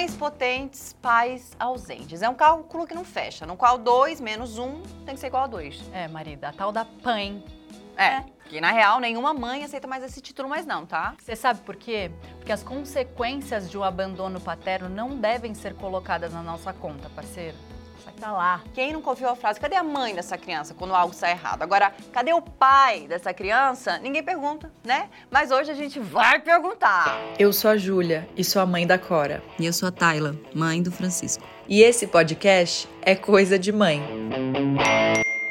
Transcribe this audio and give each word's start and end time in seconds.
Mães 0.00 0.16
potentes, 0.16 0.96
pais 1.02 1.54
ausentes. 1.60 2.22
É 2.22 2.28
um 2.30 2.34
cálculo 2.34 2.86
que 2.86 2.94
não 2.94 3.04
fecha, 3.04 3.44
no 3.44 3.54
qual 3.54 3.76
2 3.76 4.18
menos 4.18 4.56
1 4.56 4.64
um 4.64 4.80
tem 5.04 5.14
que 5.14 5.20
ser 5.20 5.26
igual 5.26 5.44
a 5.44 5.46
2. 5.46 5.90
É, 5.92 6.08
marida, 6.08 6.48
a 6.48 6.52
tal 6.54 6.72
da 6.72 6.86
PAN. 6.86 7.42
É, 7.98 8.24
que 8.48 8.62
na 8.62 8.72
real 8.72 8.98
nenhuma 8.98 9.34
mãe 9.34 9.62
aceita 9.62 9.86
mais 9.86 10.02
esse 10.02 10.22
título 10.22 10.48
mais 10.48 10.64
não, 10.64 10.86
tá? 10.86 11.14
Você 11.20 11.36
sabe 11.36 11.60
por 11.60 11.76
quê? 11.76 12.10
Porque 12.38 12.50
as 12.50 12.62
consequências 12.62 13.70
de 13.70 13.76
um 13.76 13.84
abandono 13.84 14.40
paterno 14.40 14.88
não 14.88 15.20
devem 15.20 15.52
ser 15.52 15.74
colocadas 15.74 16.32
na 16.32 16.42
nossa 16.42 16.72
conta, 16.72 17.10
parceiro. 17.10 17.58
Tá 18.18 18.32
lá. 18.32 18.62
Quem 18.74 18.92
não 18.92 19.02
ouviu 19.04 19.28
a 19.28 19.36
frase, 19.36 19.60
cadê 19.60 19.76
a 19.76 19.82
mãe 19.82 20.14
dessa 20.14 20.36
criança 20.36 20.74
quando 20.74 20.94
algo 20.94 21.14
sai 21.14 21.32
errado? 21.32 21.62
Agora, 21.62 21.92
cadê 22.12 22.32
o 22.32 22.42
pai 22.42 23.06
dessa 23.06 23.32
criança? 23.32 23.98
Ninguém 23.98 24.22
pergunta, 24.22 24.72
né? 24.84 25.08
Mas 25.30 25.50
hoje 25.50 25.70
a 25.70 25.74
gente 25.74 25.98
vai 26.00 26.40
perguntar. 26.40 27.18
Eu 27.38 27.52
sou 27.52 27.70
a 27.70 27.76
Júlia 27.76 28.28
e 28.36 28.44
sou 28.44 28.60
a 28.60 28.66
mãe 28.66 28.86
da 28.86 28.98
Cora. 28.98 29.42
E 29.58 29.66
eu 29.66 29.72
sou 29.72 29.88
a 29.88 29.92
Tayla, 29.92 30.36
mãe 30.54 30.82
do 30.82 30.90
Francisco. 30.90 31.44
E 31.68 31.82
esse 31.82 32.06
podcast 32.06 32.88
é 33.02 33.14
Coisa 33.14 33.58
de 33.58 33.72
Mãe. 33.72 34.02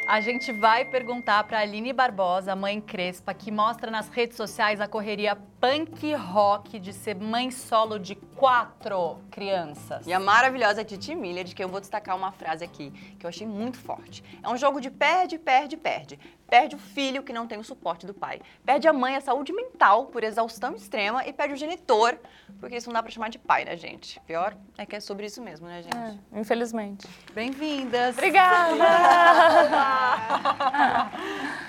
A 0.09 0.21
gente 0.21 0.51
vai 0.51 0.85
perguntar 0.85 1.43
para 1.43 1.59
Aline 1.59 1.93
Barbosa, 1.93 2.55
mãe 2.55 2.81
Crespa, 2.81 3.31
que 3.31 3.51
mostra 3.51 3.91
nas 3.91 4.09
redes 4.09 4.35
sociais 4.35 4.81
a 4.81 4.87
correria 4.87 5.37
punk 5.59 6.13
rock 6.13 6.79
de 6.79 6.93
ser 6.93 7.15
mãe 7.15 7.51
solo 7.51 7.99
de 7.99 8.15
quatro 8.15 9.17
crianças. 9.29 10.07
E 10.07 10.13
a 10.13 10.19
maravilhosa 10.19 10.85
Titi 10.85 11.13
Miller, 11.13 11.43
de 11.43 11.53
que 11.53 11.61
eu 11.61 11.67
vou 11.67 11.81
destacar 11.81 12.15
uma 12.15 12.31
frase 12.31 12.63
aqui 12.63 12.91
que 13.19 13.25
eu 13.25 13.29
achei 13.29 13.45
muito 13.45 13.77
forte. 13.77 14.23
É 14.41 14.47
um 14.47 14.55
jogo 14.55 14.79
de 14.79 14.89
perde, 14.89 15.37
perde, 15.37 15.75
perde. 15.75 16.17
Perde 16.47 16.75
o 16.75 16.79
filho 16.79 17.21
que 17.21 17.33
não 17.33 17.45
tem 17.45 17.59
o 17.59 17.63
suporte 17.63 18.07
do 18.07 18.13
pai. 18.13 18.41
Perde 18.65 18.87
a 18.87 18.93
mãe 18.93 19.15
a 19.15 19.21
saúde 19.21 19.51
mental 19.51 20.05
por 20.05 20.23
exaustão 20.23 20.75
extrema 20.75 21.27
e 21.27 21.33
perde 21.33 21.53
o 21.53 21.57
genitor, 21.57 22.17
porque 22.59 22.77
isso 22.77 22.87
não 22.87 22.93
dá 22.93 23.03
pra 23.03 23.11
chamar 23.11 23.29
de 23.29 23.37
pai, 23.37 23.65
né, 23.65 23.75
gente? 23.75 24.19
Pior 24.21 24.55
é 24.77 24.85
que 24.85 24.95
é 24.95 24.99
sobre 24.99 25.25
isso 25.25 25.41
mesmo, 25.41 25.67
né, 25.67 25.83
gente? 25.83 25.95
É, 25.95 26.39
infelizmente. 26.39 27.05
Bem-vindas. 27.33 28.17
Obrigada. 28.17 28.75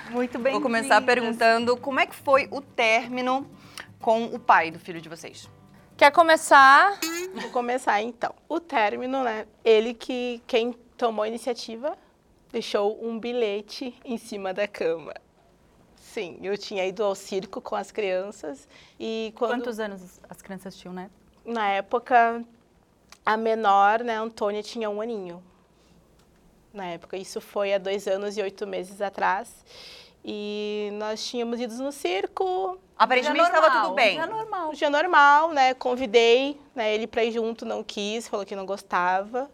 Muito 0.09 0.39
bem. 0.39 0.53
Vou 0.53 0.61
começar 0.61 1.01
perguntando 1.01 1.77
como 1.77 1.99
é 1.99 2.05
que 2.05 2.15
foi 2.15 2.47
o 2.49 2.61
término 2.61 3.47
com 4.01 4.25
o 4.25 4.39
pai 4.39 4.71
do 4.71 4.79
filho 4.79 4.99
de 5.01 5.07
vocês. 5.07 5.49
Quer 5.95 6.11
começar? 6.11 6.99
Vou 7.33 7.51
começar 7.51 8.01
então. 8.01 8.33
O 8.49 8.59
término, 8.59 9.23
né? 9.23 9.45
Ele 9.63 9.93
que 9.93 10.41
quem 10.47 10.73
tomou 10.97 11.23
a 11.23 11.27
iniciativa 11.27 11.97
deixou 12.51 13.03
um 13.05 13.19
bilhete 13.19 13.95
em 14.03 14.17
cima 14.17 14.53
da 14.53 14.67
cama. 14.67 15.13
Sim, 15.95 16.39
eu 16.41 16.57
tinha 16.57 16.85
ido 16.85 17.03
ao 17.03 17.15
circo 17.15 17.61
com 17.61 17.75
as 17.75 17.91
crianças 17.91 18.67
e 18.99 19.31
quando 19.37 19.61
Quantos 19.61 19.79
anos 19.79 20.19
as 20.29 20.41
crianças 20.41 20.75
tinham, 20.75 20.93
né? 20.93 21.09
na 21.45 21.69
época 21.69 22.43
a 23.25 23.37
menor, 23.37 24.03
né, 24.03 24.17
Antônia 24.17 24.63
tinha 24.63 24.89
um 24.89 25.01
aninho. 25.01 25.43
Na 26.73 26.85
época, 26.85 27.17
isso 27.17 27.41
foi 27.41 27.73
há 27.73 27.77
dois 27.77 28.07
anos 28.07 28.37
e 28.37 28.41
oito 28.41 28.65
meses 28.65 29.01
atrás. 29.01 29.63
E 30.23 30.89
nós 30.93 31.23
tínhamos 31.25 31.59
ido 31.59 31.75
no 31.75 31.91
circo, 31.91 32.79
Aparentemente 33.01 33.47
estava 33.47 33.81
tudo 33.81 33.95
bem. 33.95 34.15
Já 34.15 34.27
normal. 34.27 34.69
um 34.69 34.73
dia 34.73 34.89
normal, 34.91 35.49
né? 35.51 35.73
Convidei 35.73 36.61
né, 36.75 36.93
ele 36.93 37.07
para 37.07 37.23
ir 37.23 37.31
junto, 37.31 37.65
não 37.65 37.83
quis, 37.83 38.27
falou 38.27 38.45
que 38.45 38.55
não 38.55 38.63
gostava. 38.63 39.49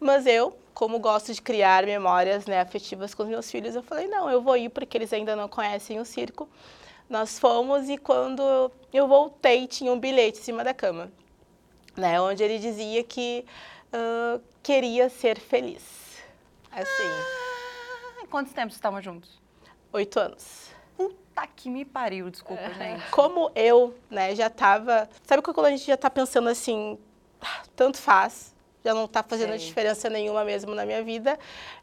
Mas 0.00 0.26
eu, 0.26 0.56
como 0.72 0.98
gosto 0.98 1.32
de 1.34 1.42
criar 1.42 1.84
memórias 1.84 2.46
né, 2.46 2.58
afetivas 2.58 3.12
com 3.14 3.22
os 3.24 3.28
meus 3.28 3.50
filhos, 3.50 3.74
eu 3.74 3.82
falei, 3.82 4.06
não, 4.06 4.30
eu 4.30 4.40
vou 4.40 4.56
ir 4.56 4.70
porque 4.70 4.96
eles 4.96 5.12
ainda 5.12 5.36
não 5.36 5.46
conhecem 5.46 6.00
o 6.00 6.06
circo. 6.06 6.48
Nós 7.08 7.38
fomos 7.38 7.88
e 7.90 7.98
quando 7.98 8.72
eu 8.92 9.06
voltei, 9.06 9.66
tinha 9.66 9.92
um 9.92 10.00
bilhete 10.00 10.38
em 10.40 10.42
cima 10.42 10.64
da 10.64 10.72
cama, 10.72 11.12
né? 11.94 12.18
Onde 12.18 12.42
ele 12.42 12.58
dizia 12.58 13.04
que 13.04 13.44
ah, 13.92 14.40
queria 14.62 15.10
ser 15.10 15.38
feliz. 15.38 15.82
Assim, 16.72 16.86
Ah, 18.22 18.26
Quantos 18.30 18.54
tempos 18.54 18.74
estavam 18.74 19.02
juntos? 19.02 19.38
oito 19.92 20.18
anos. 20.18 20.65
Puta 21.36 21.46
que 21.54 21.68
me 21.68 21.84
pariu, 21.84 22.30
desculpa, 22.30 22.62
gente. 22.72 23.10
como 23.10 23.50
eu, 23.54 23.94
né, 24.10 24.34
já 24.34 24.48
tava. 24.48 25.06
Sabe 25.22 25.42
quando 25.42 25.66
a 25.66 25.70
gente 25.70 25.84
já 25.86 25.96
tá 25.96 26.08
pensando 26.08 26.48
assim, 26.48 26.98
"Ah, 27.42 27.62
tanto 27.76 27.98
faz, 27.98 28.54
já 28.82 28.94
não 28.94 29.06
tá 29.06 29.22
fazendo 29.22 29.50
Sei. 29.50 29.58
diferença 29.58 30.08
nenhuma 30.08 30.44
mesmo 30.44 30.74
na 30.74 30.86
minha 30.86 31.02
vida, 31.04 31.38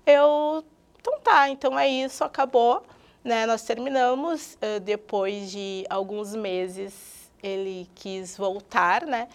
eu. 0.08 0.64
Então 1.00 1.20
tá, 1.20 1.50
então 1.50 1.78
é 1.78 1.88
isso, 1.88 2.24
acabou. 2.24 2.82
Né, 3.24 3.46
nós 3.46 3.62
terminamos. 3.62 4.58
eh, 4.60 4.80
depois 4.80 5.52
de 5.52 5.86
alguns 5.90 6.36
meses, 6.36 7.32
ele 7.42 7.88
quis 7.96 8.36
voltar, 8.36 9.06
né? 9.06 9.28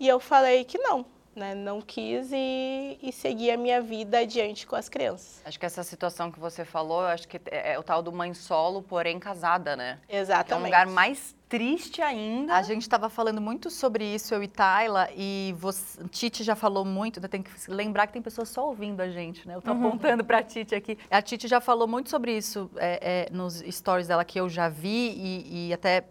E 0.00 0.08
eu 0.08 0.18
falei 0.18 0.64
que 0.64 0.78
não, 0.78 1.04
né? 1.36 1.54
Não 1.54 1.80
quis 1.80 2.30
e, 2.32 2.98
e 3.02 3.12
segui 3.12 3.50
a 3.50 3.56
minha 3.56 3.80
vida 3.80 4.18
adiante 4.20 4.66
com 4.66 4.74
as 4.74 4.88
crianças. 4.88 5.42
Acho 5.44 5.60
que 5.60 5.66
essa 5.66 5.82
situação 5.82 6.32
que 6.32 6.40
você 6.40 6.64
falou, 6.64 7.02
eu 7.02 7.08
acho 7.08 7.28
que 7.28 7.36
é 7.50 7.66
é 7.66 7.78
o 7.78 7.82
tal 7.82 8.02
do 8.02 8.12
mãe 8.12 8.32
solo, 8.32 8.82
porém 8.82 9.18
casada, 9.18 9.76
né? 9.76 9.98
É 10.08 10.16
um 10.16 10.20
Exatamente. 10.20 10.64
lugar 10.64 10.86
mais 10.86 11.34
triste 11.48 12.02
ainda. 12.02 12.54
A 12.54 12.62
gente 12.62 12.82
estava 12.82 13.08
falando 13.08 13.40
muito 13.40 13.70
sobre 13.70 14.04
isso, 14.04 14.34
eu 14.34 14.42
e 14.42 14.48
Tayla, 14.48 15.08
e 15.14 15.54
você, 15.58 16.02
Titi 16.08 16.42
já 16.42 16.56
falou 16.56 16.84
muito, 16.84 17.20
né, 17.20 17.28
tem 17.28 17.42
que 17.42 17.50
lembrar 17.68 18.06
que 18.06 18.12
tem 18.12 18.22
pessoas 18.22 18.48
só 18.48 18.66
ouvindo 18.66 19.00
a 19.00 19.08
gente, 19.08 19.46
né? 19.46 19.54
Eu 19.54 19.62
tô 19.62 19.70
apontando 19.70 20.24
pra 20.24 20.42
Titi 20.42 20.74
aqui. 20.74 20.98
A 21.10 21.22
Titi 21.22 21.46
já 21.46 21.60
falou 21.60 21.86
muito 21.86 22.10
sobre 22.10 22.36
isso 22.36 22.70
é, 22.76 23.28
é, 23.28 23.34
nos 23.34 23.60
stories 23.70 24.08
dela 24.08 24.24
que 24.24 24.40
eu 24.40 24.48
já 24.48 24.68
vi 24.68 25.10
e, 25.16 25.68
e 25.68 25.72
até 25.72 26.04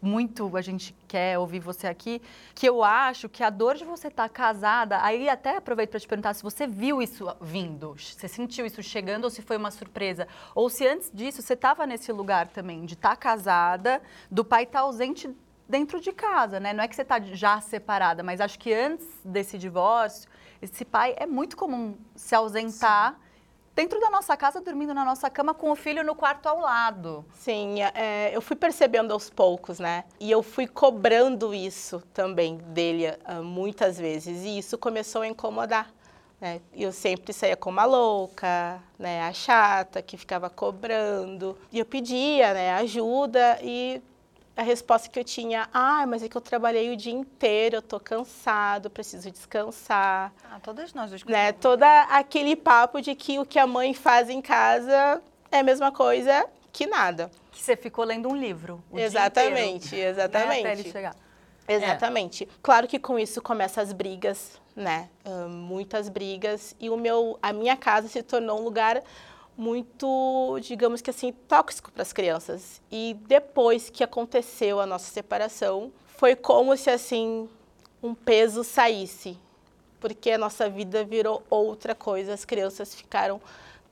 muito 0.00 0.56
a 0.56 0.60
gente 0.60 0.94
quer 1.06 1.38
ouvir 1.38 1.60
você 1.60 1.86
aqui, 1.86 2.22
que 2.54 2.68
eu 2.68 2.82
acho 2.82 3.28
que 3.28 3.42
a 3.42 3.50
dor 3.50 3.76
de 3.76 3.84
você 3.84 4.08
estar 4.08 4.28
casada, 4.28 5.02
aí 5.02 5.28
até 5.28 5.56
aproveito 5.56 5.90
para 5.90 6.00
te 6.00 6.08
perguntar 6.08 6.34
se 6.34 6.42
você 6.42 6.66
viu 6.66 7.02
isso 7.02 7.26
vindo, 7.40 7.94
se 7.98 8.28
sentiu 8.28 8.64
isso 8.64 8.82
chegando 8.82 9.24
ou 9.24 9.30
se 9.30 9.42
foi 9.42 9.56
uma 9.56 9.70
surpresa, 9.70 10.26
ou 10.54 10.68
se 10.70 10.86
antes 10.86 11.10
disso 11.12 11.42
você 11.42 11.54
estava 11.54 11.86
nesse 11.86 12.12
lugar 12.12 12.48
também 12.48 12.84
de 12.84 12.94
estar 12.94 13.16
casada, 13.16 14.00
do 14.30 14.44
pai 14.44 14.64
estar 14.64 14.80
ausente 14.80 15.28
dentro 15.68 16.00
de 16.00 16.12
casa, 16.12 16.58
né? 16.58 16.72
Não 16.72 16.82
é 16.82 16.88
que 16.88 16.96
você 16.96 17.02
está 17.02 17.20
já 17.20 17.60
separada, 17.60 18.22
mas 18.22 18.40
acho 18.40 18.58
que 18.58 18.72
antes 18.72 19.06
desse 19.24 19.56
divórcio, 19.56 20.28
esse 20.60 20.84
pai 20.84 21.14
é 21.16 21.26
muito 21.26 21.56
comum 21.56 21.96
se 22.16 22.34
ausentar 22.34 23.18
dentro 23.80 23.98
da 23.98 24.10
nossa 24.10 24.36
casa, 24.36 24.60
dormindo 24.60 24.92
na 24.92 25.02
nossa 25.06 25.30
cama 25.30 25.54
com 25.54 25.70
o 25.70 25.74
filho 25.74 26.04
no 26.04 26.14
quarto 26.14 26.46
ao 26.46 26.60
lado. 26.60 27.24
Sim, 27.32 27.80
é, 27.94 28.30
eu 28.30 28.42
fui 28.42 28.54
percebendo 28.54 29.10
aos 29.10 29.30
poucos, 29.30 29.78
né? 29.78 30.04
E 30.20 30.30
eu 30.30 30.42
fui 30.42 30.66
cobrando 30.66 31.54
isso 31.54 32.02
também 32.12 32.58
dele 32.58 33.06
ah, 33.24 33.40
muitas 33.40 33.96
vezes. 33.98 34.44
E 34.44 34.58
isso 34.58 34.76
começou 34.76 35.22
a 35.22 35.26
incomodar. 35.26 35.90
Né? 36.38 36.60
Eu 36.74 36.92
sempre 36.92 37.32
saía 37.32 37.56
como 37.56 37.80
a 37.80 37.86
louca, 37.86 38.82
né? 38.98 39.22
A 39.22 39.32
chata, 39.32 40.02
que 40.02 40.18
ficava 40.18 40.50
cobrando. 40.50 41.56
E 41.72 41.78
eu 41.78 41.86
pedia 41.86 42.52
né, 42.52 42.74
ajuda 42.74 43.58
e 43.62 44.02
a 44.60 44.62
resposta 44.62 45.08
que 45.08 45.18
eu 45.18 45.24
tinha, 45.24 45.70
ah, 45.72 46.04
mas 46.06 46.22
é 46.22 46.28
que 46.28 46.36
eu 46.36 46.40
trabalhei 46.40 46.92
o 46.92 46.96
dia 46.96 47.14
inteiro, 47.14 47.76
eu 47.76 47.82
tô 47.82 47.98
cansado, 47.98 48.90
preciso 48.90 49.30
descansar 49.30 50.34
Ah, 50.44 50.60
todas 50.62 50.92
nós 50.92 51.08
duas 51.08 51.24
né? 51.24 51.50
Toda 51.52 52.02
aquele 52.02 52.54
papo 52.54 53.00
de 53.00 53.14
que 53.14 53.38
o 53.38 53.46
que 53.46 53.58
a 53.58 53.66
mãe 53.66 53.94
faz 53.94 54.28
em 54.28 54.42
casa 54.42 55.22
é 55.50 55.60
a 55.60 55.62
mesma 55.62 55.90
coisa 55.90 56.44
que 56.70 56.86
nada. 56.86 57.30
Que 57.50 57.62
você 57.62 57.74
ficou 57.74 58.04
lendo 58.04 58.28
um 58.28 58.36
livro. 58.36 58.84
o 58.90 58.96
dia 58.96 59.06
exatamente, 59.06 59.96
né? 59.96 60.02
exatamente. 60.02 60.66
Até 60.66 60.72
ele 60.72 60.92
chegar. 60.92 61.16
Exatamente. 61.66 62.46
Claro 62.62 62.86
que 62.86 62.98
com 62.98 63.18
isso 63.18 63.40
começam 63.40 63.82
as 63.82 63.94
brigas, 63.94 64.60
né? 64.76 65.08
Ah, 65.24 65.48
muitas 65.48 66.10
brigas 66.10 66.76
e 66.78 66.90
o 66.90 66.98
meu, 66.98 67.38
a 67.40 67.50
minha 67.50 67.78
casa 67.78 68.08
se 68.08 68.22
tornou 68.22 68.60
um 68.60 68.62
lugar 68.62 69.02
muito, 69.60 70.58
digamos 70.62 71.02
que 71.02 71.10
assim, 71.10 71.32
tóxico 71.46 71.92
para 71.92 72.00
as 72.00 72.14
crianças. 72.14 72.80
E 72.90 73.14
depois 73.28 73.90
que 73.90 74.02
aconteceu 74.02 74.80
a 74.80 74.86
nossa 74.86 75.10
separação, 75.12 75.92
foi 76.16 76.34
como 76.34 76.74
se 76.78 76.88
assim 76.88 77.46
um 78.02 78.14
peso 78.14 78.64
saísse, 78.64 79.36
porque 80.00 80.30
a 80.30 80.38
nossa 80.38 80.70
vida 80.70 81.04
virou 81.04 81.42
outra 81.50 81.94
coisa, 81.94 82.32
as 82.32 82.46
crianças 82.46 82.94
ficaram 82.94 83.38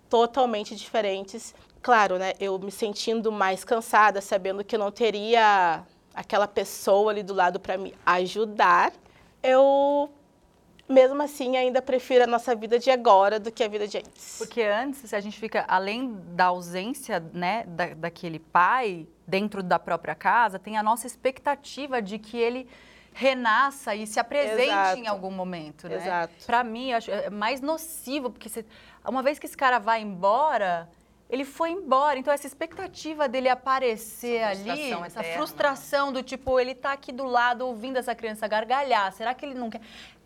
totalmente 0.09 0.75
diferentes. 0.75 1.55
Claro, 1.83 2.17
né, 2.17 2.33
eu 2.41 2.59
me 2.59 2.71
sentindo 2.71 3.31
mais 3.31 3.63
cansada, 3.63 4.23
sabendo 4.23 4.65
que 4.65 4.75
eu 4.75 4.81
não 4.81 4.91
teria 4.91 5.85
aquela 6.15 6.49
pessoa 6.49 7.11
ali 7.11 7.23
do 7.23 7.35
lado 7.35 7.61
para 7.61 7.77
me 7.77 7.95
ajudar, 8.07 8.91
eu 9.43 10.11
mesmo 10.89 11.23
assim 11.23 11.57
ainda 11.57 11.83
prefiro 11.83 12.25
a 12.25 12.27
nossa 12.27 12.55
vida 12.55 12.79
de 12.79 12.91
agora 12.91 13.39
do 13.39 13.53
que 13.53 13.63
a 13.63 13.69
vida 13.69 13.87
de 13.87 13.99
antes. 13.99 14.37
Porque 14.39 14.63
antes, 14.63 15.01
se 15.09 15.15
a 15.15 15.21
gente 15.21 15.39
fica, 15.39 15.65
além 15.69 16.15
da 16.35 16.47
ausência 16.47 17.21
né, 17.33 17.65
da, 17.69 17.89
daquele 17.95 18.39
pai 18.39 19.07
dentro 19.27 19.63
da 19.63 19.79
própria 19.79 20.15
casa, 20.15 20.59
tem 20.59 20.77
a 20.79 20.83
nossa 20.83 21.07
expectativa 21.07 22.01
de 22.01 22.19
que 22.19 22.39
ele 22.39 22.69
renasça 23.13 23.95
e 23.95 24.07
se 24.07 24.21
apresente 24.21 24.63
Exato. 24.63 24.99
em 25.01 25.07
algum 25.07 25.31
momento, 25.31 25.89
né? 25.89 25.97
Exato. 25.97 26.47
Pra 26.47 26.63
mim, 26.63 26.93
acho 26.93 27.11
é 27.11 27.29
mais 27.29 27.61
nocivo, 27.61 28.31
porque 28.31 28.49
você- 28.49 28.65
uma 29.05 29.23
vez 29.23 29.39
que 29.39 29.47
esse 29.47 29.57
cara 29.57 29.79
vai 29.79 30.01
embora, 30.01 30.89
ele 31.29 31.45
foi 31.45 31.71
embora. 31.71 32.19
Então, 32.19 32.33
essa 32.33 32.47
expectativa 32.47 33.29
dele 33.29 33.49
aparecer 33.49 34.37
Essa 34.41 34.61
ali, 34.73 34.93
essa 34.93 35.21
eterna. 35.21 35.37
frustração 35.37 36.13
do 36.13 36.23
tipo, 36.23 36.59
ele 36.59 36.75
tá 36.75 36.93
aqui 36.93 37.13
do 37.13 37.25
lado 37.25 37.67
ouvindo 37.67 37.97
essa 37.99 38.15
criança 38.15 38.47
gargalhar. 38.49 39.13
Será 39.13 39.35
que 39.35 39.45
ele 39.45 39.55
não 39.55 39.69
quer. 39.69 39.81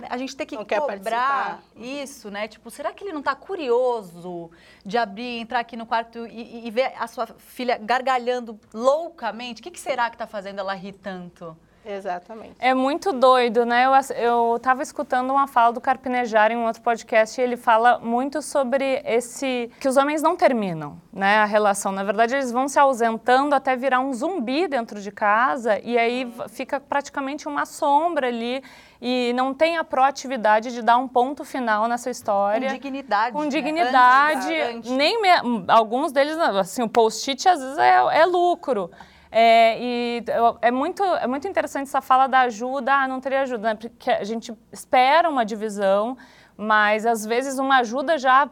A 0.09 0.17
gente 0.17 0.37
tem 0.37 0.47
que 0.47 0.57
Não 0.57 0.65
cobrar 0.65 1.63
isso, 1.77 2.31
né? 2.31 2.47
Tipo, 2.49 2.71
será 2.71 2.93
que 2.93 3.03
ele 3.05 3.13
não 3.13 3.23
tá 3.23 3.35
curioso 3.35 4.51
de 4.85 4.97
abrir, 4.99 5.39
entrar 5.41 5.61
aqui 5.61 5.77
no 5.77 5.87
quarto 5.87 6.27
e, 6.27 6.41
e- 6.43 6.67
e 6.67 6.71
ver 6.71 6.93
a 6.99 7.07
sua 7.07 7.27
filha 7.27 7.79
gargalhando 7.79 8.59
loucamente? 8.73 9.61
O 9.61 9.65
que, 9.65 9.71
que 9.71 9.81
será 9.81 10.09
que 10.11 10.17
tá 10.17 10.27
fazendo 10.27 10.59
ela 10.61 10.75
rir 10.75 10.93
tanto? 10.93 11.57
Exatamente. 11.85 12.55
É 12.61 12.73
muito 12.75 13.13
doido, 13.13 13.65
né? 13.67 13.87
Eu, 13.87 13.95
ass- 13.95 14.13
eu 14.17 14.59
tava 14.63 14.83
escutando 14.83 15.31
uma 15.31 15.47
fala 15.49 15.73
do 15.73 15.81
Carpinejar 15.81 16.53
em 16.53 16.57
um 16.57 16.67
outro 16.67 16.81
podcast 16.81 17.41
e 17.41 17.45
ele 17.45 17.57
fala 17.57 17.99
muito 17.99 18.41
sobre 18.41 19.03
esse... 19.05 19.71
que 19.81 19.89
os 19.89 19.97
homens 19.97 20.23
não 20.23 20.37
terminam, 20.37 20.97
né? 21.13 21.39
A 21.39 21.45
relação. 21.45 21.91
Na 21.91 22.05
verdade, 22.05 22.35
eles 22.35 22.53
vão 22.53 22.69
se 22.69 22.79
ausentando 22.79 23.55
até 23.55 23.75
virar 23.75 24.01
um 24.01 24.13
zumbi 24.13 24.69
dentro 24.69 25.01
de 25.01 25.11
casa 25.11 25.81
e 25.83 25.99
aí 25.99 26.25
v- 26.25 26.49
fica 26.49 26.79
praticamente 26.79 27.49
uma 27.49 27.67
sombra 27.67 28.29
ali 28.29 28.63
e 29.01 29.33
não 29.35 29.53
tem 29.53 29.77
a 29.77 29.83
proatividade 29.83 30.71
de 30.73 30.83
dar 30.83 30.97
um 30.97 31.09
ponto 31.09 31.45
final 31.45 31.89
nessa 31.89 32.09
história. 32.11 32.69
Com 32.69 32.75
dignidade. 32.75 33.33
Com 33.37 33.43
né? 33.43 33.49
dignidade, 33.49 34.55
Antes, 34.55 34.77
antes. 34.77 34.91
nem 34.93 35.21
me- 35.21 35.65
alguns 35.67 36.13
deles, 36.13 36.39
assim, 36.39 36.83
o 36.83 36.89
post-it 36.89 37.49
às 37.49 37.61
vezes 37.61 37.79
é, 37.79 38.21
é 38.21 38.25
lucro. 38.25 38.89
É, 39.35 39.79
e 39.81 40.25
é 40.61 40.71
muito, 40.71 41.03
é 41.03 41.27
muito 41.27 41.49
interessante 41.49 41.85
essa 41.89 42.03
fala 42.03 42.27
da 42.27 42.41
ajuda, 42.41 42.93
ah, 42.95 43.09
não 43.09 43.19
teria 43.19 43.41
ajuda, 43.41 43.69
né? 43.71 43.75
Porque 43.75 44.11
a 44.11 44.25
gente 44.25 44.53
espera 44.71 45.29
uma 45.31 45.43
divisão, 45.43 46.19
mas 46.55 47.07
às 47.07 47.25
vezes 47.25 47.59
uma 47.59 47.79
ajuda 47.79 48.19
já 48.19 48.49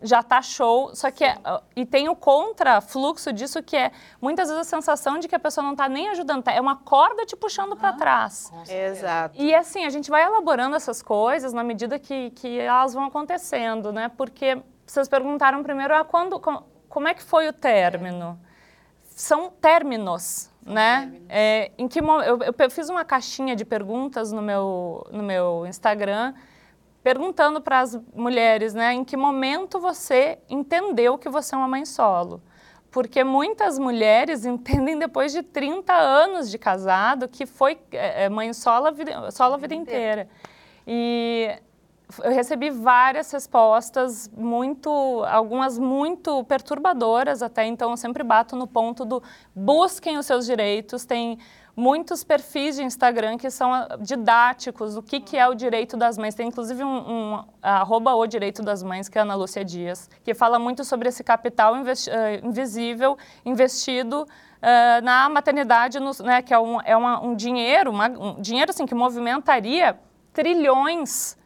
já 0.00 0.22
tá 0.22 0.40
show, 0.40 0.94
só 0.94 1.10
que 1.10 1.24
é, 1.24 1.36
e 1.74 1.84
tem 1.84 2.08
o 2.08 2.14
contrafluxo 2.14 3.32
disso 3.32 3.60
que 3.60 3.76
é 3.76 3.90
muitas 4.20 4.48
vezes 4.48 4.60
a 4.60 4.64
sensação 4.64 5.18
de 5.18 5.26
que 5.26 5.34
a 5.34 5.40
pessoa 5.40 5.66
não 5.66 5.74
tá 5.74 5.88
nem 5.88 6.08
ajudando, 6.10 6.44
tá? 6.44 6.52
é 6.52 6.60
uma 6.60 6.76
corda 6.76 7.26
te 7.26 7.34
puxando 7.34 7.76
para 7.76 7.92
trás. 7.94 8.52
Exato. 8.68 9.34
E 9.42 9.52
assim, 9.52 9.84
a 9.84 9.90
gente 9.90 10.08
vai 10.08 10.22
elaborando 10.22 10.76
essas 10.76 11.02
coisas 11.02 11.52
na 11.52 11.64
medida 11.64 11.98
que, 11.98 12.30
que 12.30 12.60
elas 12.60 12.94
vão 12.94 13.06
acontecendo, 13.06 13.92
né? 13.92 14.08
Porque 14.16 14.62
vocês 14.86 15.08
perguntaram 15.08 15.64
primeiro, 15.64 15.92
ah, 15.92 16.04
quando, 16.04 16.38
com- 16.38 16.62
como 16.88 17.08
é 17.08 17.14
que 17.14 17.22
foi 17.22 17.48
o 17.48 17.52
término? 17.52 18.38
São 19.18 19.50
términos, 19.50 20.48
né? 20.64 21.12
É, 21.28 21.72
em 21.76 21.88
que 21.88 21.98
eu, 21.98 22.38
eu 22.56 22.70
fiz 22.70 22.88
uma 22.88 23.04
caixinha 23.04 23.56
de 23.56 23.64
perguntas 23.64 24.30
no 24.30 24.40
meu, 24.40 25.04
no 25.10 25.24
meu 25.24 25.66
Instagram, 25.66 26.32
perguntando 27.02 27.60
para 27.60 27.80
as 27.80 27.98
mulheres, 28.14 28.74
né, 28.74 28.94
em 28.94 29.02
que 29.02 29.16
momento 29.16 29.80
você 29.80 30.38
entendeu 30.48 31.18
que 31.18 31.28
você 31.28 31.56
é 31.56 31.58
uma 31.58 31.66
mãe 31.66 31.84
solo? 31.84 32.40
Porque 32.92 33.24
muitas 33.24 33.76
mulheres 33.76 34.44
entendem 34.46 34.96
depois 34.96 35.32
de 35.32 35.42
30 35.42 35.92
anos 35.92 36.48
de 36.48 36.56
casado 36.56 37.26
que 37.26 37.44
foi 37.44 37.76
é, 37.90 38.26
é, 38.26 38.28
mãe 38.28 38.52
solo 38.52 38.86
a 38.86 38.92
vida, 38.92 39.32
solo 39.32 39.54
a 39.54 39.58
vida 39.58 39.74
inteira. 39.74 40.28
E 40.86 41.58
eu 42.24 42.30
recebi 42.32 42.70
várias 42.70 43.30
respostas, 43.30 44.30
muito, 44.36 44.90
algumas 45.28 45.78
muito 45.78 46.42
perturbadoras 46.44 47.42
até, 47.42 47.66
então 47.66 47.90
eu 47.90 47.96
sempre 47.96 48.22
bato 48.24 48.56
no 48.56 48.66
ponto 48.66 49.04
do 49.04 49.22
busquem 49.54 50.16
os 50.18 50.24
seus 50.26 50.46
direitos, 50.46 51.04
tem 51.04 51.38
muitos 51.76 52.24
perfis 52.24 52.74
de 52.74 52.82
Instagram 52.82 53.36
que 53.36 53.50
são 53.50 53.72
ah, 53.72 53.96
didáticos, 54.00 54.96
o 54.96 55.02
que, 55.02 55.20
que 55.20 55.36
é 55.36 55.46
o 55.46 55.54
direito 55.54 55.96
das 55.96 56.18
mães. 56.18 56.34
Tem 56.34 56.48
inclusive 56.48 56.82
um, 56.82 56.88
um 57.36 57.44
arroba 57.62 58.14
o 58.14 58.26
direito 58.26 58.62
das 58.62 58.82
mães, 58.82 59.08
que 59.08 59.16
é 59.16 59.20
a 59.20 59.24
Ana 59.24 59.36
Lúcia 59.36 59.64
Dias, 59.64 60.10
que 60.24 60.34
fala 60.34 60.58
muito 60.58 60.84
sobre 60.84 61.08
esse 61.08 61.22
capital 61.22 61.76
investi- 61.76 62.10
eh, 62.10 62.40
invisível 62.42 63.16
investido 63.44 64.26
eh, 64.60 65.00
na 65.02 65.28
maternidade, 65.28 66.00
no- 66.00 66.10
né, 66.24 66.42
que 66.42 66.52
é 66.52 66.58
um, 66.58 66.80
é 66.80 66.96
uma- 66.96 67.22
um 67.22 67.36
dinheiro, 67.36 67.92
uma- 67.92 68.08
um 68.08 68.40
dinheiro 68.40 68.72
assim, 68.72 68.84
que 68.84 68.94
movimentaria 68.94 69.96
trilhões 70.32 71.37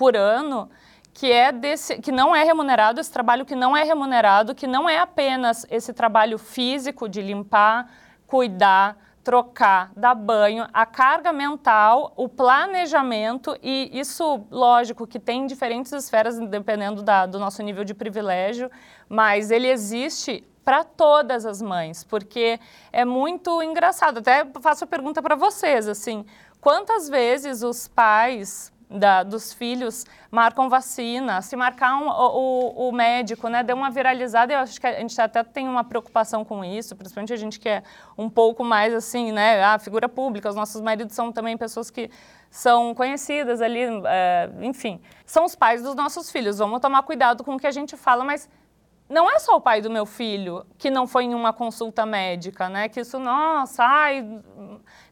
por 0.00 0.16
ano 0.16 0.70
que 1.12 1.30
é 1.30 1.52
desse 1.52 1.98
que 1.98 2.10
não 2.10 2.34
é 2.34 2.42
remunerado 2.42 2.98
esse 3.00 3.12
trabalho 3.12 3.44
que 3.44 3.54
não 3.54 3.76
é 3.76 3.82
remunerado 3.84 4.54
que 4.54 4.66
não 4.66 4.88
é 4.88 4.98
apenas 4.98 5.66
esse 5.70 5.92
trabalho 5.92 6.38
físico 6.38 7.06
de 7.06 7.20
limpar 7.20 7.86
cuidar 8.26 8.96
trocar 9.22 9.92
dar 9.94 10.14
banho 10.14 10.66
a 10.72 10.86
carga 10.86 11.34
mental 11.34 12.14
o 12.16 12.26
planejamento 12.30 13.54
e 13.62 13.90
isso 13.92 14.46
lógico 14.50 15.06
que 15.06 15.20
tem 15.20 15.42
em 15.42 15.46
diferentes 15.46 15.92
esferas 15.92 16.38
dependendo 16.38 17.02
da- 17.02 17.26
do 17.26 17.38
nosso 17.38 17.62
nível 17.62 17.84
de 17.84 17.92
privilégio 17.92 18.70
mas 19.06 19.50
ele 19.50 19.68
existe 19.68 20.42
para 20.64 20.84
todas 20.84 21.44
as 21.44 21.60
mães, 21.60 22.04
porque 22.04 22.60
é 22.92 23.04
muito 23.04 23.62
engraçado. 23.62 24.18
Até 24.18 24.46
faço 24.60 24.84
a 24.84 24.86
pergunta 24.86 25.20
para 25.20 25.34
vocês, 25.34 25.88
assim, 25.88 26.24
quantas 26.60 27.08
vezes 27.08 27.62
os 27.62 27.88
pais 27.88 28.70
da- 28.90 29.22
dos 29.22 29.52
filhos 29.52 30.04
marcam 30.30 30.68
vacina? 30.68 31.40
Se 31.42 31.54
marcar 31.56 31.96
um- 31.96 32.08
o, 32.08 32.88
o- 32.88 32.92
médico, 32.92 33.48
né, 33.48 33.62
deu 33.62 33.76
uma 33.76 33.90
viralizada, 33.90 34.52
eu 34.52 34.58
acho 34.58 34.80
que 34.80 34.86
a 34.86 34.98
gente 35.00 35.20
até 35.20 35.44
tem 35.44 35.68
uma 35.68 35.84
preocupação 35.84 36.44
com 36.44 36.64
isso, 36.64 36.96
principalmente 36.96 37.32
a 37.32 37.36
gente 37.36 37.60
que 37.60 37.68
é 37.68 37.82
um 38.18 38.28
pouco 38.28 38.64
mais 38.64 38.92
assim, 38.92 39.30
né, 39.32 39.62
a 39.64 39.78
figura 39.78 40.08
pública, 40.08 40.48
os 40.48 40.56
nossos 40.56 40.80
maridos 40.80 41.14
são 41.14 41.30
também 41.30 41.56
pessoas 41.56 41.90
que 41.90 42.10
são 42.50 42.92
conhecidas 42.94 43.62
ali, 43.62 43.82
é, 44.06 44.50
enfim, 44.62 45.00
são 45.24 45.44
os 45.44 45.54
pais 45.54 45.82
dos 45.82 45.94
nossos 45.94 46.30
filhos. 46.32 46.58
Vamos 46.58 46.80
tomar 46.80 47.02
cuidado 47.04 47.44
com 47.44 47.54
o 47.54 47.58
que 47.58 47.66
a 47.66 47.70
gente 47.70 47.96
fala, 47.96 48.24
mas 48.24 48.48
não 49.08 49.30
é 49.30 49.38
só 49.40 49.56
o 49.56 49.60
pai 49.60 49.80
do 49.80 49.90
meu 49.90 50.04
filho 50.06 50.64
que 50.78 50.90
não 50.90 51.06
foi 51.06 51.24
em 51.24 51.34
uma 51.34 51.52
consulta 51.52 52.04
médica, 52.06 52.68
né? 52.68 52.88
Que 52.88 53.00
isso, 53.00 53.18
nossa, 53.18 53.84
ai. 53.84 54.24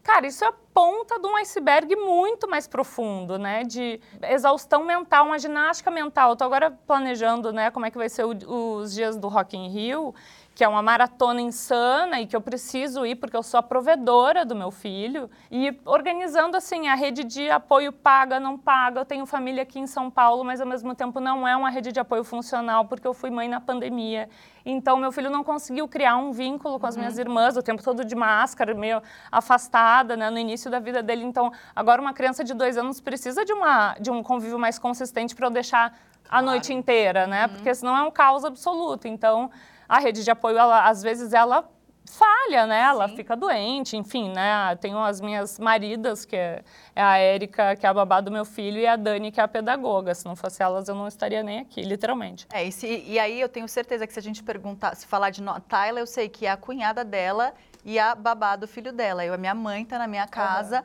Cara, 0.09 0.27
isso 0.27 0.43
é 0.43 0.49
a 0.49 0.53
ponta 0.73 1.21
de 1.21 1.27
um 1.27 1.37
iceberg 1.37 1.95
muito 1.95 2.49
mais 2.49 2.67
profundo, 2.67 3.39
né? 3.39 3.63
De 3.63 4.01
exaustão 4.23 4.83
mental, 4.83 5.27
uma 5.27 5.39
ginástica 5.39 5.91
mental. 5.91 6.33
Estou 6.33 6.47
agora 6.47 6.71
planejando, 6.71 7.53
né, 7.53 7.71
como 7.71 7.85
é 7.85 7.91
que 7.91 7.99
vai 7.99 8.09
ser 8.09 8.25
o- 8.25 8.77
os 8.79 8.95
dias 8.95 9.19
do 9.19 9.29
Rock 9.29 9.55
in 9.55 9.69
Rio, 9.69 10.15
que 10.59 10.65
é 10.65 10.69
uma 10.69 10.83
maratona 10.83 11.41
insana 11.41 12.21
e 12.21 12.27
que 12.27 12.35
eu 12.35 12.41
preciso 12.41 13.07
ir 13.07 13.15
porque 13.15 13.37
eu 13.37 13.45
sou 13.45 13.59
a 13.59 13.63
provedora 13.63 14.45
do 14.45 14.57
meu 14.57 14.73
filho 14.73 15.31
e 15.53 15.79
organizando 15.85 16.57
assim 16.57 16.89
a 16.89 16.97
rede 16.97 17.23
de 17.23 17.49
apoio 17.49 17.93
paga 17.93 18.41
não 18.41 18.59
paga. 18.59 19.03
Eu 19.03 19.05
tenho 19.05 19.25
família 19.25 19.63
aqui 19.63 19.79
em 19.79 19.87
São 19.87 20.11
Paulo 20.11 20.43
mas 20.43 20.61
ao 20.61 20.67
mesmo 20.67 20.97
tempo 20.97 21.21
não 21.21 21.47
é 21.47 21.57
uma 21.57 21.71
rede 21.71 21.93
de 21.93 22.01
apoio 22.01 22.25
funcional 22.25 22.87
porque 22.87 23.07
eu 23.07 23.15
fui 23.15 23.31
mãe 23.31 23.49
na 23.49 23.61
pandemia. 23.61 24.29
Então 24.67 24.97
meu 24.97 25.13
filho 25.13 25.31
não 25.31 25.45
conseguiu 25.45 25.87
criar 25.87 26.17
um 26.17 26.33
vínculo 26.33 26.81
com 26.81 26.87
as 26.89 26.97
minhas 26.97 27.19
irmãs 27.19 27.57
o 27.57 27.63
tempo 27.63 27.81
todo 27.81 28.05
de 28.05 28.17
máscara 28.17 28.75
meio 28.75 29.01
afastada 29.31 30.17
né, 30.17 30.29
no 30.29 30.41
início 30.41 30.69
da 30.69 30.81
vida 30.81 31.01
dele. 31.01 31.23
Então 31.23 31.53
agora 31.73 32.03
uma 32.03 32.13
criança 32.13 32.43
de 32.43 32.53
dois 32.53 32.77
anos 32.77 33.01
precisa 33.01 33.45
de 33.45 33.53
uma 33.53 33.95
de 34.01 34.11
um 34.11 34.25
convívio 34.25 34.59
mais 34.59 34.77
consistente 34.77 35.37
para 35.37 35.47
eu 35.47 35.51
deixar 35.51 35.97
a 36.29 36.43
noite 36.43 36.75
inteira 36.75 37.29
né? 37.29 37.47
Porque 37.47 37.73
senão 37.73 37.97
é 37.97 38.03
um 38.03 38.11
caos 38.11 38.45
absoluto. 38.45 39.07
Então 39.07 39.49
a 39.89 39.99
rede 39.99 40.23
de 40.25 40.31
apoio, 40.31 40.59
ela, 40.59 40.87
às 40.89 41.03
vezes, 41.03 41.33
ela 41.33 41.69
falha, 42.11 42.67
né? 42.67 42.81
Ela 42.81 43.07
fica 43.09 43.37
doente, 43.37 43.97
enfim, 43.97 44.31
né? 44.33 44.75
Tenho 44.77 44.99
as 44.99 45.21
minhas 45.21 45.59
maridas, 45.59 46.25
que 46.25 46.35
é, 46.37 46.63
é 46.97 47.03
a 47.03 47.19
Érica, 47.19 47.77
que 47.77 47.85
é 47.85 47.89
a 47.89 47.93
babá 47.93 48.21
do 48.21 48.31
meu 48.31 48.45
filho, 48.47 48.79
e 48.79 48.87
a 48.87 48.97
Dani, 48.97 49.31
que 49.31 49.39
é 49.41 49.43
a 49.43 49.49
pedagoga. 49.49 50.15
Se 50.15 50.25
não 50.25 50.35
fosse 50.35 50.63
elas, 50.63 50.89
eu 50.89 50.95
não 50.95 51.07
estaria 51.07 51.43
nem 51.43 51.61
aqui, 51.61 51.83
literalmente. 51.83 52.47
É, 52.51 52.65
e, 52.65 52.73
se- 52.73 53.05
e 53.07 53.19
aí 53.19 53.39
eu 53.41 53.49
tenho 53.49 53.69
certeza 53.69 54.07
que 54.07 54.13
se 54.13 54.19
a 54.19 54.23
gente 54.23 54.43
perguntar, 54.43 54.95
se 54.97 55.07
falar 55.07 55.29
de 55.31 55.43
no- 55.43 55.61
Tayla, 55.61 56.01
eu 56.01 56.07
sei 56.07 56.29
que 56.31 56.47
é 56.47 56.51
a 56.51 56.57
cunhada 56.57 57.05
dela 57.05 57.53
e 57.85 57.99
a 57.99 58.15
babá 58.15 58.57
do 58.57 58.67
filho 58.67 58.93
dela. 58.93 59.23
Eu, 59.25 59.35
a 59.35 59.39
minha 59.39 59.55
mãe 59.55 59.85
tá 59.85 59.99
na 59.99 60.07
minha 60.07 60.27
casa 60.27 60.85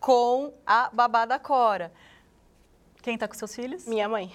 com 0.00 0.52
a 0.66 0.90
babá 0.92 1.24
da 1.24 1.38
Cora. 1.38 1.92
Quem 3.00 3.16
tá 3.16 3.28
com 3.28 3.34
seus 3.34 3.54
filhos? 3.54 3.86
Minha 3.86 4.08
mãe. 4.08 4.32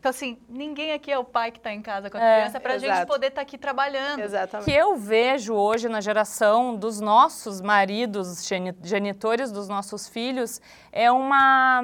Então, 0.00 0.08
assim, 0.08 0.38
ninguém 0.48 0.92
aqui 0.94 1.12
é 1.12 1.18
o 1.18 1.24
pai 1.24 1.52
que 1.52 1.60
tá 1.60 1.70
em 1.70 1.82
casa 1.82 2.08
com 2.08 2.16
a 2.16 2.20
É, 2.22 2.38
criança 2.40 2.58
pra 2.58 2.78
gente 2.78 2.90
exato. 2.90 3.06
poder 3.06 3.26
estar 3.26 3.42
aqui 3.42 3.58
trabalhando. 3.58 4.20
O 4.20 4.22
Exatamente. 4.24 4.64
que 4.70 4.74
eu 4.74 4.96
vejo 4.96 5.52
hoje 5.54 5.90
na 5.90 6.00
geração 6.00 6.74
dos 6.74 7.00
nossos 7.02 7.60
maridos, 7.60 8.46
geni- 8.48 8.74
genitores 8.82 9.52
dos 9.52 9.68
nossos 9.68 10.08
filhos, 10.08 10.58
é 10.90 11.12
uma 11.12 11.82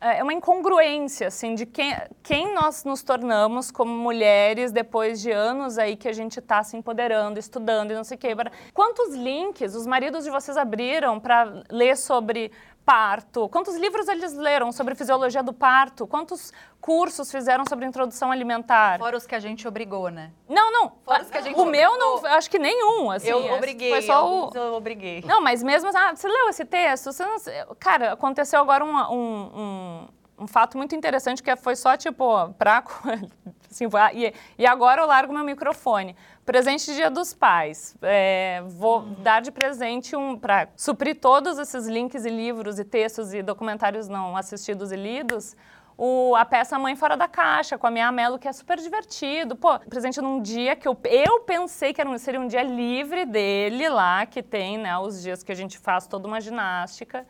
é 0.00 0.22
uma 0.22 0.32
incongruência 0.32 1.26
assim 1.26 1.56
de 1.56 1.66
quem, 1.66 1.92
quem 2.22 2.54
nós 2.54 2.84
nos 2.84 3.02
tornamos 3.02 3.72
como 3.72 3.90
mulheres 3.92 4.70
depois 4.70 5.20
de 5.20 5.32
anos 5.32 5.76
aí 5.76 5.96
que 5.96 6.06
a 6.06 6.12
gente 6.12 6.38
está 6.38 6.62
se 6.62 6.76
empoderando, 6.76 7.36
estudando 7.40 7.90
e 7.90 7.94
não 7.96 8.04
sei 8.04 8.16
o 8.16 8.20
quê. 8.20 8.28
Quantos 8.72 9.12
links 9.16 9.74
os 9.74 9.88
maridos 9.88 10.22
de 10.22 10.30
vocês 10.30 10.56
abriram 10.56 11.18
para 11.18 11.64
ler 11.68 11.96
sobre 11.96 12.52
parto? 12.88 13.50
Quantos 13.50 13.76
livros 13.76 14.08
eles 14.08 14.32
leram 14.32 14.72
sobre 14.72 14.94
fisiologia 14.94 15.42
do 15.42 15.52
parto? 15.52 16.06
Quantos 16.06 16.54
cursos 16.80 17.30
fizeram 17.30 17.66
sobre 17.68 17.84
introdução 17.84 18.32
alimentar? 18.32 18.98
Fora 18.98 19.14
os 19.14 19.26
que 19.26 19.34
a 19.34 19.38
gente 19.38 19.68
obrigou, 19.68 20.08
né? 20.08 20.30
Não, 20.48 20.72
não. 20.72 20.92
Fora 21.04 21.22
os 21.22 21.28
que 21.28 21.36
a 21.36 21.42
gente 21.42 21.54
o 21.54 21.66
meu 21.66 21.98
não, 21.98 22.14
obrigou. 22.14 22.38
acho 22.38 22.50
que 22.50 22.58
nenhum. 22.58 23.10
Assim, 23.10 23.28
eu 23.28 23.52
obriguei, 23.52 23.90
Foi 23.90 24.00
só 24.00 24.26
o... 24.26 24.50
eu 24.54 24.72
obriguei. 24.72 25.22
Não, 25.26 25.42
mas 25.42 25.62
mesmo, 25.62 25.90
ah, 25.94 26.16
você 26.16 26.26
leu 26.26 26.48
esse 26.48 26.64
texto? 26.64 27.12
Você 27.12 27.26
não... 27.26 27.36
Cara, 27.78 28.14
aconteceu 28.14 28.58
agora 28.58 28.82
um, 28.82 28.96
um, 28.96 29.50
um, 29.54 30.08
um 30.44 30.46
fato 30.46 30.78
muito 30.78 30.96
interessante 30.96 31.42
que 31.42 31.54
foi 31.56 31.76
só 31.76 31.94
tipo, 31.94 32.48
pra. 32.54 32.82
Assim, 33.70 33.84
e, 34.14 34.32
e 34.56 34.66
agora 34.66 35.02
eu 35.02 35.06
largo 35.06 35.30
meu 35.30 35.44
microfone. 35.44 36.16
Presente 36.48 36.94
Dia 36.94 37.10
dos 37.10 37.34
Pais. 37.34 37.94
É, 38.00 38.62
vou 38.68 39.00
uhum. 39.00 39.16
dar 39.18 39.42
de 39.42 39.52
presente 39.52 40.16
um. 40.16 40.34
para 40.34 40.66
suprir 40.74 41.20
todos 41.20 41.58
esses 41.58 41.86
links 41.86 42.24
e 42.24 42.30
livros 42.30 42.78
e 42.78 42.86
textos 42.86 43.34
e 43.34 43.42
documentários 43.42 44.08
não 44.08 44.34
assistidos 44.34 44.90
e 44.90 44.96
lidos. 44.96 45.54
O, 45.94 46.34
a 46.34 46.46
peça 46.46 46.78
Mãe 46.78 46.96
Fora 46.96 47.18
da 47.18 47.28
Caixa, 47.28 47.76
com 47.76 47.86
a 47.86 47.90
minha 47.90 48.08
Amelo, 48.08 48.38
que 48.38 48.48
é 48.48 48.52
super 48.54 48.78
divertido. 48.78 49.56
Pô, 49.56 49.78
presente 49.78 50.22
num 50.22 50.40
dia 50.40 50.74
que 50.74 50.88
eu, 50.88 50.96
eu 51.04 51.40
pensei 51.40 51.92
que 51.92 52.00
era, 52.00 52.16
seria 52.16 52.40
um 52.40 52.46
dia 52.46 52.62
livre 52.62 53.26
dele 53.26 53.86
lá, 53.86 54.24
que 54.24 54.42
tem, 54.42 54.78
né, 54.78 54.96
os 54.96 55.22
dias 55.22 55.42
que 55.42 55.52
a 55.52 55.54
gente 55.54 55.76
faz 55.78 56.06
toda 56.06 56.26
uma 56.26 56.40
ginástica 56.40 57.26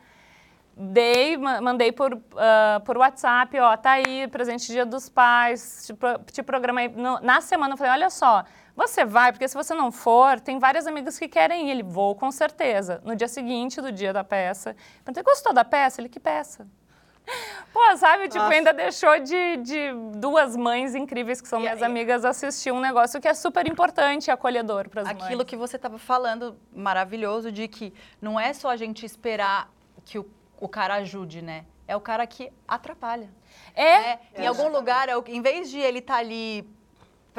dei, 0.79 1.35
mandei 1.35 1.91
por, 1.91 2.13
uh, 2.13 2.79
por 2.85 2.97
WhatsApp, 2.97 3.59
ó, 3.59 3.75
tá 3.75 3.91
aí, 3.91 4.29
presente 4.29 4.67
dia 4.67 4.85
dos 4.85 5.09
pais, 5.09 5.85
te, 5.85 6.31
te 6.31 6.41
programei. 6.41 6.87
No, 6.87 7.19
na 7.19 7.41
semana 7.41 7.73
eu 7.73 7.77
falei, 7.77 7.91
olha 7.91 8.09
só, 8.09 8.45
você 8.79 9.05
vai, 9.05 9.31
porque 9.31 9.47
se 9.47 9.55
você 9.55 9.73
não 9.73 9.91
for, 9.91 10.39
tem 10.39 10.57
várias 10.57 10.87
amigas 10.87 11.19
que 11.19 11.27
querem 11.27 11.67
ir. 11.67 11.71
Ele, 11.71 11.83
vou 11.83 12.15
com 12.15 12.31
certeza. 12.31 13.01
No 13.03 13.15
dia 13.15 13.27
seguinte 13.27 13.81
do 13.81 13.91
dia 13.91 14.11
da 14.11 14.23
peça, 14.23 14.75
perguntei, 15.03 15.23
gostou 15.23 15.53
da 15.53 15.63
peça? 15.63 16.01
Ele, 16.01 16.09
que 16.09 16.19
peça? 16.19 16.67
Pô, 17.71 17.97
sabe, 17.97 18.27
tipo, 18.27 18.43
ainda 18.43 18.73
deixou 18.73 19.19
de, 19.19 19.57
de 19.57 19.91
duas 20.15 20.55
mães 20.55 20.95
incríveis 20.95 21.39
que 21.39 21.47
são 21.47 21.59
e, 21.59 21.63
minhas 21.63 21.83
amigas 21.83 22.25
assistir 22.25 22.71
um 22.71 22.79
negócio 22.79 23.21
que 23.21 23.27
é 23.27 23.33
super 23.35 23.67
importante 23.67 24.27
e 24.27 24.31
acolhedor 24.31 24.89
para 24.89 25.03
as 25.03 25.07
mães. 25.09 25.23
Aquilo 25.23 25.45
que 25.45 25.55
você 25.55 25.75
estava 25.75 25.99
falando, 25.99 26.57
maravilhoso, 26.73 27.51
de 27.51 27.67
que 27.67 27.93
não 28.19 28.39
é 28.39 28.51
só 28.53 28.69
a 28.69 28.77
gente 28.77 29.05
esperar 29.05 29.69
que 30.03 30.17
o 30.17 30.25
o 30.59 30.67
cara 30.67 30.95
ajude, 30.95 31.41
né? 31.41 31.65
É 31.87 31.95
o 31.95 32.01
cara 32.01 32.27
que 32.27 32.51
atrapalha. 32.67 33.29
É. 33.73 34.11
é 34.11 34.19
em 34.37 34.47
algum 34.47 34.69
lugar, 34.69 35.09
é 35.09 35.13
em 35.27 35.41
vez 35.41 35.71
de 35.71 35.79
ele 35.79 35.99
estar 35.99 36.15
tá 36.15 36.19
ali 36.19 36.69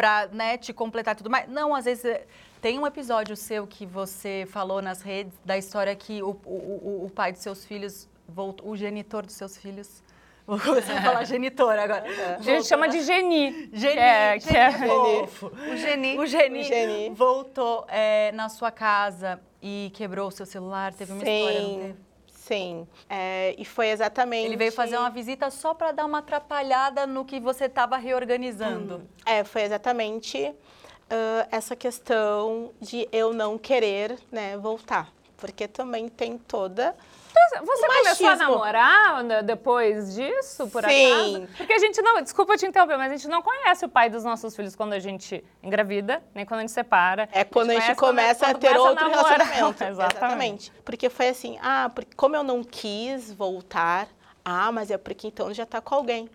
pra 0.01 0.29
né, 0.33 0.57
te 0.57 0.73
completar 0.73 1.15
tudo 1.15 1.29
mais. 1.29 1.47
Não, 1.47 1.75
às 1.75 1.85
vezes 1.85 2.07
é, 2.07 2.25
tem 2.59 2.79
um 2.79 2.87
episódio 2.87 3.37
seu 3.37 3.67
que 3.67 3.85
você 3.85 4.47
falou 4.49 4.81
nas 4.81 5.03
redes 5.03 5.39
da 5.45 5.59
história 5.59 5.95
que 5.95 6.23
o, 6.23 6.31
o, 6.47 7.05
o 7.05 7.11
pai 7.15 7.33
de 7.33 7.39
seus 7.39 7.67
filhos 7.67 8.09
voltou, 8.27 8.71
o 8.71 8.75
genitor 8.75 9.27
dos 9.27 9.35
seus 9.35 9.59
filhos. 9.59 10.03
Vou 10.47 10.59
começar 10.59 10.97
a 10.97 11.03
falar 11.03 11.25
genitor 11.25 11.79
agora. 11.79 12.05
A 12.39 12.41
gente 12.41 12.67
chama 12.67 12.89
de 12.89 13.03
Geni. 13.03 13.69
Geni. 13.75 13.93
Que 13.93 13.99
é, 14.01 14.39
que 14.39 14.57
é 14.57 14.73
fofo. 14.73 15.47
O 15.49 15.77
Geni. 15.77 16.19
O 16.19 16.27
Geni, 16.27 16.61
o 16.61 16.65
Geni. 16.65 17.11
voltou 17.11 17.85
é, 17.87 18.33
na 18.33 18.49
sua 18.49 18.71
casa 18.71 19.39
e 19.63 19.93
quebrou 19.93 20.29
o 20.29 20.31
seu 20.31 20.47
celular. 20.47 20.95
Teve 20.95 21.13
uma 21.13 21.23
Sim. 21.23 21.37
história, 21.37 21.61
não 21.61 21.79
teve? 21.81 22.10
Sim, 22.51 22.85
é, 23.09 23.55
e 23.57 23.65
foi 23.65 23.91
exatamente. 23.91 24.47
Ele 24.47 24.57
veio 24.57 24.73
fazer 24.73 24.97
uma 24.97 25.09
visita 25.09 25.49
só 25.53 25.73
para 25.73 25.93
dar 25.93 26.05
uma 26.05 26.19
atrapalhada 26.19 27.07
no 27.07 27.25
que 27.25 27.39
você 27.39 27.67
estava 27.67 27.97
reorganizando. 27.97 28.97
Hum. 28.97 29.07
É, 29.25 29.45
foi 29.45 29.63
exatamente 29.63 30.49
uh, 30.49 31.49
essa 31.49 31.77
questão 31.77 32.73
de 32.81 33.09
eu 33.13 33.33
não 33.33 33.57
querer 33.57 34.19
né, 34.33 34.59
voltar. 34.59 35.13
Porque 35.37 35.69
também 35.69 36.09
tem 36.09 36.37
toda 36.37 36.97
você 37.61 37.87
começou 37.87 38.29
a 38.29 38.37
namorar 38.37 39.25
depois 39.45 40.15
disso, 40.15 40.69
por 40.69 40.85
Sim. 40.85 41.13
acaso? 41.13 41.49
Porque 41.57 41.73
a 41.73 41.79
gente 41.79 42.01
não, 42.03 42.23
desculpa 42.23 42.57
te 42.57 42.67
interromper, 42.67 42.97
mas 42.97 43.13
a 43.13 43.17
gente 43.17 43.29
não 43.29 43.43
conhece 43.43 43.85
o 43.85 43.89
pai 43.89 44.09
dos 44.11 44.25
nossos 44.25 44.55
filhos 44.55 44.77
quando 44.77 44.93
a 44.93 44.99
gente 44.99 45.45
engravida, 45.63 46.23
nem 46.35 46.45
quando 46.45 46.59
a 46.59 46.63
gente 46.63 46.73
separa. 46.73 47.29
É 47.33 47.45
quando 47.45 47.71
a 47.71 47.75
gente, 47.75 47.83
a 47.83 47.87
gente 47.89 47.97
começa 47.97 48.47
a 48.47 48.55
ter 48.55 48.77
outro 48.77 49.05
a 49.05 49.09
relacionamento. 49.09 49.85
Exatamente. 49.85 50.17
Exatamente. 50.17 50.73
Porque 50.85 51.09
foi 51.09 51.29
assim, 51.29 51.59
ah, 51.63 51.91
porque 51.95 52.15
como 52.17 52.37
eu 52.37 52.43
não 52.43 52.63
quis 52.63 53.33
voltar, 53.33 54.09
ah, 54.45 54.71
mas 54.73 54.91
é 54.91 54.99
porque 54.99 55.29
então 55.29 55.53
já 55.53 55.65
está 55.65 55.81
com 55.81 55.95
alguém, 55.95 56.29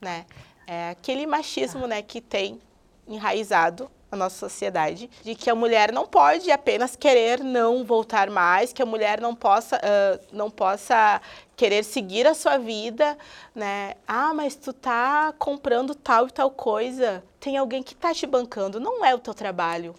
né? 0.00 0.26
É 0.66 0.90
aquele 0.90 1.26
machismo, 1.26 1.84
ah. 1.84 1.88
né, 1.88 2.02
que 2.02 2.20
tem 2.20 2.60
enraizado 3.06 3.90
a 4.10 4.16
nossa 4.16 4.36
sociedade, 4.36 5.10
de 5.22 5.34
que 5.34 5.50
a 5.50 5.54
mulher 5.54 5.92
não 5.92 6.06
pode 6.06 6.50
apenas 6.50 6.94
querer 6.94 7.42
não 7.42 7.84
voltar 7.84 8.30
mais, 8.30 8.72
que 8.72 8.82
a 8.82 8.86
mulher 8.86 9.20
não 9.20 9.34
possa, 9.34 9.76
uh, 9.76 10.26
não 10.32 10.50
possa 10.50 11.20
querer 11.56 11.82
seguir 11.84 12.26
a 12.26 12.34
sua 12.34 12.56
vida, 12.56 13.18
né? 13.54 13.94
Ah, 14.06 14.32
mas 14.32 14.54
tu 14.54 14.72
tá 14.72 15.34
comprando 15.38 15.94
tal 15.94 16.28
e 16.28 16.30
tal 16.30 16.50
coisa, 16.50 17.22
tem 17.40 17.56
alguém 17.56 17.82
que 17.82 17.94
tá 17.94 18.14
te 18.14 18.26
bancando, 18.26 18.78
não 18.78 19.04
é 19.04 19.14
o 19.14 19.18
teu 19.18 19.34
trabalho, 19.34 19.94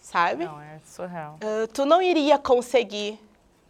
sabe? 0.00 0.44
Não, 0.44 0.60
é 0.60 0.80
surreal. 0.84 1.36
Uh, 1.36 1.68
tu 1.68 1.84
não 1.84 2.02
iria 2.02 2.38
conseguir 2.38 3.18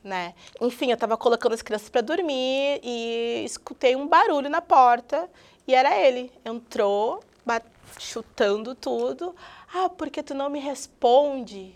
né? 0.04 0.34
Enfim, 0.60 0.88
eu 0.88 0.94
estava 0.94 1.16
colocando 1.16 1.52
as 1.52 1.62
crianças 1.62 1.88
para 1.88 2.00
dormir 2.00 2.80
e 2.82 3.44
escutei 3.44 3.94
um 3.94 4.08
barulho 4.08 4.50
na 4.50 4.60
porta 4.60 5.30
e 5.64 5.72
era 5.72 5.96
ele. 5.96 6.32
Entrou, 6.44 7.22
chutando 7.98 8.74
tudo. 8.74 9.34
Ah, 9.74 9.88
porque 9.88 10.22
tu 10.22 10.34
não 10.34 10.50
me 10.50 10.58
responde? 10.58 11.74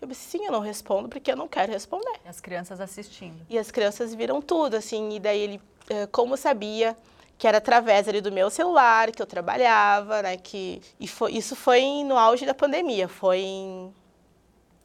Eu 0.00 0.08
disse, 0.08 0.30
sim, 0.30 0.44
eu 0.44 0.52
não 0.52 0.60
respondo 0.60 1.08
porque 1.08 1.30
eu 1.30 1.36
não 1.36 1.48
quero 1.48 1.72
responder. 1.72 2.20
E 2.24 2.28
as 2.28 2.40
crianças 2.40 2.80
assistindo. 2.80 3.44
E 3.48 3.58
as 3.58 3.70
crianças 3.70 4.14
viram 4.14 4.40
tudo, 4.40 4.76
assim, 4.76 5.16
e 5.16 5.20
daí 5.20 5.40
ele, 5.40 5.60
eh, 5.90 6.06
como 6.06 6.36
sabia 6.36 6.96
que 7.36 7.46
era 7.46 7.58
através 7.58 8.08
ali 8.08 8.20
do 8.20 8.32
meu 8.32 8.50
celular 8.50 9.12
que 9.12 9.22
eu 9.22 9.26
trabalhava, 9.26 10.22
né, 10.22 10.36
que 10.36 10.82
e 10.98 11.06
foi, 11.06 11.32
isso 11.32 11.54
foi 11.54 12.02
no 12.04 12.18
auge 12.18 12.44
da 12.44 12.52
pandemia, 12.52 13.06
foi 13.06 13.38
em 13.38 13.94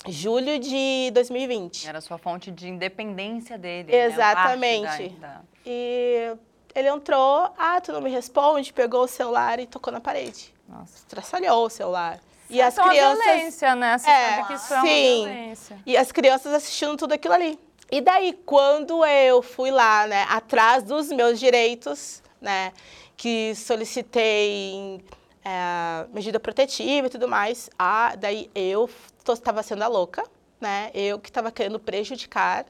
julho 0.08 0.60
de 0.60 1.10
2020. 1.14 1.88
Era 1.88 2.00
sua 2.00 2.20
fonte 2.20 2.52
de 2.52 2.68
independência 2.68 3.58
dele. 3.58 3.92
Né, 3.92 4.06
Exatamente. 4.06 5.10
Né? 5.10 5.18
Da, 5.20 5.28
da... 5.28 5.42
E 5.66 6.36
ele 6.76 6.90
entrou, 6.90 7.52
ah, 7.58 7.82
tu 7.82 7.92
não 7.92 8.02
me 8.02 8.12
responde, 8.12 8.72
pegou 8.72 9.04
o 9.04 9.08
celular 9.08 9.60
e 9.60 9.66
tocou 9.66 9.92
na 9.92 10.00
parede. 10.00 10.54
Nossa. 10.68 10.96
Estraçalhou 10.98 11.66
o 11.66 11.70
celular. 11.70 12.20
E 12.54 12.62
as 12.62 12.74
então, 12.74 12.90
crianças. 12.90 13.24
Violência, 13.24 13.76
né? 13.76 13.98
Você 13.98 14.10
é, 14.10 14.44
que 14.44 14.54
isso 14.54 14.74
é 14.74 14.78
uma 14.78 14.84
violência. 14.86 15.78
E 15.86 15.98
as 15.98 16.12
crianças 16.12 16.54
assistindo 16.54 16.96
tudo 16.96 17.14
aquilo 17.14 17.34
ali. 17.34 17.60
E 17.92 18.02
daí, 18.02 18.34
quando 18.46 19.06
eu 19.06 19.42
fui 19.42 19.72
lá, 19.72 20.08
né, 20.08 20.26
atrás 20.30 20.84
dos 20.84 21.10
meus 21.10 21.40
direitos, 21.40 22.24
né, 22.42 22.72
que 23.16 23.54
solicitei 23.56 25.04
é, 25.44 26.06
medida 26.14 26.40
protetiva 26.40 27.08
e 27.08 27.10
tudo 27.10 27.28
mais, 27.28 27.70
ah, 27.78 28.16
daí 28.18 28.50
eu 28.56 28.90
estava 29.28 29.62
sendo 29.62 29.84
a 29.84 29.88
louca, 29.88 30.24
né, 30.60 30.90
eu 30.94 31.20
que 31.20 31.30
estava 31.30 31.52
querendo 31.52 31.80
prejudicar 31.80 32.66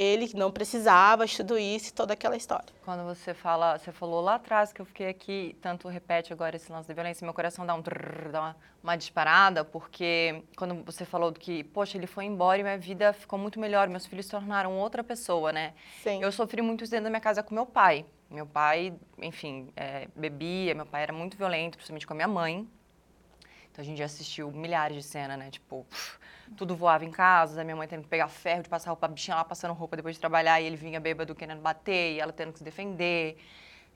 ele 0.00 0.30
não 0.34 0.50
precisava 0.50 1.26
de 1.26 1.36
tudo 1.36 1.58
isso 1.58 1.90
e 1.90 1.92
toda 1.92 2.14
aquela 2.14 2.34
história. 2.34 2.72
Quando 2.86 3.04
você 3.04 3.34
fala, 3.34 3.76
você 3.76 3.92
falou 3.92 4.22
lá 4.22 4.36
atrás 4.36 4.72
que 4.72 4.80
eu 4.80 4.86
fiquei 4.86 5.08
aqui, 5.08 5.54
tanto 5.60 5.88
repete 5.88 6.32
agora 6.32 6.56
esse 6.56 6.72
lance 6.72 6.88
da 6.88 6.94
violência, 6.94 7.22
meu 7.22 7.34
coração 7.34 7.66
dá 7.66 7.74
um 7.74 7.82
trrr, 7.82 8.30
dá 8.32 8.40
uma, 8.40 8.56
uma, 8.82 8.96
disparada, 8.96 9.62
porque 9.62 10.42
quando 10.56 10.82
você 10.84 11.04
falou 11.04 11.30
que, 11.34 11.64
poxa, 11.64 11.98
ele 11.98 12.06
foi 12.06 12.24
embora 12.24 12.58
e 12.58 12.62
minha 12.62 12.78
vida 12.78 13.12
ficou 13.12 13.38
muito 13.38 13.60
melhor, 13.60 13.88
meus 13.88 14.06
filhos 14.06 14.24
se 14.24 14.30
tornaram 14.30 14.78
outra 14.78 15.04
pessoa, 15.04 15.52
né? 15.52 15.74
Sim. 16.02 16.22
Eu 16.22 16.32
sofri 16.32 16.62
muito 16.62 16.82
isso 16.82 16.90
dentro 16.90 17.04
da 17.04 17.10
minha 17.10 17.20
casa 17.20 17.42
com 17.42 17.54
meu 17.54 17.66
pai. 17.66 18.06
Meu 18.30 18.46
pai, 18.46 18.94
enfim, 19.18 19.70
é, 19.76 20.08
bebia, 20.16 20.74
meu 20.74 20.86
pai 20.86 21.02
era 21.02 21.12
muito 21.12 21.36
violento, 21.36 21.76
principalmente 21.76 22.06
com 22.06 22.14
a 22.14 22.16
minha 22.16 22.28
mãe. 22.28 22.66
Então 23.70 23.82
a 23.82 23.84
gente 23.84 23.98
já 23.98 24.06
assistiu 24.06 24.50
milhares 24.50 24.96
de 24.96 25.02
cenas, 25.02 25.38
né? 25.38 25.50
Tipo, 25.50 25.86
tudo 26.56 26.76
voava 26.76 27.04
em 27.04 27.10
casa, 27.10 27.62
minha 27.64 27.76
mãe 27.76 27.86
tendo 27.86 28.02
que 28.02 28.08
pegar 28.08 28.28
ferro 28.28 28.62
de 28.62 28.68
passar 28.68 28.90
roupa, 28.90 29.06
a 29.06 29.08
bichinha 29.08 29.36
lá 29.36 29.44
passando 29.44 29.72
roupa 29.74 29.96
depois 29.96 30.16
de 30.16 30.20
trabalhar 30.20 30.60
e 30.60 30.66
ele 30.66 30.76
vinha 30.76 31.00
bêbado 31.00 31.34
querendo 31.34 31.60
bater 31.60 32.14
e 32.14 32.20
ela 32.20 32.32
tendo 32.32 32.52
que 32.52 32.58
se 32.58 32.64
defender. 32.64 33.36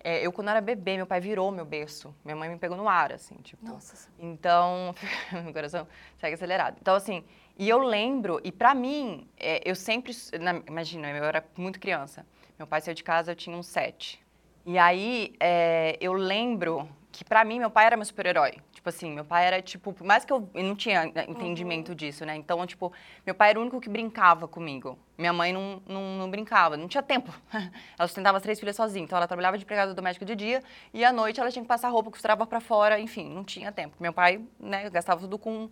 É, 0.03 0.25
eu, 0.25 0.31
quando 0.31 0.51
era 0.51 0.61
bebê, 0.61 0.97
meu 0.97 1.07
pai 1.07 1.19
virou 1.19 1.51
meu 1.51 1.65
berço. 1.65 2.15
Minha 2.23 2.37
mãe 2.37 2.49
me 2.51 2.59
pegou 2.59 2.77
no 2.77 2.87
ar, 2.87 3.11
assim, 3.11 3.37
tipo. 3.37 3.65
Nossa. 3.65 4.11
Então, 4.19 4.95
meu 5.33 5.53
coração 5.53 5.89
segue 6.19 6.35
acelerado. 6.35 6.77
Então, 6.79 6.95
assim, 6.95 7.25
e 7.59 7.69
eu 7.69 7.79
lembro, 7.79 8.39
e 8.45 8.53
pra 8.53 8.75
mim, 8.75 9.27
é, 9.39 9.63
eu 9.65 9.75
sempre. 9.75 10.13
Na, 10.39 10.61
imagina, 10.69 11.09
eu 11.09 11.25
era 11.25 11.43
muito 11.57 11.81
criança. 11.81 12.27
Meu 12.59 12.67
pai 12.67 12.83
saiu 12.83 12.95
de 12.95 13.03
casa, 13.03 13.33
eu 13.33 13.37
tinha 13.37 13.57
uns 13.57 13.67
sete. 13.67 14.23
E 14.67 14.79
aí, 14.79 15.35
é, 15.41 15.97
eu 16.01 16.13
lembro 16.13 16.87
que 17.15 17.25
pra 17.25 17.45
mim, 17.45 17.61
meu 17.61 17.71
pai 17.71 17.87
era 17.87 17.97
meu 17.97 18.05
super-herói. 18.05 18.55
Tipo 18.73 18.89
assim, 18.89 19.13
meu 19.13 19.25
pai 19.25 19.47
era, 19.47 19.63
tipo, 19.63 19.93
por 19.93 20.05
mais 20.05 20.25
que 20.25 20.33
eu, 20.33 20.51
eu 20.53 20.65
não 20.65 20.75
tinha 20.75 21.05
né, 21.05 21.25
entendimento 21.29 21.91
uhum. 21.91 21.95
disso, 21.95 22.25
né? 22.27 22.35
Então, 22.35 22.67
tipo, 22.67 22.93
meu 23.25 23.35
pai 23.37 23.51
era 23.51 23.59
o 23.59 23.63
único 23.63 23.81
que 23.81 23.89
brincava 23.89 24.49
comigo. 24.49 24.99
Minha 25.17 25.33
mãe 25.33 25.53
não, 25.53 25.81
não, 25.87 26.03
não 26.19 26.29
brincava, 26.29 26.77
não 26.77 26.89
tinha 26.89 27.03
tempo. 27.03 27.33
ela 27.97 28.09
sustentava 28.09 28.37
as 28.37 28.43
três 28.43 28.59
filhas 28.59 28.75
sozinha. 28.75 29.05
Então, 29.05 29.17
ela 29.17 29.29
trabalhava 29.29 29.57
de 29.57 29.63
empregada 29.63 29.95
doméstica 29.95 30.27
de 30.27 30.35
dia 30.35 30.63
e 30.93 31.05
à 31.05 31.13
noite 31.13 31.39
ela 31.39 31.53
tinha 31.53 31.63
que 31.63 31.69
passar 31.69 31.89
roupa, 31.89 32.11
costurava 32.11 32.45
para 32.47 32.61
fora, 32.61 32.99
enfim, 32.99 33.31
não 33.31 33.45
tinha 33.45 33.71
tempo. 33.71 33.95
Meu 34.01 34.13
pai, 34.13 34.43
né, 34.59 34.91
gastava 34.91 35.21
tudo 35.21 35.39
com 35.39 35.71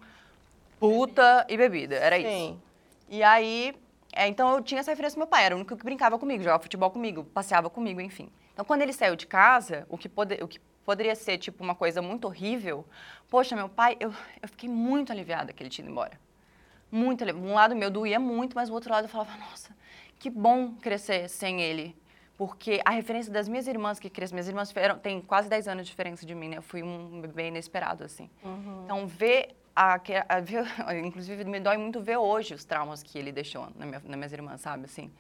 puta 0.78 1.44
e 1.48 1.56
bebida, 1.56 1.96
era 1.96 2.16
Sim. 2.16 2.22
isso. 2.22 2.62
E 3.08 3.22
aí, 3.22 3.74
é, 4.12 4.28
então 4.28 4.54
eu 4.54 4.62
tinha 4.62 4.80
essa 4.80 4.92
referência 4.92 5.16
do 5.16 5.18
meu 5.18 5.26
pai, 5.26 5.44
era 5.44 5.56
o 5.56 5.58
único 5.58 5.76
que 5.76 5.84
brincava 5.84 6.18
comigo, 6.18 6.42
jogava 6.42 6.62
futebol 6.62 6.90
comigo, 6.90 7.24
passeava 7.24 7.68
comigo, 7.68 8.00
enfim. 8.00 8.30
Então, 8.52 8.64
quando 8.64 8.82
ele 8.82 8.92
saiu 8.92 9.16
de 9.16 9.26
casa, 9.26 9.86
o 9.88 9.98
que, 9.98 10.08
pode, 10.08 10.34
o 10.42 10.46
que 10.46 10.60
poderia 10.84 11.14
ser, 11.14 11.38
tipo, 11.38 11.62
uma 11.62 11.74
coisa 11.74 12.00
muito 12.02 12.26
horrível. 12.26 12.84
Poxa, 13.30 13.54
meu 13.56 13.68
pai, 13.68 13.96
eu, 14.00 14.12
eu 14.42 14.48
fiquei 14.48 14.68
muito 14.68 15.12
aliviada 15.12 15.52
que 15.52 15.62
ele 15.62 15.70
tinha 15.70 15.84
ido 15.84 15.90
embora. 15.92 16.18
Muito 16.90 17.22
aliviada. 17.24 17.48
Um 17.48 17.54
lado 17.54 17.74
meu 17.76 17.90
doía 17.90 18.20
muito, 18.20 18.54
mas 18.54 18.68
o 18.68 18.72
outro 18.74 18.92
lado 18.92 19.04
eu 19.04 19.08
falava, 19.08 19.36
nossa, 19.38 19.74
que 20.18 20.28
bom 20.28 20.72
crescer 20.74 21.28
sem 21.28 21.60
ele. 21.60 21.96
porque 22.36 22.80
a 22.84 22.90
referência 22.90 23.30
das 23.32 23.46
minhas 23.46 23.66
irmãs 23.68 24.00
que 24.00 24.10
cresceram, 24.10 24.34
minhas 24.36 24.48
irmãs 24.48 24.76
eram, 24.76 24.98
têm 24.98 25.20
quase 25.20 25.48
10 25.48 25.68
anos 25.68 25.84
de 25.86 25.90
diferença 25.92 26.26
de 26.26 26.34
mim, 26.34 26.48
né? 26.48 26.56
Eu 26.56 26.62
fui 26.62 26.82
um 26.82 27.20
bebê 27.20 27.48
inesperado, 27.48 28.02
assim. 28.02 28.28
Então, 28.84 29.06
ver, 29.06 29.54
a, 29.76 29.94
a- 30.28 30.40
ver- 30.40 30.66
inclusive, 31.04 31.44
me 31.44 31.60
dói 31.60 31.76
muito 31.76 32.00
ver 32.00 32.16
hoje 32.16 32.52
os 32.54 32.64
traumas 32.64 33.00
que 33.02 33.16
ele 33.18 33.30
deixou 33.30 33.68
na 33.76 33.86
minha, 33.86 34.00
nas 34.04 34.16
minhas 34.16 34.32
irmãs, 34.32 34.60
sabe, 34.60 34.86
assim. 34.86 35.12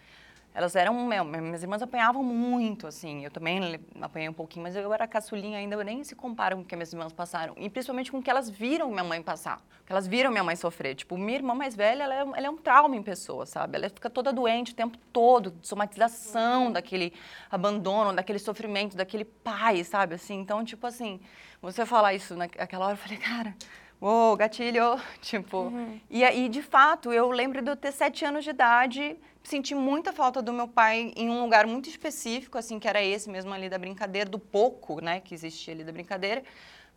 Elas 0.54 0.76
eram, 0.76 0.94
minhas 1.24 1.62
irmãs 1.62 1.80
apanhavam 1.80 2.22
muito, 2.22 2.86
assim, 2.86 3.24
eu 3.24 3.30
também 3.30 3.80
apanhei 4.00 4.28
um 4.28 4.34
pouquinho, 4.34 4.62
mas 4.64 4.76
eu 4.76 4.92
era 4.92 5.06
caçulinha 5.06 5.58
ainda, 5.58 5.76
eu 5.76 5.82
nem 5.82 6.04
se 6.04 6.14
comparo 6.14 6.56
com 6.56 6.62
o 6.62 6.64
que 6.64 6.76
minhas 6.76 6.92
irmãs 6.92 7.10
passaram, 7.10 7.54
e 7.56 7.70
principalmente 7.70 8.10
com 8.10 8.18
o 8.18 8.22
que 8.22 8.28
elas 8.28 8.50
viram 8.50 8.90
minha 8.90 9.02
mãe 9.02 9.22
passar, 9.22 9.62
o 9.80 9.86
que 9.86 9.92
elas 9.92 10.06
viram 10.06 10.30
minha 10.30 10.44
mãe 10.44 10.54
sofrer. 10.54 10.94
Tipo, 10.94 11.16
minha 11.16 11.38
irmã 11.38 11.54
mais 11.54 11.74
velha, 11.74 12.02
ela 12.02 12.14
é, 12.14 12.20
ela 12.20 12.46
é 12.46 12.50
um 12.50 12.56
trauma 12.58 12.94
em 12.94 13.02
pessoa, 13.02 13.46
sabe? 13.46 13.78
Ela 13.78 13.88
fica 13.88 14.10
toda 14.10 14.30
doente 14.30 14.72
o 14.72 14.74
tempo 14.74 14.98
todo, 15.10 15.54
somatização 15.62 16.70
daquele 16.70 17.14
abandono, 17.50 18.12
daquele 18.12 18.38
sofrimento, 18.38 18.94
daquele 18.94 19.24
pai, 19.24 19.82
sabe, 19.84 20.16
assim. 20.16 20.34
Então, 20.34 20.62
tipo 20.64 20.86
assim, 20.86 21.18
você 21.62 21.86
falar 21.86 22.12
isso 22.12 22.36
naquela 22.36 22.84
hora, 22.86 22.94
eu 22.94 22.98
falei, 22.98 23.18
cara... 23.18 23.56
Uou, 24.02 24.36
gatilho, 24.36 25.00
tipo. 25.22 25.72
E 26.10 26.24
aí, 26.24 26.48
de 26.48 26.60
fato, 26.60 27.12
eu 27.12 27.30
lembro 27.30 27.62
de 27.62 27.70
eu 27.70 27.76
ter 27.76 27.92
sete 27.92 28.24
anos 28.24 28.42
de 28.42 28.50
idade, 28.50 29.16
senti 29.44 29.74
muita 29.74 30.12
falta 30.12 30.40
do 30.40 30.52
meu 30.52 30.68
pai 30.68 31.12
em 31.16 31.28
um 31.28 31.42
lugar 31.42 31.66
muito 31.66 31.88
específico, 31.88 32.58
assim, 32.58 32.78
que 32.78 32.88
era 32.88 33.02
esse 33.02 33.28
mesmo 33.28 33.52
ali 33.52 33.68
da 33.68 33.78
brincadeira, 33.78 34.28
do 34.28 34.38
pouco, 34.38 35.02
né, 35.02 35.20
que 35.20 35.34
existia 35.34 35.74
ali 35.74 35.84
da 35.84 35.92
brincadeira. 35.92 36.42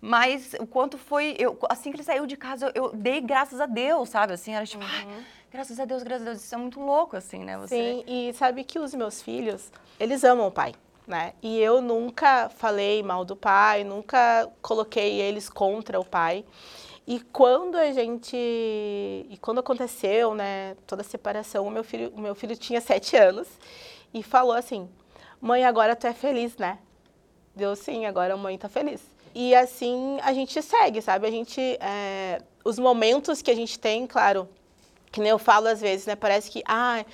Mas 0.02 0.54
o 0.60 0.68
quanto 0.68 0.98
foi, 0.98 1.36
eu, 1.40 1.58
assim 1.70 1.90
que 1.90 1.98
ele 1.98 2.04
saiu 2.04 2.26
de 2.26 2.38
casa, 2.38 2.72
eu, 2.76 2.86
eu 2.86 2.94
dei 2.94 3.22
graças 3.22 3.60
a 3.60 3.66
Deus, 3.66 4.10
sabe? 4.10 4.34
Assim, 4.34 4.54
era 4.54 4.66
tipo, 4.66 4.84
ai, 4.84 5.26
graças 5.52 5.80
a 5.80 5.86
Deus, 5.86 6.04
graças 6.04 6.28
a 6.28 6.32
Deus, 6.32 6.44
isso 6.44 6.54
é 6.54 6.58
muito 6.58 6.80
louco, 6.80 7.16
assim, 7.16 7.40
né? 7.40 7.58
Você... 7.58 7.76
Sim, 7.76 8.04
e 8.06 8.34
sabe 8.34 8.64
que 8.64 8.78
os 8.78 8.94
meus 8.94 9.22
filhos, 9.22 9.72
eles 10.00 10.24
amam 10.24 10.48
o 10.48 10.52
pai, 10.52 10.76
né? 11.08 11.34
E 11.42 11.60
eu 11.60 11.82
nunca 11.82 12.50
falei 12.50 13.02
mal 13.02 13.26
do 13.26 13.36
pai, 13.36 13.84
nunca 13.84 14.50
coloquei 14.62 15.22
eles 15.22 15.50
contra 15.50 16.00
o 16.00 16.06
pai. 16.06 16.46
E 17.08 17.20
quando 17.20 17.76
a 17.76 17.92
gente, 17.92 18.36
e 18.36 19.38
quando 19.40 19.60
aconteceu, 19.60 20.34
né, 20.34 20.76
toda 20.88 21.02
a 21.02 21.06
separação, 21.06 21.68
o 21.68 21.70
meu 21.70 21.84
filho, 21.84 22.12
o 22.16 22.20
meu 22.20 22.34
filho 22.34 22.56
tinha 22.56 22.82
sete 22.82 23.16
anos 23.16 23.48
e 24.14 24.24
falou 24.24 24.54
assim: 24.54 24.90
"Mãe, 25.40 25.64
agora 25.64 25.96
tu 25.96 26.08
é 26.08 26.14
feliz, 26.14 26.58
né?" 26.58 26.80
Deu 27.56 27.76
sim, 27.76 28.06
agora 28.06 28.34
a 28.34 28.38
mãe 28.38 28.58
tá 28.58 28.68
feliz. 28.68 29.02
E 29.36 29.54
assim 29.54 30.18
a 30.24 30.34
gente 30.34 30.62
segue, 30.62 31.02
sabe? 31.02 31.28
A 31.28 31.32
gente, 31.32 31.62
é, 31.80 32.42
os 32.64 32.80
momentos 32.80 33.42
que 33.42 33.52
a 33.52 33.56
gente 33.56 33.78
tem, 33.78 34.08
claro, 34.08 34.50
que 35.12 35.22
nem 35.22 35.30
eu 35.30 35.38
falo 35.40 35.68
às 35.68 35.80
vezes, 35.80 36.08
né? 36.08 36.16
Parece 36.16 36.50
que, 36.50 36.64
ah, 36.66 37.06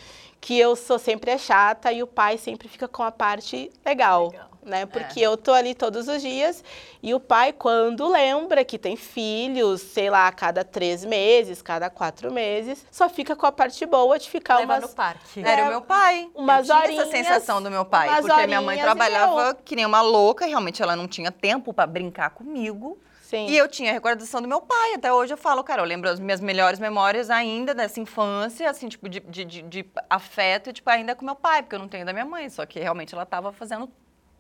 que 0.42 0.58
eu 0.58 0.76
sou 0.76 0.98
sempre 0.98 1.30
a 1.32 1.38
chata 1.38 1.92
e 1.94 2.02
o 2.02 2.08
pai 2.08 2.36
sempre 2.38 2.68
fica 2.68 2.88
com 2.88 3.04
a 3.04 3.12
parte 3.12 3.72
legal, 3.86 4.34
né? 4.64 4.88
Porque 4.88 5.22
eu 5.22 5.38
tô 5.38 5.54
ali 5.54 5.76
todos 5.76 6.08
os 6.08 6.20
dias 6.20 6.64
e 7.02 7.14
o 7.14 7.20
pai, 7.20 7.54
quando 7.54 8.08
lembra 8.08 8.66
que 8.66 8.80
tem 8.80 8.96
filhos, 8.96 9.82
sei 9.82 10.10
lá, 10.10 10.28
a 10.28 10.32
cada 10.32 10.64
três 10.64 11.06
meses, 11.06 11.62
cada 11.62 11.92
quatro 11.92 12.32
meses, 12.32 12.84
só 12.92 13.08
fica 13.08 13.36
com 13.36 13.46
a 13.46 13.52
parte 13.52 13.86
boa 13.86 14.18
de 14.18 14.30
ficar 14.30 14.58
Leva 14.58 14.74
umas... 14.74 14.82
no 14.82 14.90
parque. 14.90 15.42
Era 15.44 15.62
É, 15.62 15.66
o 15.66 15.68
meu 15.68 15.82
pai. 15.82 16.28
umas 16.34 16.68
eu 16.68 16.76
tinha 16.76 16.86
horinhas, 16.86 17.08
essa 17.08 17.12
sensação 17.12 17.62
do 17.62 17.70
meu 17.70 17.86
pai. 17.86 18.10
Porque 18.22 18.48
minha 18.48 18.62
mãe 18.62 18.80
e 18.80 18.82
trabalhava 18.82 19.54
que 19.64 19.76
nem 19.76 19.86
uma 19.86 20.02
louca, 20.02 20.46
realmente 20.48 20.82
ela 20.82 20.96
não 20.96 21.08
tinha 21.08 21.32
tempo 21.32 21.72
para 21.72 21.86
brincar 21.86 22.32
comigo. 22.32 23.00
Sim. 23.32 23.48
E 23.48 23.58
eu 23.58 23.66
tinha 23.70 23.92
a 23.92 23.94
recordação 23.94 24.42
do 24.42 24.48
meu 24.48 24.60
pai. 24.60 24.96
Até 24.96 25.12
hoje 25.14 25.32
eu 25.34 25.38
falo, 25.38 25.64
cara, 25.64 25.82
eu 25.82 25.86
lembro 25.86 26.10
as 26.10 26.20
minhas 26.20 26.42
melhores 26.42 26.80
memórias 26.80 27.30
ainda 27.30 27.74
dessa 27.74 27.98
infância, 27.98 28.70
assim, 28.70 28.90
tipo, 28.90 29.08
de, 29.08 29.22
de, 29.22 29.46
de, 29.46 29.62
de 29.62 29.86
afeto, 30.10 30.74
tipo, 30.74 30.90
ainda 30.90 31.16
com 31.16 31.24
meu 31.24 31.36
pai, 31.36 31.64
porque 31.64 31.74
eu 31.74 31.80
não 31.80 31.88
tenho 31.88 32.06
da 32.06 32.12
minha 32.12 32.26
mãe. 32.26 32.50
Só 32.50 32.66
que 32.66 32.78
realmente 32.78 33.16
ela 33.16 33.26
tava 33.26 33.54
fazendo 33.54 33.90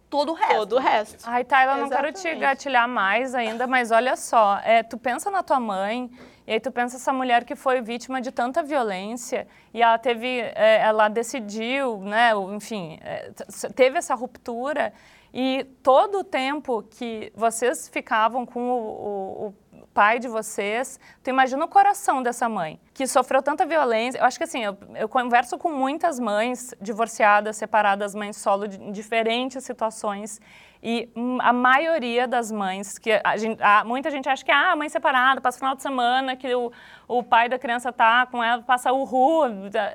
todo 0.09 0.33
o 0.33 0.35
resto. 0.35 0.55
Todo 0.57 0.75
o 0.75 0.79
resto. 0.79 1.23
Ai, 1.25 1.45
Tayla, 1.45 1.77
não 1.77 1.89
quero 1.89 2.11
te 2.11 2.35
gatilhar 2.35 2.85
mais 2.85 3.33
ainda, 3.33 3.65
mas 3.65 3.91
olha 3.91 4.17
só, 4.17 4.59
é, 4.61 4.83
tu 4.83 4.97
pensa 4.97 5.31
na 5.31 5.41
tua 5.41 5.57
mãe, 5.57 6.11
e 6.45 6.51
aí 6.51 6.59
tu 6.59 6.69
pensa 6.69 6.97
essa 6.97 7.13
mulher 7.13 7.45
que 7.45 7.55
foi 7.55 7.81
vítima 7.81 8.19
de 8.19 8.29
tanta 8.29 8.61
violência, 8.61 9.47
e 9.73 9.81
ela 9.81 9.97
teve, 9.97 10.27
é, 10.27 10.81
ela 10.81 11.07
decidiu, 11.07 11.99
né, 11.99 12.31
enfim, 12.53 12.99
é, 13.01 13.31
teve 13.73 13.97
essa 13.97 14.13
ruptura, 14.13 14.91
e 15.33 15.63
todo 15.81 16.19
o 16.19 16.23
tempo 16.23 16.83
que 16.89 17.31
vocês 17.35 17.87
ficavam 17.89 18.45
com 18.45 18.59
o, 18.69 18.77
o- 18.77 19.55
o 19.81 19.87
pai 19.93 20.19
de 20.19 20.27
vocês, 20.29 20.97
tu 21.21 21.29
imagina 21.29 21.65
o 21.65 21.67
coração 21.67 22.23
dessa 22.23 22.47
mãe, 22.47 22.79
que 22.93 23.05
sofreu 23.05 23.41
tanta 23.41 23.65
violência. 23.65 24.19
Eu 24.19 24.25
acho 24.25 24.37
que 24.37 24.43
assim, 24.45 24.63
eu, 24.63 24.77
eu 24.95 25.09
converso 25.09 25.57
com 25.57 25.69
muitas 25.69 26.17
mães 26.19 26.73
divorciadas, 26.79 27.57
separadas, 27.57 28.15
mães 28.15 28.37
solo, 28.37 28.67
de, 28.69 28.81
em 28.81 28.91
diferentes 28.91 29.63
situações. 29.65 30.39
E 30.81 31.09
hum, 31.15 31.37
a 31.41 31.51
maioria 31.51 32.25
das 32.27 32.51
mães, 32.51 32.97
que 32.97 33.19
a 33.23 33.35
gente, 33.37 33.61
a- 33.61 33.83
muita 33.83 34.09
gente 34.09 34.29
acha 34.29 34.45
que 34.45 34.51
ah, 34.51 34.75
mãe 34.77 34.87
separada, 34.87 35.41
passa 35.41 35.57
final 35.59 35.75
de 35.75 35.81
semana, 35.81 36.35
que 36.37 36.55
o, 36.55 36.71
o 37.07 37.21
pai 37.21 37.49
da 37.49 37.59
criança 37.59 37.91
tá 37.91 38.25
com 38.25 38.41
ela, 38.43 38.61
passa 38.63 38.91
o 38.93 39.03
ru, 39.03 39.43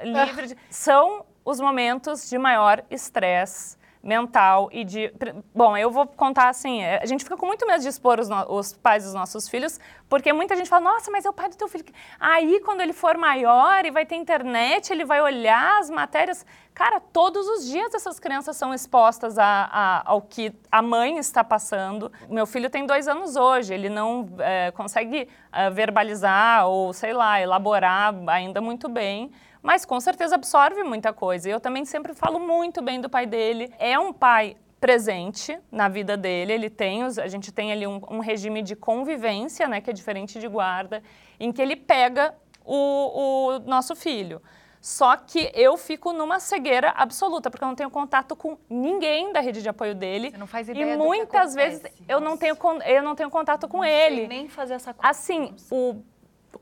livre 0.05 0.49
de... 0.49 0.57
São 0.71 1.25
os 1.45 1.59
momentos 1.59 2.29
de 2.29 2.37
maior 2.39 2.85
estresse 2.91 3.79
mental 4.07 4.69
e 4.73 4.85
de... 4.85 5.13
Bom, 5.55 5.77
eu 5.77 5.91
vou 5.91 6.07
contar 6.07 6.49
assim, 6.49 6.81
é, 6.83 7.01
a 7.03 7.07
gente 7.07 7.25
fica 7.25 7.37
com 7.37 7.45
muito 7.47 7.67
medo 7.67 7.83
de 7.83 7.89
expor 7.89 8.21
os, 8.21 8.29
no- 8.29 8.47
os 8.53 8.73
pais 8.73 9.05
dos 9.05 9.13
nossos 9.13 9.49
filhos, 9.49 9.81
porque 10.09 10.33
muita 10.33 10.55
gente 10.55 10.71
fala, 10.71 10.93
nossa, 10.93 11.11
mas 11.11 11.25
é 11.25 11.29
o 11.29 11.33
pai 11.33 11.49
do 11.49 11.57
teu 11.57 11.67
filho. 11.69 11.85
Aí, 12.21 12.61
quando 12.61 12.81
ele 12.81 12.93
for 12.93 13.17
maior 13.19 13.85
e 13.85 13.91
vai 13.91 14.07
ter 14.07 14.15
internet, 14.15 14.91
ele 14.93 15.05
vai 15.05 15.21
olhar 15.21 15.81
as 15.81 15.91
matérias... 15.91 16.47
Cara, 16.73 17.01
todos 17.01 17.49
os 17.49 17.67
dias 17.67 17.95
essas 17.95 18.21
crianças 18.21 18.55
são 18.55 18.75
expostas 18.75 19.39
a- 19.39 19.69
a- 19.73 20.03
ao 20.05 20.21
que 20.21 20.53
a 20.71 20.83
mãe 20.83 21.17
está 21.17 21.43
passando. 21.43 22.13
Meu 22.29 22.47
filho 22.47 22.69
tem 22.69 22.85
dois 22.85 23.09
anos 23.09 23.35
hoje, 23.35 23.73
ele 23.73 23.89
não 23.89 24.29
é, 24.39 24.71
consegue 24.73 25.27
é, 25.51 25.71
verbalizar 25.71 26.69
ou, 26.69 26.93
sei 26.93 27.15
lá, 27.15 27.41
elaborar 27.41 28.15
ainda 28.29 28.61
muito 28.61 28.91
bem, 28.91 29.33
mas 29.67 29.85
com 29.85 29.99
certeza 29.99 30.37
absorve 30.37 30.83
muita 30.85 31.13
coisa. 31.13 31.49
E 31.49 31.53
eu 31.53 31.59
também 31.59 31.85
sempre 31.85 32.15
falo 32.15 32.39
muito 32.39 32.81
bem 32.81 33.01
do 33.01 33.11
pai 33.11 33.27
dele. 33.27 33.73
É 33.81 33.99
um 33.99 34.13
pai 34.13 34.57
presente 34.81 35.59
na 35.73 35.89
vida 35.89 36.17
dele, 36.17 36.53
ele 36.53 36.71
tem, 36.71 37.03
os- 37.03 37.19
a 37.19 37.27
gente 37.27 37.51
tem 37.51 37.73
ali 37.73 37.85
um, 37.87 38.01
um 38.09 38.21
regime 38.21 38.63
de 38.63 38.77
convivência, 38.77 39.67
né, 39.67 39.81
que 39.81 39.91
é 39.91 39.93
diferente 39.93 40.39
de 40.39 40.47
guarda, 40.47 41.03
em 41.41 41.51
que 41.51 41.61
ele 41.61 41.75
pega 41.75 42.33
o, 42.65 43.57
o 43.57 43.59
nosso 43.61 43.97
filho. 43.97 44.41
Só 44.81 45.17
que 45.17 45.51
eu 45.55 45.77
fico 45.77 46.13
numa 46.13 46.39
cegueira 46.39 46.91
absoluta, 46.91 47.51
porque 47.51 47.65
eu 47.65 47.69
não 47.69 47.75
tenho 47.75 47.91
contato 47.91 48.37
com 48.37 48.57
ninguém 48.71 49.33
da 49.33 49.41
rede 49.41 49.61
de 49.61 49.69
apoio 49.69 49.97
dele. 49.97 50.31
Você 50.31 50.37
não 50.39 50.47
faz 50.47 50.69
E 50.69 50.73
ideia 50.73 50.93
que 50.93 50.97
muitas 51.03 51.55
vezes 51.55 51.83
eu 52.09 52.21
não, 52.21 52.37
tenho, 52.37 52.57
eu 52.85 53.03
não 53.03 53.17
tenho 53.17 53.29
contato 53.31 53.67
com 53.67 53.79
Não 53.79 53.85
sei 53.85 53.93
ele. 54.07 54.29
nem 54.29 54.49
fazer 54.49 54.75
essa 54.75 54.95
conta. 54.95 55.09
Assim, 55.09 55.57
o 55.73 55.97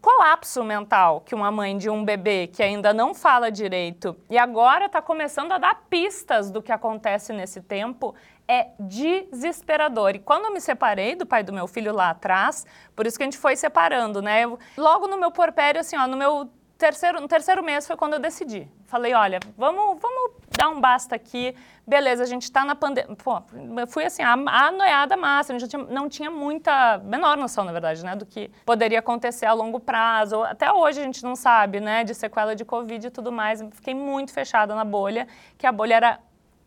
colapso 0.00 0.62
mental 0.64 1.20
que 1.20 1.34
uma 1.34 1.50
mãe 1.50 1.76
de 1.78 1.88
um 1.88 2.04
bebê 2.04 2.46
que 2.46 2.62
ainda 2.62 2.92
não 2.92 3.14
fala 3.14 3.50
direito 3.50 4.16
e 4.28 4.36
agora 4.36 4.86
está 4.86 5.00
começando 5.00 5.52
a 5.52 5.58
dar 5.58 5.84
pistas 5.88 6.50
do 6.50 6.60
que 6.62 6.70
acontece 6.72 7.32
nesse 7.32 7.60
tempo 7.62 8.14
é 8.46 8.68
desesperador. 8.78 10.14
E 10.14 10.18
quando 10.18 10.44
eu 10.46 10.52
me 10.52 10.60
separei 10.60 11.14
do 11.14 11.24
pai 11.24 11.42
do 11.42 11.52
meu 11.52 11.66
filho 11.66 11.92
lá 11.94 12.10
atrás, 12.10 12.66
por 12.94 13.06
isso 13.06 13.16
que 13.16 13.22
a 13.22 13.26
gente 13.26 13.38
foi 13.38 13.56
separando, 13.56 14.20
né? 14.20 14.42
Eu- 14.44 14.58
logo 14.76 15.06
no 15.06 15.16
meu 15.18 15.30
porpério, 15.30 15.80
assim, 15.80 15.96
ó, 15.96 16.06
no 16.06 16.16
meu 16.16 16.50
terceiro, 16.78 17.20
no 17.20 17.28
terceiro 17.28 17.62
mês 17.62 17.86
foi 17.86 17.96
quando 17.96 18.14
eu 18.14 18.18
decidi. 18.18 18.68
Falei, 18.86 19.14
olha, 19.14 19.40
vamos, 19.56 20.00
vamos 20.00 20.32
dar 20.56 20.68
um 20.68 20.80
basta 20.80 21.14
aqui. 21.14 21.54
Beleza, 21.86 22.22
a 22.22 22.26
gente 22.26 22.50
tá 22.50 22.64
na 22.64 22.74
pandemia. 22.74 23.14
Pô, 23.16 23.42
eu 23.78 23.86
fui 23.86 24.04
assim, 24.04 24.22
a, 24.22 24.32
a 24.32 24.70
noiada 24.70 25.16
máxima. 25.16 25.56
A 25.56 25.58
gente 25.58 25.76
não 25.76 25.84
tinha, 25.84 25.94
não 25.94 26.08
tinha 26.08 26.30
muita, 26.30 26.98
menor 26.98 27.36
noção, 27.36 27.64
na 27.64 27.72
verdade, 27.72 28.04
né, 28.04 28.16
do 28.16 28.24
que 28.26 28.50
poderia 28.64 28.98
acontecer 28.98 29.46
a 29.46 29.52
longo 29.52 29.80
prazo. 29.80 30.42
Até 30.42 30.72
hoje 30.72 31.00
a 31.00 31.04
gente 31.04 31.22
não 31.22 31.36
sabe, 31.36 31.80
né, 31.80 32.04
de 32.04 32.14
sequela 32.14 32.54
de 32.54 32.64
Covid 32.64 33.06
e 33.06 33.10
tudo 33.10 33.32
mais. 33.32 33.64
Fiquei 33.72 33.94
muito 33.94 34.32
fechada 34.32 34.74
na 34.74 34.84
bolha, 34.84 35.26
que 35.58 35.66
a 35.66 35.72
bolha 35.72 35.94
era 35.94 36.20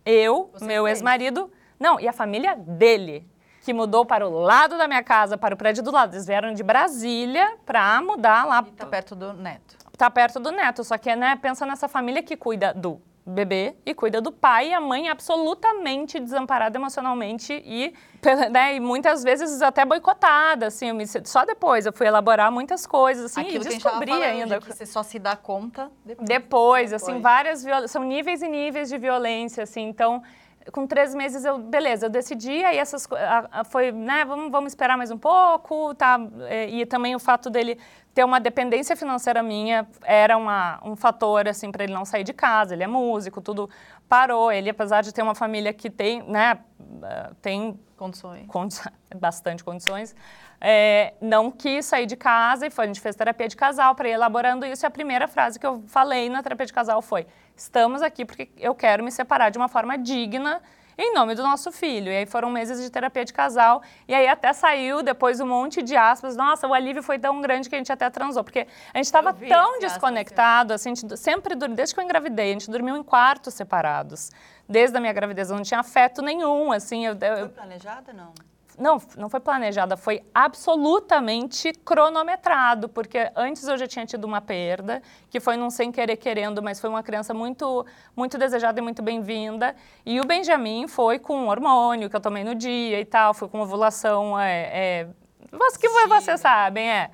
eu, 0.06 0.50
Vocês 0.54 0.68
meu 0.68 0.88
ex-marido, 0.88 1.52
não, 1.80 2.00
e 2.00 2.08
a 2.08 2.14
família 2.14 2.56
dele. 2.56 3.30
Que 3.62 3.74
mudou 3.74 4.06
para 4.06 4.26
o 4.26 4.32
lado 4.32 4.78
da 4.78 4.88
minha 4.88 5.04
casa, 5.04 5.38
para 5.38 5.54
o 5.54 5.58
prédio 5.58 5.84
do 5.84 5.92
lado. 5.92 6.16
Eles 6.16 6.26
vieram 6.26 6.54
de 6.54 6.64
Brasília 6.64 7.58
para 7.66 8.02
mudar 8.02 8.46
lá 8.46 8.64
E 8.66 8.72
tá 8.72 8.86
perto 8.86 9.14
do 9.14 9.34
neto. 9.34 9.77
Tá 9.98 10.10
perto 10.10 10.40
do 10.40 10.52
neto, 10.52 10.84
só 10.84 10.98
que, 10.98 11.16
né, 11.16 11.36
pensa 11.42 11.66
nessa 11.66 11.88
família 11.88 12.22
que 12.22 12.38
cuida 12.38 12.74
do 12.74 13.02
bebê 13.30 13.76
e 13.86 13.94
cuida 13.94 14.22
do 14.22 14.32
pai 14.32 14.70
e 14.70 14.74
a 14.74 14.80
mãe 14.80 15.10
absolutamente 15.10 16.18
desamparada 16.20 16.78
emocionalmente 16.78 17.52
e, 17.66 17.94
né, 18.52 18.76
e 18.76 18.80
muitas 18.80 19.22
vezes 19.24 19.62
até 19.62 19.84
boicotada, 19.84 20.68
assim, 20.68 20.94
me- 20.94 21.06
só 21.06 21.44
depois 21.46 21.86
eu 21.86 21.92
fui 21.92 22.08
elaborar 22.08 22.50
muitas 22.52 22.86
coisas, 22.88 23.26
assim, 23.26 23.42
Aquilo 23.42 23.64
e 23.64 23.68
que 23.68 23.74
descobri 23.76 24.12
falando, 24.12 24.24
ainda. 24.24 24.60
de 24.60 24.66
que 24.66 24.74
você 24.74 24.86
só 24.86 25.04
se 25.04 25.20
dá 25.20 25.36
conta 25.36 25.92
depois. 26.06 26.28
Depois, 26.30 26.94
assim, 26.94 27.06
Depois. 27.08 27.24
várias 27.24 27.64
viol- 27.64 27.88
são 27.88 28.04
níveis 28.04 28.42
e 28.42 28.48
níveis 28.48 28.88
de 28.88 28.98
violência, 28.98 29.64
assim, 29.64 29.82
então 29.90 30.24
com 30.72 30.86
três 30.88 31.14
meses 31.16 31.46
eu, 31.46 31.58
beleza, 31.58 32.06
eu 32.06 32.10
decidi, 32.10 32.64
aí 32.64 32.78
essas 32.78 33.08
a- 33.12 33.48
a- 33.52 33.64
foi, 33.64 33.92
né, 33.92 34.26
vamos, 34.26 34.52
vamos 34.52 34.72
esperar 34.72 34.98
mais 34.98 35.12
um 35.12 35.18
pouco, 35.18 35.94
tá, 35.96 36.20
é, 36.48 36.70
e 36.70 36.86
também 36.86 37.16
o 37.16 37.20
fato 37.20 37.50
dele 37.50 37.78
ter 38.14 38.24
uma 38.24 38.40
dependência 38.40 38.96
financeira 38.96 39.44
minha 39.44 39.88
era 40.04 40.36
uma, 40.38 40.80
um 40.84 40.96
fator 40.96 41.48
assim 41.48 41.72
para 41.72 41.84
ele 41.84 41.94
não 41.94 42.04
sair 42.04 42.24
de 42.24 42.34
casa. 42.34 42.74
Ele 42.74 42.84
é 42.84 42.88
músico, 42.88 43.40
tudo 43.42 43.70
parou. 44.10 44.52
Ele, 44.52 44.72
apesar 44.72 45.02
de 45.02 45.14
ter 45.14 45.22
uma 45.22 45.36
família 45.36 45.72
que 45.72 45.88
tem, 45.88 46.24
né, 46.24 46.58
eh, 47.04 47.30
tem 47.44 47.80
Condições. 47.96 48.48
condi- 48.48 48.82
bastante 49.16 49.64
condições, 49.64 50.16
é, 50.60 51.14
não 51.22 51.52
quis 51.52 51.86
sair 51.86 52.06
de 52.06 52.16
casa 52.16 52.66
e 52.68 52.70
foi, 52.70 52.86
a 52.86 52.88
gente 52.88 53.02
fez 53.02 53.16
terapia 53.16 53.48
de 53.48 53.56
casal 53.56 53.94
para 53.96 54.10
ir 54.10 54.14
elaborando 54.14 54.66
isso. 54.66 54.86
E 54.86 54.88
a 54.88 54.92
primeira 54.92 55.28
frase 55.28 55.60
que 55.60 55.66
eu 55.66 55.84
falei 55.88 56.30
na 56.30 56.42
terapia 56.42 56.66
de 56.66 56.74
casal 56.74 57.02
foi: 57.02 57.28
estamos 57.56 58.02
aqui 58.02 58.26
porque 58.26 58.50
eu 58.58 58.74
quero 58.74 59.04
me 59.04 59.12
separar 59.12 59.50
de 59.50 59.58
uma 59.58 59.68
forma 59.68 59.98
digna 59.98 60.62
em 61.00 61.14
nome 61.14 61.36
do 61.36 61.44
nosso 61.44 61.72
filho. 61.72 62.12
E 62.12 62.18
aí 62.18 62.26
foram 62.26 62.50
meses 62.50 62.82
de 62.82 62.90
terapia 62.90 63.24
de 63.24 63.32
casal. 63.32 63.84
E 64.08 64.16
aí 64.16 64.28
até 64.28 64.52
saiu 64.52 65.04
depois 65.04 65.40
um 65.40 65.46
monte 65.46 65.84
de 65.84 65.96
aspas. 65.96 66.36
Nossa, 66.36 66.68
o 66.68 66.74
alívio 66.74 67.04
foi 67.04 67.20
tão 67.20 67.40
grande 67.40 67.70
que 67.70 67.76
a 67.76 67.78
gente 67.78 67.92
até 67.92 68.10
transou. 68.10 68.44
Porque 68.44 68.62
a 68.92 68.98
gente 68.98 69.06
estava 69.06 69.32
tão 69.48 69.74
desconectado, 69.80 70.74
assim, 70.74 70.92
a 70.92 70.96
gente 70.96 71.16
sempre, 71.18 71.54
desde 71.54 71.94
que 71.94 72.02
eu 72.02 72.04
engravidei, 72.04 72.50
a 72.50 72.54
gente 72.54 72.72
dormiu 72.72 72.98
em 72.98 73.04
quartos 73.04 73.54
separados. 73.54 74.32
Desde 74.68 74.98
a 74.98 75.00
minha 75.00 75.14
gravidez, 75.14 75.52
eu 75.52 75.56
não 75.56 75.62
tinha 75.64 75.80
afeto 75.80 76.24
nenhum, 76.24 76.72
assim, 76.72 77.06
eu, 77.06 77.14
eu- 77.14 77.38
Foi 77.38 77.50
planejada, 77.50 78.12
não? 78.12 78.34
Não, 78.78 79.02
não 79.18 79.30
foi 79.30 79.40
planejada, 79.40 79.98
foi 79.98 80.24
absolutamente 80.34 81.74
cronometrado, 81.84 82.88
porque 82.88 83.32
antes 83.36 83.68
eu 83.68 83.78
já 83.78 83.88
tinha 83.88 84.06
tido 84.06 84.26
uma 84.26 84.40
perda, 84.40 85.02
que 85.30 85.40
foi 85.40 85.58
num 85.58 85.70
sem 85.70 85.92
querer 85.92 86.18
querendo, 86.18 86.62
mas 86.62 86.80
foi 86.80 86.90
uma 86.90 87.02
criança 87.02 87.34
muito, 87.34 87.86
muito 88.16 88.38
desejada 88.38 88.80
e 88.80 88.84
muito 88.84 89.02
bem-vinda. 89.02 89.76
E 90.06 90.20
o 90.22 90.26
Benjamin 90.26 90.88
foi 90.88 91.18
com 91.18 91.48
hormônio 91.48 92.10
que 92.10 92.16
eu 92.16 92.22
tomei 92.22 92.44
no 92.44 92.54
dia 92.54 93.00
e 93.00 93.06
tal, 93.06 93.34
foi 93.34 93.50
com 93.50 93.60
ovulação, 93.60 94.40
é, 94.40 94.70
é, 94.72 95.08
que 95.80 95.90
vocês 96.08 96.40
sabem, 96.40 96.90
é. 96.90 97.12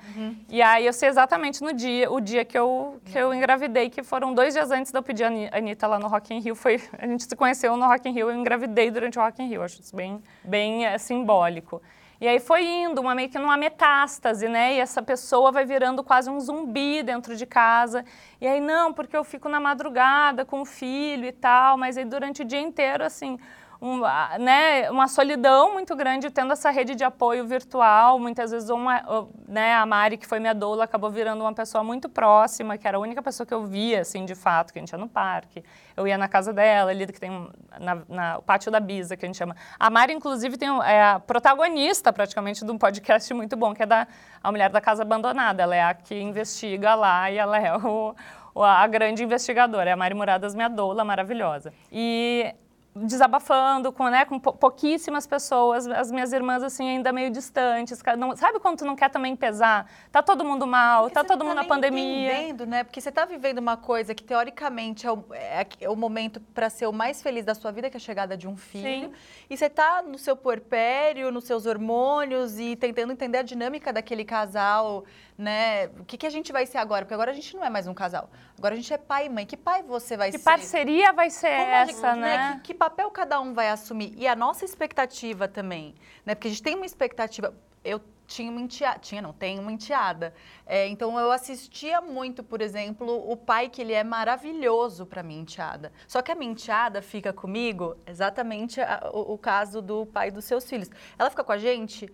E 0.48 0.60
aí 0.62 0.86
eu 0.86 0.92
sei 0.92 1.08
exatamente 1.08 1.62
no 1.62 1.72
dia, 1.72 2.10
o 2.10 2.20
dia 2.20 2.44
que 2.44 2.58
eu, 2.58 3.00
que 3.04 3.18
eu 3.18 3.32
engravidei, 3.32 3.90
que 3.90 4.02
foram 4.02 4.34
dois 4.34 4.54
dias 4.54 4.70
antes 4.70 4.90
de 4.90 4.98
eu 4.98 5.02
pedir 5.02 5.24
a 5.24 5.56
Anitta 5.56 5.86
lá 5.86 5.98
no 5.98 6.08
Rock 6.08 6.34
in 6.34 6.40
Rio. 6.40 6.54
Foi, 6.54 6.80
a 6.98 7.06
gente 7.06 7.24
se 7.24 7.36
conheceu 7.36 7.76
no 7.76 7.86
Rock 7.86 8.08
in 8.08 8.12
Rio, 8.12 8.30
eu 8.30 8.36
engravidei 8.36 8.90
durante 8.90 9.18
o 9.18 9.22
Rock 9.22 9.42
in 9.42 9.48
Rio. 9.48 9.62
Acho 9.62 9.80
isso 9.80 9.94
bem, 9.94 10.22
bem 10.44 10.86
é, 10.86 10.98
simbólico. 10.98 11.80
E 12.20 12.28
aí 12.28 12.38
foi 12.38 12.64
indo, 12.64 13.00
uma, 13.00 13.14
meio 13.14 13.28
que 13.28 13.38
numa 13.38 13.56
metástase, 13.56 14.48
né? 14.48 14.74
E 14.74 14.80
essa 14.80 15.02
pessoa 15.02 15.50
vai 15.50 15.64
virando 15.64 16.02
quase 16.02 16.30
um 16.30 16.40
zumbi 16.40 17.02
dentro 17.02 17.36
de 17.36 17.44
casa. 17.44 18.04
E 18.40 18.46
aí, 18.46 18.60
não, 18.60 18.92
porque 18.92 19.16
eu 19.16 19.24
fico 19.24 19.48
na 19.48 19.60
madrugada 19.60 20.44
com 20.44 20.62
o 20.62 20.64
filho 20.64 21.26
e 21.26 21.32
tal, 21.32 21.76
mas 21.76 21.98
aí 21.98 22.04
durante 22.04 22.42
o 22.42 22.44
dia 22.44 22.60
inteiro, 22.60 23.04
assim, 23.04 23.38
um, 23.84 24.00
né, 24.38 24.90
uma 24.90 25.06
solidão 25.06 25.74
muito 25.74 25.94
grande 25.94 26.30
tendo 26.30 26.54
essa 26.54 26.70
rede 26.70 26.94
de 26.94 27.04
apoio 27.04 27.46
virtual. 27.46 28.18
Muitas 28.18 28.50
vezes 28.50 28.70
uma, 28.70 29.28
né, 29.46 29.74
a 29.74 29.84
Mari, 29.84 30.16
que 30.16 30.26
foi 30.26 30.40
minha 30.40 30.54
doula, 30.54 30.84
acabou 30.84 31.10
virando 31.10 31.42
uma 31.42 31.52
pessoa 31.52 31.84
muito 31.84 32.08
próxima, 32.08 32.78
que 32.78 32.88
era 32.88 32.96
a 32.96 33.00
única 33.00 33.20
pessoa 33.22 33.46
que 33.46 33.52
eu 33.52 33.66
via, 33.66 34.00
assim, 34.00 34.24
de 34.24 34.34
fato, 34.34 34.72
que 34.72 34.78
a 34.78 34.82
gente 34.82 34.90
ia 34.90 34.98
no 34.98 35.06
parque. 35.06 35.62
Eu 35.94 36.08
ia 36.08 36.16
na 36.16 36.26
casa 36.28 36.50
dela, 36.50 36.90
ali 36.90 37.06
que 37.06 37.20
tem 37.20 37.46
na, 37.78 37.98
na- 38.08 38.38
o 38.38 38.42
pátio 38.42 38.72
da 38.72 38.80
Bisa, 38.80 39.18
que 39.18 39.26
a 39.26 39.28
gente 39.28 39.36
chama. 39.36 39.54
A 39.78 39.90
Mari, 39.90 40.14
inclusive, 40.14 40.56
tem, 40.56 40.70
é 40.82 41.02
a 41.02 41.20
protagonista, 41.20 42.10
praticamente, 42.10 42.64
de 42.64 42.70
um 42.70 42.78
podcast 42.78 43.34
muito 43.34 43.54
bom, 43.54 43.74
que 43.74 43.82
é 43.82 43.86
da 43.86 44.06
A 44.42 44.50
Mulher 44.50 44.70
da 44.70 44.80
Casa 44.80 45.02
Abandonada. 45.02 45.62
Ela 45.62 45.76
é 45.76 45.82
a 45.82 45.92
que 45.92 46.18
investiga 46.18 46.94
lá 46.94 47.30
e 47.30 47.36
ela 47.36 47.58
é 47.58 47.76
o- 47.76 48.14
a 48.62 48.86
grande 48.86 49.22
investigadora. 49.22 49.90
É 49.90 49.92
a 49.92 49.96
Mari 49.96 50.14
Muradas, 50.14 50.54
minha 50.54 50.68
doula, 50.68 51.04
maravilhosa. 51.04 51.70
E 51.92 52.54
desabafando 52.96 53.92
com, 53.92 54.08
né, 54.08 54.24
com 54.24 54.38
pou- 54.38 54.52
pouquíssimas 54.52 55.26
pessoas, 55.26 55.86
as 55.86 56.10
minhas 56.12 56.32
irmãs 56.32 56.62
assim 56.62 56.88
ainda 56.88 57.12
meio 57.12 57.30
distantes, 57.30 58.00
não- 58.16 58.36
sabe 58.36 58.60
quando 58.60 58.78
tu 58.78 58.84
não 58.84 58.94
quer 58.94 59.10
também 59.10 59.34
pesar? 59.34 59.90
Tá 60.12 60.22
todo 60.22 60.44
mundo 60.44 60.66
mal, 60.66 61.02
Porque 61.04 61.14
tá 61.14 61.24
todo 61.24 61.40
não 61.40 61.46
mundo 61.46 61.56
tá 61.56 61.62
na 61.62 61.68
pandemia. 61.68 62.32
Entendendo, 62.32 62.66
né? 62.66 62.84
Porque 62.84 63.00
você 63.00 63.10
tá 63.10 63.24
vivendo 63.24 63.58
uma 63.58 63.76
coisa 63.76 64.14
que 64.14 64.22
teoricamente 64.22 65.06
é 65.06 65.12
o, 65.12 65.24
é 65.32 65.66
é 65.80 65.88
o 65.90 65.96
momento 65.96 66.40
para 66.54 66.70
ser 66.70 66.86
o 66.86 66.92
mais 66.92 67.20
feliz 67.22 67.44
da 67.44 67.54
sua 67.54 67.72
vida, 67.72 67.90
que 67.90 67.96
é 67.96 67.98
a 67.98 68.00
chegada 68.00 68.36
de 68.36 68.46
um 68.46 68.56
filho. 68.56 69.08
Sim. 69.08 69.12
E 69.50 69.56
você 69.56 69.68
tá 69.68 70.02
no 70.02 70.18
seu 70.18 70.36
puerpério, 70.36 71.30
nos 71.32 71.44
seus 71.44 71.66
hormônios 71.66 72.58
e 72.60 72.76
tentando 72.76 73.12
entender 73.12 73.38
a 73.38 73.42
dinâmica 73.42 73.92
daquele 73.92 74.24
casal, 74.24 75.04
né? 75.36 75.86
O 75.98 76.04
que, 76.04 76.16
que 76.16 76.26
a 76.26 76.30
gente 76.30 76.52
vai 76.52 76.64
ser 76.66 76.78
agora? 76.78 77.04
Porque 77.04 77.14
agora 77.14 77.30
a 77.30 77.34
gente 77.34 77.56
não 77.56 77.64
é 77.64 77.70
mais 77.70 77.86
um 77.86 77.94
casal. 77.94 78.30
Agora 78.56 78.74
a 78.74 78.76
gente 78.76 78.92
é 78.92 78.98
pai 78.98 79.26
e 79.26 79.28
mãe. 79.28 79.44
Que 79.44 79.56
pai 79.56 79.82
você 79.82 80.16
vai 80.16 80.30
Que 80.30 80.38
ser? 80.38 80.44
parceria 80.44 81.12
vai 81.12 81.28
ser 81.30 81.50
Como 81.50 81.74
a 81.74 81.84
gente- 81.86 81.94
essa, 81.96 82.14
né? 82.16 82.54
Que, 82.56 82.60
que 82.72 82.74
papel 82.74 83.10
cada 83.10 83.40
um 83.40 83.52
vai 83.52 83.68
assumir? 83.68 84.14
E 84.16 84.26
a 84.28 84.36
nossa 84.36 84.64
expectativa 84.64 85.48
também, 85.48 85.94
né? 86.24 86.34
Porque 86.34 86.48
a 86.48 86.50
gente 86.50 86.62
tem 86.62 86.76
uma 86.76 86.86
expectativa. 86.86 87.52
Eu 87.82 88.00
tinha 88.26 88.50
uma 88.50 88.60
enteada, 88.60 88.98
tinha 89.00 89.20
não, 89.20 89.34
tenho 89.34 89.60
uma 89.60 89.70
enteada. 89.70 90.32
É, 90.64 90.86
então 90.88 91.18
eu 91.20 91.30
assistia 91.30 92.00
muito, 92.00 92.42
por 92.42 92.62
exemplo, 92.62 93.30
o 93.30 93.36
pai 93.36 93.68
que 93.68 93.82
ele 93.82 93.92
é 93.92 94.02
maravilhoso 94.02 95.04
para 95.04 95.22
minha 95.22 95.42
enteada. 95.42 95.92
Só 96.08 96.22
que 96.22 96.32
a 96.32 96.34
minha 96.34 96.50
enteada 96.52 97.02
fica 97.02 97.32
comigo 97.34 97.94
exatamente 98.06 98.80
a- 98.80 99.10
o, 99.12 99.34
o 99.34 99.36
caso 99.38 99.82
do 99.82 100.06
pai 100.06 100.30
dos 100.30 100.46
seus 100.46 100.64
filhos. 100.64 100.88
Ela 101.18 101.28
fica 101.28 101.44
com 101.44 101.52
a 101.52 101.58
gente 101.58 102.10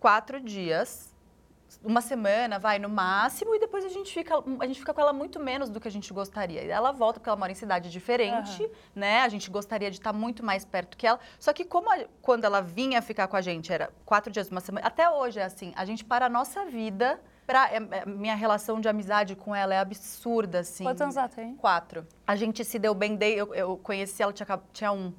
quatro 0.00 0.40
dias 0.40 1.11
uma 1.84 2.00
semana, 2.00 2.58
vai 2.58 2.78
no 2.78 2.88
máximo, 2.88 3.54
e 3.54 3.58
depois 3.60 3.84
a 3.84 3.88
gente 3.88 4.12
fica, 4.12 4.34
a 4.60 4.66
gente 4.66 4.78
fica 4.80 4.92
com 4.94 5.00
ela 5.00 5.12
muito 5.12 5.38
menos 5.40 5.68
do 5.70 5.80
que 5.80 5.88
a 5.88 5.90
gente 5.90 6.12
gostaria. 6.12 6.62
E 6.64 6.70
ela 6.70 6.92
volta 6.92 7.18
porque 7.20 7.28
ela 7.28 7.36
mora 7.38 7.52
em 7.52 7.54
cidade 7.54 7.90
diferente, 7.90 8.70
né? 8.94 9.20
A 9.22 9.28
gente 9.28 9.50
gostaria 9.50 9.90
de 9.90 9.98
estar 9.98 10.12
muito 10.12 10.44
mais 10.44 10.64
perto 10.64 10.96
que 10.96 11.06
ela. 11.06 11.18
Só 11.38 11.52
que 11.52 11.64
como 11.64 11.90
a- 11.92 12.04
quando 12.20 12.44
ela 12.44 12.60
vinha 12.60 13.00
ficar 13.02 13.26
com 13.28 13.36
a 13.36 13.40
gente 13.40 13.72
era 13.72 13.90
quatro 14.04 14.30
dias, 14.32 14.48
uma 14.50 14.60
semana, 14.60 14.86
até 14.86 15.08
hoje 15.08 15.38
é 15.40 15.44
assim, 15.44 15.72
a 15.76 15.84
gente 15.84 16.04
para 16.04 16.26
a 16.26 16.28
nossa 16.28 16.64
vida. 16.66 17.20
Pra, 17.44 17.68
é- 17.72 17.76
é- 17.90 18.06
minha 18.06 18.36
relação 18.36 18.80
de 18.80 18.88
amizade 18.88 19.34
com 19.34 19.52
ela 19.54 19.74
é 19.74 19.78
absurda, 19.78 20.60
assim. 20.60 20.84
Quantos 20.84 21.02
anos 21.02 21.16
ela 21.16 21.28
tem? 21.28 21.56
Quatro. 21.56 22.06
A 22.24 22.36
gente 22.36 22.64
se 22.64 22.78
deu 22.78 22.94
bem, 22.94 23.18
eu, 23.20 23.52
eu 23.52 23.76
conheci 23.76 24.22
ela, 24.22 24.32
tinha, 24.32 24.46
tinha 24.72 24.92
um. 24.92 25.12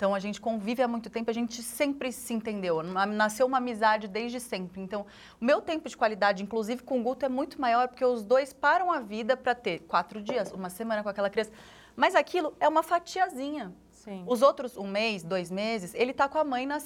Então 0.00 0.14
a 0.14 0.18
gente 0.18 0.40
convive 0.40 0.82
há 0.82 0.88
muito 0.88 1.10
tempo, 1.10 1.28
a 1.28 1.34
gente 1.34 1.62
sempre 1.62 2.10
se 2.10 2.32
entendeu. 2.32 2.82
Na- 2.82 3.04
Nasceu 3.04 3.46
uma 3.46 3.58
amizade 3.58 4.08
desde 4.08 4.40
sempre. 4.40 4.80
Então, 4.80 5.04
o 5.38 5.44
meu 5.44 5.60
tempo 5.60 5.90
de 5.90 5.94
qualidade, 5.94 6.42
inclusive 6.42 6.82
com 6.82 7.00
o 7.00 7.02
Guto, 7.02 7.26
é 7.26 7.28
muito 7.28 7.60
maior, 7.60 7.86
porque 7.86 8.02
os 8.02 8.22
dois 8.22 8.50
param 8.50 8.90
a 8.90 9.00
vida 9.00 9.36
para 9.36 9.54
ter 9.54 9.80
quatro 9.80 10.22
dias, 10.22 10.52
uma 10.52 10.70
semana 10.70 11.02
com 11.02 11.10
aquela 11.10 11.28
criança. 11.28 11.52
Mas 11.94 12.14
aquilo 12.14 12.54
é 12.58 12.66
uma 12.66 12.82
fatiazinha. 12.82 13.74
Sim. 13.90 14.24
Os 14.26 14.40
outros, 14.40 14.74
um 14.78 14.86
mês, 14.86 15.22
dois 15.22 15.50
meses, 15.50 15.92
ele 15.94 16.14
tá 16.14 16.26
com 16.30 16.38
a 16.38 16.44
mãe 16.44 16.64
na 16.64 16.78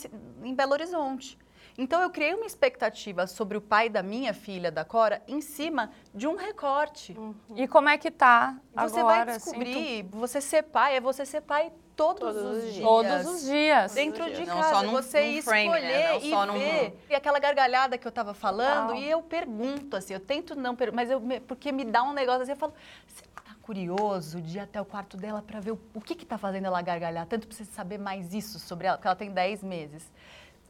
em 0.42 0.52
Belo 0.52 0.72
Horizonte. 0.72 1.38
Então 1.78 2.02
eu 2.02 2.10
criei 2.10 2.34
uma 2.34 2.46
expectativa 2.46 3.28
sobre 3.28 3.56
o 3.56 3.60
pai 3.60 3.88
da 3.88 4.02
minha 4.02 4.34
filha, 4.34 4.72
da 4.72 4.84
Cora, 4.84 5.22
em 5.28 5.40
cima 5.40 5.92
de 6.12 6.26
um 6.26 6.34
recorte. 6.34 7.16
E 7.54 7.68
como 7.68 7.88
é 7.88 7.96
que 7.96 8.10
tá 8.10 8.58
Você 8.74 8.98
agora? 8.98 9.24
vai 9.24 9.36
assim, 9.36 9.50
descobrir, 9.58 10.02
você 10.10 10.40
ser 10.40 10.64
pai, 10.64 10.96
é 10.96 11.00
você 11.00 11.24
ser 11.24 11.42
pai 11.42 11.72
todos, 11.96 12.20
Todos 12.34 12.42
os 12.64 12.72
dias. 12.72 12.82
todos 12.84 13.26
os 13.26 13.42
dias. 13.44 13.94
Dentro 13.94 14.32
de 14.32 14.44
Não 14.46 14.56
casa, 14.60 14.70
só 14.74 14.82
num- 14.82 14.92
você 14.92 15.20
num 15.20 15.26
escolher 15.38 15.70
frame, 15.70 15.80
né? 15.86 16.08
Não 16.12 16.18
e 16.18 16.30
só 16.30 16.46
num- 16.46 16.52
ver. 16.58 16.98
E 17.10 17.14
aquela 17.14 17.38
gargalhada 17.38 17.96
que 17.98 18.06
eu 18.06 18.12
tava 18.12 18.34
falando, 18.34 18.94
e 18.94 19.08
eu 19.08 19.22
pergunto, 19.22 19.96
assim, 19.96 20.14
eu 20.14 20.20
tento 20.20 20.54
não 20.54 20.74
perguntar, 20.74 20.96
mas 20.96 21.10
eu, 21.10 21.20
porque 21.46 21.70
me 21.72 21.84
dá 21.84 22.02
um 22.02 22.12
negócio 22.12 22.42
assim, 22.42 22.52
eu 22.52 22.56
falo, 22.56 22.74
você 23.06 23.22
tá 23.34 23.54
curioso 23.62 24.40
de 24.40 24.58
ir 24.58 24.60
até 24.60 24.80
o 24.80 24.84
quarto 24.84 25.16
dela 25.16 25.42
para 25.46 25.58
ver 25.60 25.70
o, 25.72 25.80
o 25.94 26.00
que 26.00 26.14
que 26.14 26.26
tá 26.26 26.36
fazendo 26.36 26.66
ela 26.66 26.82
gargalhar, 26.82 27.26
tanto 27.26 27.46
pra 27.48 27.56
você 27.56 27.64
saber 27.64 27.98
mais 27.98 28.34
isso 28.34 28.58
sobre 28.58 28.86
ela, 28.86 28.96
porque 28.98 29.06
ela 29.08 29.16
tem 29.16 29.30
10 29.30 29.62
meses. 29.62 30.10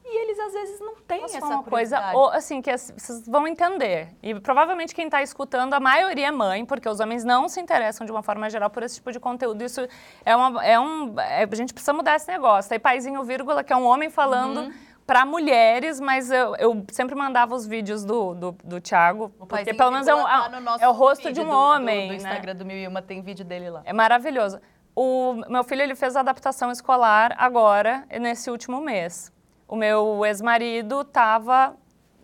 E 0.07 0.23
eles, 0.23 0.39
às 0.39 0.53
vezes, 0.53 0.81
não 0.81 0.95
têm 0.97 1.23
Posso 1.23 1.37
essa 1.39 1.47
uma 1.47 1.63
coisa, 1.63 2.13
ou, 2.13 2.29
assim, 2.29 2.61
que 2.61 2.71
vocês 2.77 3.27
vão 3.27 3.49
entender. 3.49 4.09
E 4.23 4.39
provavelmente 4.39 4.95
quem 4.95 5.07
está 5.07 5.23
escutando, 5.23 5.73
a 5.73 5.81
maioria 5.81 6.27
é 6.29 6.31
mãe, 6.31 6.65
porque 6.65 6.87
os 6.89 7.01
homens 7.01 7.25
não 7.25 7.49
se 7.49 7.59
interessam 7.59 8.05
de 8.05 8.13
uma 8.13 8.23
forma 8.23 8.51
geral 8.51 8.69
por 8.69 8.83
esse 8.83 8.97
tipo 8.97 9.11
de 9.11 9.19
conteúdo. 9.19 9.63
Isso 9.65 9.81
é, 10.25 10.37
uma, 10.37 10.65
é 10.65 10.79
um. 10.79 11.19
é- 11.19 11.49
a 11.51 11.57
gente 11.57 11.73
precisa 11.73 11.95
mudar 11.95 12.17
esse 12.17 12.29
negócio. 12.31 12.69
Tem 12.69 12.79
paizinho, 12.79 13.23
vírgula, 13.25 13.65
que 13.65 13.73
é 13.73 13.77
um 13.77 13.87
homem 13.87 14.11
falando. 14.11 14.59
Uhum. 14.61 14.73
Para 15.07 15.27
mulheres, 15.27 16.01
mas 16.01 16.31
eu, 16.31 16.57
eu 16.57 16.83
sempre 16.91 17.15
mandava 17.15 17.55
os 17.55 17.67
vídeos 17.67 18.07
do, 18.07 18.33
do, 18.35 18.53
do 18.65 18.81
Thiago, 18.81 19.31
O 19.39 19.45
porque 19.47 19.75
pelo 19.75 19.91
menos 19.91 20.09
é, 20.09 20.15
um, 20.15 20.17
vírgula 20.17 20.41
tá 20.41 20.49
no 20.49 20.61
nosso 20.63 20.83
é 20.85 20.89
o 20.89 20.93
rosto 20.93 21.31
de 21.31 21.43
um 21.43 21.45
do- 21.45 21.51
do- 21.51 21.57
homem. 21.57 22.07
Do, 22.07 22.13
né? 22.13 22.17
Instagram 22.17 22.57
do 22.57 22.65
Mil 22.65 22.79
e 22.79 22.89
Uma 22.89 23.03
tem 23.03 23.21
vídeo 23.21 23.45
dele 23.45 23.69
lá. 23.69 23.83
É 23.85 23.93
maravilhoso. 23.93 24.59
O 24.97 25.35
meu 25.51 25.63
filho 25.63 25.83
ele 25.83 25.95
fez 25.95 26.17
a 26.17 26.21
adaptação 26.21 26.71
escolar 26.71 27.35
agora, 27.37 28.07
nesse 28.19 28.51
último 28.51 28.81
mês. 28.81 29.31
O 29.67 29.77
meu 29.77 30.25
ex-marido 30.25 31.01
estava 31.03 31.77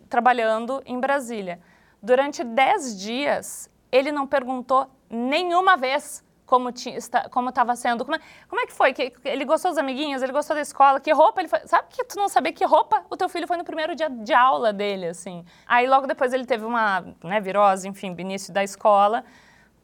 trabalhando 0.09 0.81
em 0.85 0.99
Brasília. 0.99 1.59
Durante 2.01 2.43
10 2.43 2.99
dias, 2.99 3.69
ele 3.91 4.11
não 4.11 4.27
perguntou 4.27 4.89
nenhuma 5.09 5.77
vez 5.77 6.23
como 6.45 6.69
estava 6.69 7.75
sendo. 7.75 8.03
Como 8.03 8.15
é, 8.15 8.19
como 8.49 8.61
é 8.61 8.65
que 8.65 8.73
foi? 8.73 8.93
Que, 8.93 9.13
ele 9.23 9.45
gostou 9.45 9.71
dos 9.71 9.77
amiguinhos? 9.77 10.21
Ele 10.21 10.33
gostou 10.33 10.55
da 10.55 10.61
escola? 10.61 10.99
Que 10.99 11.11
roupa 11.13 11.39
ele 11.39 11.47
foi? 11.47 11.59
Sabe 11.65 11.87
que 11.89 12.03
tu 12.03 12.17
não 12.17 12.27
sabia 12.27 12.51
que 12.51 12.65
roupa 12.65 13.05
o 13.09 13.15
teu 13.15 13.29
filho 13.29 13.47
foi 13.47 13.55
no 13.55 13.63
primeiro 13.63 13.95
dia 13.95 14.09
de 14.09 14.33
aula 14.33 14.73
dele, 14.73 15.07
assim. 15.07 15.45
Aí 15.65 15.87
logo 15.87 16.07
depois 16.07 16.33
ele 16.33 16.45
teve 16.45 16.65
uma 16.65 17.05
né, 17.23 17.39
virose, 17.39 17.87
enfim, 17.87 18.13
início 18.19 18.53
da 18.53 18.63
escola 18.63 19.23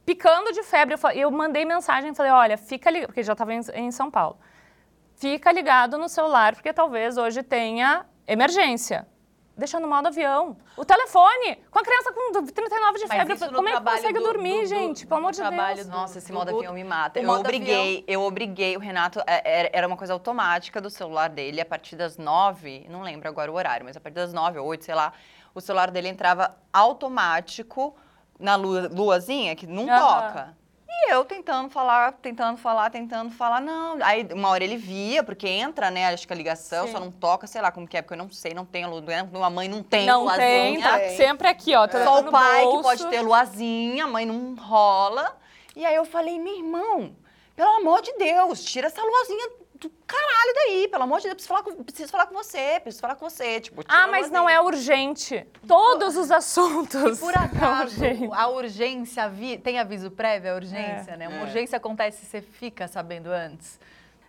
picando 0.08 0.54
de 0.54 0.64
febre. 0.64 0.94
Eu, 0.94 0.98
falei, 0.98 1.20
eu 1.20 1.30
mandei 1.30 1.66
mensagem, 1.66 2.16
falei, 2.16 2.32
olha, 2.32 2.58
fica 2.58 2.90
ligado, 2.90 3.08
porque 3.08 3.22
já 3.22 3.34
estava 3.34 3.54
em, 3.54 3.60
em, 3.74 3.92
São 3.92 4.10
Paulo. 4.10 4.38
Fica 5.18 5.52
ligado 5.52 5.98
no 5.98 6.08
celular, 6.08 6.54
porque 6.54 6.72
talvez 6.72 7.18
hoje 7.18 7.42
tenha 7.44 8.06
emergência. 8.28 9.08
deixando 9.60 9.82
no 9.82 9.90
modo 9.90 10.06
avião. 10.10 10.56
O 10.78 10.86
telefone, 10.86 11.56
com 11.72 11.80
a 11.80 11.82
criança 11.82 12.14
com 12.14 12.32
39 12.46 13.00
de 13.00 13.08
Mas 13.08 13.18
febre. 13.18 13.50
Como 13.56 13.68
é 13.68 13.72
que 13.76 13.82
consegue 13.84 14.20
do- 14.20 14.26
dormir, 14.26 14.54
do- 14.58 14.62
do- 14.62 14.68
gente? 14.68 15.08
Pelo 15.08 15.18
amor 15.20 15.32
de 15.32 15.40
trabalho 15.40 15.76
Deus. 15.78 15.88
Nossa, 15.88 16.20
esse 16.20 16.28
do 16.32 16.34
modo 16.38 16.56
avião 16.56 16.72
me 16.76 16.84
mata. 16.84 17.20
Eu 17.20 17.28
obriguei, 17.32 18.04
eu 18.08 18.22
obriguei 18.22 18.78
o 18.78 18.80
Renato, 18.80 19.20
é, 19.26 19.42
era- 19.62 19.70
era 19.74 19.88
uma 19.88 19.98
coisa 19.98 20.14
automática 20.14 20.80
do 20.80 20.92
celular 20.92 21.30
dele, 21.32 21.60
a 21.60 21.66
partir 21.66 21.96
das 21.96 22.18
nove, 22.20 22.86
não 22.88 23.02
lembro 23.02 23.28
agora 23.28 23.52
o 23.52 23.56
horário, 23.56 23.84
mas 23.84 23.98
a 23.98 24.00
partir 24.00 24.18
das 24.18 24.32
nove 24.32 24.60
ou 24.60 24.68
oito, 24.68 24.86
sei 24.86 24.94
lá, 24.94 25.12
o 25.56 25.60
celular 25.60 25.90
dele 25.90 26.08
entrava 26.10 26.56
automático 26.72 27.96
na 28.40 28.56
lua- 28.56 28.88
luazinha, 28.94 29.56
que 29.56 29.66
não 29.66 29.88
toca. 29.88 30.56
E 31.08 31.14
eu 31.14 31.24
tentando 31.24 31.70
falar, 31.70 32.12
tentando 32.12 32.58
falar, 32.58 32.90
tentando 32.90 33.32
falar, 33.32 33.62
não. 33.62 33.98
Aí 34.02 34.28
uma 34.34 34.50
hora 34.50 34.62
ele 34.62 34.76
via, 34.76 35.24
porque 35.24 35.48
entra, 35.48 35.90
né, 35.90 36.08
acho 36.08 36.28
que 36.28 36.34
a 36.34 36.36
ligação, 36.36 36.86
Sim. 36.86 36.92
só 36.92 37.00
não 37.00 37.10
toca, 37.10 37.48
sei 37.48 37.62
lá 37.62 37.72
como 37.72 37.88
que 37.88 37.96
é, 37.96 38.02
porque 38.02 38.14
eu 38.14 38.18
não 38.18 38.30
sei, 38.30 38.54
não 38.54 38.66
tem 38.66 38.84
a 38.84 38.90
lua, 38.90 39.02
uma 39.34 39.50
mãe 39.50 39.70
não 39.70 39.82
tem 39.82 40.06
Não 40.06 40.24
luazinha. 40.24 40.46
tem, 40.46 40.82
tá 40.82 41.00
Tem. 41.00 41.16
sempre 41.16 41.48
aqui, 41.48 41.74
ó. 41.76 41.84
Só 41.84 41.88
telefone 41.88 42.28
o 42.28 42.32
pai 42.32 42.60
que 42.60 42.66
bolso. 42.66 42.84
pode 42.84 43.08
ter 43.08 43.22
luazinha, 43.22 44.04
a 44.04 44.08
mãe 44.08 44.26
não 44.26 44.56
rola. 44.56 45.38
E 45.78 45.86
aí 45.86 45.96
eu 45.96 46.04
falei, 46.04 46.38
meu 46.40 46.58
irmão, 46.58 47.16
pelo 47.56 47.70
amor 47.78 48.02
de 48.02 48.12
Deus, 48.18 48.62
tira 48.66 48.88
essa 48.88 49.02
luazinha 49.02 49.50
do 49.80 49.90
caralho 50.06 50.54
daí, 50.56 50.88
pelo 50.88 51.04
amor 51.04 51.18
de 51.20 51.24
Deus, 51.26 51.36
preciso 51.36 51.50
falar 51.50 51.64
com, 51.64 51.84
preciso 51.84 52.12
falar 52.12 52.26
com 52.26 52.36
você, 52.36 52.80
preciso 52.82 53.02
falar 53.02 53.16
com 53.16 53.30
você. 53.30 53.60
Tipo, 53.62 53.84
Ah, 53.88 54.08
mas 54.08 54.30
não 54.32 54.50
é 54.50 54.60
urgente. 54.60 55.46
Todos 55.68 56.16
os 56.18 56.32
assuntos. 56.32 57.20
Por 57.20 57.34
são 57.34 57.44
acaso, 57.44 58.02
urgentes. 58.04 58.30
a 58.34 58.48
urgência, 58.48 59.24
avi- 59.24 59.58
tem 59.58 59.80
aviso 59.80 60.10
prévio, 60.12 60.52
a 60.52 60.56
urgência, 60.56 61.12
É. 61.12 61.18
né? 61.18 61.28
Uma 61.28 61.44
urgência 61.44 61.78
acontece, 61.78 62.26
você 62.26 62.42
fica 62.42 62.88
sabendo 62.88 63.28
antes. 63.32 63.80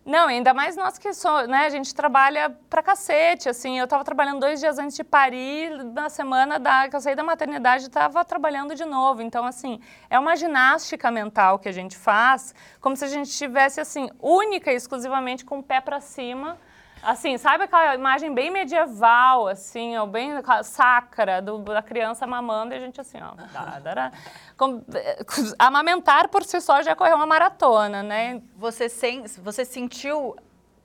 Não, 0.09 0.27
ainda 0.27 0.55
mais 0.55 0.75
nós 0.75 0.97
que 0.97 1.13
só, 1.13 1.47
né, 1.47 1.67
a 1.67 1.69
gente 1.69 1.95
trabalha 1.95 2.49
pra 2.71 2.83
cacete, 2.83 3.47
assim, 3.47 3.79
eu 3.79 3.87
tava 3.87 4.03
trabalhando 4.03 4.41
dois 4.41 4.59
dias 4.59 4.79
antes 4.79 4.97
de 4.97 5.05
parir, 5.05 5.85
na 5.85 6.09
semana 6.09 6.59
da, 6.59 6.89
que 6.89 6.97
eu 6.97 7.01
saí 7.03 7.15
da 7.15 7.23
maternidade, 7.23 7.91
tava 7.91 8.25
trabalhando 8.25 8.75
de 8.75 8.87
novo, 8.87 9.21
então, 9.21 9.45
assim, 9.45 9.79
é 10.09 10.19
uma 10.19 10.35
ginástica 10.35 11.11
mental 11.11 11.59
que 11.59 11.69
a 11.69 11.73
gente 11.73 11.95
faz, 11.95 12.55
como 12.81 12.97
se 12.97 13.05
a 13.05 13.09
gente 13.09 13.29
estivesse, 13.29 13.83
assim, 13.83 14.09
única 14.19 14.73
e 14.73 14.77
exclusivamente 14.77 15.45
com 15.45 15.59
o 15.59 15.63
pé 15.63 15.79
pra 15.79 16.01
cima, 16.01 16.57
assim, 17.03 17.37
sabe 17.39 17.65
aquela 17.65 17.95
imagem 17.95 18.33
bem 18.35 18.51
medieval, 18.51 19.49
assim, 19.49 19.97
ó, 19.97 20.07
bem 20.07 20.33
sacra 20.63 21.41
do- 21.41 21.59
da 21.59 21.83
criança 21.83 22.27
mamando, 22.27 22.75
e 22.75 22.77
a 22.77 22.81
gente 22.81 23.01
assim, 23.01 23.19
ó, 23.21 23.33
dá. 23.53 24.13
Com- 24.57 24.83
eh, 24.95 25.25
amamentar 25.59 26.29
por 26.29 26.43
si 26.45 26.61
só 26.61 26.83
já 26.83 26.95
correu 26.97 27.17
uma 27.17 27.27
maratona, 27.27 28.03
né, 28.03 28.43
Você, 28.57 28.89
sen, 28.89 29.25
você 29.39 29.65
sentiu 29.65 30.37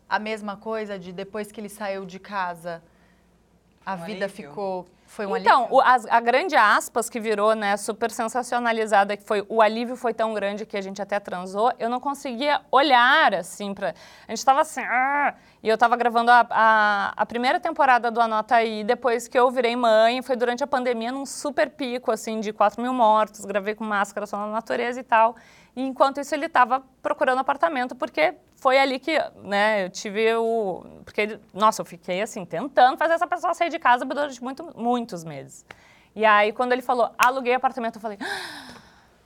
a 0.07 0.19
mesma 0.19 0.55
coisa 0.57 0.97
de 0.99 1.11
depois 1.11 1.51
que 1.51 1.59
ele 1.59 1.69
saiu 1.69 2.05
de 2.05 2.19
casa, 2.19 2.83
a 3.85 3.95
Um 3.95 3.97
vida 4.05 4.25
alívio. 4.25 4.49
ficou. 4.49 4.87
Foi 5.13 5.27
um 5.27 5.37
Então, 5.37 5.59
alívio? 5.61 5.75
o- 5.77 5.81
as- 5.81 6.07
a, 6.07 6.19
grande 6.19 6.55
aspas 6.55 7.07
que 7.07 7.19
virou, 7.19 7.53
né, 7.53 7.77
super 7.77 8.09
sensacionalizada, 8.09 9.15
que 9.15 9.23
foi 9.23 9.45
o 9.47 9.61
alívio 9.61 9.95
foi 9.95 10.11
tão 10.11 10.33
grande 10.33 10.65
que 10.65 10.75
a 10.75 10.81
gente 10.81 10.99
até 11.01 11.19
transou, 11.19 11.71
eu 11.77 11.87
não 11.87 11.99
conseguia 11.99 12.61
olhar, 12.71 13.35
assim, 13.35 13.75
pra... 13.75 13.93
A 14.27 14.31
gente 14.31 14.43
tava 14.43 14.61
assim, 14.61 14.81
"Ah", 14.81 15.35
e 15.61 15.69
eu 15.69 15.77
tava 15.77 15.95
gravando 15.95 16.31
a, 16.31 16.45
a, 16.49 17.13
a 17.15 17.25
primeira 17.27 17.59
temporada 17.59 18.09
do 18.09 18.19
Anota 18.19 18.55
Aí, 18.55 18.83
depois 18.83 19.27
que 19.27 19.37
eu 19.37 19.51
virei 19.51 19.75
mãe, 19.75 20.21
foi 20.23 20.35
durante 20.35 20.63
a 20.63 20.67
pandemia, 20.67 21.11
num 21.11 21.25
super 21.27 21.69
pico, 21.69 22.11
assim, 22.11 22.39
de 22.39 22.51
4 22.51 22.81
mil 22.81 22.93
mortos, 22.93 23.45
gravei 23.45 23.75
com 23.75 23.83
máscara 23.83 24.25
só 24.25 24.37
na 24.37 24.47
natureza 24.47 24.99
e 24.99 25.03
tal, 25.03 25.35
e 25.75 25.81
enquanto 25.83 26.19
isso 26.19 26.33
ele 26.33 26.49
tava 26.49 26.81
procurando 27.03 27.37
apartamento, 27.39 27.95
porque 27.95 28.33
foi 28.63 28.79
ali 28.79 28.97
que, 28.97 29.11
né, 29.43 29.83
eu 29.83 29.89
tive 29.89 30.33
o... 30.35 30.85
Porque, 31.03 31.37
nossa, 31.53 31.81
eu 31.81 31.85
fiquei, 31.85 32.21
assim, 32.21 32.45
tentando 32.45 32.97
fazer 32.97 33.15
essa 33.15 33.27
pessoa 33.27 33.53
sair 33.53 33.69
de 33.69 33.77
casa 33.77 34.05
durante 34.05 34.41
muito, 34.41 34.71
muitos 34.79 35.25
meses. 35.25 35.65
E 36.15 36.23
aí, 36.23 36.53
quando 36.53 36.71
ele 36.71 36.81
falou, 36.81 37.11
aluguei 37.17 37.53
apartamento, 37.53 37.95
eu 37.95 38.01
falei, 38.01 38.17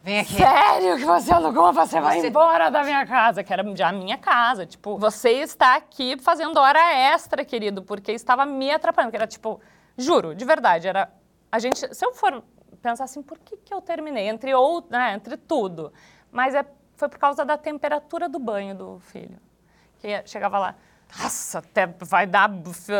Vem 0.01 0.21
aqui. 0.21 0.33
sério 0.33 0.97
que 0.97 1.05
você 1.05 1.31
alugou, 1.31 1.71
você 1.71 2.01
vai 2.01 2.19
Você- 2.19 2.29
embora 2.29 2.71
da 2.71 2.81
minha 2.83 3.05
casa, 3.05 3.43
que 3.43 3.53
era 3.53 3.63
já 3.75 3.89
a 3.89 3.91
minha 3.91 4.17
casa. 4.17 4.65
Tipo, 4.65 4.97
você 4.97 5.29
está 5.33 5.75
aqui 5.75 6.17
fazendo 6.19 6.57
hora 6.57 6.79
extra, 7.13 7.45
querido, 7.45 7.83
porque 7.83 8.13
estava 8.13 8.43
me 8.43 8.71
atrapalhando. 8.71 9.11
Que 9.11 9.17
era, 9.17 9.27
tipo, 9.27 9.61
juro, 9.95 10.33
de 10.33 10.45
verdade, 10.45 10.87
era... 10.87 11.11
A 11.51 11.59
gente, 11.59 11.93
se 11.93 12.03
eu 12.03 12.11
for 12.11 12.43
pensar 12.81 13.03
assim, 13.03 13.21
por 13.21 13.37
que 13.37 13.55
que 13.57 13.71
eu 13.71 13.81
terminei? 13.81 14.29
Entre, 14.29 14.51
ou, 14.55 14.83
né, 14.89 15.13
entre 15.13 15.37
tudo. 15.37 15.93
Mas 16.31 16.55
é, 16.55 16.65
foi 16.97 17.07
por 17.07 17.17
causa 17.19 17.45
da 17.45 17.57
temperatura 17.57 18.27
do 18.27 18.39
banho 18.39 18.75
do 18.75 18.99
filho. 18.99 19.37
Que 19.99 20.21
chegava 20.25 20.59
lá, 20.59 20.75
nossa, 21.17 21.59
até 21.59 21.87
vai 21.87 22.27
dar 22.27 22.49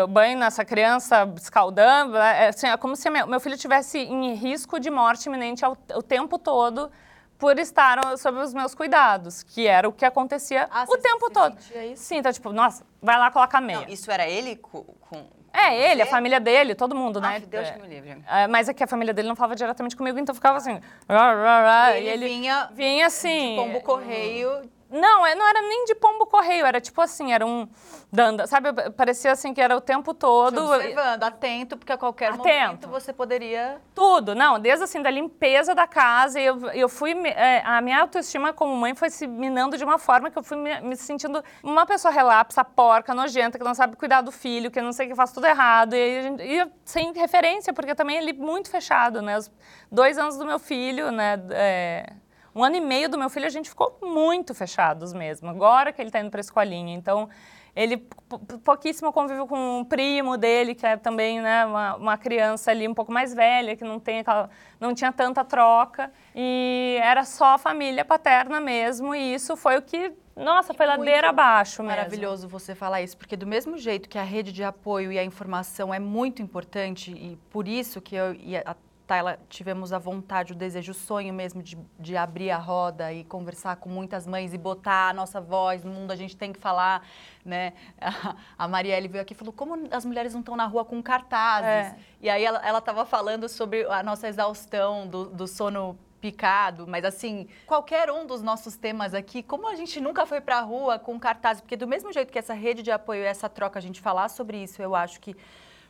banho 0.08 0.38
nessa 0.40 0.64
criança 0.64 1.32
escaldando. 1.36 2.16
É, 2.18 2.48
assim, 2.50 2.68
é 2.68 2.78
como 2.78 2.96
se 2.96 3.10
meu, 3.10 3.40
filho 3.40 3.56
estivesse 3.56 3.98
em 4.00 4.34
risco 4.34 4.80
de 4.80 4.90
morte 4.90 5.26
iminente 5.26 5.66
ao- 5.66 5.78
o 5.96 6.02
tempo 6.02 6.40
todo 6.40 6.90
por 7.38 7.60
estar 7.60 8.00
sob 8.18 8.40
os 8.40 8.54
meus 8.54 8.74
cuidados, 8.74 9.44
que 9.44 9.68
era 9.68 9.88
o 9.88 9.92
que 9.94 10.06
acontecia 10.06 10.68
Ah, 10.72 10.86
o 10.88 10.98
tempo 10.98 11.28
você 11.28 11.34
todo. 11.34 11.58
isso? 11.92 12.04
Sim, 12.04 12.18
então, 12.18 12.32
tipo, 12.34 12.52
nossa, 12.52 12.84
vai 13.02 13.18
lá 13.20 13.30
colocar 13.30 13.62
meia. 13.62 13.82
Não, 13.82 13.88
isso 13.90 14.10
era 14.10 14.28
ele 14.28 14.56
com... 14.56 14.84
com 14.84 15.37
é, 15.58 15.92
ele, 15.92 16.02
a 16.02 16.06
família 16.06 16.40
dele, 16.40 16.76
todo 16.76 16.96
mundo, 16.96 17.20
né? 17.20 17.28
Ai, 17.30 17.40
Deus 17.42 17.70
que 17.70 17.80
me 17.82 17.88
livre. 17.88 18.18
É, 18.28 18.48
mas 18.48 18.70
é 18.70 18.74
que 18.74 18.84
a 18.84 18.88
família 18.88 19.14
dele 19.14 19.28
não 19.28 19.36
falava 19.36 19.56
diretamente 19.56 19.96
comigo, 19.96 20.20
então 20.20 20.34
ficava 20.36 20.58
assim. 20.58 20.80
"Rá, 21.10 21.34
rá, 21.34 21.62
rá", 21.86 21.98
E 22.00 22.04
e 22.04 22.08
ele 22.10 22.26
ele 22.26 22.28
vinha 22.36 22.70
vinha 22.74 23.08
assim. 23.08 23.56
pombo 23.56 23.82
correio. 23.82 24.70
Não, 24.90 25.26
é- 25.26 25.36
não 25.36 25.48
era 25.48 25.62
nem 25.62 25.86
de 25.86 25.96
pombo 25.96 26.26
correio, 26.26 26.66
era 26.66 26.80
tipo 26.80 27.02
assim, 27.02 27.34
era 27.34 27.46
um. 27.46 27.68
Danda, 28.10 28.48
sabe? 28.48 28.70
Parecia 28.92 29.34
assim 29.34 29.54
que 29.54 29.60
era 29.60 29.76
o 29.76 29.82
tempo 29.82 30.14
te 30.14 30.20
todo. 30.20 30.64
observando, 30.72 31.24
atento, 31.24 31.76
porque 31.76 31.92
a 31.92 31.98
qualquer 31.98 32.28
Atento. 32.32 32.48
momento 32.48 32.88
você 32.88 33.12
poderia. 33.12 33.82
Tudo, 33.94 34.34
não, 34.34 34.58
desde 34.58 34.86
assim, 34.86 35.02
da 35.02 35.10
limpeza 35.12 35.76
da 35.76 35.86
casa, 35.86 36.40
eu, 36.40 36.70
eu 36.72 36.88
fui, 36.88 37.12
é, 37.28 37.62
a 37.66 37.82
minha 37.82 38.00
autoestima 38.00 38.54
como 38.54 38.74
mãe 38.78 38.96
foi 38.96 39.10
se 39.10 39.28
minando 39.28 39.78
de 39.78 39.84
uma 39.84 39.98
forma 39.98 40.32
que 40.32 40.38
eu 40.40 40.44
fui 40.44 40.56
me, 40.56 40.80
me 40.80 40.96
sentindo 40.96 41.44
uma 41.62 41.86
pessoa 41.86 42.14
relapsa, 42.14 42.64
porca, 42.64 43.14
nojenta, 43.14 43.58
que 43.58 43.64
não 43.64 43.76
sabe 43.76 43.98
cuidar 43.98 44.22
do 44.22 44.32
filho, 44.32 44.72
que 44.72 44.80
não 44.82 44.94
sei 44.94 45.08
o 45.08 45.10
que 45.10 45.16
faz 45.16 45.34
tudo 45.34 45.46
errado, 45.46 45.94
e, 45.94 45.98
aí 46.02 46.18
a 46.20 46.22
gente- 46.22 46.44
e 46.44 46.72
sem 46.86 47.12
referência, 47.14 47.74
porque 47.74 47.94
também 47.94 48.16
ele 48.18 48.32
muito 48.32 48.70
fechado, 48.72 49.22
né, 49.22 49.38
os 49.38 49.52
dois 49.92 50.18
anos 50.18 50.38
do 50.38 50.46
meu 50.46 50.60
filho, 50.60 51.12
né, 51.12 51.38
é, 51.52 52.14
um 52.58 52.64
ano 52.64 52.76
e 52.76 52.82
meio 52.82 53.08
do 53.10 53.18
meu 53.18 53.30
filho, 53.30 53.46
a 53.46 53.50
gente 53.50 53.70
ficou 53.70 53.98
muito 54.02 54.54
fechados 54.56 55.14
mesmo, 55.14 55.50
agora 55.50 55.94
que 55.94 56.02
ele 56.02 56.12
tá 56.12 56.20
indo 56.20 56.32
pra 56.32 56.42
escolinha, 56.42 56.96
então... 56.96 57.30
Ele 57.76 57.98
pou- 57.98 58.40
pouquíssimo 58.40 59.14
convívio 59.14 59.46
com 59.46 59.82
o 59.82 59.86
primo 59.86 60.36
dele, 60.36 60.74
que 60.74 60.84
é 60.84 60.98
também 60.98 61.40
né, 61.40 61.64
uma, 61.64 61.96
uma 61.96 62.18
criança 62.18 62.72
ali 62.72 62.88
um 62.88 62.94
pouco 62.96 63.12
mais 63.12 63.36
velha, 63.36 63.76
que 63.76 63.84
não, 63.84 64.00
tem 64.00 64.18
aquela, 64.18 64.50
não 64.80 64.96
tinha 64.96 65.12
tanta 65.12 65.46
troca. 65.46 66.12
E 66.36 66.98
era 67.04 67.24
só 67.24 67.54
a 67.54 67.58
família 67.60 68.04
paterna 68.04 68.60
mesmo. 68.60 69.14
E 69.14 69.32
isso 69.32 69.56
foi 69.56 69.78
o 69.78 69.82
que, 69.84 70.12
nossa, 70.36 70.74
foi 70.74 70.88
ladeira 70.88 71.30
abaixo 71.30 71.84
mesmo. 71.84 71.96
Maravilhoso 71.96 72.48
você 72.48 72.74
falar 72.74 73.04
isso, 73.04 73.16
porque 73.16 73.38
do 73.38 73.46
mesmo 73.46 73.78
jeito 73.78 74.10
que 74.10 74.18
a 74.18 74.24
rede 74.24 74.52
de 74.52 74.64
apoio 74.64 75.12
e 75.12 75.20
a 75.20 75.24
informação 75.24 75.94
é 75.94 76.00
muito 76.00 76.42
importante, 76.42 77.12
e 77.12 77.38
por 77.52 77.68
isso 77.68 78.02
que 78.02 78.16
eu 78.16 78.34
e 78.34 78.58
a 78.58 78.76
Tayla 79.08 79.40
tivemos 79.48 79.94
a 79.94 79.98
vontade, 79.98 80.52
o 80.52 80.56
desejo, 80.56 80.92
o 80.92 80.96
sonho 80.96 81.34
mesmo 81.34 81.64
de, 81.64 81.78
de 81.98 82.18
abrir 82.18 82.52
a 82.52 82.58
roda 82.58 83.14
e 83.14 83.24
conversar 83.24 83.78
com 83.78 83.88
muitas 83.88 84.28
mães 84.28 84.54
e 84.54 84.58
botar 84.58 85.10
a 85.10 85.14
nossa 85.14 85.40
voz 85.40 85.82
no 85.82 85.92
mundo, 85.92 86.12
a 86.12 86.16
gente 86.16 86.36
tem 86.36 86.52
que 86.52 86.60
falar, 86.60 87.08
né? 87.46 87.72
A 88.58 88.68
Marielle 88.68 89.08
veio 89.08 89.22
aqui 89.22 89.34
e 89.34 89.36
falou, 89.36 89.54
como 89.54 89.88
as 89.92 90.04
mulheres 90.04 90.34
não 90.34 90.42
estão 90.42 90.58
na 90.58 90.66
rua 90.66 90.84
com 90.84 91.02
cartazes? 91.02 91.94
É. 91.94 91.96
E 92.20 92.30
aí 92.30 92.44
ela 92.44 92.80
estava 92.80 93.06
falando 93.06 93.48
sobre 93.48 93.86
a 93.86 94.04
nossa 94.04 94.28
exaustão 94.28 95.08
do, 95.08 95.26
do 95.28 95.48
sono 95.48 95.98
picado, 96.20 96.86
mas 96.88 97.06
assim, 97.06 97.48
qualquer 97.66 98.12
um 98.12 98.26
dos 98.26 98.42
nossos 98.42 98.76
temas 98.76 99.14
aqui, 99.14 99.42
como 99.42 99.70
a 99.70 99.76
gente 99.76 100.02
nunca 100.02 100.26
foi 100.26 100.42
pra 100.42 100.60
rua 100.62 101.00
com 101.00 101.18
cartazes, 101.20 101.62
porque 101.62 101.78
do 101.78 101.88
mesmo 101.88 102.12
jeito 102.12 102.34
que 102.34 102.40
essa 102.40 102.54
rede 102.54 102.82
de 102.82 102.92
apoio 102.92 103.22
e 103.22 103.26
essa 103.26 103.48
troca, 103.48 103.80
a 103.80 103.82
gente 103.82 104.02
falar 104.02 104.28
sobre 104.28 104.62
isso, 104.62 104.82
eu 104.82 104.96
acho 104.96 105.22
que 105.22 105.36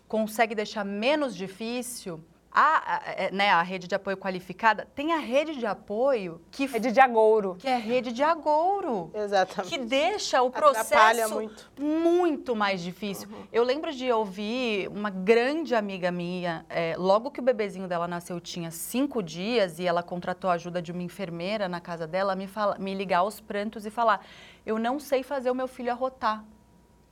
consegue 0.07 0.53
deixar 0.53 0.83
menos 0.83 1.35
difícil 1.35 2.23
a, 2.59 3.01
é, 3.05 3.31
né, 3.31 3.51
a 3.51 3.61
rede 3.61 3.87
de 3.87 3.93
apoio 3.93 4.17
qualificada, 4.17 4.87
tem 4.95 5.13
a 5.13 5.17
rede 5.19 5.55
de 5.57 5.65
apoio 5.67 6.41
que, 6.49 6.63
É 6.75 6.79
de 6.79 6.91
Diagouro. 6.91 7.55
que 7.59 7.67
é 7.67 7.77
rede 7.77 8.11
de 8.11 8.23
agouro. 8.23 9.11
Exatamente. 9.13 9.69
Que 9.69 9.77
deixa 9.77 10.41
o 10.41 10.47
Atrapalha 10.47 10.73
processo 11.27 11.33
muito. 11.35 11.71
muito 11.79 12.55
mais 12.55 12.81
difícil. 12.81 13.29
Eu 13.53 13.63
lembro 13.63 13.93
de 13.93 14.11
ouvir 14.11 14.87
uma 14.89 15.11
grande 15.11 15.75
amiga 15.75 16.09
minha, 16.09 16.65
é, 16.67 16.95
logo 16.97 17.29
que 17.29 17.39
o 17.39 17.43
bebezinho 17.43 17.87
dela 17.87 18.07
nasceu, 18.07 18.39
tinha 18.41 18.71
cinco 18.71 19.21
dias 19.21 19.77
e 19.77 19.85
ela 19.85 20.01
contratou 20.01 20.49
a 20.49 20.53
ajuda 20.53 20.81
de 20.81 20.91
uma 20.91 21.03
enfermeira 21.03 21.69
na 21.69 21.79
casa 21.79 22.07
dela, 22.07 22.35
me, 22.35 22.47
fala, 22.47 22.75
me 22.79 22.95
ligar 22.95 23.19
aos 23.19 23.39
prantos 23.39 23.85
e 23.85 23.91
falar: 23.91 24.25
Eu 24.65 24.79
não 24.79 24.99
sei 24.99 25.21
fazer 25.21 25.51
o 25.51 25.55
meu 25.55 25.67
filho 25.67 25.91
arrotar. 25.91 26.43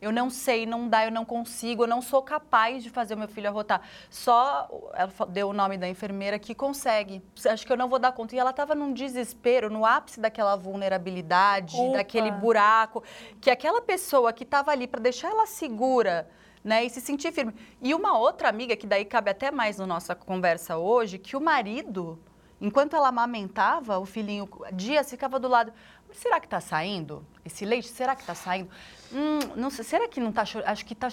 Eu 0.06 0.12
não 0.12 0.30
sei, 0.30 0.68
não 0.68 0.88
dá, 0.88 1.04
eu 1.04 1.12
não 1.12 1.26
consigo, 1.26 1.82
eu 1.82 1.88
não 1.88 2.00
sou 2.00 2.22
capaz 2.22 2.84
de 2.84 2.92
fazer 2.92 3.16
o 3.16 3.18
meu 3.18 3.28
filho 3.28 3.50
arrotar. 3.50 3.82
Só, 4.08 4.70
ela 4.94 5.12
deu 5.30 5.50
o 5.50 5.54
nome 5.54 5.80
da 5.80 5.90
enfermeira 5.90 6.38
que 6.38 6.54
consegue. 6.54 7.24
Acho 7.44 7.66
que 7.66 7.74
eu 7.74 7.78
não 7.78 7.90
vou 7.90 7.98
dar 7.98 8.12
conta. 8.12 8.36
E 8.36 8.38
ela 8.38 8.52
estava 8.52 8.76
num 8.76 8.94
desespero, 8.94 9.68
no 9.68 9.84
ápice 9.84 10.20
daquela 10.20 10.56
vulnerabilidade, 10.56 11.76
Culpa. 11.76 11.98
daquele 11.98 12.30
buraco, 12.30 13.04
que 13.42 13.50
aquela 13.50 13.82
pessoa 13.82 14.32
que 14.32 14.44
estava 14.44 14.70
ali 14.70 14.86
para 14.86 15.02
deixar 15.02 15.30
ela 15.32 15.48
segura, 15.48 16.30
né? 16.64 16.86
E 16.86 16.90
se 16.92 17.02
sentir 17.02 17.32
firme. 17.32 17.56
E 17.82 17.92
uma 17.96 18.16
outra 18.16 18.48
amiga, 18.48 18.76
que 18.76 18.86
daí 18.86 19.06
cabe 19.06 19.32
até 19.32 19.50
mais 19.50 19.80
na 19.80 19.88
nossa 19.88 20.14
conversa 20.14 20.78
hoje, 20.78 21.18
que 21.18 21.36
o 21.36 21.42
marido, 21.42 22.20
enquanto 22.62 22.96
ela 22.96 23.08
amamentava, 23.08 23.98
o 23.98 24.06
filhinho, 24.06 24.48
dias 24.72 25.10
ficava 25.10 25.40
do 25.40 25.48
lado. 25.48 25.74
Será 26.16 26.40
que 26.40 26.48
tá 26.48 26.62
saindo 26.62 27.26
esse 27.44 27.66
leite? 27.66 27.88
Será 27.88 28.16
que 28.16 28.24
tá 28.24 28.34
saindo? 28.34 28.70
Hum, 29.12 29.40
não 29.56 29.70
sei, 29.70 29.84
será 29.84 30.08
que 30.08 30.20
não 30.20 30.32
tá 30.32 30.46
chorando? 30.46 30.70
Acho 30.70 30.86
que 30.86 30.96
tá, 30.96 31.10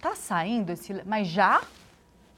tá 0.00 0.14
saindo 0.14 0.72
esse 0.72 0.92
leite. 0.92 1.06
Mas 1.06 1.28
já? 1.28 1.62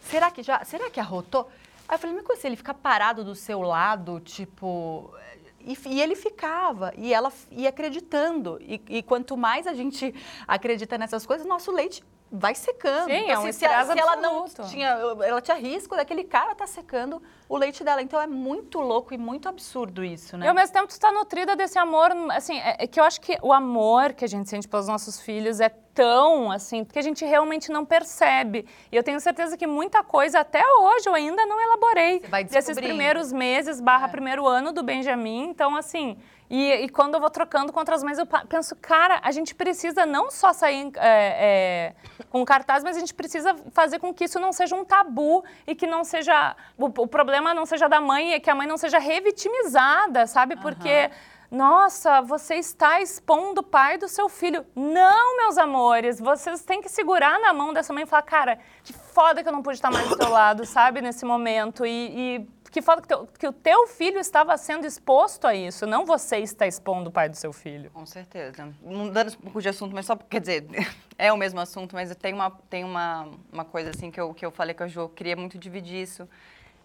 Será 0.00 0.30
que 0.30 0.42
já? 0.42 0.64
Será 0.64 0.90
que 0.90 0.98
arrotou? 0.98 1.50
Aí 1.88 1.94
eu 1.94 1.98
falei, 1.98 2.16
mas 2.16 2.38
se 2.38 2.46
ele 2.46 2.56
ficar 2.56 2.74
parado 2.74 3.24
do 3.24 3.34
seu 3.34 3.60
lado, 3.62 4.20
tipo. 4.20 5.12
E, 5.60 5.76
e, 5.86 6.00
ele 6.00 6.16
ficava, 6.16 6.92
e 6.96 7.12
ela 7.12 7.32
ia 7.50 7.68
acreditando. 7.68 8.58
E, 8.62 8.80
e, 8.88 9.02
quanto 9.02 9.36
mais 9.36 9.66
a 9.66 9.74
gente 9.74 10.14
acredita 10.48 10.96
nessas 10.96 11.26
coisas, 11.26 11.46
nosso 11.46 11.70
leite 11.70 12.02
vai 12.30 12.54
secando. 12.54 13.06
Sim, 13.06 13.16
então, 13.16 13.30
é 13.30 13.38
um 13.38 13.42
assim, 13.42 13.52
se, 13.52 13.64
ela, 13.64 13.92
se 13.92 13.98
ela 13.98 14.16
não 14.16 14.44
tinha, 14.68 14.88
ela 14.88 15.40
tinha 15.40 15.56
risco 15.56 15.96
daquele 15.96 16.24
cara 16.24 16.54
tá 16.54 16.66
secando 16.66 17.20
o 17.48 17.56
leite 17.56 17.82
dela. 17.82 18.00
Então 18.00 18.20
é 18.20 18.26
muito 18.26 18.80
louco 18.80 19.12
e 19.12 19.18
muito 19.18 19.48
absurdo 19.48 20.04
isso, 20.04 20.36
né? 20.36 20.46
E 20.46 20.48
ao 20.48 20.54
mesmo 20.54 20.72
tempo 20.72 20.86
tu 20.86 20.98
tá 20.98 21.10
nutrida 21.10 21.56
desse 21.56 21.78
amor, 21.78 22.12
assim, 22.30 22.58
é, 22.58 22.76
é 22.78 22.86
que 22.86 23.00
eu 23.00 23.04
acho 23.04 23.20
que 23.20 23.36
o 23.42 23.52
amor 23.52 24.12
que 24.12 24.24
a 24.24 24.28
gente 24.28 24.48
sente 24.48 24.68
pelos 24.68 24.86
nossos 24.86 25.20
filhos 25.20 25.60
é 25.60 25.68
tão, 25.68 26.52
assim, 26.52 26.84
que 26.84 26.98
a 26.98 27.02
gente 27.02 27.24
realmente 27.24 27.70
não 27.72 27.84
percebe. 27.84 28.64
E 28.92 28.96
eu 28.96 29.02
tenho 29.02 29.18
certeza 29.18 29.56
que 29.56 29.66
muita 29.66 30.04
coisa 30.04 30.40
até 30.40 30.62
hoje 30.80 31.08
eu 31.08 31.14
ainda 31.14 31.44
não 31.46 31.60
elaborei. 31.60 32.20
Desses 32.48 32.76
primeiros 32.76 33.32
meses 33.32 33.80
barra 33.80 34.06
É. 34.06 34.10
primeiro 34.10 34.46
ano 34.46 34.72
do 34.72 34.82
Benjamin. 34.82 35.48
Então, 35.48 35.76
assim, 35.76 36.16
e, 36.50 36.72
e 36.72 36.88
quando 36.88 37.14
eu 37.14 37.20
vou 37.20 37.30
trocando 37.30 37.72
contra 37.72 37.94
as 37.94 38.02
mães, 38.02 38.18
eu 38.18 38.26
penso, 38.26 38.74
cara, 38.74 39.20
a 39.22 39.30
gente 39.30 39.54
precisa 39.54 40.04
não 40.04 40.32
só 40.32 40.52
sair 40.52 40.90
é, 40.96 41.94
é, 42.18 42.24
com 42.28 42.44
cartaz, 42.44 42.82
mas 42.82 42.96
a 42.96 43.00
gente 43.00 43.14
precisa 43.14 43.54
fazer 43.70 44.00
com 44.00 44.12
que 44.12 44.24
isso 44.24 44.40
não 44.40 44.52
seja 44.52 44.74
um 44.74 44.84
tabu 44.84 45.44
e 45.64 45.76
que 45.76 45.86
não 45.86 46.02
seja. 46.02 46.56
O, 46.76 46.86
o 46.86 47.06
problema 47.06 47.54
não 47.54 47.64
seja 47.64 47.88
da 47.88 48.00
mãe, 48.00 48.32
é 48.32 48.40
que 48.40 48.50
a 48.50 48.54
mãe 48.54 48.66
não 48.66 48.76
seja 48.76 48.98
revitimizada, 48.98 50.26
sabe? 50.26 50.56
Porque. 50.56 51.08
Nossa, 51.50 52.20
você 52.20 52.54
está 52.54 53.00
expondo 53.00 53.60
o 53.60 53.64
pai 53.64 53.98
do 53.98 54.06
seu 54.06 54.28
filho. 54.28 54.64
Não, 54.72 55.36
meus 55.36 55.58
amores, 55.58 56.20
vocês 56.20 56.62
têm 56.62 56.80
que 56.80 56.88
segurar 56.88 57.40
na 57.40 57.52
mão 57.52 57.72
dessa 57.72 57.92
mãe 57.92 58.04
e 58.04 58.06
falar, 58.06 58.22
cara, 58.22 58.60
que 58.84 58.92
foda 58.92 59.42
que 59.42 59.48
eu 59.48 59.52
não 59.52 59.60
pude 59.60 59.74
estar 59.74 59.90
mais 59.90 60.08
do 60.08 60.16
teu 60.16 60.30
lado, 60.30 60.64
sabe, 60.64 61.00
nesse 61.00 61.24
momento. 61.24 61.84
E, 61.84 61.90
e 61.90 62.48
que 62.70 62.80
foda 62.80 63.02
que, 63.02 63.08
teu- 63.08 63.26
que 63.26 63.48
o 63.48 63.52
teu 63.52 63.86
filho 63.88 64.18
estava 64.18 64.56
sendo 64.56 64.86
exposto 64.86 65.46
a 65.46 65.54
isso, 65.54 65.86
não 65.86 66.04
você 66.06 66.38
está 66.38 66.66
expondo 66.66 67.08
o 67.10 67.12
pai 67.12 67.28
do 67.28 67.36
seu 67.36 67.52
filho. 67.52 67.90
Com 67.90 68.06
certeza. 68.06 68.72
Mudando 68.80 69.32
um 69.32 69.36
pouco 69.36 69.60
de 69.60 69.68
assunto, 69.68 69.94
mas 69.94 70.06
só, 70.06 70.16
quer 70.16 70.40
dizer, 70.40 70.66
é 71.18 71.32
o 71.32 71.36
mesmo 71.36 71.58
assunto, 71.60 71.94
mas 71.94 72.14
tem 72.14 72.32
uma, 72.32 72.50
tem 72.70 72.84
uma, 72.84 73.28
uma 73.52 73.64
coisa 73.64 73.90
assim 73.90 74.10
que 74.10 74.20
eu, 74.20 74.32
que 74.32 74.46
eu 74.46 74.50
falei 74.50 74.74
com 74.74 74.84
a 74.84 74.88
Jo, 74.88 75.08
queria 75.08 75.36
muito 75.36 75.58
dividir 75.58 76.02
isso. 76.02 76.28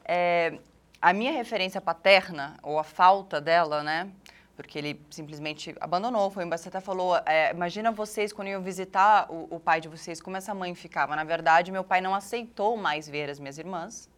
É, 0.04 0.58
a 1.02 1.14
minha 1.14 1.32
referência 1.32 1.80
paterna, 1.80 2.56
ou 2.64 2.80
a 2.80 2.84
falta 2.84 3.40
dela, 3.40 3.84
né? 3.84 4.10
Porque 4.56 4.80
ele 4.80 5.02
simplesmente 5.12 5.76
abandonou, 5.80 6.32
foi 6.32 6.46
embora. 6.46 6.58
Você 6.58 6.70
até 6.70 6.80
falou, 6.80 7.18
é, 7.26 7.52
imagina 7.52 7.92
vocês 7.92 8.32
quando 8.34 8.48
iam 8.48 8.62
visitar 8.62 9.30
o, 9.30 9.56
o 9.56 9.60
pai 9.60 9.82
de 9.82 9.88
vocês, 9.90 10.22
como 10.22 10.38
essa 10.38 10.54
mãe 10.54 10.74
ficava. 10.74 11.16
Na 11.16 11.24
verdade, 11.26 11.72
meu 11.72 11.84
pai 11.84 12.00
não 12.02 12.16
aceitou 12.16 12.76
mais 12.78 13.08
ver 13.08 13.30
as 13.30 13.38
minhas 13.38 13.58
irmãs 13.58 14.10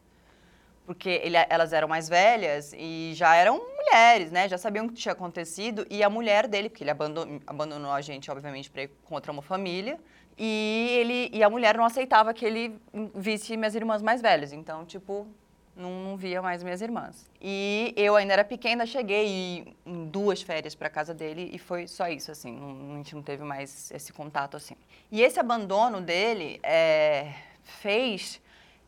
porque 0.87 1.09
ele- 1.09 1.35
elas 1.49 1.73
eram 1.73 1.85
mais 1.85 2.07
velhas 2.07 2.73
e 2.73 3.11
já 3.13 3.35
eram 3.35 3.61
mulheres, 3.75 4.31
né? 4.31 4.47
Já 4.47 4.57
sabiam 4.57 4.85
o 4.85 4.89
que 4.89 4.95
tinha 4.95 5.11
acontecido. 5.11 5.85
E 5.89 6.01
a 6.01 6.09
mulher 6.09 6.47
dele, 6.47 6.69
porque 6.69 6.81
ele 6.81 6.91
abandonou, 6.91 7.41
abandonou 7.45 7.91
a 7.91 7.99
gente, 7.99 8.31
obviamente, 8.31 8.71
para 8.71 8.83
ir 8.83 8.91
contra 9.03 9.29
uma 9.29 9.41
família. 9.41 9.99
E, 10.37 10.87
ele, 10.93 11.29
e 11.33 11.43
a 11.43 11.49
mulher 11.49 11.75
não 11.75 11.83
aceitava 11.83 12.33
que 12.33 12.45
ele 12.45 12.79
visse 13.13 13.57
minhas 13.57 13.75
irmãs 13.75 14.01
mais 14.01 14.21
velhas. 14.21 14.53
Então, 14.53 14.85
tipo, 14.85 15.27
não, 15.75 15.91
não 16.05 16.15
via 16.15 16.41
mais 16.41 16.63
minhas 16.63 16.81
irmãs. 16.81 17.29
E 17.41 17.93
eu 17.97 18.15
ainda 18.15 18.31
era 18.31 18.45
pequena, 18.45 18.85
cheguei 18.85 19.75
em 19.85 20.05
duas 20.05 20.41
férias 20.41 20.73
para 20.73 20.89
casa 20.89 21.13
dele 21.13 21.51
e 21.53 21.59
foi 21.59 21.85
só 21.85 22.07
isso, 22.07 22.31
assim. 22.31 22.53
Não, 22.53 22.93
a 22.93 22.97
gente 22.99 23.13
não 23.13 23.21
teve 23.21 23.43
mais 23.43 23.91
esse 23.91 24.13
contato, 24.13 24.55
assim. 24.55 24.75
E 25.11 25.21
esse 25.21 25.37
abandono 25.37 25.99
dele 25.99 26.61
é, 26.63 27.33
fez 27.61 28.39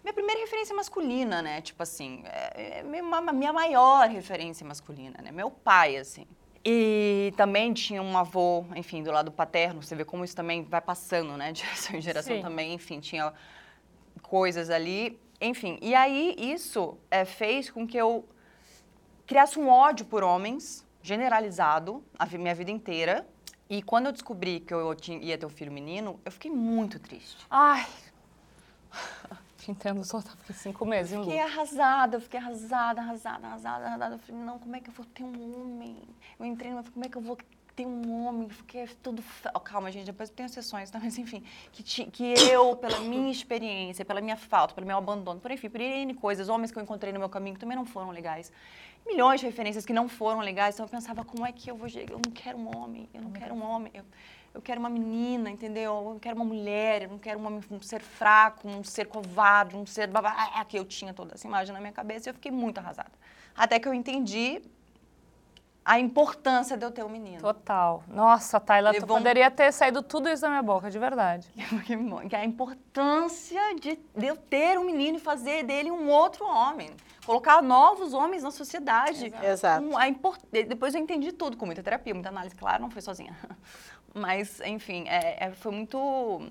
minha 0.03 0.13
primeira 0.13 0.39
referência 0.41 0.75
masculina, 0.75 1.41
né? 1.41 1.62
Tipo 1.62 1.83
assim, 1.83 2.21
é, 2.25 2.79
é 2.79 2.83
minha, 2.83 3.03
ma- 3.03 3.33
minha 3.33 3.53
maior 3.53 4.07
referência 4.07 4.65
masculina, 4.65 5.19
né? 5.21 5.31
Meu 5.31 5.51
pai, 5.51 5.97
assim. 5.97 6.25
E 6.63 7.33
também 7.38 7.73
tinha 7.73 8.01
um 8.01 8.17
avô, 8.17 8.65
enfim, 8.75 9.01
do 9.03 9.12
lado 9.12 9.31
paterno. 9.31 9.81
Você 9.81 9.95
vê 9.95 10.03
como 10.05 10.23
isso 10.25 10.35
também 10.35 10.63
vai 10.63 10.81
passando, 10.81 11.35
né? 11.38 11.51
De 11.53 11.62
geração 11.62 11.95
em 11.95 12.01
geração 12.01 12.35
Sim. 12.35 12.41
também. 12.41 12.73
Enfim, 12.73 12.99
tinha 12.99 13.33
coisas 14.21 14.69
ali. 14.69 15.19
Enfim, 15.41 15.77
e 15.81 15.95
aí 15.95 16.35
isso 16.38 16.97
é, 17.09 17.23
fez 17.23 17.69
com 17.69 17.88
que 17.88 17.95
eu 17.97 18.27
criasse 19.25 19.57
um 19.57 19.69
ódio 19.69 20.05
por 20.05 20.21
homens, 20.23 20.85
generalizado, 21.01 22.03
a 22.17 22.25
minha 22.25 22.53
vida 22.53 22.71
inteira. 22.71 23.25
E 23.69 23.81
quando 23.81 24.07
eu 24.07 24.12
descobri 24.12 24.59
que 24.59 24.73
eu 24.73 24.93
tinha- 24.95 25.19
ia 25.19 25.38
ter 25.38 25.45
um 25.45 25.49
filho 25.49 25.71
menino, 25.71 26.19
eu 26.25 26.31
fiquei 26.31 26.51
muito 26.51 26.99
triste. 26.99 27.45
Ai. 27.49 27.85
Te 29.59 29.71
entendo, 29.71 30.03
só 30.05 30.21
fiquei 30.21 30.55
cinco 30.55 30.85
meses 30.85 31.11
em 31.13 31.21
Fiquei 31.23 31.41
luto. 31.41 31.53
arrasada, 31.53 32.15
eu 32.17 32.21
fiquei 32.21 32.39
arrasada, 32.39 33.01
arrasada, 33.01 33.47
arrasada, 33.47 33.85
arrasada. 33.87 34.15
Eu 34.15 34.19
falei, 34.19 34.41
não, 34.41 34.57
como 34.57 34.75
é 34.75 34.79
que 34.79 34.89
eu 34.89 34.93
vou 34.93 35.05
ter 35.05 35.23
um 35.23 35.61
homem? 35.61 35.97
Eu 36.39 36.45
entrei 36.45 36.71
numa, 36.71 36.83
como 36.83 37.05
é 37.05 37.09
que 37.09 37.17
eu 37.17 37.21
vou 37.21 37.37
ter 37.75 37.85
um 37.85 38.25
homem? 38.25 38.43
Eu 38.43 38.49
Fiquei 38.49 38.87
tudo... 39.03 39.21
oh, 39.53 39.59
calma, 39.59 39.91
gente, 39.91 40.05
depois 40.05 40.29
tem 40.29 40.45
as 40.45 40.53
sessões, 40.53 40.89
tá? 40.89 40.97
Mas 41.03 41.17
enfim, 41.17 41.43
que, 41.73 41.83
ti- 41.83 42.05
que 42.05 42.23
eu, 42.49 42.73
pela 42.77 43.01
minha 43.01 43.29
experiência, 43.31 44.05
pela 44.05 44.21
minha 44.21 44.37
falta, 44.37 44.73
pelo 44.73 44.87
meu 44.87 44.97
abandono, 44.97 45.41
por 45.41 45.51
enfim, 45.51 45.69
por 45.69 45.81
N 45.81 46.13
coisas, 46.13 46.47
homens 46.47 46.71
que 46.71 46.79
eu 46.79 46.83
encontrei 46.83 47.11
no 47.11 47.19
meu 47.19 47.29
caminho 47.29 47.55
que 47.55 47.59
também 47.59 47.75
não 47.75 47.85
foram 47.85 48.11
legais. 48.11 48.51
Milhões 49.05 49.41
de 49.41 49.45
referências 49.45 49.85
que 49.85 49.93
não 49.93 50.07
foram 50.07 50.39
legais, 50.39 50.75
então 50.75 50.85
eu 50.85 50.89
pensava, 50.89 51.23
como 51.25 51.45
é 51.45 51.51
que 51.51 51.69
eu 51.69 51.75
vou... 51.75 51.87
Eu 51.89 52.19
não 52.25 52.31
quero 52.33 52.57
um 52.57 52.77
homem, 52.77 53.09
eu 53.13 53.21
não 53.21 53.31
quero 53.31 53.53
um 53.53 53.63
homem. 53.63 53.91
Eu, 53.93 54.05
eu 54.53 54.62
quero 54.62 54.79
uma 54.79 54.89
menina, 54.89 55.49
entendeu? 55.49 56.12
Eu 56.13 56.19
quero 56.19 56.35
uma 56.35 56.45
mulher, 56.45 57.03
eu 57.03 57.09
não 57.09 57.17
quero 57.19 57.39
um, 57.39 57.45
homem- 57.45 57.63
um 57.71 57.81
ser 57.81 58.01
fraco, 58.01 58.67
um 58.67 58.83
ser 58.83 59.05
covarde, 59.07 59.75
um 59.75 59.85
ser 59.85 60.07
babá, 60.07 60.33
ah, 60.55 60.65
que 60.65 60.77
eu 60.77 60.85
tinha 60.85 61.13
toda 61.13 61.35
essa 61.35 61.47
imagem 61.47 61.73
na 61.73 61.79
minha 61.79 61.93
cabeça 61.93 62.27
e 62.27 62.31
eu 62.31 62.33
fiquei 62.33 62.51
muito 62.51 62.77
arrasada. 62.79 63.12
Até 63.55 63.79
que 63.79 63.88
eu 63.88 63.93
entendi 63.93 64.62
a 65.83 65.99
importância 65.99 66.77
de 66.77 66.85
eu 66.85 66.91
ter 66.91 67.03
um 67.03 67.09
menino. 67.09 67.39
Total. 67.41 68.03
Nossa, 68.07 68.59
Tayla, 68.59 68.91
tu 68.91 68.99
Levou 69.01 69.15
um- 69.15 69.19
poderia 69.19 69.49
ter 69.49 69.71
saído 69.71 70.03
tudo 70.03 70.29
isso 70.29 70.41
da 70.43 70.49
minha 70.49 70.62
boca, 70.62 70.91
de 70.91 70.99
verdade. 70.99 71.47
Que 72.29 72.35
é 72.35 72.39
a 72.39 72.45
importância 72.45 73.59
de, 73.75 73.97
de 74.15 74.25
eu 74.27 74.35
ter 74.38 74.77
um 74.77 74.83
menino 74.83 75.17
e 75.17 75.19
fazer 75.19 75.63
dele 75.63 75.89
um 75.89 76.07
outro 76.09 76.45
homem. 76.45 76.91
Colocar 77.25 77.62
novos 77.63 78.13
homens 78.13 78.43
na 78.43 78.51
sociedade. 78.51 79.33
Exato. 79.43 79.83
Um- 79.83 79.97
a 79.97 80.07
import- 80.07 80.41
de- 80.51 80.63
Depois 80.63 80.93
eu 80.93 81.01
entendi 81.01 81.31
tudo, 81.31 81.57
com 81.57 81.65
muita 81.65 81.81
terapia, 81.81 82.13
muita 82.13 82.29
análise, 82.29 82.55
claro, 82.55 82.81
não 82.83 82.91
foi 82.91 83.01
sozinha. 83.01 83.35
Mas, 84.13 84.59
enfim, 84.61 85.05
é- 85.07 85.45
é- 85.47 85.51
foi 85.51 85.71
muito. 85.71 86.41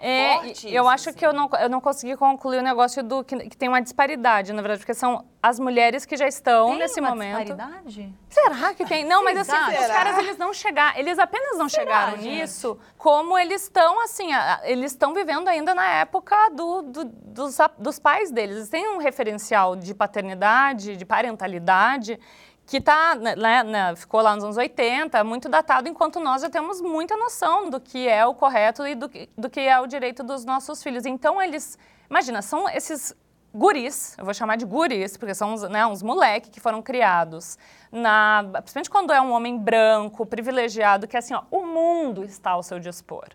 É, 0.00 0.34
Forte 0.36 0.72
eu 0.72 0.84
isso, 0.84 0.90
acho 0.92 1.12
que 1.12 1.26
eu 1.26 1.32
não, 1.32 1.50
eu 1.60 1.68
não 1.68 1.80
consegui 1.80 2.16
concluir 2.16 2.58
o 2.58 2.62
negócio 2.62 3.02
do 3.02 3.24
que, 3.24 3.36
que 3.48 3.56
tem 3.56 3.68
uma 3.68 3.82
disparidade, 3.82 4.52
na 4.52 4.62
verdade, 4.62 4.78
porque 4.82 4.94
são 4.94 5.24
as 5.42 5.58
mulheres 5.58 6.06
que 6.06 6.16
já 6.16 6.28
estão 6.28 6.68
Tem 6.70 6.78
nesse 6.78 7.00
uma 7.00 7.08
momento. 7.08 7.46
disparidade? 7.46 8.14
Será 8.30 8.74
que 8.74 8.86
tem? 8.86 9.04
Não, 9.04 9.24
mas 9.24 9.36
assim, 9.38 9.50
Será? 9.50 9.80
os 9.80 9.86
caras 9.88 10.18
eles 10.18 10.38
não 10.38 10.54
chegaram, 10.54 10.96
eles 11.00 11.18
apenas 11.18 11.58
não 11.58 11.68
chegaram 11.68 12.16
gente? 12.16 12.28
nisso, 12.28 12.78
como 12.96 13.36
eles 13.36 13.62
estão 13.64 14.00
assim, 14.00 14.28
eles 14.62 14.92
estão 14.92 15.12
vivendo 15.12 15.48
ainda 15.48 15.74
na 15.74 15.88
época 15.94 16.48
do, 16.50 16.82
do- 16.82 17.04
dos, 17.04 17.58
dos 17.76 17.98
pais 17.98 18.30
deles. 18.30 18.56
Eles 18.56 18.68
têm 18.68 18.88
um 18.94 18.98
referencial 18.98 19.74
de 19.74 19.92
paternidade, 19.94 20.96
de 20.96 21.04
parentalidade, 21.04 22.20
que 22.68 22.82
tá, 22.82 23.14
né, 23.14 23.64
né, 23.64 23.96
ficou 23.96 24.20
lá 24.20 24.34
nos 24.34 24.44
anos 24.44 24.58
80, 24.58 25.24
muito 25.24 25.48
datado, 25.48 25.88
enquanto 25.88 26.20
nós 26.20 26.42
já 26.42 26.50
temos 26.50 26.82
muita 26.82 27.16
noção 27.16 27.70
do 27.70 27.80
que 27.80 28.06
é 28.06 28.26
o 28.26 28.34
correto 28.34 28.86
e 28.86 28.94
do 28.94 29.08
que, 29.08 29.26
do 29.38 29.48
que 29.48 29.60
é 29.60 29.80
o 29.80 29.86
direito 29.86 30.22
dos 30.22 30.44
nossos 30.44 30.82
filhos. 30.82 31.06
Então, 31.06 31.40
eles, 31.40 31.78
imagina, 32.10 32.42
são 32.42 32.68
esses 32.68 33.16
guris, 33.54 34.14
eu 34.18 34.24
vou 34.26 34.34
chamar 34.34 34.56
de 34.56 34.66
guris, 34.66 35.16
porque 35.16 35.34
são 35.34 35.54
uns, 35.54 35.62
né, 35.62 35.86
uns 35.86 36.02
moleque 36.02 36.50
que 36.50 36.60
foram 36.60 36.82
criados, 36.82 37.56
na, 37.90 38.44
principalmente 38.52 38.90
quando 38.90 39.14
é 39.14 39.20
um 39.20 39.32
homem 39.32 39.56
branco, 39.56 40.26
privilegiado, 40.26 41.08
que 41.08 41.16
assim, 41.16 41.32
ó, 41.32 41.44
o 41.50 41.64
mundo 41.64 42.22
está 42.22 42.50
ao 42.50 42.62
seu 42.62 42.78
dispor. 42.78 43.28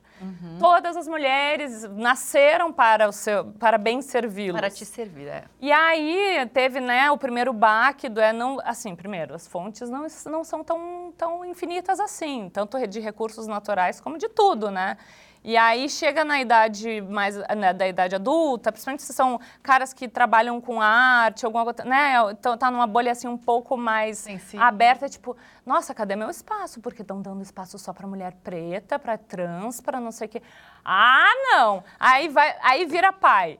Todas 0.60 0.96
as 0.96 1.08
mulheres 1.08 1.84
nasceram 1.90 2.72
para, 2.72 3.08
o 3.08 3.12
seu, 3.12 3.46
para 3.60 3.78
bem 3.78 4.02
servi-los. 4.02 4.60
Para 4.60 4.70
te 4.70 4.86
servir, 4.86 5.28
é. 5.28 5.46
E 5.60 5.72
aí 5.72 6.50
teve, 6.54 6.80
né, 6.80 7.10
o 7.12 7.18
primeiro 7.18 7.52
baque 7.54 8.10
do 8.10 8.20
é 8.20 8.32
não, 8.32 8.60
assim, 8.64 8.96
primeiro, 8.96 9.34
as 9.34 9.48
fontes 9.48 9.90
não, 9.90 10.08
não 10.26 10.44
são 10.44 10.64
tão, 10.64 11.14
tão 11.18 11.46
infinitas 11.46 12.00
assim, 12.00 12.50
tanto 12.52 12.86
de 12.88 13.00
recursos 13.00 13.48
naturais 13.48 14.00
como 14.00 14.18
de 14.18 14.30
tudo, 14.30 14.70
né? 14.72 14.98
E 15.44 15.58
aí 15.58 15.90
chega 15.90 16.24
na 16.24 16.40
idade 16.40 17.02
mais 17.02 17.36
né, 17.36 17.74
da 17.74 17.86
idade 17.86 18.16
adulta, 18.16 18.72
principalmente 18.72 19.04
se 19.04 19.12
são 19.12 19.40
caras 19.62 19.94
que 19.94 20.08
trabalham 20.08 20.62
com 20.62 20.82
arte, 20.82 21.46
alguma 21.46 21.66
coisa, 21.66 21.84
né? 21.84 22.14
Então 22.32 22.58
tá 22.58 22.72
numa 22.72 22.88
bolha 22.88 23.12
assim 23.12 23.28
um 23.28 23.38
pouco 23.38 23.76
mais 23.76 24.20
Sensível. 24.20 24.66
aberta, 24.66 25.10
tipo, 25.10 25.36
nossa, 25.66 25.94
cadê 25.94 26.16
meu 26.16 26.30
espaço? 26.30 26.80
Porque 26.80 27.02
estão 27.02 27.22
dando 27.22 27.42
espaço 27.42 27.78
só 27.78 27.92
para 27.92 28.08
mulher 28.08 28.34
preta, 28.44 28.98
para 28.98 29.18
trans, 29.18 29.82
para 29.82 30.00
não 30.00 30.12
sei 30.12 30.28
o 30.28 30.30
quê. 30.30 30.42
Ah, 30.86 31.32
não! 31.52 31.84
Aí, 32.00 32.30
vai, 32.30 32.56
aí 32.62 32.86
vira 32.86 33.12
pai. 33.12 33.60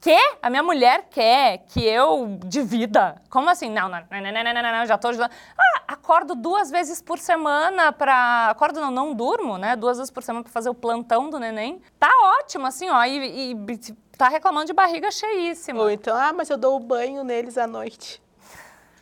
Quê? 0.00 0.16
A 0.40 0.48
minha 0.48 0.62
mulher 0.62 1.08
quer 1.10 1.58
que 1.66 1.84
eu 1.84 2.38
divida. 2.44 3.20
Como 3.28 3.50
assim? 3.50 3.68
Não, 3.68 3.88
não, 3.88 3.98
não, 4.10 4.20
não, 4.20 4.32
não, 4.44 4.62
não, 4.62 4.72
não, 4.78 4.86
já 4.86 4.96
tô 4.96 5.08
ajudando. 5.08 5.30
Ah, 5.58 5.82
acordo 5.88 6.36
duas 6.36 6.70
vezes 6.70 7.02
por 7.02 7.18
semana 7.18 7.92
pra... 7.92 8.48
Acordo 8.48 8.80
não, 8.80 8.90
não 8.92 9.12
durmo, 9.12 9.58
né? 9.58 9.74
Duas 9.74 9.96
vezes 9.98 10.10
por 10.10 10.22
semana 10.22 10.44
pra 10.44 10.52
fazer 10.52 10.70
o 10.70 10.74
plantão 10.74 11.28
do 11.28 11.38
neném. 11.40 11.82
Tá 11.98 12.10
ótimo, 12.38 12.66
assim, 12.66 12.88
ó. 12.88 13.04
E, 13.04 13.50
e 13.52 13.78
tá 14.16 14.28
reclamando 14.28 14.66
de 14.66 14.72
barriga 14.72 15.10
cheíssima. 15.10 15.80
Ou 15.82 15.90
então, 15.90 16.16
ah, 16.16 16.32
mas 16.32 16.48
eu 16.48 16.56
dou 16.56 16.76
o 16.76 16.80
banho 16.80 17.24
neles 17.24 17.58
à 17.58 17.66
noite. 17.66 18.22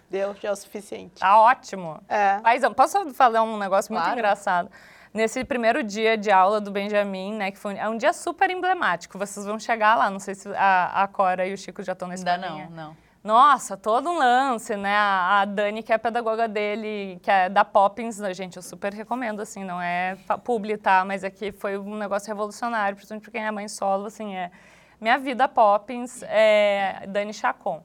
Deu, 0.09 0.34
já 0.40 0.49
é 0.49 0.53
o 0.53 0.57
suficiente. 0.57 1.20
Tá 1.20 1.38
ótimo. 1.38 2.01
É. 2.09 2.38
Paizão, 2.38 2.72
posso 2.72 3.12
falar 3.12 3.42
um 3.42 3.59
negócio 3.59 3.92
muito 3.92 4.03
Claro. 4.05 4.18
engraçado? 4.18 4.70
Nesse 5.16 5.42
primeiro 5.46 5.82
dia 5.82 6.14
de 6.14 6.30
aula 6.30 6.60
do 6.60 6.70
Benjamin, 6.70 7.32
né, 7.32 7.50
que 7.50 7.56
foi 7.56 7.72
um, 7.72 7.78
é 7.78 7.88
um 7.88 7.96
dia 7.96 8.12
super 8.12 8.50
emblemático. 8.50 9.18
Vocês 9.18 9.46
vão 9.46 9.58
chegar 9.58 9.94
lá, 9.94 10.10
não 10.10 10.18
sei 10.18 10.34
se 10.34 10.46
a, 10.54 11.04
a 11.04 11.08
Cora 11.08 11.46
e 11.46 11.54
o 11.54 11.56
Chico 11.56 11.82
já 11.82 11.94
estão 11.94 12.06
na 12.06 12.12
Ainda 12.12 12.36
escolinha. 12.36 12.68
não, 12.68 12.88
não. 12.88 12.96
Nossa, 13.24 13.78
todo 13.78 14.10
um 14.10 14.18
lance, 14.18 14.76
né? 14.76 14.94
A, 14.94 15.40
a 15.40 15.44
Dani, 15.46 15.82
que 15.82 15.90
é 15.90 15.94
a 15.94 15.98
pedagoga 15.98 16.46
dele, 16.46 17.18
que 17.22 17.30
é 17.30 17.48
da 17.48 17.64
Poppins, 17.64 18.18
né, 18.18 18.34
gente, 18.34 18.58
eu 18.58 18.62
super 18.62 18.92
recomendo, 18.92 19.40
assim, 19.40 19.64
não 19.64 19.80
é 19.80 20.18
publi, 20.44 20.76
tá? 20.76 21.02
Mas 21.02 21.24
aqui 21.24 21.50
foi 21.50 21.78
um 21.78 21.96
negócio 21.96 22.28
revolucionário, 22.28 22.94
principalmente 22.94 23.22
pra 23.22 23.32
quem 23.32 23.46
é 23.46 23.50
mãe 23.50 23.68
solo, 23.68 24.04
assim, 24.04 24.36
é 24.36 24.50
minha 25.00 25.18
vida 25.18 25.48
Poppins, 25.48 26.22
é 26.24 27.06
Dani 27.08 27.32
Chacon. 27.32 27.82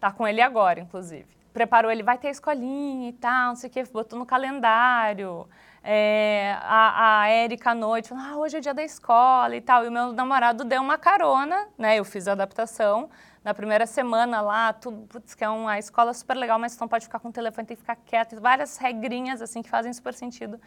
Tá 0.00 0.10
com 0.10 0.26
ele 0.26 0.40
agora, 0.40 0.80
inclusive. 0.80 1.26
Preparou 1.52 1.90
ele, 1.90 2.02
vai 2.02 2.16
ter 2.16 2.30
escolinha 2.30 3.10
e 3.10 3.12
tal, 3.12 3.48
não 3.48 3.56
sei 3.56 3.68
o 3.68 3.72
quê, 3.74 3.84
botou 3.92 4.18
no 4.18 4.24
calendário. 4.24 5.46
É, 5.84 6.56
a, 6.60 7.22
a 7.22 7.28
Érica 7.28 7.72
à 7.72 7.74
noite 7.74 8.08
falou, 8.08 8.24
ah, 8.24 8.36
hoje 8.36 8.56
é 8.56 8.60
dia 8.60 8.72
da 8.72 8.84
escola 8.84 9.56
e 9.56 9.60
tal. 9.60 9.84
E 9.84 9.88
o 9.88 9.92
meu 9.92 10.12
namorado 10.12 10.64
deu 10.64 10.80
uma 10.80 10.96
carona, 10.96 11.68
né? 11.76 11.98
Eu 11.98 12.04
fiz 12.04 12.28
a 12.28 12.32
adaptação. 12.32 13.10
Na 13.42 13.52
primeira 13.52 13.86
semana 13.86 14.40
lá, 14.40 14.72
tudo, 14.72 15.04
putz, 15.08 15.34
que 15.34 15.42
é 15.42 15.48
uma 15.48 15.76
escola 15.76 16.14
super 16.14 16.36
legal, 16.36 16.60
mas 16.60 16.76
tu 16.76 16.80
não 16.80 16.88
pode 16.88 17.06
ficar 17.06 17.18
com 17.18 17.28
o 17.28 17.32
telefone, 17.32 17.66
tem 17.66 17.76
que 17.76 17.80
ficar 17.82 17.96
quieto. 17.96 18.40
Várias 18.40 18.76
regrinhas, 18.76 19.42
assim, 19.42 19.62
que 19.62 19.68
fazem 19.68 19.92
super 19.92 20.14
sentido. 20.14 20.60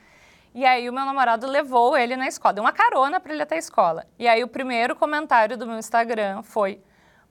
E 0.53 0.65
aí 0.65 0.89
o 0.89 0.93
meu 0.93 1.05
namorado 1.05 1.47
levou 1.47 1.97
ele 1.97 2.15
na 2.15 2.27
escola, 2.27 2.53
deu 2.53 2.63
uma 2.63 2.71
carona 2.71 3.19
para 3.19 3.33
ele 3.33 3.43
até 3.43 3.55
a 3.55 3.57
escola. 3.57 4.05
E 4.17 4.27
aí 4.27 4.43
o 4.43 4.47
primeiro 4.47 4.95
comentário 4.95 5.57
do 5.57 5.67
meu 5.67 5.77
Instagram 5.77 6.43
foi, 6.43 6.81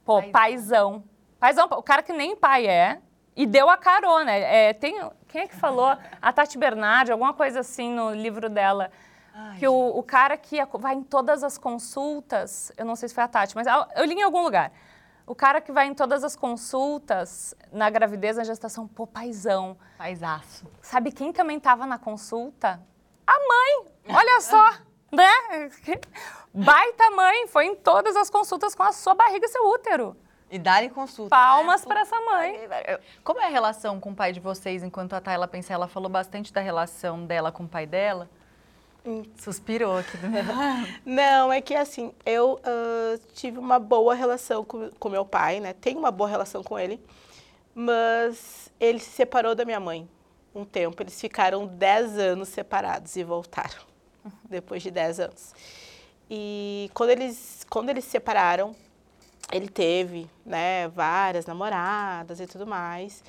pô, 0.04 0.22
paizão. 0.30 1.04
Paizão, 1.38 1.66
o 1.70 1.82
cara 1.82 2.02
que 2.02 2.12
nem 2.12 2.36
pai 2.36 2.66
é, 2.66 3.00
e 3.36 3.46
deu 3.46 3.68
a 3.68 3.76
carona. 3.76 4.30
É, 4.32 4.72
tem, 4.72 5.00
quem 5.28 5.42
é 5.42 5.46
que 5.48 5.56
falou? 5.56 5.96
A 6.20 6.32
Tati 6.32 6.56
Bernardi, 6.56 7.12
alguma 7.12 7.32
coisa 7.32 7.60
assim 7.60 7.90
no 7.90 8.12
livro 8.12 8.48
dela. 8.48 8.90
que 9.58 9.66
o, 9.66 9.98
o 9.98 10.02
cara 10.02 10.36
que 10.36 10.62
vai 10.78 10.94
em 10.94 11.02
todas 11.02 11.42
as 11.42 11.58
consultas, 11.58 12.70
eu 12.76 12.84
não 12.84 12.94
sei 12.94 13.08
se 13.08 13.14
foi 13.14 13.24
a 13.24 13.28
Tati, 13.28 13.54
mas 13.56 13.66
eu 13.66 13.84
eu 13.96 14.04
li 14.04 14.14
em 14.14 14.22
algum 14.22 14.42
lugar. 14.42 14.70
O 15.26 15.34
cara 15.34 15.60
que 15.60 15.72
vai 15.72 15.86
em 15.86 15.94
todas 15.94 16.22
as 16.22 16.36
consultas, 16.36 17.54
na 17.72 17.88
gravidez, 17.88 18.36
na 18.36 18.44
gestação, 18.44 18.86
pô, 18.86 19.06
paizão. 19.06 19.76
Paisaço. 19.96 20.66
Sabe 20.82 21.10
quem 21.10 21.32
também 21.32 21.56
estava 21.56 21.86
na 21.86 21.98
consulta? 21.98 22.78
A 23.26 23.32
mãe! 23.32 23.94
Olha 24.14 24.40
só, 24.42 24.70
né? 25.10 25.70
Baita 26.52 27.10
mãe, 27.10 27.46
foi 27.48 27.66
em 27.66 27.74
todas 27.74 28.14
as 28.16 28.28
consultas 28.28 28.74
com 28.74 28.82
a 28.82 28.92
sua 28.92 29.14
barriga 29.14 29.46
e 29.46 29.48
seu 29.48 29.66
útero. 29.66 30.14
E 30.54 30.58
dá-lhe 30.58 30.88
consulta. 30.88 31.30
Palmas 31.30 31.80
né? 31.80 31.88
para 31.88 32.00
essa 32.02 32.20
mãe. 32.20 32.60
Como 33.24 33.40
é 33.40 33.46
a 33.46 33.48
relação 33.48 33.98
com 33.98 34.12
o 34.12 34.14
pai 34.14 34.32
de 34.32 34.38
vocês, 34.38 34.84
enquanto 34.84 35.12
a 35.14 35.20
Tayla 35.20 35.48
pensa? 35.48 35.74
Ela 35.74 35.88
falou 35.88 36.08
bastante 36.08 36.52
da 36.52 36.60
relação 36.60 37.26
dela 37.26 37.50
com 37.50 37.64
o 37.64 37.68
pai 37.68 37.86
dela. 37.86 38.30
Hum. 39.04 39.24
Suspirou 39.36 39.98
aqui 39.98 40.16
do 40.16 40.28
meu 40.28 40.44
Não, 41.04 41.52
é 41.52 41.60
que 41.60 41.74
assim, 41.74 42.14
eu 42.24 42.60
ah, 42.62 43.18
tive 43.34 43.58
uma 43.58 43.80
boa 43.80 44.14
relação 44.14 44.64
com, 44.64 44.90
com 44.92 45.08
meu 45.08 45.24
pai, 45.24 45.58
né? 45.58 45.72
Tenho 45.72 45.98
uma 45.98 46.12
boa 46.12 46.30
relação 46.30 46.62
com 46.62 46.78
ele, 46.78 47.04
mas 47.74 48.70
ele 48.78 49.00
se 49.00 49.10
separou 49.10 49.56
da 49.56 49.64
minha 49.64 49.80
mãe 49.80 50.08
um 50.54 50.64
tempo. 50.64 51.02
Eles 51.02 51.20
ficaram 51.20 51.66
10 51.66 52.16
anos 52.16 52.48
separados 52.48 53.16
e 53.16 53.24
voltaram 53.24 53.82
depois 54.48 54.84
de 54.84 54.92
10 54.92 55.18
anos. 55.18 55.52
E 56.30 56.88
quando 56.94 57.10
eles, 57.10 57.66
quando 57.68 57.90
eles 57.90 58.04
se 58.04 58.10
separaram, 58.10 58.72
ele 59.52 59.68
teve, 59.68 60.28
né, 60.44 60.88
várias 60.88 61.46
namoradas 61.46 62.40
e 62.40 62.46
tudo 62.46 62.66
mais. 62.66 63.22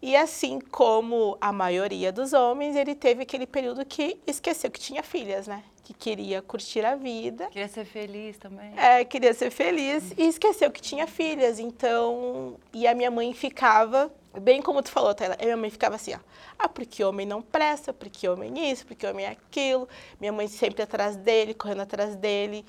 E 0.00 0.16
assim 0.16 0.60
como 0.60 1.36
a 1.40 1.52
maioria 1.52 2.10
dos 2.10 2.32
homens, 2.32 2.74
ele 2.74 2.94
teve 2.94 3.22
aquele 3.22 3.46
período 3.46 3.84
que 3.86 4.18
esqueceu 4.26 4.68
que 4.70 4.80
tinha 4.80 5.02
filhas, 5.02 5.46
né? 5.46 5.62
Que 5.84 5.94
queria 5.94 6.42
curtir 6.42 6.84
a 6.84 6.96
vida, 6.96 7.46
Queria 7.48 7.68
ser 7.68 7.84
feliz 7.84 8.36
também. 8.36 8.72
é, 8.76 9.04
queria 9.04 9.32
ser 9.32 9.50
feliz 9.50 10.12
e 10.16 10.26
esqueceu 10.26 10.70
que 10.72 10.80
tinha 10.80 11.06
filhas. 11.06 11.58
Então, 11.60 12.56
e 12.72 12.86
a 12.86 12.94
minha 12.94 13.10
mãe 13.12 13.32
ficava, 13.32 14.12
bem 14.40 14.60
como 14.60 14.82
tu 14.82 14.90
falou, 14.90 15.14
Taylor, 15.14 15.36
a 15.40 15.44
minha 15.44 15.56
mãe 15.56 15.70
ficava 15.70 15.94
assim, 15.96 16.14
ó. 16.14 16.18
Ah, 16.58 16.68
porque 16.68 17.02
homem 17.04 17.26
não 17.26 17.40
presta, 17.40 17.92
porque 17.92 18.28
homem 18.28 18.70
isso, 18.72 18.84
porque 18.86 19.06
homem 19.06 19.26
é 19.26 19.30
aquilo. 19.30 19.88
Minha 20.20 20.32
mãe 20.32 20.48
sempre 20.48 20.82
atrás 20.82 21.16
dele, 21.16 21.54
correndo 21.54 21.82
atrás 21.82 22.16
dele. 22.16 22.64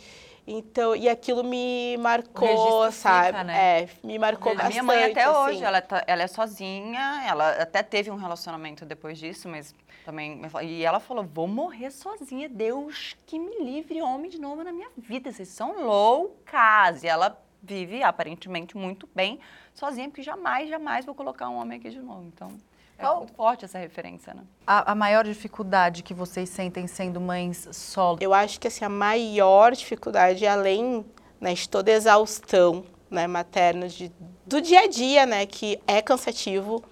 Então, 0.45 0.93
e 0.95 1.07
aquilo 1.07 1.43
me 1.43 1.95
marcou, 1.97 2.91
sabe? 2.91 3.27
fica, 3.27 3.43
né? 3.45 3.81
É, 3.83 3.89
me 4.03 4.19
marcou 4.19 4.51
A 4.51 4.55
bastante. 4.55 4.71
minha 4.73 4.83
mãe 4.83 5.05
até 5.05 5.23
assim. 5.23 5.37
hoje, 5.37 5.63
ela, 5.63 5.81
tá- 5.81 6.03
ela 6.05 6.21
é 6.23 6.27
sozinha, 6.27 7.23
ela 7.25 7.49
até 7.61 7.81
teve 7.81 8.11
um 8.11 8.15
relacionamento 8.17 8.85
depois 8.85 9.17
disso, 9.17 9.47
mas 9.47 9.73
também... 10.03 10.41
E 10.63 10.83
ela 10.83 10.99
falou, 10.99 11.23
vou 11.23 11.47
morrer 11.47 11.91
sozinha, 11.91 12.49
Deus 12.49 13.15
que 13.25 13.39
me 13.39 13.57
livre 13.63 14.01
homem 14.01 14.29
de 14.29 14.39
novo 14.39 14.63
na 14.65 14.73
minha 14.73 14.89
vida, 14.97 15.31
vocês 15.31 15.47
são 15.47 15.81
loucas. 15.85 17.03
E 17.03 17.07
ela 17.07 17.41
vive, 17.61 18.03
aparentemente, 18.03 18.75
muito 18.75 19.07
bem 19.15 19.39
sozinha, 19.73 20.09
porque 20.09 20.21
jamais, 20.21 20.67
jamais 20.69 21.05
vou 21.05 21.15
colocar 21.15 21.47
um 21.47 21.55
homem 21.55 21.79
aqui 21.79 21.89
de 21.89 22.01
novo. 22.01 22.23
Então, 22.25 22.49
é 22.97 23.01
Qual- 23.01 23.17
muito 23.19 23.33
forte 23.33 23.65
essa 23.65 23.77
referência, 23.77 24.33
né? 24.33 24.43
A, 24.65 24.91
a 24.91 24.95
maior 24.95 25.23
dificuldade 25.25 26.03
que 26.03 26.13
vocês 26.13 26.49
sentem 26.49 26.87
sendo 26.87 27.19
mães 27.19 27.67
solo? 27.71 28.17
Eu 28.21 28.33
acho 28.33 28.59
que 28.59 28.67
assim, 28.67 28.85
a 28.85 28.89
maior 28.89 29.73
dificuldade, 29.73 30.45
além 30.45 31.05
né, 31.39 31.53
de 31.53 31.67
toda 31.67 31.91
a 31.91 31.93
exaustão 31.93 32.83
né, 33.09 33.27
materna 33.27 33.87
de, 33.87 34.11
do 34.45 34.61
dia 34.61 34.81
a 34.81 34.87
dia, 34.87 35.25
né, 35.25 35.45
que 35.45 35.79
é 35.85 36.01
cansativo, 36.01 36.83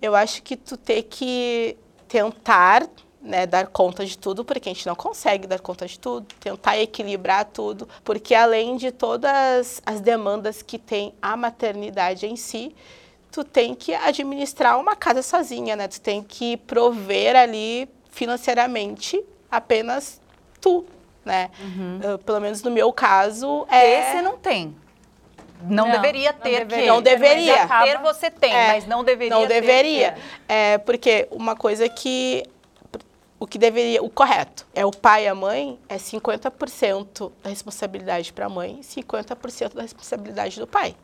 eu 0.00 0.14
acho 0.14 0.42
que 0.42 0.56
tu 0.56 0.76
ter 0.76 1.02
que 1.02 1.76
tentar 2.06 2.88
né, 3.20 3.46
dar 3.46 3.66
conta 3.66 4.06
de 4.06 4.16
tudo, 4.16 4.44
porque 4.44 4.68
a 4.68 4.72
gente 4.72 4.86
não 4.86 4.94
consegue 4.94 5.46
dar 5.46 5.58
conta 5.60 5.86
de 5.86 5.98
tudo, 5.98 6.26
tentar 6.40 6.78
equilibrar 6.78 7.44
tudo, 7.44 7.88
porque 8.04 8.34
além 8.34 8.76
de 8.76 8.92
todas 8.92 9.82
as 9.84 10.00
demandas 10.00 10.62
que 10.62 10.78
tem 10.78 11.12
a 11.20 11.36
maternidade 11.36 12.26
em 12.26 12.36
si, 12.36 12.74
tu 13.30 13.44
tem 13.44 13.74
que 13.74 13.94
administrar 13.94 14.78
uma 14.78 14.96
casa 14.96 15.22
sozinha, 15.22 15.76
né? 15.76 15.88
Tu 15.88 16.00
tem 16.00 16.22
que 16.22 16.56
prover 16.56 17.36
ali 17.36 17.88
financeiramente 18.10 19.22
apenas 19.50 20.20
tu, 20.60 20.84
né? 21.24 21.50
Uh, 21.62 22.18
pelo 22.18 22.40
menos 22.40 22.62
no 22.62 22.70
meu 22.70 22.92
caso, 22.92 23.66
é... 23.70 24.00
Esse 24.00 24.22
não 24.22 24.36
tem. 24.36 24.76
Não, 25.62 25.86
Não, 25.86 25.92
deveria 25.92 26.32
não 26.32 26.38
ter 26.40 26.64
deveria. 26.64 26.84
que. 26.84 26.86
Não 26.88 27.02
deveria. 27.02 27.66
Mas 27.66 27.90
ter 27.90 27.98
você 27.98 28.30
tem, 28.30 28.54
É, 28.54 28.68
mas 28.68 28.86
não 28.86 29.02
deveria 29.02 29.36
não 29.36 29.46
deveria. 29.46 30.14
É, 30.48 30.78
porque 30.78 31.26
uma 31.32 31.56
coisa 31.56 31.88
que 31.88 32.44
o 33.40 33.46
que 33.46 33.58
deveria, 33.58 34.02
o 34.02 34.10
correto 34.10 34.66
é 34.74 34.84
o 34.84 34.90
pai 34.90 35.24
e 35.24 35.28
a 35.28 35.34
mãe 35.34 35.78
é 35.88 35.96
50% 35.96 37.30
da 37.42 37.50
responsabilidade 37.50 38.32
para 38.32 38.46
a 38.46 38.48
mãe, 38.48 38.80
50% 38.82 39.74
da 39.74 39.82
responsabilidade 39.82 40.58
do 40.58 40.66
pai. 40.66 40.96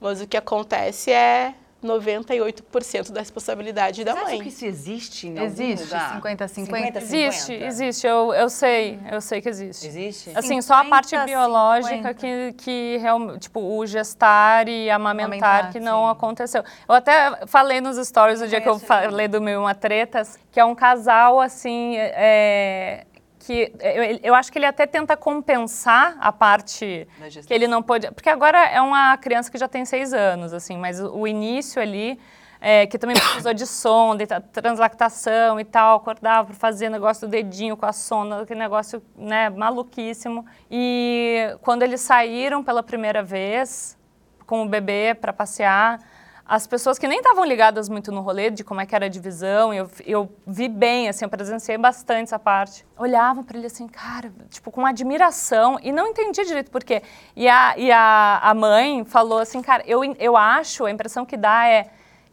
Mas 0.00 0.20
o 0.20 0.26
que 0.26 0.36
acontece 0.36 1.10
é 1.10 1.54
98% 1.84 3.12
da 3.12 3.20
responsabilidade 3.20 4.04
da 4.04 4.12
Você 4.12 4.18
acha 4.18 4.28
mãe. 4.30 4.42
que 4.42 4.48
isso 4.48 4.66
existe 4.66 5.28
algum 5.28 5.42
Existe 5.44 5.84
lugar? 5.84 6.20
50-50? 6.20 6.96
Existe, 6.96 7.46
50? 7.46 7.64
existe, 7.66 8.06
eu, 8.06 8.34
eu 8.34 8.50
sei, 8.50 8.98
eu 9.10 9.20
sei 9.20 9.40
que 9.40 9.48
existe. 9.48 9.86
Existe? 9.86 10.32
Assim, 10.34 10.60
só 10.60 10.74
a 10.74 10.84
parte 10.84 11.10
50, 11.10 11.26
biológica 11.26 11.96
50. 12.12 12.14
que, 12.14 12.52
que 12.58 12.96
realmente, 12.98 13.38
tipo, 13.42 13.60
o 13.60 13.86
gestar 13.86 14.68
e 14.68 14.90
amamentar, 14.90 15.28
Amamentar, 15.28 15.72
que 15.72 15.78
não 15.78 16.06
sim. 16.06 16.10
aconteceu. 16.10 16.64
Eu 16.88 16.94
até 16.94 17.46
falei 17.46 17.80
nos 17.80 17.96
stories 18.06 18.40
o 18.40 18.48
dia 18.48 18.60
que 18.60 18.68
eu 18.68 18.78
falei 18.78 19.28
do 19.28 19.48
e 19.48 19.56
Uma 19.56 19.74
Tretas, 19.74 20.36
que 20.50 20.58
é 20.58 20.64
um 20.64 20.74
casal, 20.74 21.40
assim, 21.40 21.94
é, 21.96 23.04
que 23.48 23.72
eu, 23.80 24.20
eu 24.22 24.34
acho 24.34 24.52
que 24.52 24.58
ele 24.58 24.66
até 24.66 24.86
tenta 24.86 25.16
compensar 25.16 26.16
a 26.20 26.30
parte 26.30 27.08
que 27.46 27.54
ele 27.54 27.66
não 27.66 27.82
pôde... 27.82 28.10
Porque 28.12 28.28
agora 28.28 28.58
é 28.58 28.80
uma 28.80 29.16
criança 29.16 29.50
que 29.50 29.58
já 29.58 29.66
tem 29.66 29.84
seis 29.84 30.12
anos, 30.12 30.52
assim, 30.52 30.76
mas 30.76 31.00
o, 31.00 31.20
o 31.20 31.26
início 31.26 31.80
ali... 31.80 32.20
é, 32.60 32.86
que 32.86 32.98
também 32.98 33.16
precisou 33.16 33.54
de 33.54 33.66
sonda, 33.66 34.26
ta- 34.26 34.40
translactação 34.40 35.60
e 35.60 35.64
tal, 35.64 35.96
acordava 35.96 36.48
para 36.48 36.56
fazer 36.56 36.88
negócio 36.90 37.26
do 37.26 37.30
dedinho 37.30 37.76
com 37.76 37.86
a 37.86 37.92
sonda, 37.92 38.42
aquele 38.42 38.58
negócio 38.58 39.00
né, 39.16 39.48
maluquíssimo. 39.48 40.44
E 40.68 41.56
quando 41.62 41.84
eles 41.84 42.00
saíram 42.00 42.64
pela 42.64 42.82
primeira 42.82 43.22
vez 43.22 43.96
com 44.44 44.62
o 44.64 44.68
bebê 44.68 45.14
para 45.14 45.32
passear, 45.32 46.00
as 46.48 46.66
pessoas 46.66 46.98
que 46.98 47.06
nem 47.06 47.18
estavam 47.18 47.44
ligadas 47.44 47.90
muito 47.90 48.10
no 48.10 48.22
rolê 48.22 48.48
de 48.50 48.64
como 48.64 48.80
é 48.80 48.86
que 48.86 48.94
era 48.94 49.04
a 49.04 49.08
divisão, 49.08 49.74
eu, 49.74 49.88
eu 50.06 50.32
vi 50.46 50.66
bem, 50.66 51.06
assim, 51.06 51.26
eu 51.26 51.28
presenciei 51.28 51.76
bastante 51.76 52.28
essa 52.28 52.38
parte, 52.38 52.86
olhavam 52.96 53.44
para 53.44 53.58
ele 53.58 53.66
assim, 53.66 53.86
cara, 53.86 54.32
tipo, 54.48 54.70
com 54.70 54.86
admiração, 54.86 55.78
e 55.82 55.92
não 55.92 56.06
entendia 56.06 56.46
direito 56.46 56.70
por 56.70 56.82
quê. 56.82 57.02
E 57.36 57.46
a, 57.46 57.74
e 57.76 57.92
a, 57.92 58.40
a 58.42 58.54
mãe 58.54 59.04
falou 59.04 59.40
assim, 59.40 59.60
cara, 59.60 59.84
eu, 59.86 60.02
eu 60.18 60.38
acho, 60.38 60.86
a 60.86 60.90
impressão 60.90 61.26
que 61.26 61.36
dá 61.36 61.68
é 61.68 61.90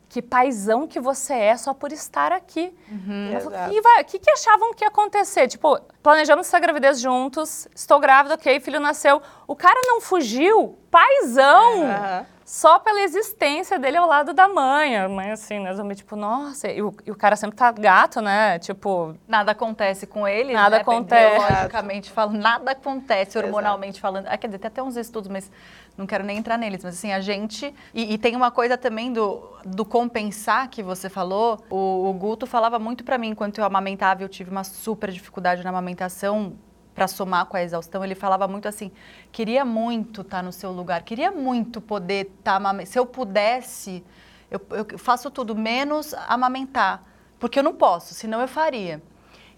que 0.08 0.22
paizão 0.22 0.88
que 0.88 1.00
você 1.00 1.34
é 1.34 1.58
só 1.58 1.74
por 1.74 1.92
estar 1.92 2.32
aqui. 2.32 2.74
Uhum. 2.90 3.34
Exato. 3.36 3.74
"E 3.74 3.80
O 3.80 4.06
que, 4.06 4.20
que 4.20 4.30
achavam 4.32 4.74
que 4.74 4.84
ia 4.84 4.88
acontecer? 4.88 5.48
Tipo, 5.48 5.80
planejamos 6.02 6.48
essa 6.48 6.60
gravidez 6.60 7.00
juntos, 7.02 7.68
estou 7.76 8.00
grávida, 8.00 8.36
ok, 8.36 8.60
filho 8.60 8.80
nasceu. 8.80 9.22
O 9.48 9.56
cara 9.56 9.80
não 9.86 10.00
fugiu, 10.02 10.78
paizão, 10.92 11.84
Aham. 11.84 12.26
só 12.46 12.78
pela 12.80 13.02
existência 13.02 13.80
dele 13.80 13.98
ao 13.98 14.08
lado 14.08 14.32
da 14.34 14.48
mãe. 14.48 14.96
A 14.98 15.10
mãe, 15.10 15.32
assim, 15.32 15.60
né, 15.60 15.74
zumbi, 15.74 15.96
tipo, 15.96 16.16
nossa, 16.16 16.68
e 16.70 16.82
o, 16.82 16.94
e 17.06 17.12
o 17.12 17.16
cara 17.16 17.36
sempre 17.36 17.58
tá 17.58 17.72
gato, 17.72 18.22
né? 18.22 18.60
Tipo, 18.60 19.16
Nada 19.28 19.52
acontece 19.52 20.06
com 20.06 20.28
ele, 20.28 20.54
Nada 20.54 20.76
né? 20.78 20.82
acontece. 20.82 21.46
Biologicamente 21.48 22.12
falando, 22.12 22.38
nada 22.40 22.72
acontece 22.72 23.38
hormonalmente 23.38 24.00
falando. 24.00 24.28
Ah, 24.28 24.38
quer 24.38 24.48
dizer, 24.48 24.60
tem 24.60 24.68
até 24.68 24.84
uns 24.84 24.96
estudos, 24.96 25.30
mas 25.30 25.50
não 25.98 26.06
quero 26.06 26.24
nem 26.24 26.38
entrar 26.38 26.58
neles. 26.58 26.84
Mas 26.84 26.96
assim, 26.96 27.12
a 27.12 27.22
gente... 27.22 27.74
E, 27.94 28.14
e 28.14 28.18
tem 28.18 28.36
uma 28.36 28.52
coisa 28.52 28.78
também 28.78 29.12
do, 29.14 29.44
do 29.66 29.86
compensar 29.86 30.70
que 30.70 30.84
você 30.84 31.10
falou. 31.10 31.60
O, 31.70 32.10
o 32.10 32.14
Guto 32.14 32.46
falava 32.46 32.78
muito 32.80 33.04
pra 33.04 33.18
mim, 33.18 33.30
enquanto 33.30 33.58
eu 33.58 33.66
amamentava, 33.66 34.24
eu 34.24 34.30
tive 34.30 34.52
uma 34.52 34.64
super 34.64 35.12
dificuldade 35.12 35.64
na 35.64 35.70
amamentação 35.70 36.54
para 36.96 37.10
somar 37.10 37.46
com 37.46 37.58
a 37.58 37.62
exaustão, 37.62 38.04
ele 38.04 38.16
falava 38.16 38.48
muito 38.48 38.68
assim: 38.70 38.90
queria 39.32 39.66
muito 39.66 40.22
estar 40.22 40.42
no 40.42 40.54
seu 40.54 40.72
lugar, 40.72 41.04
queria 41.04 41.30
muito 41.30 41.82
poder 41.82 42.32
estar 42.40 42.56
amamentando. 42.56 42.90
Se 42.90 42.98
eu 42.98 43.06
pudesse, 43.06 44.04
eu, 44.50 44.62
eu 44.72 44.98
faço 44.98 45.30
tudo 45.30 45.54
menos 45.54 46.14
amamentar, 46.28 47.04
porque 47.38 47.60
eu 47.60 47.64
não 47.64 47.76
posso, 47.76 48.14
senão 48.14 48.40
eu 48.40 48.48
faria. 48.48 49.04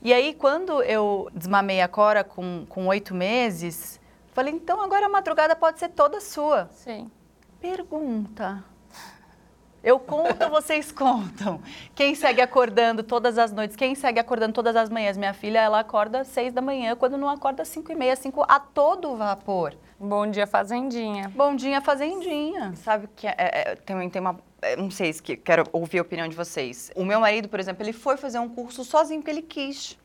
E 0.01 0.11
aí, 0.13 0.33
quando 0.33 0.81
eu 0.83 1.29
desmamei 1.33 1.81
a 1.81 1.87
Cora 1.87 2.23
com 2.23 2.87
oito 2.87 3.13
meses, 3.13 3.99
falei: 4.37 4.53
então 4.53 4.79
agora 4.81 5.07
a 5.07 5.09
madrugada 5.09 5.55
pode 5.55 5.79
ser 5.79 5.89
toda 5.89 6.21
sua. 6.21 6.69
sim. 6.71 7.09
Pergunta. 7.59 8.63
Eu 9.83 9.99
conto, 9.99 10.47
vocês 10.49 10.91
contam. 10.91 11.59
Quem 11.95 12.13
segue 12.13 12.39
acordando 12.41 13.01
todas 13.01 13.37
as 13.37 13.51
noites? 13.51 13.75
Quem 13.75 13.95
segue 13.95 14.19
acordando 14.19 14.53
todas 14.53 14.75
as 14.75 14.89
manhãs? 14.89 15.17
Minha 15.17 15.33
filha, 15.33 15.59
ela 15.59 15.79
acorda 15.79 16.21
às 16.21 16.27
seis 16.27 16.53
da 16.53 16.61
manhã, 16.61 16.95
quando 16.95 17.17
não 17.17 17.27
acorda 17.29 17.63
às 17.63 17.67
cinco 17.67 17.91
e 17.91 17.95
meia, 17.95 18.15
cinco 18.15 18.43
a 18.47 18.59
todo 18.59 19.15
vapor. 19.15 19.75
Bom 19.99 20.27
dia, 20.29 20.45
fazendinha. 20.45 21.29
Bom 21.35 21.55
dia, 21.55 21.81
fazendinha. 21.81 22.73
Sabe 22.75 23.07
que 23.15 23.25
é, 23.27 23.35
é, 23.37 23.75
também 23.75 24.07
tem 24.09 24.21
uma. 24.21 24.39
é, 24.61 24.75
Não 24.75 24.91
sei 24.91 25.11
se 25.13 25.21
que- 25.23 25.37
quero 25.37 25.63
ouvir 25.73 25.97
a 25.99 26.01
opinião 26.03 26.27
de 26.27 26.35
vocês. 26.35 26.91
O 26.95 27.03
meu 27.03 27.19
marido, 27.19 27.49
por 27.49 27.59
exemplo, 27.59 27.83
ele 27.83 27.93
foi 27.93 28.17
fazer 28.17 28.37
um 28.39 28.49
curso 28.49 28.83
sozinho 28.83 29.19
porque 29.21 29.31
ele 29.31 29.41
quis. 29.41 29.97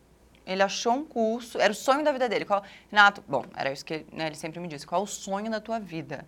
Ele 0.47 0.63
achou 0.63 0.95
um 0.95 1.05
curso, 1.05 1.61
era 1.61 1.73
o 1.73 1.75
sonho 1.75 2.03
da 2.05 2.13
vida 2.13 2.29
dele. 2.29 2.45
Qual, 2.45 2.63
Renato, 2.91 3.23
bom, 3.29 3.45
era 3.57 3.73
isso 3.73 3.85
que 3.85 4.05
né, 4.13 4.27
ele 4.27 4.37
sempre 4.37 4.59
me 4.61 4.69
disse. 4.69 4.87
Qual 4.87 5.03
o 5.03 5.07
sonho 5.07 5.51
da 5.51 5.61
tua 5.61 5.79
vida? 5.79 6.27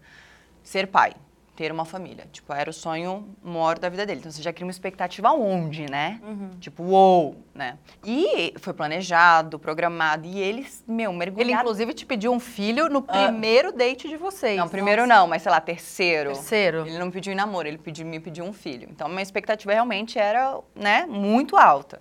Ser 0.62 0.86
pai, 0.86 1.12
ter 1.56 1.70
uma 1.70 1.84
família. 1.84 2.26
Tipo, 2.32 2.52
era 2.52 2.70
o 2.70 2.72
sonho 2.72 3.28
maior 3.42 3.78
da 3.78 3.88
vida 3.88 4.06
dele. 4.06 4.20
Então 4.20 4.30
você 4.32 4.40
já 4.40 4.52
cria 4.52 4.66
uma 4.66 4.70
expectativa 4.70 5.30
onde, 5.32 5.90
né? 5.90 6.20
Tipo, 6.60 6.84
uou, 6.84 7.36
né? 7.54 7.76
E 8.04 8.54
foi 8.58 8.72
planejado, 8.72 9.58
programado. 9.58 10.26
E 10.26 10.38
eles, 10.40 10.82
meu, 10.86 11.10
Ele, 11.10 11.18
mergulharam. 11.18 11.60
inclusive, 11.62 11.92
te 11.92 12.06
pediu 12.06 12.32
um 12.32 12.40
filho 12.40 12.88
no 12.88 13.02
primeiro 13.02 13.72
date 13.72 14.08
de 14.08 14.16
vocês. 14.16 14.56
Não, 14.56 14.68
primeiro 14.68 15.06
não, 15.06 15.26
mas 15.26 15.42
sei 15.42 15.50
lá, 15.52 15.60
terceiro. 15.60 16.32
Terceiro. 16.32 16.86
Ele 16.86 16.98
não 16.98 17.06
me 17.06 17.12
pediu 17.12 17.32
em 17.32 17.36
namoro, 17.36 17.68
ele 17.68 17.78
pediu, 17.78 18.06
me 18.06 18.20
pediu 18.20 18.44
um 18.44 18.52
filho. 18.52 18.88
Então, 18.90 19.08
minha 19.08 19.22
expectativa 19.22 19.72
realmente 19.72 20.18
era, 20.18 20.58
né, 20.74 21.04
muito 21.06 21.56
alta. 21.56 22.00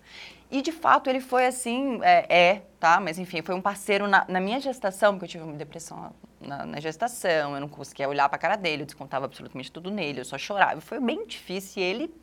E, 0.51 0.61
de 0.61 0.71
fato, 0.71 1.09
ele 1.09 1.19
foi 1.19 1.45
assim, 1.45 1.99
é, 2.03 2.25
é, 2.29 2.61
tá? 2.79 2.99
Mas, 2.99 3.17
enfim, 3.17 3.41
foi 3.41 3.55
um 3.55 3.61
parceiro 3.61 4.07
na, 4.07 4.25
na 4.27 4.39
minha 4.39 4.59
gestação, 4.59 5.13
porque 5.13 5.25
eu 5.25 5.29
tive 5.29 5.43
uma 5.43 5.53
depressão 5.53 6.13
na, 6.39 6.65
na 6.65 6.79
gestação, 6.79 7.55
eu 7.55 7.61
não 7.61 7.67
conseguia 7.67 8.07
olhar 8.07 8.29
pra 8.29 8.37
cara 8.37 8.55
dele, 8.55 8.83
eu 8.83 8.85
descontava 8.85 9.25
absolutamente 9.25 9.71
tudo 9.71 9.89
nele, 9.89 10.21
eu 10.21 10.25
só 10.25 10.37
chorava. 10.37 10.79
Foi 10.81 10.99
bem 10.99 11.25
difícil 11.25 11.81
e 11.81 11.85
ele 11.85 12.13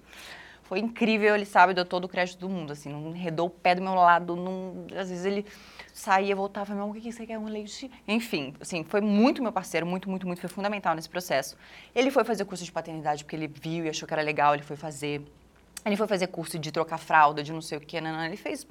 foi 0.70 0.78
incrível, 0.78 1.34
ele 1.34 1.44
sabe, 1.44 1.74
deu 1.74 1.84
todo 1.84 2.04
o 2.04 2.08
crédito 2.08 2.38
do 2.38 2.48
mundo, 2.48 2.72
assim, 2.72 2.90
não 2.90 3.10
enredou 3.10 3.48
o 3.48 3.50
pé 3.50 3.74
do 3.74 3.82
meu 3.82 3.92
lado, 3.92 4.36
não, 4.36 4.86
às 4.96 5.10
vezes 5.10 5.24
ele 5.24 5.44
saía, 5.92 6.36
voltava, 6.36 6.72
meu, 6.76 6.88
o 6.88 6.92
que 6.92 7.00
que 7.00 7.10
você 7.10 7.26
quer, 7.26 7.36
um 7.38 7.46
leite? 7.46 7.90
Enfim, 8.06 8.54
assim, 8.60 8.84
foi 8.84 9.00
muito 9.00 9.42
meu 9.42 9.50
parceiro, 9.50 9.84
muito, 9.84 10.08
muito, 10.08 10.28
muito, 10.28 10.40
foi 10.40 10.48
fundamental 10.48 10.94
nesse 10.94 11.08
processo. 11.08 11.56
Ele 11.92 12.08
foi 12.08 12.22
fazer 12.22 12.44
curso 12.44 12.64
de 12.64 12.70
paternidade 12.70 13.24
porque 13.24 13.34
ele 13.34 13.48
viu 13.48 13.84
e 13.84 13.88
achou 13.88 14.06
que 14.06 14.14
era 14.14 14.22
legal, 14.22 14.54
ele 14.54 14.62
foi 14.62 14.76
fazer. 14.76 15.22
Ele 15.84 15.96
foi 15.96 16.06
fazer 16.06 16.26
curso 16.28 16.58
de 16.58 16.70
trocar 16.70 16.98
fralda, 16.98 17.42
de 17.42 17.52
não 17.52 17.62
sei 17.62 17.78
o 17.78 17.80
que, 17.80 18.00
não, 18.00 18.12
não, 18.12 18.24
ele 18.24 18.36
fez 18.36 18.66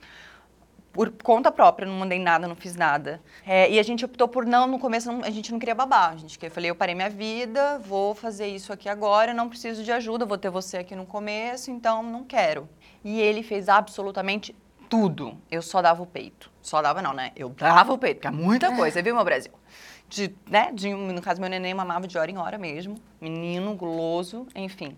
por 0.91 1.11
conta 1.11 1.51
própria, 1.51 1.87
não 1.87 1.93
mandei 1.95 2.17
nada, 2.19 2.47
não 2.47 2.55
fiz 2.55 2.75
nada. 2.75 3.21
É, 3.45 3.69
e 3.69 3.79
a 3.79 3.83
gente 3.83 4.03
optou 4.03 4.27
por 4.27 4.45
não, 4.45 4.65
no 4.67 4.79
começo 4.79 5.11
não- 5.11 5.23
a 5.23 5.29
gente 5.29 5.51
não 5.51 5.59
queria 5.59 5.75
babar. 5.75 6.13
A 6.13 6.17
gente 6.17 6.37
queria, 6.37 6.49
eu 6.49 6.53
falei, 6.53 6.69
eu 6.71 6.75
parei 6.75 6.95
minha 6.95 7.09
vida, 7.09 7.77
vou 7.79 8.15
fazer 8.15 8.47
isso 8.47 8.73
aqui 8.73 8.89
agora, 8.89 9.33
não 9.33 9.47
preciso 9.47 9.83
de 9.83 9.91
ajuda, 9.91 10.25
vou 10.25 10.37
ter 10.37 10.49
você 10.49 10.77
aqui 10.77 10.95
no 10.95 11.05
começo, 11.05 11.69
então 11.69 12.01
não 12.01 12.23
quero. 12.23 12.67
E 13.03 13.21
ele 13.21 13.43
fez 13.43 13.69
absolutamente 13.69 14.55
tudo. 14.89 15.37
Eu 15.51 15.61
só 15.61 15.81
dava 15.81 16.01
o 16.01 16.05
peito. 16.07 16.51
Só 16.61 16.81
dava 16.81 17.01
não, 17.01 17.13
né? 17.13 17.31
Eu 17.35 17.49
dava 17.49 17.93
o 17.93 17.97
peito, 17.97 18.15
porque 18.17 18.27
é 18.27 18.31
muita 18.31 18.75
coisa, 18.75 19.01
viu, 19.01 19.13
meu 19.15 19.23
Brasil? 19.23 19.51
De, 20.07 20.33
né, 20.49 20.71
de, 20.73 20.91
no 20.91 21.21
caso, 21.21 21.39
meu 21.39 21.49
neném 21.51 21.71
mamava 21.73 22.07
de 22.07 22.17
hora 22.17 22.31
em 22.31 22.37
hora 22.37 22.57
mesmo. 22.57 22.95
Menino, 23.21 23.75
guloso, 23.75 24.47
enfim. 24.55 24.97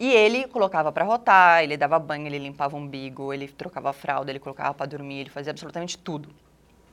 E 0.00 0.10
ele 0.10 0.48
colocava 0.48 0.90
pra 0.90 1.04
rotar, 1.04 1.62
ele 1.62 1.76
dava 1.76 1.98
banho, 1.98 2.26
ele 2.26 2.38
limpava 2.38 2.74
o 2.74 2.78
umbigo, 2.78 3.34
ele 3.34 3.46
trocava 3.46 3.90
a 3.90 3.92
fralda, 3.92 4.32
ele 4.32 4.38
colocava 4.38 4.72
pra 4.72 4.86
dormir, 4.86 5.20
ele 5.20 5.28
fazia 5.28 5.50
absolutamente 5.50 5.98
tudo. 5.98 6.30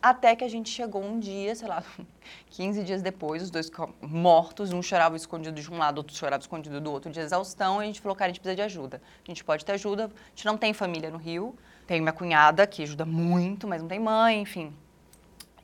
Até 0.01 0.35
que 0.35 0.43
a 0.43 0.49
gente 0.49 0.69
chegou 0.69 1.01
um 1.01 1.17
dia, 1.17 1.55
sei 1.55 1.69
lá, 1.69 1.81
15 2.51 2.83
dias 2.83 3.01
depois, 3.01 3.41
os 3.43 3.49
dois 3.49 3.71
mortos, 4.01 4.73
um 4.73 4.81
chorava 4.81 5.15
escondido 5.15 5.61
de 5.61 5.71
um 5.71 5.77
lado, 5.77 5.99
outro 5.99 6.13
chorava 6.13 6.41
escondido 6.41 6.81
do 6.81 6.91
outro, 6.91 7.09
de 7.09 7.21
exaustão, 7.21 7.79
e 7.81 7.83
a 7.83 7.87
gente 7.87 8.01
falou, 8.01 8.13
cara, 8.13 8.29
a 8.29 8.33
gente 8.33 8.41
precisa 8.41 8.57
de 8.57 8.61
ajuda. 8.61 9.01
A 9.25 9.31
gente 9.31 9.41
pode 9.41 9.63
ter 9.63 9.71
ajuda, 9.71 10.07
a 10.07 10.29
gente 10.35 10.45
não 10.45 10.57
tem 10.57 10.73
família 10.73 11.09
no 11.09 11.17
Rio, 11.17 11.55
tem 11.87 12.01
minha 12.01 12.11
cunhada, 12.11 12.67
que 12.67 12.83
ajuda 12.83 13.05
muito, 13.05 13.69
mas 13.69 13.81
não 13.81 13.87
tem 13.87 14.01
mãe, 14.01 14.41
enfim. 14.41 14.75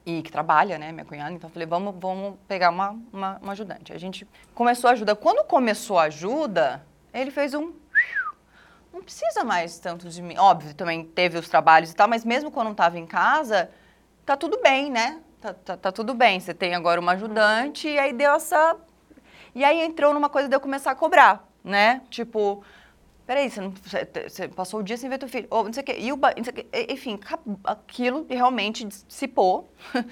E 0.06 0.22
que 0.22 0.32
trabalha, 0.32 0.78
né, 0.78 0.94
minha 0.94 1.04
cunhada, 1.04 1.34
então 1.34 1.50
eu 1.50 1.54
falei, 1.54 1.68
vamos, 1.68 1.94
vamos 2.00 2.36
pegar 2.48 2.70
uma, 2.70 2.98
uma, 3.12 3.38
uma 3.40 3.52
ajudante. 3.52 3.92
A 3.92 3.98
gente 3.98 4.26
começou 4.56 4.90
a 4.90 4.94
ajuda. 4.94 5.14
Quando 5.14 5.46
começou 5.46 6.00
a 6.00 6.04
ajuda, 6.04 6.86
ele 7.14 7.32
fez 7.32 7.54
um 7.54 7.74
não 8.94 9.02
precisa 9.02 9.44
mais 9.44 9.80
tanto 9.80 10.08
de 10.08 10.22
mim. 10.22 10.38
Óbvio, 10.38 10.74
também 10.76 11.04
teve 11.04 11.38
os 11.38 11.50
trabalhos 11.50 11.92
e 11.92 11.96
tal, 11.96 12.08
mas 12.08 12.24
mesmo 12.24 12.52
quando 12.52 12.66
não 12.66 12.72
estava 12.74 13.00
em 13.00 13.08
casa, 13.08 13.70
tá 14.26 14.38
tudo 14.38 14.62
bem, 14.62 14.92
né? 14.92 15.20
Tá, 15.42 15.54
tá, 15.54 15.78
tá 15.78 15.92
tudo 15.92 16.14
bem. 16.14 16.40
Você 16.40 16.54
tem 16.54 16.76
agora 16.76 17.02
uma 17.02 17.14
ajudante 17.14 17.88
e 17.88 17.98
aí 17.98 18.14
deu 18.14 18.34
essa. 18.34 18.78
E 19.56 19.64
aí 19.64 19.82
entrou 19.82 20.14
numa 20.14 20.30
coisa 20.30 20.48
de 20.48 20.56
eu 20.56 20.60
começar 20.60 20.92
a 20.92 20.96
cobrar, 20.96 21.48
né? 21.64 22.02
Tipo, 22.10 22.64
peraí, 23.26 23.50
você, 23.50 23.62
não, 23.62 23.72
você, 23.72 24.08
você 24.30 24.48
passou 24.48 24.80
o 24.80 24.84
dia 24.84 24.98
sem 24.98 25.10
ver 25.10 25.18
teu 25.18 25.30
filho, 25.30 25.48
ou 25.50 25.66
não 25.66 25.74
sei 25.74 25.84
o 25.84 25.86
quê. 25.86 25.96
E 26.00 26.14
o, 26.14 26.20
Enfim, 26.90 27.20
aquilo 27.64 28.26
realmente 28.30 28.86
dissipou. 28.86 29.70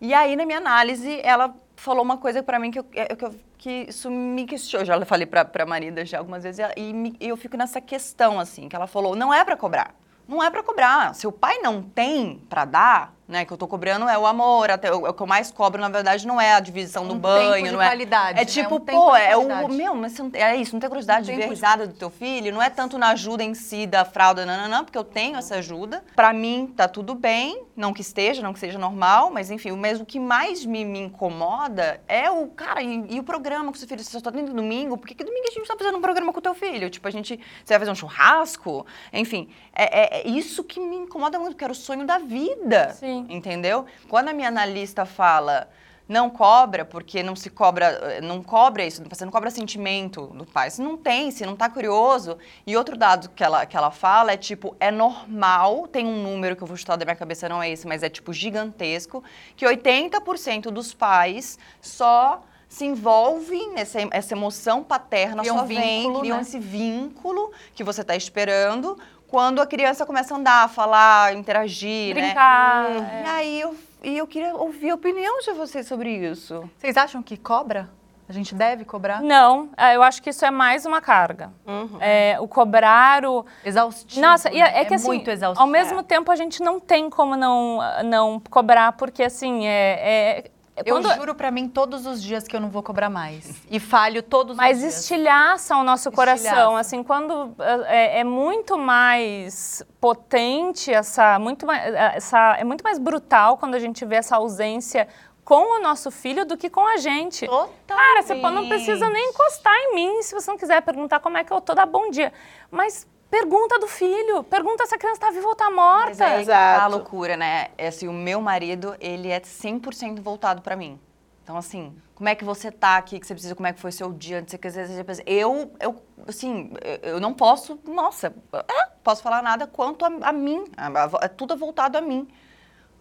E 0.00 0.14
aí, 0.14 0.36
na 0.36 0.46
minha 0.46 0.58
análise, 0.58 1.20
ela 1.24 1.52
falou 1.74 2.04
uma 2.04 2.18
coisa 2.18 2.40
pra 2.40 2.60
mim 2.60 2.70
que, 2.70 2.78
eu, 2.78 2.86
é- 2.92 3.16
que, 3.16 3.24
eu- 3.24 3.34
que 3.58 3.86
isso 3.88 4.10
me 4.10 4.46
questionou. 4.46 4.86
Já 4.86 5.04
falei 5.04 5.26
pra, 5.26 5.44
pra 5.44 5.66
Marida 5.66 6.04
já 6.06 6.18
algumas 6.18 6.44
vezes, 6.44 6.64
e 6.76 6.92
me- 6.94 7.16
eu 7.20 7.36
fico 7.36 7.56
nessa 7.56 7.80
questão, 7.80 8.38
assim, 8.38 8.68
que 8.68 8.76
ela 8.76 8.86
falou, 8.86 9.16
não 9.16 9.34
é 9.34 9.44
pra 9.44 9.56
cobrar. 9.56 9.94
Não 10.26 10.42
é 10.42 10.50
pra 10.50 10.62
cobrar. 10.62 11.14
Se 11.14 11.26
o 11.26 11.32
pai 11.32 11.58
não 11.58 11.82
tem 11.82 12.42
pra 12.48 12.64
dar, 12.64 13.14
né, 13.28 13.44
que 13.44 13.52
eu 13.52 13.58
tô 13.58 13.68
cobrando 13.68 14.08
é 14.08 14.16
o 14.18 14.26
amor, 14.26 14.70
até 14.70 14.90
o, 14.92 15.06
o 15.06 15.12
que 15.12 15.22
eu 15.22 15.26
mais 15.26 15.50
cobro, 15.52 15.80
na 15.82 15.90
verdade, 15.90 16.26
não 16.26 16.40
é 16.40 16.54
a 16.54 16.60
divisão 16.60 17.06
do 17.06 17.12
Um 17.14 17.18
banho, 17.18 17.52
tempo 17.52 17.66
de 17.66 17.72
não 17.72 17.82
é... 17.82 17.86
qualidade, 17.86 18.38
É 18.38 18.40
né? 18.40 18.44
tipo, 18.46 18.76
Um 18.76 18.80
tempo 18.80 18.98
pô, 18.98 19.14
é 19.14 19.36
o... 19.36 19.68
Meu, 19.68 19.94
mas 19.94 20.18
não, 20.18 20.30
é 20.32 20.56
isso, 20.56 20.72
não 20.74 20.80
tem 20.80 20.88
curiosidade 20.88 21.26
de 21.26 21.32
ver 21.32 21.36
a 21.36 21.40
tempo 21.42 21.48
de- 21.54 21.54
risada 21.60 21.86
do 21.86 21.92
teu 21.92 22.08
filho, 22.08 22.52
não 22.54 22.62
é 22.62 22.70
tanto 22.70 22.96
na 22.96 23.10
ajuda 23.10 23.44
em 23.44 23.52
si 23.54 23.86
da 23.86 24.04
fralda, 24.04 24.46
não, 24.46 24.56
não, 24.62 24.68
não, 24.68 24.84
porque 24.84 24.96
eu 24.96 25.04
tenho 25.04 25.36
essa 25.36 25.56
ajuda. 25.56 26.02
Pra 26.16 26.32
mim, 26.32 26.72
tá 26.74 26.88
tudo 26.88 27.14
bem, 27.14 27.62
não 27.76 27.92
que 27.92 28.00
esteja, 28.00 28.40
não 28.42 28.52
que 28.54 28.58
seja 28.58 28.78
normal, 28.78 29.30
mas 29.30 29.50
enfim, 29.50 29.72
mas 29.72 30.00
o 30.00 30.06
que 30.06 30.18
mais 30.18 30.64
me, 30.64 30.82
me 30.84 30.98
incomoda 31.00 32.00
é 32.08 32.30
o, 32.30 32.46
cara, 32.48 32.82
e, 32.82 33.04
e 33.10 33.20
o 33.20 33.22
programa 33.22 33.66
com 33.66 33.76
o 33.76 33.78
seu 33.78 33.86
filho? 33.86 34.02
Você 34.02 34.10
só 34.10 34.20
tá 34.20 34.32
tendo 34.32 34.54
domingo? 34.54 34.96
Por 34.96 35.06
que, 35.06 35.14
que 35.14 35.22
domingo 35.24 35.46
a 35.48 35.52
gente 35.52 35.66
tá 35.68 35.76
fazendo 35.76 35.98
um 35.98 36.00
programa 36.00 36.32
com 36.32 36.38
o 36.38 36.42
teu 36.42 36.54
filho? 36.54 36.88
Tipo, 36.88 37.06
a 37.06 37.10
gente, 37.10 37.38
você 37.64 37.74
vai 37.74 37.78
fazer 37.80 37.90
um 37.90 37.94
churrasco? 37.94 38.86
Enfim, 39.12 39.48
é, 39.74 40.16
é- 40.18 40.20
é 40.22 40.28
isso 40.28 40.64
que 40.64 40.80
me 40.80 40.96
incomoda 40.96 41.38
muito, 41.38 41.52
porque 41.52 41.64
era 41.64 41.72
o 41.72 41.76
sonho 41.76 42.06
da 42.06 42.18
vida. 42.18 42.90
Sim. 42.90 43.17
Entendeu? 43.28 43.86
Quando 44.08 44.28
a 44.28 44.32
minha 44.32 44.48
analista 44.48 45.04
fala 45.04 45.68
não 46.08 46.30
cobra, 46.30 46.84
porque 46.86 47.22
não 47.22 47.36
se 47.36 47.50
cobra, 47.50 47.86
eh, 47.86 48.20
não 48.22 48.42
cobra 48.42 48.84
isso, 48.84 49.04
você 49.06 49.24
não 49.26 49.30
cobra 49.30 49.50
sentimento 49.50 50.28
do 50.28 50.46
pai. 50.46 50.70
Se 50.70 50.80
não 50.80 50.96
tem, 50.96 51.30
se 51.30 51.44
não 51.44 51.54
tá 51.54 51.68
curioso. 51.68 52.38
E 52.66 52.74
outro 52.76 52.96
dado 52.96 53.28
que 53.28 53.44
ela, 53.44 53.66
que 53.66 53.76
ela 53.76 53.90
fala 53.90 54.32
é 54.32 54.36
tipo, 54.36 54.74
é 54.80 54.90
normal, 54.90 55.86
tem 55.86 56.06
um 56.06 56.22
número 56.22 56.56
que 56.56 56.62
eu 56.62 56.66
vou 56.66 56.76
chutar 56.76 56.96
da 56.96 57.04
minha 57.04 57.14
cabeça, 57.14 57.48
não 57.48 57.62
é 57.62 57.70
esse, 57.70 57.86
mas 57.86 58.02
é 58.02 58.08
tipo 58.08 58.32
gigantesco, 58.32 59.22
que 59.54 59.66
80% 59.66 60.70
dos 60.70 60.94
pais 60.94 61.58
só 61.82 62.42
se 62.68 62.84
envolvem 62.84 63.72
nessa 63.72 63.98
essa 64.10 64.34
emoção 64.34 64.84
paterna, 64.84 65.42
um 65.42 65.44
só 65.44 65.64
vem, 65.64 66.02
vínculo, 66.02 66.20
criam 66.20 66.36
né? 66.36 66.42
esse 66.42 66.58
vínculo 66.58 67.50
que 67.74 67.82
você 67.82 68.02
está 68.02 68.14
esperando 68.14 68.98
quando 69.28 69.60
a 69.60 69.66
criança 69.66 70.04
começa 70.04 70.34
a 70.34 70.38
andar, 70.38 70.68
falar, 70.68 71.34
interagir, 71.34 72.14
né? 72.14 72.22
Brincar. 72.22 72.90
E 72.90 73.28
aí 73.28 73.60
eu, 73.60 73.76
e 74.02 74.16
eu 74.16 74.26
queria 74.26 74.54
ouvir 74.56 74.90
a 74.90 74.94
opinião 74.94 75.38
de 75.40 75.52
vocês 75.52 75.86
sobre 75.86 76.10
isso. 76.10 76.68
Vocês 76.78 76.96
acham 76.96 77.22
que 77.22 77.36
cobra? 77.36 77.90
A 78.28 78.32
gente 78.32 78.54
deve 78.54 78.84
cobrar? 78.84 79.22
Não, 79.22 79.70
é, 79.74 79.96
eu 79.96 80.02
acho 80.02 80.22
que 80.22 80.28
isso 80.28 80.44
é 80.44 80.50
mais 80.50 80.84
uma 80.84 81.00
carga. 81.00 81.50
Uhum. 81.66 81.96
É, 81.98 82.36
o 82.38 82.46
cobrar, 82.46 83.24
o, 83.24 83.46
Exaustivo. 83.64 84.20
Nossa, 84.20 84.50
e 84.50 84.58
né? 84.58 84.70
é, 84.74 84.80
é 84.80 84.84
que 84.84 84.94
assim, 84.94 85.06
muito 85.06 85.30
exaustivo. 85.30 85.62
ao 85.62 85.66
mesmo 85.66 86.02
tempo 86.02 86.30
a 86.30 86.36
gente 86.36 86.62
não 86.62 86.78
tem 86.78 87.08
como 87.08 87.36
não, 87.36 87.78
não 88.04 88.38
cobrar, 88.50 88.92
porque 88.92 89.22
assim, 89.22 89.66
é... 89.66 90.40
é- 90.44 90.50
é 90.78 90.82
Eu 90.90 90.94
quando- 90.96 91.14
juro 91.14 91.34
pra 91.34 91.50
mim 91.50 91.68
todos 91.68 92.06
os 92.06 92.22
dias 92.22 92.46
que 92.46 92.54
eu 92.54 92.60
não 92.60 92.68
vou 92.70 92.82
cobrar 92.82 93.10
mais. 93.10 93.54
E 93.70 93.78
falho 93.80 94.22
todos 94.22 94.56
Mas 94.56 94.76
os 94.78 94.82
dias. 94.82 95.00
estilhaça 95.00 95.76
o 95.76 95.82
nosso 95.84 96.10
coração, 96.12 96.44
Estilhaça. 96.50 96.78
assim, 96.80 97.02
quando 97.02 97.54
é, 97.86 98.20
é 98.20 98.24
muito 98.24 98.76
mais 98.78 99.82
potente 100.00 100.92
essa, 100.92 101.38
muito 101.38 101.66
mais, 101.66 101.92
essa, 101.94 102.56
é 102.58 102.64
muito 102.64 102.82
mais 102.82 102.98
brutal 102.98 103.56
quando 103.58 103.74
a 103.74 103.78
gente 103.78 104.04
vê 104.04 104.16
essa 104.16 104.36
ausência 104.36 105.08
com 105.44 105.78
o 105.78 105.80
nosso 105.82 106.10
filho 106.10 106.44
do 106.44 106.56
que 106.58 106.68
com 106.68 106.86
a 106.86 106.98
gente. 106.98 107.48
Cara, 107.86 108.22
você 108.22 108.34
não 108.34 108.68
precisa 108.68 109.08
nem 109.08 109.30
encostar 109.30 109.74
em 109.74 109.94
mim 109.94 110.22
se 110.22 110.34
você 110.34 110.50
não 110.50 110.58
quiser 110.58 110.82
perguntar 110.82 111.20
como 111.20 111.38
é 111.38 111.44
que 111.44 111.50
eu 111.52 111.60
tô, 111.60 111.74
dá 111.74 111.86
bom 111.86 112.10
dia. 112.10 112.32
Mas 112.70 113.06
pergunta 113.30 113.78
do 113.78 113.86
filho, 113.86 114.42
pergunta 114.44 114.86
se 114.86 114.94
a 114.94 114.98
criança 114.98 115.20
tá 115.20 115.30
viva 115.30 115.46
ou 115.46 115.54
tá 115.54 115.66
Mas 115.70 115.74
morta. 115.74 116.24
é 116.24 116.26
aí 116.36 116.40
que 116.40 116.46
tá 116.46 116.58
a 116.58 116.76
Exato. 116.76 116.90
loucura, 116.96 117.36
né? 117.36 117.68
É 117.76 117.88
assim, 117.88 118.08
o 118.08 118.12
meu 118.12 118.40
marido, 118.40 118.96
ele 119.00 119.28
é 119.28 119.40
100% 119.40 120.20
voltado 120.20 120.62
pra 120.62 120.76
mim. 120.76 120.98
Então, 121.42 121.56
assim, 121.56 121.96
como 122.14 122.28
é 122.28 122.34
que 122.34 122.44
você 122.44 122.70
tá 122.70 122.96
aqui, 122.98 123.18
que 123.18 123.26
você 123.26 123.32
precisa, 123.34 123.54
como 123.54 123.66
é 123.66 123.72
que 123.72 123.80
foi 123.80 123.90
seu 123.90 124.12
dia, 124.12 124.40
não 124.42 124.48
sei 124.48 124.58
o 124.58 124.60
que, 124.60 124.70
você 124.70 125.02
precisa- 125.04 125.22
eu, 125.26 125.72
eu, 125.80 125.96
assim, 126.26 126.70
eu- 127.02 127.20
não 127.20 127.32
posso, 127.32 127.80
nossa, 127.86 128.34
é, 128.52 128.86
posso 129.02 129.22
falar 129.22 129.42
nada 129.42 129.66
quanto 129.66 130.04
a, 130.04 130.08
a 130.28 130.32
mim, 130.32 130.64
A- 130.76 130.88
a- 130.88 131.10
é 131.22 131.28
tudo 131.28 131.56
voltado 131.56 131.96
a 131.96 132.02
mim. 132.02 132.28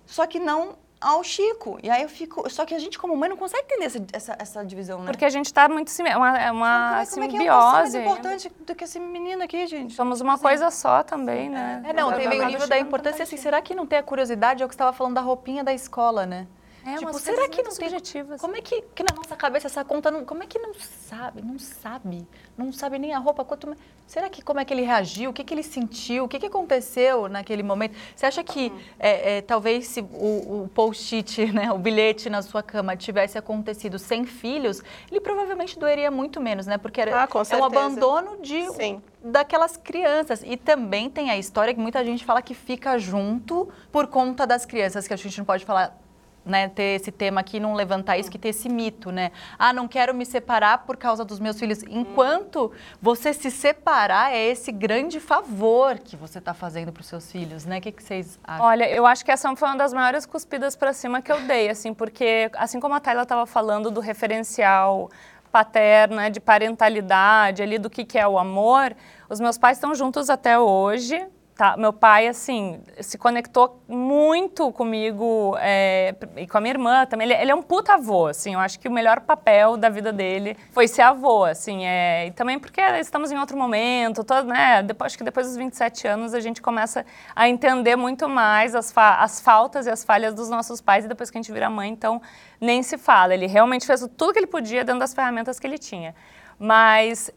Só 0.06 0.26
que 0.26 0.40
não 0.40 0.78
ao 1.00 1.24
Chico. 1.24 1.78
E 1.84 1.90
aí 1.90 2.02
eu 2.04 2.10
fico, 2.10 2.50
só 2.50 2.66
que 2.66 2.74
a 2.74 2.80
gente 2.80 2.98
como 2.98 3.16
mãe 3.16 3.30
não 3.30 3.38
consegue 3.38 3.64
entender 3.66 3.86
essa, 3.86 4.06
essa, 4.14 4.36
essa 4.40 4.66
divisão, 4.66 5.00
né? 5.00 5.12
Porque 5.12 5.26
a 5.26 5.30
gente 5.30 5.54
tá 5.54 5.70
muito 5.70 5.90
sim- 5.92 6.08
é 6.08 6.18
uma, 6.18 6.38
é 6.38 6.52
uma 6.52 6.90
como 6.90 7.02
é, 7.02 7.06
como 7.06 7.26
é 7.26 7.28
que 7.28 7.48
eu 7.48 7.54
posso 7.54 7.76
ser 7.76 7.92
simbiose. 7.92 7.98
mais 7.98 8.06
importante 8.06 8.52
do 8.66 8.76
que 8.76 8.84
esse 8.84 9.00
menino 9.00 9.44
aqui, 9.44 9.68
gente? 9.68 9.94
Somos 9.94 10.22
uma 10.22 10.38
coisa 10.38 10.72
só 10.72 11.04
também, 11.04 11.50
né? 11.50 11.84
É, 11.86 11.94
não, 11.94 12.12
tem 12.14 12.28
o 12.28 12.46
nível 12.46 12.68
da 12.68 12.80
importância, 12.80 13.24
assim, 13.24 13.38
será 13.38 13.62
que 13.62 13.76
não 13.76 13.86
tem 13.86 14.00
a 14.00 14.04
curiosidade? 14.04 14.64
É 14.64 14.66
o 14.66 14.70
que 14.70 14.74
você 14.74 14.78
estava 14.78 14.94
falando 14.96 15.16
da 15.16 15.22
roupinha 15.22 15.64
da 15.64 15.74
escola, 15.74 16.26
né? 16.26 16.48
É, 16.88 16.96
Tipo, 16.96 17.12
umas 17.12 17.22
será 17.22 17.50
que 17.50 17.58
não 17.62 17.72
tem- 17.72 17.90
subjetivas. 17.90 18.40
Como 18.40 18.56
é 18.56 18.62
que, 18.62 18.82
que 18.96 19.04
na 19.04 19.14
nossa 19.14 19.36
cabeça 19.36 19.68
essa 19.68 19.84
conta 19.84 20.10
não. 20.10 20.24
Como 20.24 20.42
é 20.42 20.48
que 20.48 20.58
não 20.58 20.74
sabe? 20.74 21.42
Não 21.42 21.60
sabe. 21.60 22.26
Não 22.58 22.72
sabe 22.72 22.98
nem 22.98 23.14
a 23.14 23.18
roupa. 23.20 23.44
Quanto, 23.44 23.76
será 24.06 24.30
que 24.30 24.42
como 24.42 24.62
é 24.62 24.64
que 24.66 24.74
ele 24.74 24.84
reagiu? 24.84 25.32
O 25.32 25.34
que, 25.34 25.44
que 25.44 25.54
ele 25.54 25.64
sentiu? 25.64 26.24
O 26.24 26.28
que, 26.30 26.40
que 26.40 26.46
aconteceu 26.46 27.28
naquele 27.28 27.62
momento? 27.62 27.94
Você 28.16 28.26
acha 28.26 28.42
que 28.42 28.72
é, 28.98 29.38
é, 29.38 29.42
talvez 29.42 29.88
se 29.88 30.00
o, 30.00 30.64
o 30.64 30.72
post-it, 30.74 31.48
né, 31.52 31.70
o 31.74 31.78
bilhete 31.78 32.30
na 32.30 32.42
sua 32.42 32.64
cama 32.64 32.96
tivesse 32.96 33.38
acontecido 33.38 34.00
sem 34.00 34.26
filhos, 34.26 34.82
ele 35.12 35.20
provavelmente 35.20 35.78
doeria 35.78 36.10
muito 36.10 36.40
menos, 36.40 36.66
né? 36.68 36.78
Porque 36.78 37.02
era, 37.02 37.24
Ah, 37.24 37.28
é 37.50 37.58
um 37.58 37.66
abandono 37.66 38.38
de 38.42 38.66
Sim. 38.72 39.02
daquelas 39.22 39.76
crianças. 39.76 40.42
E 40.46 40.56
também 40.56 41.10
tem 41.10 41.30
a 41.32 41.38
história 41.38 41.74
que 41.74 41.80
muita 41.82 42.02
gente 42.06 42.24
fala 42.24 42.42
que 42.42 42.54
fica 42.54 42.98
junto 42.98 43.68
por 43.92 44.08
conta 44.08 44.48
das 44.48 44.66
crianças, 44.66 45.06
que 45.06 45.14
a 45.14 45.18
gente 45.18 45.38
não 45.38 45.46
pode 45.46 45.66
falar. 45.66 46.07
Né, 46.48 46.70
ter 46.70 46.96
esse 46.96 47.12
tema 47.12 47.42
aqui, 47.42 47.60
não 47.60 47.74
levantar 47.74 48.18
isso, 48.18 48.32
que 48.32 48.40
ter 48.40 48.50
esse 48.50 48.70
mito, 48.70 49.12
né? 49.12 49.32
Ah, 49.60 49.74
não 49.74 49.86
quero 49.86 50.14
me 50.16 50.26
separar 50.26 50.86
por 50.86 50.96
causa 50.96 51.26
dos 51.26 51.42
meus 51.42 51.60
filhos. 51.60 51.84
Enquanto 51.84 52.72
você 53.02 53.34
se 53.34 53.52
separar, 53.52 54.34
é 54.34 54.46
esse 54.46 54.72
grande 54.72 55.20
favor 55.20 56.00
que 56.00 56.16
você 56.16 56.40
está 56.40 56.54
fazendo 56.54 56.94
para 56.94 57.02
os 57.02 57.08
seus 57.08 57.30
filhos, 57.30 57.66
né? 57.66 57.80
O 57.80 57.82
que, 57.82 57.92
que 57.92 58.02
vocês 58.02 58.40
acham? 58.46 58.66
Olha, 58.66 58.90
eu 58.90 59.06
acho 59.06 59.26
que 59.26 59.32
essa 59.32 59.54
foi 59.58 59.68
uma 59.68 59.76
das 59.76 59.94
maiores 59.94 60.26
cuspidas 60.26 60.76
para 60.76 60.94
cima 60.94 61.22
que 61.22 61.32
eu 61.32 61.42
dei, 61.42 61.70
assim, 61.70 61.94
porque 61.94 62.50
assim 62.54 62.80
como 62.80 62.96
a 62.96 63.00
Tayla 63.02 63.24
estava 63.24 63.46
falando 63.46 63.92
do 63.92 64.00
referencial 64.00 65.10
paterno, 65.52 66.18
né, 66.18 66.30
de 66.30 66.40
parentalidade, 66.40 67.64
ali 67.64 67.78
do 67.78 67.90
que, 67.90 68.06
que 68.06 68.18
é 68.18 68.28
o 68.28 68.38
amor, 68.38 68.96
os 69.30 69.40
meus 69.40 69.58
pais 69.58 69.78
estão 69.78 69.94
juntos 69.96 70.30
até 70.30 70.58
hoje. 70.58 71.26
Tá? 71.58 71.76
Meu 71.76 71.92
pai, 71.92 72.28
assim, 72.28 72.80
se 73.02 73.18
conectou 73.18 73.82
muito 73.88 74.72
comigo 74.72 75.56
é, 75.60 76.14
e 76.36 76.46
com 76.46 76.60
a 76.60 76.62
minha 76.62 76.74
irmã 76.76 77.04
também. 77.08 77.26
Ele, 77.26 77.34
ele 77.34 77.50
é 77.50 77.56
um 77.56 77.64
puta 77.64 77.96
avô, 77.96 78.28
assim. 78.28 78.54
Eu 78.54 78.60
acho 78.60 78.80
que 78.80 78.88
o 78.88 78.92
melhor 78.92 79.22
papel 79.22 79.76
da 79.76 79.90
vida 79.90 80.14
dele 80.14 80.56
foi 80.72 80.88
ser 80.88 81.02
avô, 81.02 81.46
assim. 81.46 81.84
É, 81.84 82.28
e 82.28 82.32
também 82.32 82.60
porque 82.60 82.80
estamos 83.00 83.32
em 83.32 83.40
outro 83.40 83.58
momento, 83.58 84.24
né? 84.46 84.84
Depois, 84.84 85.08
acho 85.08 85.18
que 85.18 85.24
depois 85.24 85.48
dos 85.48 85.58
27 85.58 86.08
anos 86.08 86.36
a 86.36 86.40
gente 86.40 86.62
começa 86.62 87.04
a 87.36 87.50
entender 87.50 87.96
muito 87.96 88.30
mais 88.30 88.76
as, 88.76 88.92
fa 88.92 89.16
as 89.16 89.42
faltas 89.42 89.88
e 89.88 89.90
as 89.90 90.04
falhas 90.04 90.36
dos 90.36 90.50
nossos 90.50 90.80
pais 90.80 91.06
e 91.06 91.08
depois 91.08 91.32
que 91.32 91.40
a 91.40 91.42
gente 91.42 91.52
vira 91.52 91.72
mãe, 91.72 91.90
então 91.90 92.22
nem 92.62 92.84
se 92.84 93.00
fala. 93.00 93.34
Ele 93.34 93.48
realmente 93.48 93.88
fez 93.88 94.08
tudo 94.16 94.32
que 94.32 94.38
ele 94.38 94.46
podia 94.46 94.86
dentro 94.86 95.00
das 95.00 95.12
ferramentas 95.12 95.60
que 95.60 95.66
ele 95.66 95.80
tinha. 95.80 96.14
Mas 96.60 97.32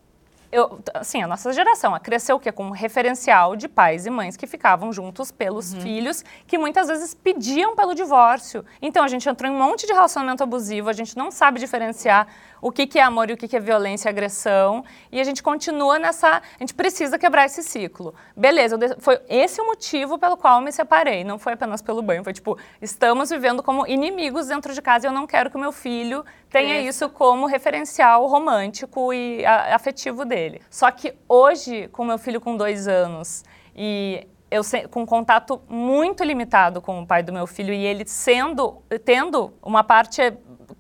eu, 0.53 0.81
assim, 0.95 1.23
a 1.23 1.27
nossa 1.27 1.53
geração 1.53 1.99
cresceu 2.01 2.37
o 2.37 2.41
quê? 2.41 2.51
Com 2.51 2.67
um 2.67 2.71
referencial 2.71 3.55
de 3.55 3.69
pais 3.69 4.07
e 4.07 4.11
mães 4.11 4.37
que 4.37 4.47
ficavam 4.47 4.93
juntos 4.93 5.31
pelos 5.31 5.75
filhos, 5.75 6.25
que 6.47 6.59
muitas 6.59 6.89
vezes 6.89 7.15
pediam 7.15 7.77
pelo 7.77 7.95
divórcio. 7.95 8.65
Então 8.83 9.05
a 9.05 9.09
gente 9.09 9.29
entrou 9.29 9.51
em 9.51 9.55
um 9.55 9.59
monte 9.59 9.87
de 9.87 9.93
relacionamento 9.93 10.43
abusivo, 10.43 10.89
a 10.89 10.93
gente 10.93 11.17
não 11.17 11.31
sabe 11.31 11.61
diferenciar 11.61 12.27
o 12.63 12.71
que, 12.73 12.87
que 12.87 12.99
é 12.99 13.03
amor 13.03 13.31
e 13.31 13.33
o 13.33 13.37
que, 13.37 13.49
que 13.49 13.57
é 13.57 13.61
violência 13.61 14.09
e 14.09 14.11
agressão, 14.11 14.85
e 15.11 15.21
a 15.21 15.25
gente 15.25 15.43
continua 15.43 15.99
nessa. 15.99 16.29
A 16.39 16.43
gente 16.61 16.75
precisa 16.75 17.19
quebrar 17.19 17.45
esse 17.47 17.63
ciclo. 17.63 18.15
Beleza, 18.37 18.77
de- 18.79 18.97
foi 19.01 19.21
esse 19.29 19.61
o 19.61 19.67
motivo 19.67 20.19
pelo 20.19 20.37
qual 20.37 20.59
eu 20.59 20.65
me 20.65 20.73
separei. 20.73 21.25
Não 21.25 21.39
foi 21.39 21.53
apenas 21.55 21.81
pelo 21.83 22.03
banho, 22.03 22.23
foi 22.25 22.33
tipo, 22.33 22.59
estamos 22.81 23.31
vivendo 23.31 23.63
como 23.63 23.87
inimigos 23.87 24.47
dentro 24.49 24.73
de 24.75 24.83
casa 24.83 25.07
e 25.07 25.09
eu 25.09 25.13
não 25.13 25.27
quero 25.27 25.51
que 25.51 25.57
o 25.57 25.61
meu 25.61 25.73
filho 25.73 26.25
tenha 26.51 26.81
isso 26.81 27.09
como 27.09 27.47
referencial 27.47 28.27
romântico 28.27 29.13
e 29.13 29.45
a- 29.47 29.75
afetivo 29.75 30.25
dele. 30.25 30.61
Só 30.71 30.91
que 30.91 31.15
hoje, 31.29 31.89
com 31.89 32.05
meu 32.05 32.19
filho 32.19 32.41
com 32.41 32.57
dois 32.57 32.87
anos 32.89 33.45
e 33.75 34.27
eu 34.51 34.63
com 34.91 35.07
contato 35.07 35.63
muito 35.69 36.25
limitado 36.25 36.81
com 36.83 37.01
o 37.01 37.07
pai 37.07 37.23
do 37.23 37.33
meu 37.33 37.47
filho 37.47 37.73
e 37.73 37.87
ele 37.87 38.05
sendo 38.05 38.83
tendo 39.05 39.53
uma 39.63 39.85
parte 39.85 40.21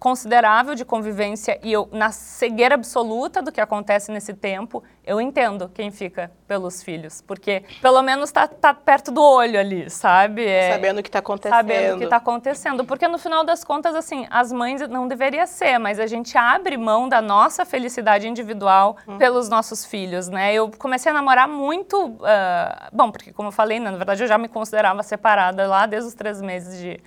considerável 0.00 0.74
de 0.74 0.82
convivência 0.82 1.60
e 1.62 1.70
eu 1.70 1.86
na 1.92 2.10
cegueira 2.10 2.74
absoluta 2.74 3.42
do 3.42 3.52
que 3.52 3.60
acontece 3.60 4.10
nesse 4.10 4.32
tempo, 4.32 4.82
eu 5.04 5.20
entendo 5.20 5.68
quem 5.74 5.90
fica 5.90 6.32
pelos 6.48 6.82
filhos, 6.82 7.20
porque 7.20 7.62
pelo 7.82 8.00
menos 8.00 8.32
tá, 8.32 8.48
tá 8.48 8.72
perto 8.72 9.10
do 9.10 9.22
olho 9.22 9.60
ali, 9.60 9.90
sabe? 9.90 10.46
É- 10.46 10.72
Sabendo 10.72 11.00
o 11.00 11.02
que 11.02 11.08
está 11.10 11.18
acontecendo. 11.18 11.54
sabendo 11.54 11.94
o 11.96 11.98
que 11.98 12.04
está 12.04 12.16
acontecendo. 12.16 12.84
Porque 12.86 13.06
no 13.06 13.18
final 13.18 13.44
das 13.44 13.62
contas, 13.62 13.94
assim, 13.94 14.26
as 14.30 14.50
mães 14.50 14.80
não 14.88 15.06
deveria 15.06 15.46
ser, 15.46 15.76
mas 15.78 16.00
a 16.00 16.06
gente 16.06 16.36
abre 16.38 16.78
mão 16.78 17.06
da 17.06 17.20
nossa 17.20 17.66
felicidade 17.66 18.26
individual 18.26 18.96
pelos 19.18 19.50
nossos 19.50 19.84
filhos, 19.84 20.28
né? 20.28 20.54
Eu 20.54 20.70
comecei 20.78 21.10
a 21.10 21.14
namorar 21.14 21.46
muito. 21.46 22.16
ah, 22.24 22.88
bom, 22.90 23.10
porque 23.10 23.32
como 23.34 23.48
eu 23.48 23.52
falei, 23.52 23.78
né, 23.78 23.90
na 23.90 23.98
verdade 23.98 24.22
eu 24.22 24.28
já 24.28 24.38
me 24.38 24.48
considerava 24.48 25.02
separada 25.02 25.66
lá 25.68 25.84
desde 25.84 26.08
os 26.08 26.14
três 26.14 26.40
meses 26.40 26.78
de. 26.80 26.98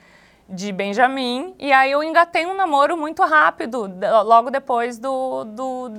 De 0.48 0.72
Benjamin, 0.74 1.56
e 1.58 1.72
aí 1.72 1.90
eu 1.92 2.04
engatei 2.04 2.46
um 2.46 2.54
namoro 2.54 2.98
muito 2.98 3.24
rápido, 3.24 3.90
logo 4.26 4.52
depois 4.52 5.00
do, 5.00 5.46
do- 5.46 5.90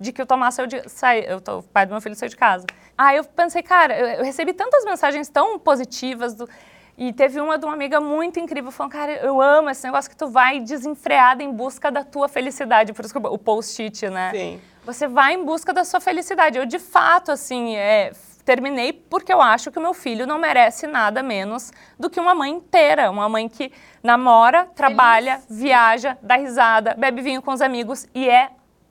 de 0.00 0.10
que 0.12 0.22
o 0.22 0.26
Tomás 0.26 0.54
saiu 0.54 0.66
de, 0.66 0.88
sai, 0.88 1.24
eu 1.28 1.40
tô- 1.42 1.58
o 1.58 1.62
pai 1.62 1.84
do 1.84 1.90
meu 1.92 2.00
filho 2.00 2.14
saiu 2.16 2.30
de 2.30 2.36
casa. 2.36 2.66
Aí 2.96 3.18
eu 3.18 3.24
pensei, 3.24 3.62
cara, 3.62 3.96
eu, 3.96 4.06
eu 4.18 4.24
recebi 4.24 4.54
tantas 4.54 4.84
mensagens 4.86 5.28
tão 5.28 5.58
positivas 5.58 6.32
do, 6.34 6.48
e 6.96 7.12
teve 7.12 7.38
uma 7.40 7.58
de 7.58 7.66
uma 7.66 7.74
amiga 7.74 8.00
muito 8.00 8.40
incrível 8.40 8.70
falando, 8.70 8.92
cara, 8.92 9.12
eu 9.12 9.40
amo 9.40 9.68
esse 9.68 9.84
negócio 9.84 10.10
que 10.10 10.16
tu 10.16 10.26
vai 10.28 10.58
desenfreada 10.58 11.42
em 11.42 11.52
busca 11.52 11.90
da 11.90 12.02
tua 12.02 12.28
felicidade. 12.28 12.92
Por 12.94 13.04
isso 13.04 13.12
que 13.12 13.26
o 13.26 13.38
post-it, 13.38 14.08
né? 14.08 14.30
Sim. 14.32 14.60
Você 14.84 15.06
vai 15.06 15.34
em 15.34 15.44
busca 15.44 15.72
da 15.72 15.84
sua 15.84 16.00
felicidade. 16.00 16.58
Eu, 16.58 16.66
de 16.66 16.78
fato, 16.78 17.30
assim, 17.30 17.76
é, 17.76 18.10
terminei 18.44 18.92
porque 18.92 19.32
eu 19.32 19.40
acho 19.40 19.70
que 19.70 19.78
o 19.78 19.82
meu 19.82 19.94
filho 19.94 20.26
não 20.26 20.38
merece 20.38 20.86
nada 20.86 21.22
menos 21.22 21.72
do 21.98 22.10
que 22.10 22.20
uma 22.20 22.34
mãe 22.34 22.50
inteira. 22.50 23.10
Uma 23.10 23.28
mãe 23.28 23.48
que 23.48 23.72
namora, 24.02 24.66
trabalha, 24.74 25.40
viaja, 25.48 26.18
dá 26.22 26.36
risada, 26.36 26.94
bebe 26.96 27.22
vinho 27.22 27.42
com 27.42 27.52
os 27.52 27.60
amigos 27.60 28.06
e 28.14 28.28
é 28.28 28.50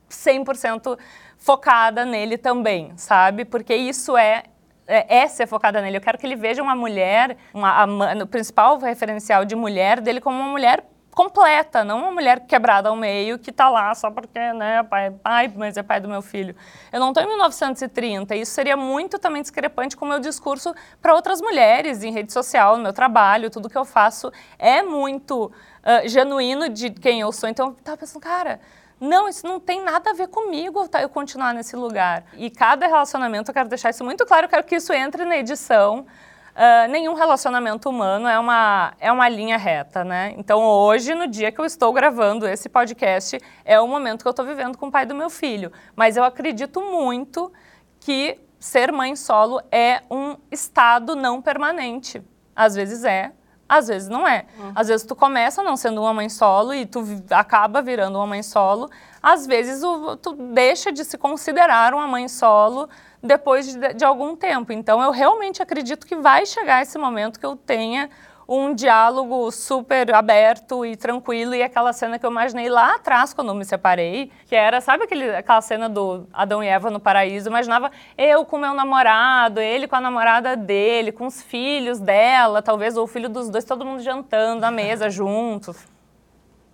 100% 0.10 0.98
focada 1.38 2.06
nele 2.06 2.38
também, 2.38 2.92
sabe? 2.96 3.46
Porque 3.46 3.76
isso 3.76 4.18
é 4.18 4.44
é, 4.88 5.20
é 5.20 5.28
ser 5.28 5.48
focada 5.48 5.82
nele. 5.82 5.98
Eu 5.98 6.02
quero 6.02 6.18
que 6.18 6.26
ele 6.26 6.36
veja 6.36 6.62
uma 6.62 6.76
mulher, 6.76 7.38
uma, 7.54 7.84
a 7.84 8.24
o 8.24 8.28
principal 8.28 8.78
referencial 8.78 9.46
de 9.46 9.56
mulher 9.56 10.02
dele 10.02 10.20
como 10.20 10.38
uma 10.38 10.50
mulher 10.50 10.84
completa, 11.14 11.84
não 11.84 12.00
uma 12.00 12.12
mulher 12.12 12.42
quebrada 12.46 12.90
ao 12.90 12.96
meio 12.96 13.38
que 13.38 13.52
tá 13.52 13.70
lá 13.70 13.94
só 13.94 14.10
porque, 14.10 14.40
né, 14.54 14.82
pai, 14.84 15.12
pai, 15.12 15.54
mas 15.56 15.78
é 15.78 15.84
pai 15.84 16.00
do 16.00 16.08
meu 16.08 16.22
filho. 16.22 16.56
Eu 16.92 17.00
não 17.00 17.10
estou 17.10 17.24
em 17.24 17.28
1930, 17.28 18.36
isso 18.36 18.52
seria 18.54 18.78
muito 18.78 19.20
também 19.20 19.42
discrepante 19.42 19.96
com 19.96 20.06
o 20.06 20.08
meu 20.08 20.20
discurso 20.20 20.74
para 21.02 21.14
outras 21.14 21.42
mulheres 21.42 22.04
em 22.04 22.12
rede 22.12 22.32
social, 22.32 22.78
no 22.78 22.84
meu 22.84 22.94
trabalho, 22.94 23.50
tudo 23.50 23.70
que 23.70 23.78
eu 23.78 23.86
faço 23.86 24.32
é 24.58 24.82
muito 24.82 25.52
ah, 25.84 26.08
genuíno 26.08 26.70
de 26.70 26.90
quem 26.90 27.22
eu 27.22 27.32
sou. 27.32 27.50
Então 27.50 27.68
eu 27.70 27.74
tava 27.84 27.98
pensando, 27.98 28.22
cara, 28.22 28.60
não, 29.00 29.28
isso 29.28 29.48
não 29.48 29.60
tem 29.60 29.84
nada 29.84 30.12
a 30.12 30.14
ver 30.14 30.28
comigo 30.28 30.88
tá, 30.88 31.02
eu 31.02 31.10
continuar 31.10 31.54
nesse 31.54 31.76
lugar. 31.76 32.24
E 32.38 32.52
cada 32.52 32.86
relacionamento, 32.86 33.50
eu 33.50 33.54
quero 33.54 33.68
deixar 33.68 33.90
isso 33.90 34.04
muito 34.04 34.26
claro, 34.26 34.46
eu 34.46 34.50
quero 34.50 34.64
que 34.64 34.76
isso 34.76 34.94
entre 34.94 35.26
na 35.26 35.38
edição. 35.38 36.06
Uh, 36.52 36.92
nenhum 36.92 37.14
relacionamento 37.14 37.90
humano 37.90 38.28
é 38.28 38.38
uma, 38.38 38.94
é 39.00 39.12
uma 39.12 39.30
linha 39.30 39.58
reta, 39.58 40.04
né? 40.04 40.34
Então, 40.38 40.62
hoje, 40.64 41.16
no 41.16 41.28
dia 41.28 41.52
que 41.52 41.60
eu 41.60 41.66
estou 41.66 41.94
gravando 41.94 42.48
esse 42.48 42.68
podcast, 42.68 43.40
é 43.64 43.80
o 43.80 43.88
momento 43.88 44.22
que 44.22 44.28
eu 44.28 44.32
estou 44.32 44.46
vivendo 44.46 44.78
com 44.78 44.88
o 44.88 44.92
pai 44.92 45.06
do 45.06 45.16
meu 45.16 45.30
filho. 45.30 45.72
Mas 45.96 46.18
eu 46.18 46.24
acredito 46.24 46.82
muito 46.82 47.52
que 48.00 48.38
ser 48.60 48.92
mãe 48.92 49.16
solo 49.16 49.62
é 49.72 50.02
um 50.10 50.36
estado 50.52 51.16
não 51.16 51.42
permanente. 51.42 52.22
Às 52.56 52.76
vezes 52.76 53.04
é, 53.04 53.32
às 53.72 53.88
vezes 53.88 54.10
não 54.10 54.28
é. 54.28 54.46
Uhum. 54.60 54.72
Às 54.76 54.90
vezes 54.90 55.06
tu 55.06 55.16
começa 55.16 55.64
não 55.64 55.78
sendo 55.78 56.02
uma 56.02 56.14
mãe 56.14 56.28
solo 56.28 56.74
e 56.74 56.86
tu 56.86 57.02
acaba 57.30 57.82
virando 57.82 58.18
uma 58.18 58.28
mãe 58.28 58.44
solo. 58.44 58.90
Às 59.24 59.48
vezes 59.48 59.82
o, 59.82 60.18
tu 60.18 60.34
deixa 60.34 60.92
de 60.92 61.06
se 61.06 61.18
considerar 61.18 61.94
uma 61.94 62.06
mãe 62.06 62.28
solo 62.28 62.90
depois 63.22 63.74
de, 63.74 63.94
de 63.94 64.04
algum 64.04 64.36
tempo. 64.36 64.72
Então 64.72 65.02
eu 65.02 65.12
realmente 65.12 65.62
acredito 65.62 66.06
que 66.06 66.16
vai 66.16 66.46
chegar 66.46 66.82
esse 66.82 66.98
momento 66.98 67.40
que 67.40 67.46
eu 67.46 67.56
tenha 67.56 68.10
um 68.54 68.74
diálogo 68.74 69.50
super 69.50 70.14
aberto 70.14 70.86
e 70.86 70.98
tranquilo 70.98 71.56
e 71.56 71.64
aquela 71.64 71.94
cena 71.94 72.20
que 72.20 72.26
eu 72.26 72.30
imaginei 72.30 72.68
lá 72.68 72.96
atrás 72.96 73.34
quando 73.34 73.56
me 73.56 73.64
separei, 73.64 74.30
que 74.46 74.54
era, 74.54 74.82
sabe 74.82 75.06
aquele, 75.06 75.34
aquela 75.34 75.62
cena 75.62 75.88
do 75.88 76.28
Adão 76.34 76.62
e 76.62 76.68
Eva 76.68 76.90
no 76.90 77.00
paraíso? 77.00 77.48
Eu 77.48 77.52
imaginava 77.52 77.90
eu 78.18 78.44
com 78.44 78.58
meu 78.58 78.74
namorado, 78.74 79.62
ele 79.62 79.88
com 79.88 79.96
a 79.96 80.02
namorada 80.02 80.58
dele, 80.58 81.14
com 81.14 81.28
os 81.28 81.42
filhos 81.42 81.98
dela, 82.00 82.62
talvez, 82.62 82.98
ou 82.98 83.06
o 83.06 83.08
filho 83.08 83.30
dos 83.30 83.50
dois, 83.50 83.64
todo 83.64 83.86
mundo 83.86 84.02
jantando 84.02 84.60
na 84.60 84.70
mesa 84.70 85.08
juntos. 85.10 85.91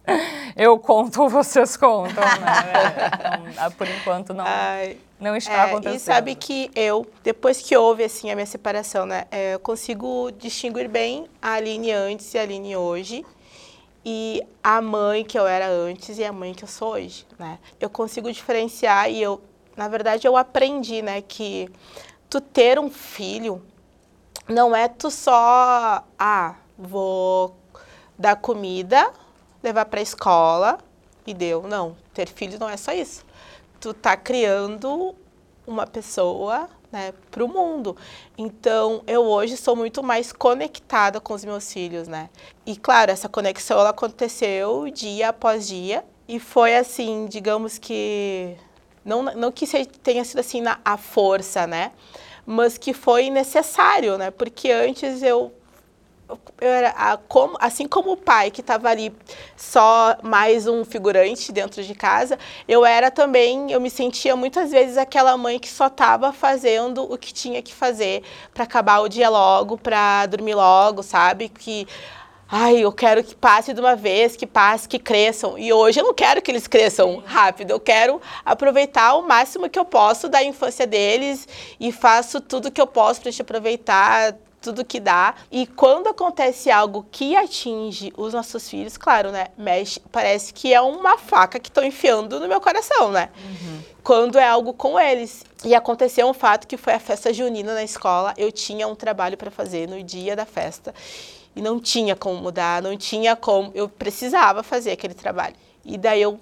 Eu 0.55 0.79
conto, 0.79 1.27
vocês 1.29 1.77
contam, 1.77 2.23
né? 2.23 3.47
Então, 3.51 3.71
por 3.71 3.87
enquanto 3.87 4.33
não. 4.33 4.45
Ai. 4.45 4.97
Não 5.19 5.35
está 5.35 5.53
é, 5.53 5.61
acontecendo. 5.71 5.95
E 5.95 5.99
sabe 5.99 6.35
que 6.35 6.69
eu, 6.75 7.07
depois 7.23 7.59
que 7.61 7.75
houve 7.75 8.03
assim 8.03 8.29
a 8.29 8.35
minha 8.35 8.45
separação, 8.45 9.05
né, 9.05 9.25
é, 9.31 9.55
eu 9.55 9.59
consigo 9.59 10.31
distinguir 10.31 10.87
bem 10.87 11.27
a 11.41 11.53
Aline 11.53 11.91
antes 11.91 12.31
e 12.33 12.37
a 12.37 12.43
Aline 12.43 12.75
hoje 12.75 13.25
e 14.05 14.43
a 14.63 14.79
mãe 14.79 15.25
que 15.25 15.37
eu 15.37 15.47
era 15.47 15.67
antes 15.67 16.19
e 16.19 16.23
a 16.23 16.31
mãe 16.31 16.53
que 16.53 16.63
eu 16.63 16.67
sou 16.67 16.93
hoje, 16.93 17.25
né? 17.39 17.57
Eu 17.79 17.89
consigo 17.89 18.31
diferenciar 18.31 19.09
e 19.09 19.21
eu, 19.21 19.41
na 19.75 19.87
verdade, 19.87 20.27
eu 20.27 20.37
aprendi, 20.37 21.01
né, 21.01 21.21
que 21.21 21.67
tu 22.29 22.39
ter 22.39 22.77
um 22.77 22.89
filho 22.89 23.63
não 24.47 24.75
é 24.75 24.87
tu 24.87 25.09
só, 25.09 26.03
ah, 26.17 26.55
vou 26.77 27.55
dar 28.17 28.35
comida, 28.35 29.11
levar 29.67 29.85
para 29.85 29.99
a 29.99 30.03
escola 30.03 30.77
e 31.25 31.33
deu. 31.33 31.63
Não, 31.63 31.95
ter 32.13 32.27
filho 32.27 32.57
não 32.59 32.69
é 32.69 32.77
só 32.77 32.93
isso 32.93 33.25
tu 33.79 33.93
tá 33.93 34.15
criando 34.17 35.15
uma 35.65 35.85
pessoa 35.85 36.69
né, 36.91 37.13
para 37.29 37.43
o 37.43 37.47
mundo. 37.47 37.95
Então, 38.37 39.03
eu 39.05 39.23
hoje 39.23 39.57
sou 39.57 39.75
muito 39.75 40.01
mais 40.01 40.31
conectada 40.31 41.19
com 41.19 41.33
os 41.33 41.43
meus 41.43 41.71
filhos, 41.71 42.07
né? 42.07 42.29
E, 42.65 42.75
claro, 42.75 43.11
essa 43.11 43.27
conexão 43.27 43.79
ela 43.79 43.89
aconteceu 43.89 44.89
dia 44.89 45.29
após 45.29 45.67
dia 45.67 46.03
e 46.27 46.39
foi 46.39 46.75
assim, 46.75 47.25
digamos 47.25 47.77
que 47.77 48.55
não, 49.03 49.23
não 49.23 49.51
que 49.51 49.65
tenha 49.85 50.23
sido 50.23 50.39
assim 50.39 50.61
na 50.61 50.79
a 50.83 50.97
força, 50.97 51.67
né? 51.67 51.91
Mas 52.45 52.77
que 52.77 52.93
foi 52.93 53.29
necessário, 53.29 54.17
né? 54.17 54.31
Porque 54.31 54.71
antes 54.71 55.21
eu 55.21 55.51
era 56.59 57.17
como, 57.27 57.55
assim 57.59 57.87
como 57.87 58.11
o 58.11 58.17
pai 58.17 58.49
que 58.51 58.61
estava 58.61 58.89
ali 58.89 59.13
só 59.55 60.17
mais 60.23 60.67
um 60.67 60.83
figurante 60.83 61.51
dentro 61.51 61.83
de 61.83 61.93
casa, 61.93 62.37
eu 62.67 62.85
era 62.85 63.11
também, 63.11 63.71
eu 63.71 63.79
me 63.79 63.89
sentia 63.89 64.35
muitas 64.35 64.71
vezes 64.71 64.97
aquela 64.97 65.37
mãe 65.37 65.59
que 65.59 65.69
só 65.69 65.87
estava 65.87 66.33
fazendo 66.33 67.03
o 67.11 67.17
que 67.17 67.33
tinha 67.33 67.61
que 67.61 67.73
fazer 67.73 68.23
para 68.53 68.63
acabar 68.63 68.99
o 68.99 69.07
dia 69.07 69.29
logo, 69.29 69.77
para 69.77 70.25
dormir 70.25 70.55
logo, 70.55 71.03
sabe? 71.03 71.49
Que 71.49 71.87
ai, 72.49 72.77
eu 72.77 72.91
quero 72.91 73.23
que 73.23 73.35
passe 73.35 73.73
de 73.73 73.79
uma 73.79 73.95
vez, 73.95 74.35
que 74.35 74.47
passe, 74.47 74.87
que 74.87 74.97
cresçam. 74.97 75.57
E 75.57 75.71
hoje 75.73 75.99
eu 75.99 76.03
não 76.03 76.13
quero 76.13 76.41
que 76.41 76.49
eles 76.49 76.67
cresçam 76.67 77.21
rápido, 77.25 77.71
eu 77.71 77.79
quero 77.79 78.21
aproveitar 78.45 79.15
o 79.15 79.27
máximo 79.27 79.69
que 79.69 79.77
eu 79.77 79.85
posso 79.85 80.29
da 80.29 80.43
infância 80.43 80.87
deles 80.87 81.47
e 81.79 81.91
faço 81.91 82.41
tudo 82.41 82.71
que 82.71 82.81
eu 82.81 82.87
posso 82.87 83.21
para 83.21 83.31
te 83.31 83.41
aproveitar 83.41 84.35
tudo 84.67 84.83
que 84.83 84.99
dá. 84.99 85.33
E 85.49 85.65
quando 85.65 86.07
acontece 86.07 86.69
algo 86.69 87.05
que 87.09 87.35
atinge 87.35 88.13
os 88.17 88.33
nossos 88.33 88.69
filhos, 88.69 88.97
claro, 88.97 89.31
né? 89.31 89.47
Mexe, 89.57 89.99
parece 90.11 90.53
que 90.53 90.73
é 90.73 90.81
uma 90.81 91.17
faca 91.17 91.59
que 91.59 91.69
estão 91.69 91.83
enfiando 91.83 92.39
no 92.39 92.47
meu 92.47 92.59
coração, 92.59 93.11
né? 93.11 93.29
Uhum. 93.37 93.81
Quando 94.03 94.37
é 94.37 94.47
algo 94.47 94.73
com 94.73 94.99
eles. 94.99 95.45
E 95.63 95.73
aconteceu 95.73 96.27
um 96.27 96.33
fato 96.33 96.67
que 96.67 96.77
foi 96.77 96.93
a 96.93 96.99
festa 96.99 97.33
junina 97.33 97.73
na 97.73 97.83
escola. 97.83 98.33
Eu 98.37 98.51
tinha 98.51 98.87
um 98.87 98.95
trabalho 98.95 99.37
para 99.37 99.49
fazer 99.49 99.87
no 99.87 100.03
dia 100.03 100.35
da 100.35 100.45
festa. 100.45 100.93
E 101.55 101.61
não 101.61 101.79
tinha 101.79 102.15
como 102.15 102.41
mudar, 102.41 102.81
não 102.81 102.95
tinha 102.97 103.35
como. 103.35 103.71
Eu 103.73 103.87
precisava 103.89 104.63
fazer 104.63 104.91
aquele 104.91 105.13
trabalho. 105.13 105.55
E 105.83 105.97
daí 105.97 106.21
eu 106.21 106.39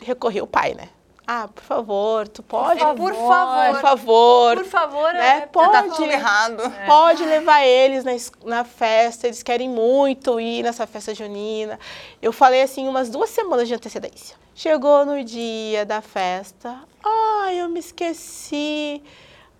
recorri 0.00 0.38
ao 0.38 0.46
pai, 0.46 0.74
né? 0.74 0.88
Ah, 1.26 1.48
por 1.48 1.62
favor, 1.62 2.26
tu 2.28 2.42
pode? 2.42 2.80
Por 2.80 3.14
favor. 3.14 3.72
Por 3.72 3.80
favor. 3.80 4.56
Por 4.56 4.64
favor, 4.66 5.12
né? 5.12 5.38
é, 5.38 5.40
pode, 5.46 5.72
tá 5.72 5.82
tudo 5.84 6.10
errado. 6.10 6.62
Pode 6.86 7.24
levar 7.24 7.64
eles 7.64 8.04
na, 8.04 8.12
na 8.44 8.64
festa, 8.64 9.28
eles 9.28 9.42
querem 9.42 9.68
muito 9.68 10.40
ir 10.40 10.62
nessa 10.62 10.86
festa 10.86 11.14
junina. 11.14 11.78
Eu 12.20 12.32
falei 12.32 12.62
assim 12.62 12.88
umas 12.88 13.08
duas 13.08 13.30
semanas 13.30 13.68
de 13.68 13.74
antecedência. 13.74 14.36
Chegou 14.54 15.06
no 15.06 15.22
dia 15.24 15.86
da 15.86 16.02
festa, 16.02 16.76
ai, 17.04 17.60
eu 17.60 17.68
me 17.68 17.80
esqueci. 17.80 19.02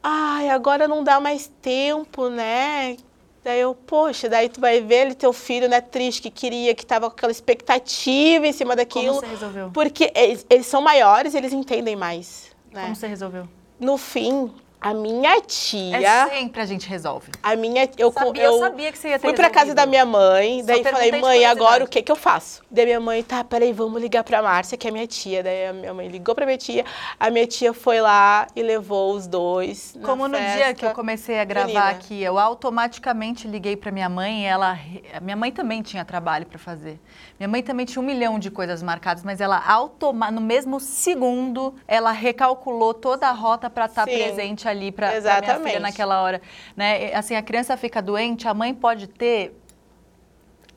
Ai, 0.02 0.50
agora 0.50 0.88
não 0.88 1.04
dá 1.04 1.20
mais 1.20 1.50
tempo, 1.62 2.28
né? 2.28 2.96
Daí 3.44 3.60
eu, 3.60 3.74
poxa, 3.74 4.28
daí 4.28 4.48
tu 4.48 4.60
vai 4.60 4.80
ver 4.80 5.06
ele, 5.06 5.14
teu 5.14 5.32
filho, 5.32 5.68
né, 5.68 5.80
triste, 5.80 6.22
que 6.22 6.30
queria, 6.30 6.74
que 6.74 6.86
tava 6.86 7.10
com 7.10 7.16
aquela 7.16 7.32
expectativa 7.32 8.46
em 8.46 8.52
cima 8.52 8.76
daquilo. 8.76 9.14
Como 9.14 9.20
você 9.20 9.26
resolveu? 9.26 9.70
Porque 9.74 10.12
eles, 10.14 10.46
eles 10.48 10.66
são 10.66 10.80
maiores, 10.80 11.34
eles 11.34 11.52
entendem 11.52 11.96
mais. 11.96 12.52
Né? 12.72 12.82
Como 12.82 12.94
você 12.94 13.08
resolveu? 13.08 13.48
No 13.80 13.98
fim, 13.98 14.52
a 14.82 14.92
minha 14.92 15.40
tia. 15.40 15.96
É 15.96 16.28
sempre 16.28 16.60
a 16.60 16.66
gente 16.66 16.88
resolve. 16.88 17.30
A 17.40 17.54
minha. 17.54 17.88
Eu, 17.96 18.10
sabia, 18.10 18.42
eu, 18.42 18.52
eu 18.54 18.58
sabia 18.58 18.90
que 18.90 18.98
você 18.98 19.10
ia 19.10 19.18
ter 19.18 19.26
Fui 19.26 19.32
pra 19.32 19.48
casa 19.48 19.74
da 19.74 19.86
minha 19.86 20.04
mãe, 20.04 20.64
daí 20.64 20.82
falei, 20.82 21.12
mãe, 21.12 21.44
agora 21.44 21.84
o 21.84 21.88
que 21.88 22.02
que 22.02 22.10
eu 22.10 22.16
faço? 22.16 22.62
Daí 22.68 22.86
minha 22.86 22.98
mãe, 22.98 23.22
tá, 23.22 23.44
peraí, 23.44 23.72
vamos 23.72 24.02
ligar 24.02 24.24
pra 24.24 24.42
Márcia, 24.42 24.76
que 24.76 24.88
é 24.88 24.90
minha 24.90 25.06
tia. 25.06 25.42
Daí 25.42 25.68
a 25.68 25.72
minha 25.72 25.94
mãe 25.94 26.08
ligou 26.08 26.34
pra 26.34 26.44
minha 26.44 26.58
tia, 26.58 26.84
a 27.18 27.30
minha 27.30 27.46
tia 27.46 27.72
foi 27.72 28.00
lá 28.00 28.48
e 28.56 28.62
levou 28.62 29.14
os 29.14 29.28
dois. 29.28 29.96
Como 30.02 30.26
no 30.26 30.36
dia 30.36 30.74
que 30.74 30.84
eu 30.84 30.90
comecei 30.90 31.38
a 31.38 31.44
gravar 31.44 31.68
junina. 31.68 31.90
aqui, 31.90 32.20
eu 32.20 32.36
automaticamente 32.36 33.46
liguei 33.46 33.76
para 33.76 33.92
minha 33.92 34.08
mãe. 34.08 34.42
e 34.42 34.46
Ela, 34.46 34.76
minha 35.20 35.36
mãe 35.36 35.52
também 35.52 35.80
tinha 35.80 36.04
trabalho 36.04 36.44
para 36.46 36.58
fazer. 36.58 36.98
Minha 37.38 37.48
mãe 37.48 37.62
também 37.62 37.86
tinha 37.86 38.02
um 38.02 38.04
milhão 38.04 38.36
de 38.36 38.50
coisas 38.50 38.82
marcadas, 38.82 39.22
mas 39.22 39.40
ela 39.40 39.62
automa, 39.64 40.28
no 40.30 40.40
mesmo 40.40 40.80
segundo, 40.80 41.74
ela 41.86 42.10
recalculou 42.10 42.92
toda 42.92 43.28
a 43.28 43.32
rota 43.32 43.70
para 43.70 43.86
estar 43.86 44.04
Sim, 44.04 44.16
presente 44.16 44.71
ali 44.72 44.90
para 44.90 45.06
minha 45.08 45.18
exatamente. 45.18 45.62
filha 45.68 45.80
naquela 45.80 46.20
hora, 46.22 46.42
né? 46.76 47.14
Assim, 47.14 47.36
a 47.36 47.42
criança 47.42 47.76
fica 47.76 48.02
doente, 48.02 48.48
a 48.48 48.54
mãe 48.54 48.74
pode 48.74 49.06
ter 49.06 49.56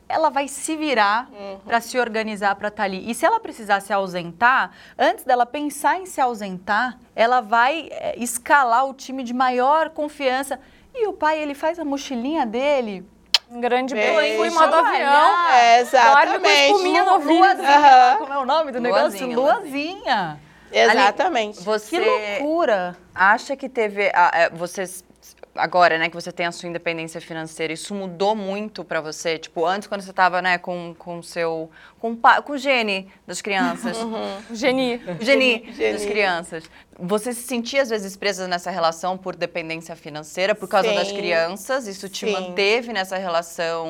ela 0.07 0.29
vai 0.29 0.47
se 0.47 0.75
virar 0.75 1.27
Uhum. 1.31 1.57
para 1.65 1.81
se 1.81 1.97
organizar 1.97 2.55
para 2.55 2.67
estar 2.67 2.83
ali. 2.83 3.09
E 3.09 3.15
se 3.15 3.25
ela 3.25 3.39
precisar 3.39 3.79
se 3.81 3.91
ausentar, 3.91 4.69
antes 4.97 5.23
dela 5.25 5.45
pensar 5.47 5.99
em 5.99 6.05
se 6.05 6.21
ausentar, 6.21 6.97
ela 7.15 7.41
vai 7.41 7.89
é, 7.91 8.13
escalar 8.19 8.85
o 8.85 8.93
time 8.93 9.23
de 9.23 9.33
maior 9.33 9.89
confiança. 9.89 10.59
E 10.93 11.07
o 11.07 11.13
pai, 11.13 11.39
ele 11.39 11.55
faz 11.55 11.79
a 11.79 11.83
mochilinha 11.83 12.45
dele. 12.45 13.03
Um 13.49 13.59
grande 13.59 13.93
Beijo. 13.93 14.45
em 14.45 14.49
modo 14.51 14.75
avião. 14.75 15.49
É, 15.49 15.83
Dorme 15.83 15.91
com 15.91 15.97
exatamente. 15.97 16.65
espuminha 16.71 17.03
no 17.03 17.11
ouvido. 17.13 17.61
Aham. 17.63 18.17
Como 18.17 18.33
é 18.33 18.37
o 18.37 18.45
nome 18.45 18.71
do 18.71 18.79
negócio? 18.81 19.25
Luazinha, 19.27 19.35
Luazinha. 19.37 20.39
Exatamente. 20.71 21.61
Você 21.63 21.99
Que 21.99 22.05
loucura. 22.39 22.95
acha 23.13 23.55
que 23.55 23.69
teve. 23.69 24.09
a- 24.13 24.45
a- 24.45 24.49
Vocês. 24.49 25.03
Agora, 25.55 25.97
né, 25.97 26.09
que 26.09 26.15
você 26.15 26.33
tem 26.33 26.45
a 26.45 26.51
sua 26.51 26.67
independência 26.67 27.21
financeira, 27.21 27.71
isso 27.71 27.95
mudou 27.95 28.35
muito 28.35 28.83
pra 28.83 28.99
você? 28.99 29.37
Tipo, 29.37 29.65
antes, 29.65 29.87
quando 29.87 30.01
você 30.01 30.11
tava, 30.11 30.41
né, 30.41 30.57
com 30.57 30.93
o 31.05 31.23
seu. 31.23 31.71
Com, 31.97 32.15
com 32.15 32.53
o 32.53 32.57
gene 32.57 33.09
das 33.25 33.41
crianças. 33.41 33.97
Geni. 34.51 34.95
O 35.19 35.23
geni, 35.23 35.65
Geni. 35.73 35.93
das 35.93 36.05
crianças. 36.05 36.63
Você 36.99 37.33
se 37.33 37.43
sentia, 37.43 37.81
às 37.81 37.89
vezes, 37.89 38.17
presa 38.17 38.47
nessa 38.47 38.69
relação 38.69 39.17
por 39.17 39.35
dependência 39.35 39.95
financeira, 39.95 40.53
por 40.53 40.67
causa 40.67 40.91
das 40.93 41.07
Sim. 41.07 41.15
crianças? 41.15 41.87
Isso 41.87 42.09
te 42.09 42.25
Sim. 42.25 42.33
manteve 42.33 42.91
nessa 42.91 43.17
relação 43.17 43.87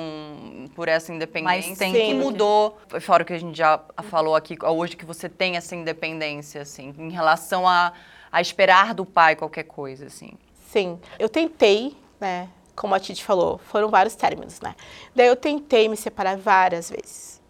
por 0.75 0.87
essa 0.87 1.11
independência? 1.11 1.67
Mais 1.67 1.77
tempo. 1.77 1.97
O 1.97 1.99
que 1.99 2.05
Sim. 2.05 2.13
mudou, 2.13 2.79
fora 3.01 3.23
o 3.23 3.25
que 3.25 3.33
a 3.33 3.39
gente 3.39 3.57
já 3.57 3.79
falou 4.03 4.35
aqui, 4.35 4.55
hoje 4.61 4.95
que 4.95 5.05
você 5.05 5.27
tem 5.27 5.57
essa 5.57 5.75
independência, 5.75 6.61
assim, 6.61 6.93
em 6.97 7.09
relação 7.09 7.67
a, 7.67 7.91
a 8.31 8.39
esperar 8.39 8.93
do 8.93 9.05
pai 9.05 9.35
qualquer 9.35 9.63
coisa, 9.63 10.05
assim? 10.05 10.37
Sim, 10.75 10.99
eu 11.17 11.29
tentei, 11.29 11.95
né? 12.19 12.49
Como 12.75 12.93
a 12.93 12.99
Titi 12.99 13.23
falou, 13.23 13.57
foram 13.59 13.87
vários 13.87 14.13
términos, 14.13 14.59
né? 14.59 14.75
Daí 15.15 15.27
eu 15.27 15.35
tentei 15.37 15.87
me 15.87 15.95
separar 15.95 16.35
várias 16.35 16.89
vezes. 16.89 17.41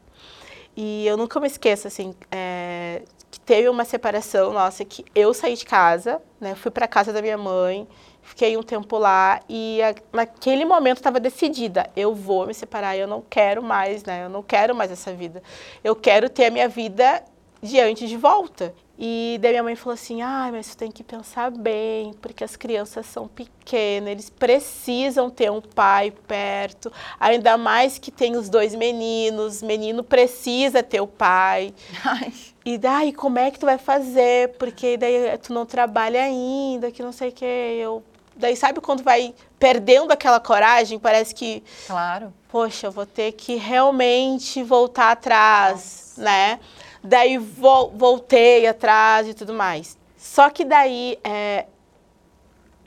E 0.78 1.08
eu 1.08 1.18
nunca 1.18 1.40
me 1.40 1.48
esqueço, 1.48 1.88
assim, 1.88 2.14
é, 2.30 3.02
que 3.32 3.40
teve 3.40 3.68
uma 3.68 3.84
separação 3.84 4.54
nossa 4.54 4.86
que 4.86 5.04
eu 5.16 5.34
saí 5.34 5.56
de 5.56 5.66
casa, 5.66 6.22
né? 6.40 6.54
Fui 6.54 6.70
para 6.70 6.88
casa 6.88 7.12
da 7.12 7.20
minha 7.20 7.36
mãe, 7.36 7.88
fiquei 8.22 8.56
um 8.58 8.62
tempo 8.62 8.96
lá 9.00 9.40
e 9.50 9.82
a, 9.82 9.96
naquele 10.14 10.64
momento 10.64 10.98
estava 10.98 11.20
decidida, 11.20 11.90
eu 11.96 12.14
vou 12.14 12.46
me 12.46 12.54
separar, 12.54 12.96
eu 12.96 13.08
não 13.08 13.24
quero 13.28 13.64
mais, 13.64 14.04
né? 14.04 14.26
Eu 14.26 14.30
não 14.30 14.44
quero 14.44 14.76
mais 14.76 14.92
essa 14.92 15.12
vida. 15.12 15.42
Eu 15.84 15.96
quero 15.96 16.30
ter 16.30 16.46
a 16.46 16.52
minha 16.52 16.70
vida 16.70 17.24
diante 17.60 18.08
de 18.08 18.18
volta. 18.18 18.72
E 18.98 19.38
daí 19.42 19.52
minha 19.52 19.64
mãe 19.64 19.76
falou 19.76 19.94
assim: 19.94 20.22
ah, 20.22 20.50
mas 20.52 20.68
você 20.68 20.78
tem 20.78 20.92
que 20.92 21.04
pensar 21.04 21.52
bem, 21.52 22.14
porque 22.22 22.44
as 22.44 22.56
crianças 22.56 23.06
são 23.06 23.28
pequenas, 23.28 24.10
eles 24.10 24.30
precisam 24.30 25.30
ter 25.30 25.52
um 25.52 25.60
pai 25.62 26.12
perto, 26.12 26.92
ainda 27.20 27.58
mais 27.58 28.00
que 28.00 28.10
tem 28.10 28.38
os 28.38 28.48
dois 28.48 28.74
meninos, 28.74 29.62
menino 29.62 30.04
precisa 30.04 30.82
ter 30.82 31.02
o 31.02 31.08
pai. 31.08 31.74
Ai. 32.06 32.34
E 32.64 32.78
daí, 32.78 33.14
como 33.14 33.38
é 33.38 33.52
que 33.52 33.60
tu 33.60 33.66
vai 33.66 33.78
fazer? 33.78 34.54
Porque 34.58 34.98
daí 34.98 35.38
tu 35.38 35.54
não 35.54 35.66
trabalha 35.66 36.24
ainda, 36.24 36.90
que 36.90 37.04
não 37.04 37.12
sei 37.12 37.30
o 37.30 37.32
que. 37.32 37.46
Eu, 37.46 38.02
daí, 38.36 38.56
sabe 38.56 38.80
quando 38.82 39.04
vai 39.04 39.36
perdendo 39.60 40.12
aquela 40.12 40.40
coragem? 40.40 40.98
Parece 40.98 41.36
que. 41.36 41.62
Claro. 41.86 42.34
Poxa, 42.50 42.88
eu 42.88 42.92
vou 42.92 43.06
ter 43.06 43.34
que 43.34 43.56
realmente 43.56 44.64
voltar 44.64 45.12
atrás, 45.12 46.14
Nossa. 46.18 46.22
né? 46.24 46.60
Daí 47.06 47.38
vo 47.38 47.90
voltei 47.90 48.66
atrás 48.66 49.28
e 49.28 49.34
tudo 49.34 49.54
mais. 49.54 49.98
Só 50.18 50.50
que 50.50 50.66
daí, 50.66 51.20
é, 51.24 51.68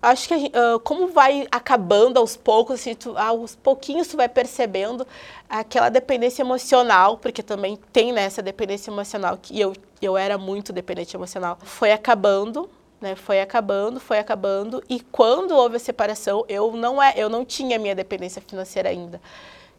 acho 0.02 0.26
que 0.26 0.36
gente, 0.38 0.52
uh, 0.56 0.80
como 0.80 1.06
vai 1.06 1.46
acabando 1.52 2.18
aos 2.18 2.36
poucos, 2.36 2.80
assim, 2.80 2.96
tu, 2.96 3.16
aos 3.16 3.54
pouquinhos 3.54 4.08
tu 4.08 4.16
vai 4.16 4.28
percebendo 4.28 5.06
aquela 5.48 5.88
dependência 5.88 6.42
emocional, 6.42 7.16
porque 7.16 7.44
também 7.44 7.78
tem 7.92 8.12
né, 8.12 8.28
dependência 8.42 8.90
emocional, 8.90 9.38
que 9.40 9.58
eu, 9.58 9.72
eu 10.02 10.16
era 10.16 10.36
muito 10.36 10.72
dependente 10.72 11.16
emocional, 11.16 11.56
foi 11.62 11.92
acabando, 11.92 12.68
né, 13.00 13.14
foi 13.14 13.40
acabando, 13.40 14.00
foi 14.00 14.18
acabando, 14.18 14.82
e 14.88 14.98
quando 14.98 15.52
houve 15.52 15.76
a 15.76 15.80
separação, 15.80 16.44
eu 16.48 16.72
não, 16.72 17.00
é, 17.00 17.14
eu 17.16 17.28
não 17.28 17.44
tinha 17.44 17.78
minha 17.78 17.94
dependência 17.94 18.42
financeira 18.42 18.88
ainda. 18.88 19.20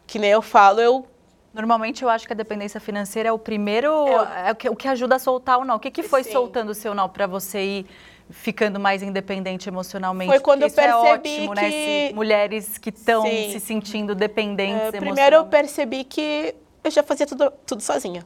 Que 0.06 0.18
nem 0.18 0.30
eu 0.30 0.42
falo, 0.42 0.80
eu 0.80 1.06
Normalmente 1.52 2.02
eu 2.02 2.08
acho 2.08 2.26
que 2.26 2.32
a 2.32 2.36
dependência 2.36 2.78
financeira 2.78 3.28
é 3.28 3.32
o 3.32 3.38
primeiro, 3.38 3.90
é, 4.08 4.48
é 4.48 4.52
o, 4.52 4.54
que, 4.54 4.68
o, 4.68 4.76
que, 4.76 4.86
ajuda 4.86 5.16
a 5.16 5.18
soltar 5.18 5.58
o 5.58 5.64
não. 5.64 5.76
O 5.76 5.80
que, 5.80 5.90
que 5.90 6.02
foi 6.02 6.22
Sim. 6.22 6.32
soltando 6.32 6.70
o 6.70 6.74
seu 6.74 6.94
não 6.94 7.08
para 7.08 7.26
você 7.26 7.60
ir 7.60 7.86
ficando 8.30 8.78
mais 8.78 9.02
independente 9.02 9.68
emocionalmente? 9.68 10.30
Foi 10.30 10.38
quando 10.38 10.62
eu 10.62 10.70
percebi 10.70 10.88
é 10.88 11.12
ótimo, 11.12 11.54
que... 11.54 11.60
né? 11.60 11.70
Se, 11.70 12.14
mulheres 12.14 12.78
que 12.78 12.90
estão 12.90 13.24
se 13.24 13.58
sentindo 13.58 14.14
dependentes 14.14 14.94
é, 14.94 14.98
Primeiro 15.00 15.36
eu 15.36 15.46
percebi 15.46 16.04
que 16.04 16.54
eu 16.84 16.90
já 16.90 17.02
fazia 17.02 17.26
tudo, 17.26 17.52
tudo 17.66 17.82
sozinha. 17.82 18.24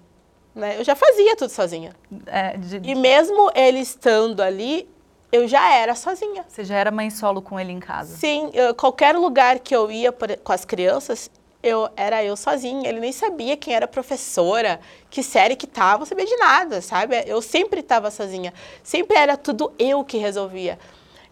Né? 0.54 0.78
Eu 0.78 0.84
já 0.84 0.94
fazia 0.94 1.34
tudo 1.34 1.50
sozinha. 1.50 1.92
É, 2.26 2.56
de... 2.58 2.80
E 2.82 2.94
mesmo 2.94 3.50
ele 3.54 3.80
estando 3.80 4.40
ali, 4.40 4.88
eu 5.32 5.48
já 5.48 5.72
era 5.74 5.94
sozinha. 5.94 6.44
Você 6.46 6.62
já 6.62 6.76
era 6.76 6.90
mãe 6.90 7.10
solo 7.10 7.42
com 7.42 7.58
ele 7.58 7.72
em 7.72 7.80
casa? 7.80 8.16
Sim, 8.16 8.50
eu, 8.52 8.74
qualquer 8.74 9.16
lugar 9.16 9.58
que 9.58 9.74
eu 9.74 9.90
ia 9.90 10.12
por, 10.12 10.36
com 10.36 10.52
as 10.52 10.64
crianças, 10.64 11.30
eu 11.64 11.88
era 11.96 12.22
eu 12.22 12.36
sozinha, 12.36 12.88
ele 12.88 13.00
nem 13.00 13.10
sabia 13.10 13.56
quem 13.56 13.74
era 13.74 13.88
professora, 13.88 14.78
que 15.08 15.22
série 15.22 15.56
que 15.56 15.66
tava, 15.66 16.00
não 16.00 16.06
sabia 16.06 16.26
de 16.26 16.36
nada, 16.36 16.82
sabe? 16.82 17.24
Eu 17.26 17.40
sempre 17.40 17.80
estava 17.80 18.10
sozinha, 18.10 18.52
sempre 18.82 19.16
era 19.16 19.36
tudo 19.36 19.72
eu 19.78 20.04
que 20.04 20.18
resolvia. 20.18 20.78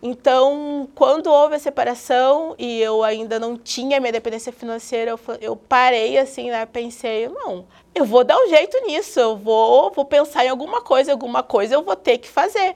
Então, 0.02 0.88
quando 0.96 1.28
houve 1.28 1.54
a 1.54 1.58
separação 1.60 2.56
e 2.58 2.80
eu 2.80 3.04
ainda 3.04 3.38
não 3.38 3.56
tinha 3.56 4.00
minha 4.00 4.10
dependência 4.10 4.52
financeira, 4.52 5.12
eu, 5.12 5.20
eu 5.40 5.54
parei 5.54 6.18
assim, 6.18 6.50
né? 6.50 6.66
Pensei, 6.66 7.28
não, 7.28 7.64
eu 7.94 8.04
vou 8.04 8.24
dar 8.24 8.36
um 8.36 8.48
jeito 8.48 8.76
nisso, 8.84 9.20
eu 9.20 9.36
vou, 9.36 9.92
vou 9.92 10.04
pensar 10.04 10.44
em 10.44 10.48
alguma 10.48 10.80
coisa, 10.80 11.12
alguma 11.12 11.42
coisa 11.44 11.74
eu 11.74 11.82
vou 11.82 11.94
ter 11.94 12.18
que 12.18 12.28
fazer. 12.28 12.74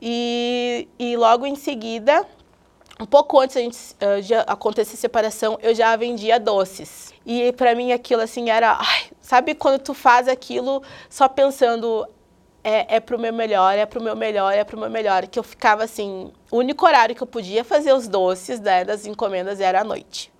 E, 0.00 0.88
e 0.98 1.16
logo 1.16 1.44
em 1.44 1.56
seguida, 1.56 2.26
um 3.02 3.06
pouco 3.06 3.40
antes 3.40 3.96
uh, 4.00 4.22
de 4.22 4.32
acontecer 4.32 4.94
a 4.94 4.96
separação, 4.96 5.58
eu 5.60 5.74
já 5.74 5.94
vendia 5.96 6.38
doces. 6.38 7.12
E 7.26 7.52
para 7.52 7.74
mim 7.74 7.90
aquilo 7.90 8.22
assim 8.22 8.48
era, 8.48 8.78
ai, 8.78 9.06
sabe 9.20 9.56
quando 9.56 9.80
tu 9.80 9.92
faz 9.92 10.28
aquilo 10.28 10.80
só 11.10 11.28
pensando 11.28 12.06
é, 12.62 12.96
é 12.96 13.00
pro 13.00 13.18
meu 13.18 13.32
melhor, 13.32 13.76
é 13.76 13.84
pro 13.84 14.00
meu 14.00 14.14
melhor, 14.14 14.54
é 14.54 14.62
pro 14.62 14.78
meu 14.78 14.88
melhor, 14.88 15.26
que 15.26 15.36
eu 15.36 15.42
ficava 15.42 15.82
assim, 15.82 16.32
o 16.48 16.58
único 16.58 16.86
horário 16.86 17.12
que 17.16 17.22
eu 17.22 17.26
podia 17.26 17.64
fazer 17.64 17.92
os 17.92 18.06
doces 18.06 18.60
né, 18.60 18.84
das 18.84 19.04
encomendas 19.04 19.58
era 19.58 19.80
à 19.80 19.84
noite. 19.84 20.32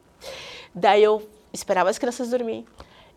Daí 0.73 1.03
eu 1.03 1.29
esperava 1.53 1.91
as 1.91 1.99
crianças 1.99 2.31
dormir, 2.31 2.65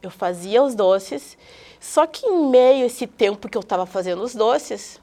eu 0.01 0.09
fazia 0.09 0.63
os 0.63 0.73
doces, 0.73 1.37
só 1.79 2.07
que 2.07 2.25
em 2.25 2.49
meio 2.49 2.81
a 2.81 2.87
esse 2.87 3.05
tempo 3.05 3.47
que 3.47 3.55
eu 3.55 3.61
estava 3.61 3.85
fazendo 3.85 4.23
os 4.23 4.33
doces, 4.33 4.99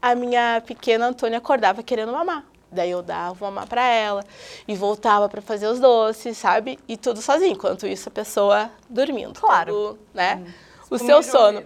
a 0.00 0.14
minha 0.14 0.62
pequena 0.64 1.08
Antônia 1.08 1.38
acordava 1.38 1.82
querendo 1.82 2.12
mamar. 2.12 2.49
Daí 2.72 2.90
eu 2.90 3.02
dava 3.02 3.48
uma 3.48 3.66
para 3.66 3.84
ela 3.84 4.24
e 4.66 4.74
voltava 4.74 5.28
para 5.28 5.42
fazer 5.42 5.66
os 5.66 5.80
doces, 5.80 6.38
sabe? 6.38 6.78
E 6.86 6.96
tudo 6.96 7.20
sozinho, 7.20 7.52
enquanto 7.52 7.86
isso 7.86 8.08
a 8.08 8.12
pessoa 8.12 8.70
dormindo. 8.88 9.40
Claro. 9.40 9.72
Tendo, 9.72 9.98
né? 10.14 10.42
Hum. 10.46 10.52
O 10.90 10.98
seu 10.98 11.22
sono. 11.22 11.62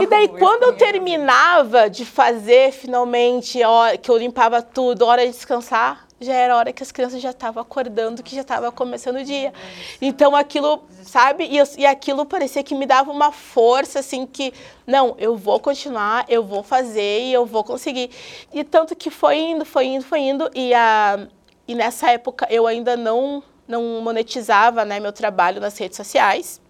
E 0.00 0.06
daí, 0.08 0.26
quando 0.26 0.64
eu 0.64 0.76
terminava 0.76 1.88
de 1.88 2.04
fazer, 2.04 2.72
finalmente, 2.72 3.60
que 4.02 4.10
eu 4.10 4.16
limpava 4.16 4.60
tudo, 4.60 5.06
hora 5.06 5.24
de 5.24 5.30
descansar, 5.30 6.07
já 6.20 6.32
era 6.32 6.56
hora 6.56 6.72
que 6.72 6.82
as 6.82 6.90
crianças 6.90 7.20
já 7.20 7.30
estavam 7.30 7.62
acordando, 7.62 8.22
que 8.22 8.34
já 8.34 8.40
estava 8.40 8.72
começando 8.72 9.16
o 9.16 9.24
dia. 9.24 9.52
Então 10.00 10.34
aquilo, 10.34 10.82
sabe? 11.04 11.44
E, 11.44 11.58
e, 11.80 11.86
aquilo 11.86 12.26
parecia 12.26 12.62
que 12.62 12.74
me 12.74 12.86
dava 12.86 13.10
uma 13.10 13.30
força, 13.30 14.00
assim, 14.00 14.26
que 14.26 14.52
não, 14.86 15.14
eu 15.18 15.36
vou 15.36 15.60
continuar, 15.60 16.24
eu 16.28 16.44
vou 16.44 16.62
fazer 16.62 17.20
e 17.22 17.32
eu 17.32 17.46
vou 17.46 17.62
conseguir. 17.62 18.10
E 18.52 18.64
tanto 18.64 18.96
que 18.96 19.10
foi 19.10 19.36
indo, 19.38 19.64
foi 19.64 19.86
indo, 19.86 20.04
foi 20.04 20.20
indo. 20.20 20.50
E, 20.54 20.74
a, 20.74 21.28
e 21.68 21.74
nessa 21.74 22.10
época 22.10 22.46
eu 22.50 22.66
ainda 22.66 22.96
não, 22.96 23.42
não 23.66 24.00
monetizava 24.00 24.84
né, 24.84 24.98
meu 24.98 25.12
trabalho 25.12 25.60
nas 25.60 25.78
redes 25.78 25.96
sociais. 25.96 26.60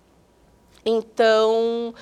Então. 0.85 1.95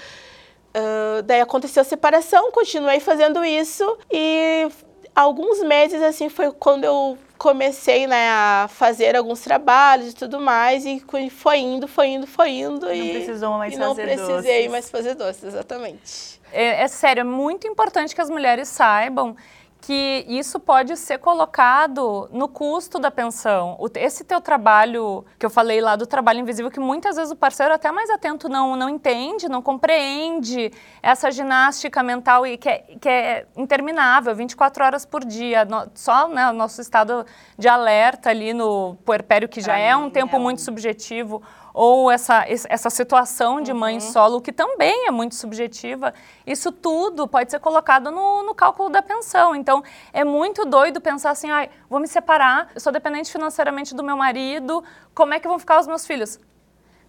Uh, 0.79 1.23
daí 1.23 1.41
aconteceu 1.41 1.81
a 1.81 1.85
separação, 1.85 2.53
continuei 2.53 3.01
fazendo 3.01 3.43
isso 3.43 3.97
e 4.13 4.69
alguns 5.15 5.63
meses 5.63 6.03
assim 6.03 6.29
foi 6.29 6.53
quando 6.53 6.85
eu 6.85 7.17
comecei 7.39 8.07
né, 8.07 8.29
a 8.31 8.67
fazer 8.69 9.17
alguns 9.17 9.41
trabalhos 9.41 10.13
e 10.13 10.15
tudo 10.15 10.41
mais, 10.41 10.85
e 10.85 11.03
foi 11.31 11.59
indo, 11.59 11.87
foi 11.87 12.09
indo, 12.09 12.27
foi 12.27 12.51
indo. 12.51 12.87
Não 12.87 12.95
e 12.95 13.13
precisou 13.13 13.59
mais 13.59 13.75
e 13.75 13.77
fazer 13.77 13.89
doces. 13.89 14.07
não 14.07 14.27
precisei 14.27 14.57
doces. 14.57 14.71
mais 14.71 14.91
fazer 14.91 15.15
doces, 15.15 15.45
exatamente. 15.45 16.41
É, 16.53 16.83
é 16.83 16.89
sério, 16.89 17.21
é 17.21 17.25
muito 17.25 17.67
importante 17.67 18.15
que 18.15 18.21
as 18.21 18.31
mulheres 18.31 18.69
saibam 18.69 19.37
que 19.81 20.25
isso 20.29 20.59
pode 20.59 20.97
ser 20.97 21.19
colocado 21.19 22.29
no 22.33 22.49
custo 22.49 22.99
da 22.99 23.11
pensão. 23.11 23.79
Esse 23.95 24.25
teu 24.25 24.41
trabalho, 24.41 25.25
que 25.39 25.47
eu 25.47 25.51
falei 25.51 25.81
lá 25.81 25.95
do 25.97 26.07
trabalho 26.07 26.41
invisível, 26.41 26.71
que 26.71 26.81
muitas 26.81 27.17
vezes 27.17 27.33
o 27.33 27.37
parceiro 27.37 27.73
até 27.73 27.93
mais 27.93 28.11
atento 28.11 28.49
não, 28.49 28.75
não 28.75 28.89
entende, 28.89 29.49
não 29.49 29.63
compreende 29.63 30.73
essa 31.03 31.31
ginástica 31.31 32.03
mental 32.03 32.47
e 32.47 32.57
que 32.57 32.69
é, 32.69 32.79
que 33.01 33.09
é 33.09 33.47
interminável, 33.57 34.35
24 34.35 34.85
horas 34.85 35.07
por 35.07 35.25
dia. 35.25 35.67
Só 35.95 36.29
né, 36.29 36.51
o 36.51 36.53
nosso 36.53 36.81
estado 36.81 37.25
de 37.57 37.69
alerta 37.69 38.31
ali 38.31 38.53
no 38.53 38.97
puerpério, 39.05 39.49
que 39.49 39.61
já 39.61 39.77
é 39.77 39.95
um 39.97 40.11
tempo 40.11 40.37
é 40.37 40.39
muito 40.39 40.63
subjetivo, 40.63 41.43
ou 41.77 42.11
essa, 42.11 42.43
essa 42.49 42.89
situação 42.89 43.61
de 43.61 43.71
mãe 43.75 43.97
uhum. 43.97 44.01
solo, 44.01 44.41
que 44.41 44.51
também 44.51 45.07
é 45.07 45.11
muito 45.11 45.35
subjetiva, 45.35 46.15
isso 46.47 46.73
tudo 46.73 47.29
pode 47.29 47.51
ser 47.51 47.61
colocado 47.61 48.11
no, 48.11 48.45
no 48.45 48.55
cálculo 48.55 48.89
da 48.89 49.03
pensão. 49.03 49.55
Então, 49.55 49.85
é 50.11 50.25
muito 50.25 50.65
doido 50.65 51.03
pensar 51.03 51.33
assim, 51.33 51.51
ai, 51.51 51.69
vou 51.91 52.01
me 52.01 52.09
separar, 52.09 52.71
eu 52.75 52.81
sou 52.81 52.91
dependente 52.91 53.31
financeiramente 53.31 53.95
do 53.95 54.03
meu 54.03 54.17
marido, 54.17 54.83
como 55.15 55.35
é 55.35 55.39
que 55.39 55.47
vão 55.47 55.59
ficar 55.59 55.79
os 55.79 55.87
meus 55.87 56.07
filhos? 56.07 56.41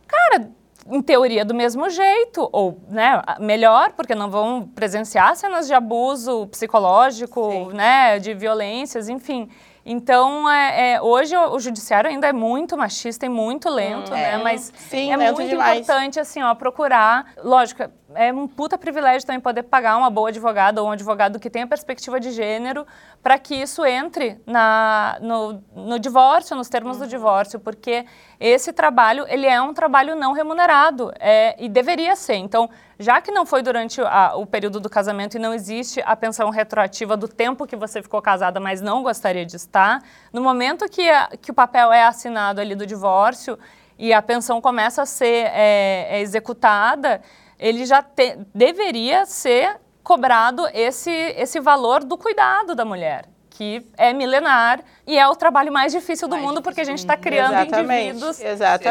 Cara, 0.05 0.51
em 0.85 1.01
teoria 1.01 1.45
do 1.45 1.55
mesmo 1.55 1.89
jeito, 1.89 2.49
ou 2.51 2.81
né, 2.89 3.21
melhor, 3.39 3.93
porque 3.93 4.13
não 4.13 4.29
vão 4.29 4.67
presenciar 4.75 5.33
cenas 5.37 5.67
de 5.67 5.73
abuso 5.73 6.45
psicológico, 6.47 7.51
Sim. 7.51 7.73
né, 7.73 8.19
de 8.19 8.33
violências, 8.33 9.07
enfim. 9.07 9.49
Então, 9.89 10.49
é, 10.49 10.95
é, 10.95 11.01
hoje 11.01 11.33
o, 11.33 11.53
o, 11.53 11.59
judiciário 11.61 12.09
ainda 12.09 12.27
é 12.27 12.33
muito 12.33 12.75
machista 12.75 13.25
e 13.25 13.29
muito 13.29 13.69
lento, 13.69 14.11
hum, 14.11 14.13
né? 14.15 14.33
É. 14.33 14.37
Mas 14.37 14.73
Sim, 14.75 15.13
é 15.13 15.15
muito 15.17 15.47
demais. 15.47 15.79
importante, 15.79 16.19
assim, 16.19 16.43
ó, 16.43 16.53
procurar. 16.53 17.31
Lógico, 17.41 17.83
é 18.13 18.33
um 18.33 18.49
puta 18.49 18.77
privilégio 18.77 19.25
também 19.25 19.39
poder 19.39 19.63
pagar 19.63 19.95
uma 19.95 20.09
boa 20.09 20.27
advogada 20.27 20.81
ou 20.81 20.89
um 20.89 20.91
advogado 20.91 21.39
que 21.39 21.49
tenha 21.49 21.65
perspectiva 21.65 22.19
de 22.19 22.31
gênero 22.31 22.85
para 23.23 23.39
que 23.39 23.55
isso 23.55 23.85
entre 23.85 24.41
na, 24.45 25.17
no, 25.21 25.63
no 25.73 25.97
divórcio, 25.97 26.53
nos 26.53 26.67
termos 26.67 26.97
uhum. 26.97 27.03
do 27.03 27.09
divórcio, 27.09 27.57
porque 27.57 28.05
esse 28.41 28.73
trabalho, 28.73 29.25
ele 29.29 29.47
é 29.47 29.61
um 29.61 29.73
trabalho 29.73 30.17
não 30.17 30.33
remunerado 30.33 31.13
é, 31.17 31.55
e 31.63 31.69
deveria 31.69 32.17
ser. 32.17 32.35
Então, 32.35 32.69
já 32.99 33.21
que 33.21 33.31
não 33.31 33.45
foi 33.45 33.61
durante 33.61 34.01
a, 34.01 34.35
o 34.35 34.45
período 34.45 34.79
do 34.79 34.89
casamento 34.89 35.35
e 35.35 35.39
não 35.39 35.53
existe 35.53 36.01
a 36.05 36.15
pensão 36.15 36.49
retroativa 36.49 37.15
do 37.15 37.27
tempo 37.27 37.67
que 37.67 37.75
você 37.75 38.01
ficou 38.01 38.21
casada, 38.21 38.59
mas 38.59 38.81
não 38.81 39.03
gostaria 39.03 39.45
de 39.45 39.55
estar, 39.55 40.01
no 40.33 40.41
momento 40.41 40.89
que, 40.89 41.07
a, 41.09 41.29
que 41.41 41.51
o 41.51 41.53
papel 41.53 41.93
é 41.93 42.03
assinado 42.03 42.59
ali 42.59 42.75
do 42.75 42.85
divórcio 42.85 43.57
e 43.97 44.13
a 44.13 44.21
pensão 44.21 44.59
começa 44.59 45.03
a 45.03 45.05
ser 45.05 45.49
é, 45.53 46.07
é 46.09 46.21
executada, 46.21 47.21
ele 47.59 47.85
já 47.85 48.01
te, 48.01 48.37
deveria 48.53 49.25
ser 49.25 49.79
cobrado 50.03 50.67
esse, 50.73 51.11
esse 51.11 51.59
valor 51.59 52.03
do 52.03 52.17
cuidado 52.17 52.73
da 52.73 52.85
mulher 52.85 53.25
que 53.57 53.83
é 53.97 54.13
milenar 54.13 54.81
e 55.07 55.17
é 55.17 55.27
o 55.27 55.35
trabalho 55.35 55.73
mais 55.73 55.91
difícil 55.91 56.27
do 56.27 56.35
Mais 56.35 56.45
mundo 56.45 56.61
porque 56.61 56.81
a 56.81 56.83
difícil 56.83 56.91
gente 56.91 56.99
está 56.99 57.17
criando 57.17 57.55
Exatamente, 57.55 58.09
indivíduos 58.09 58.39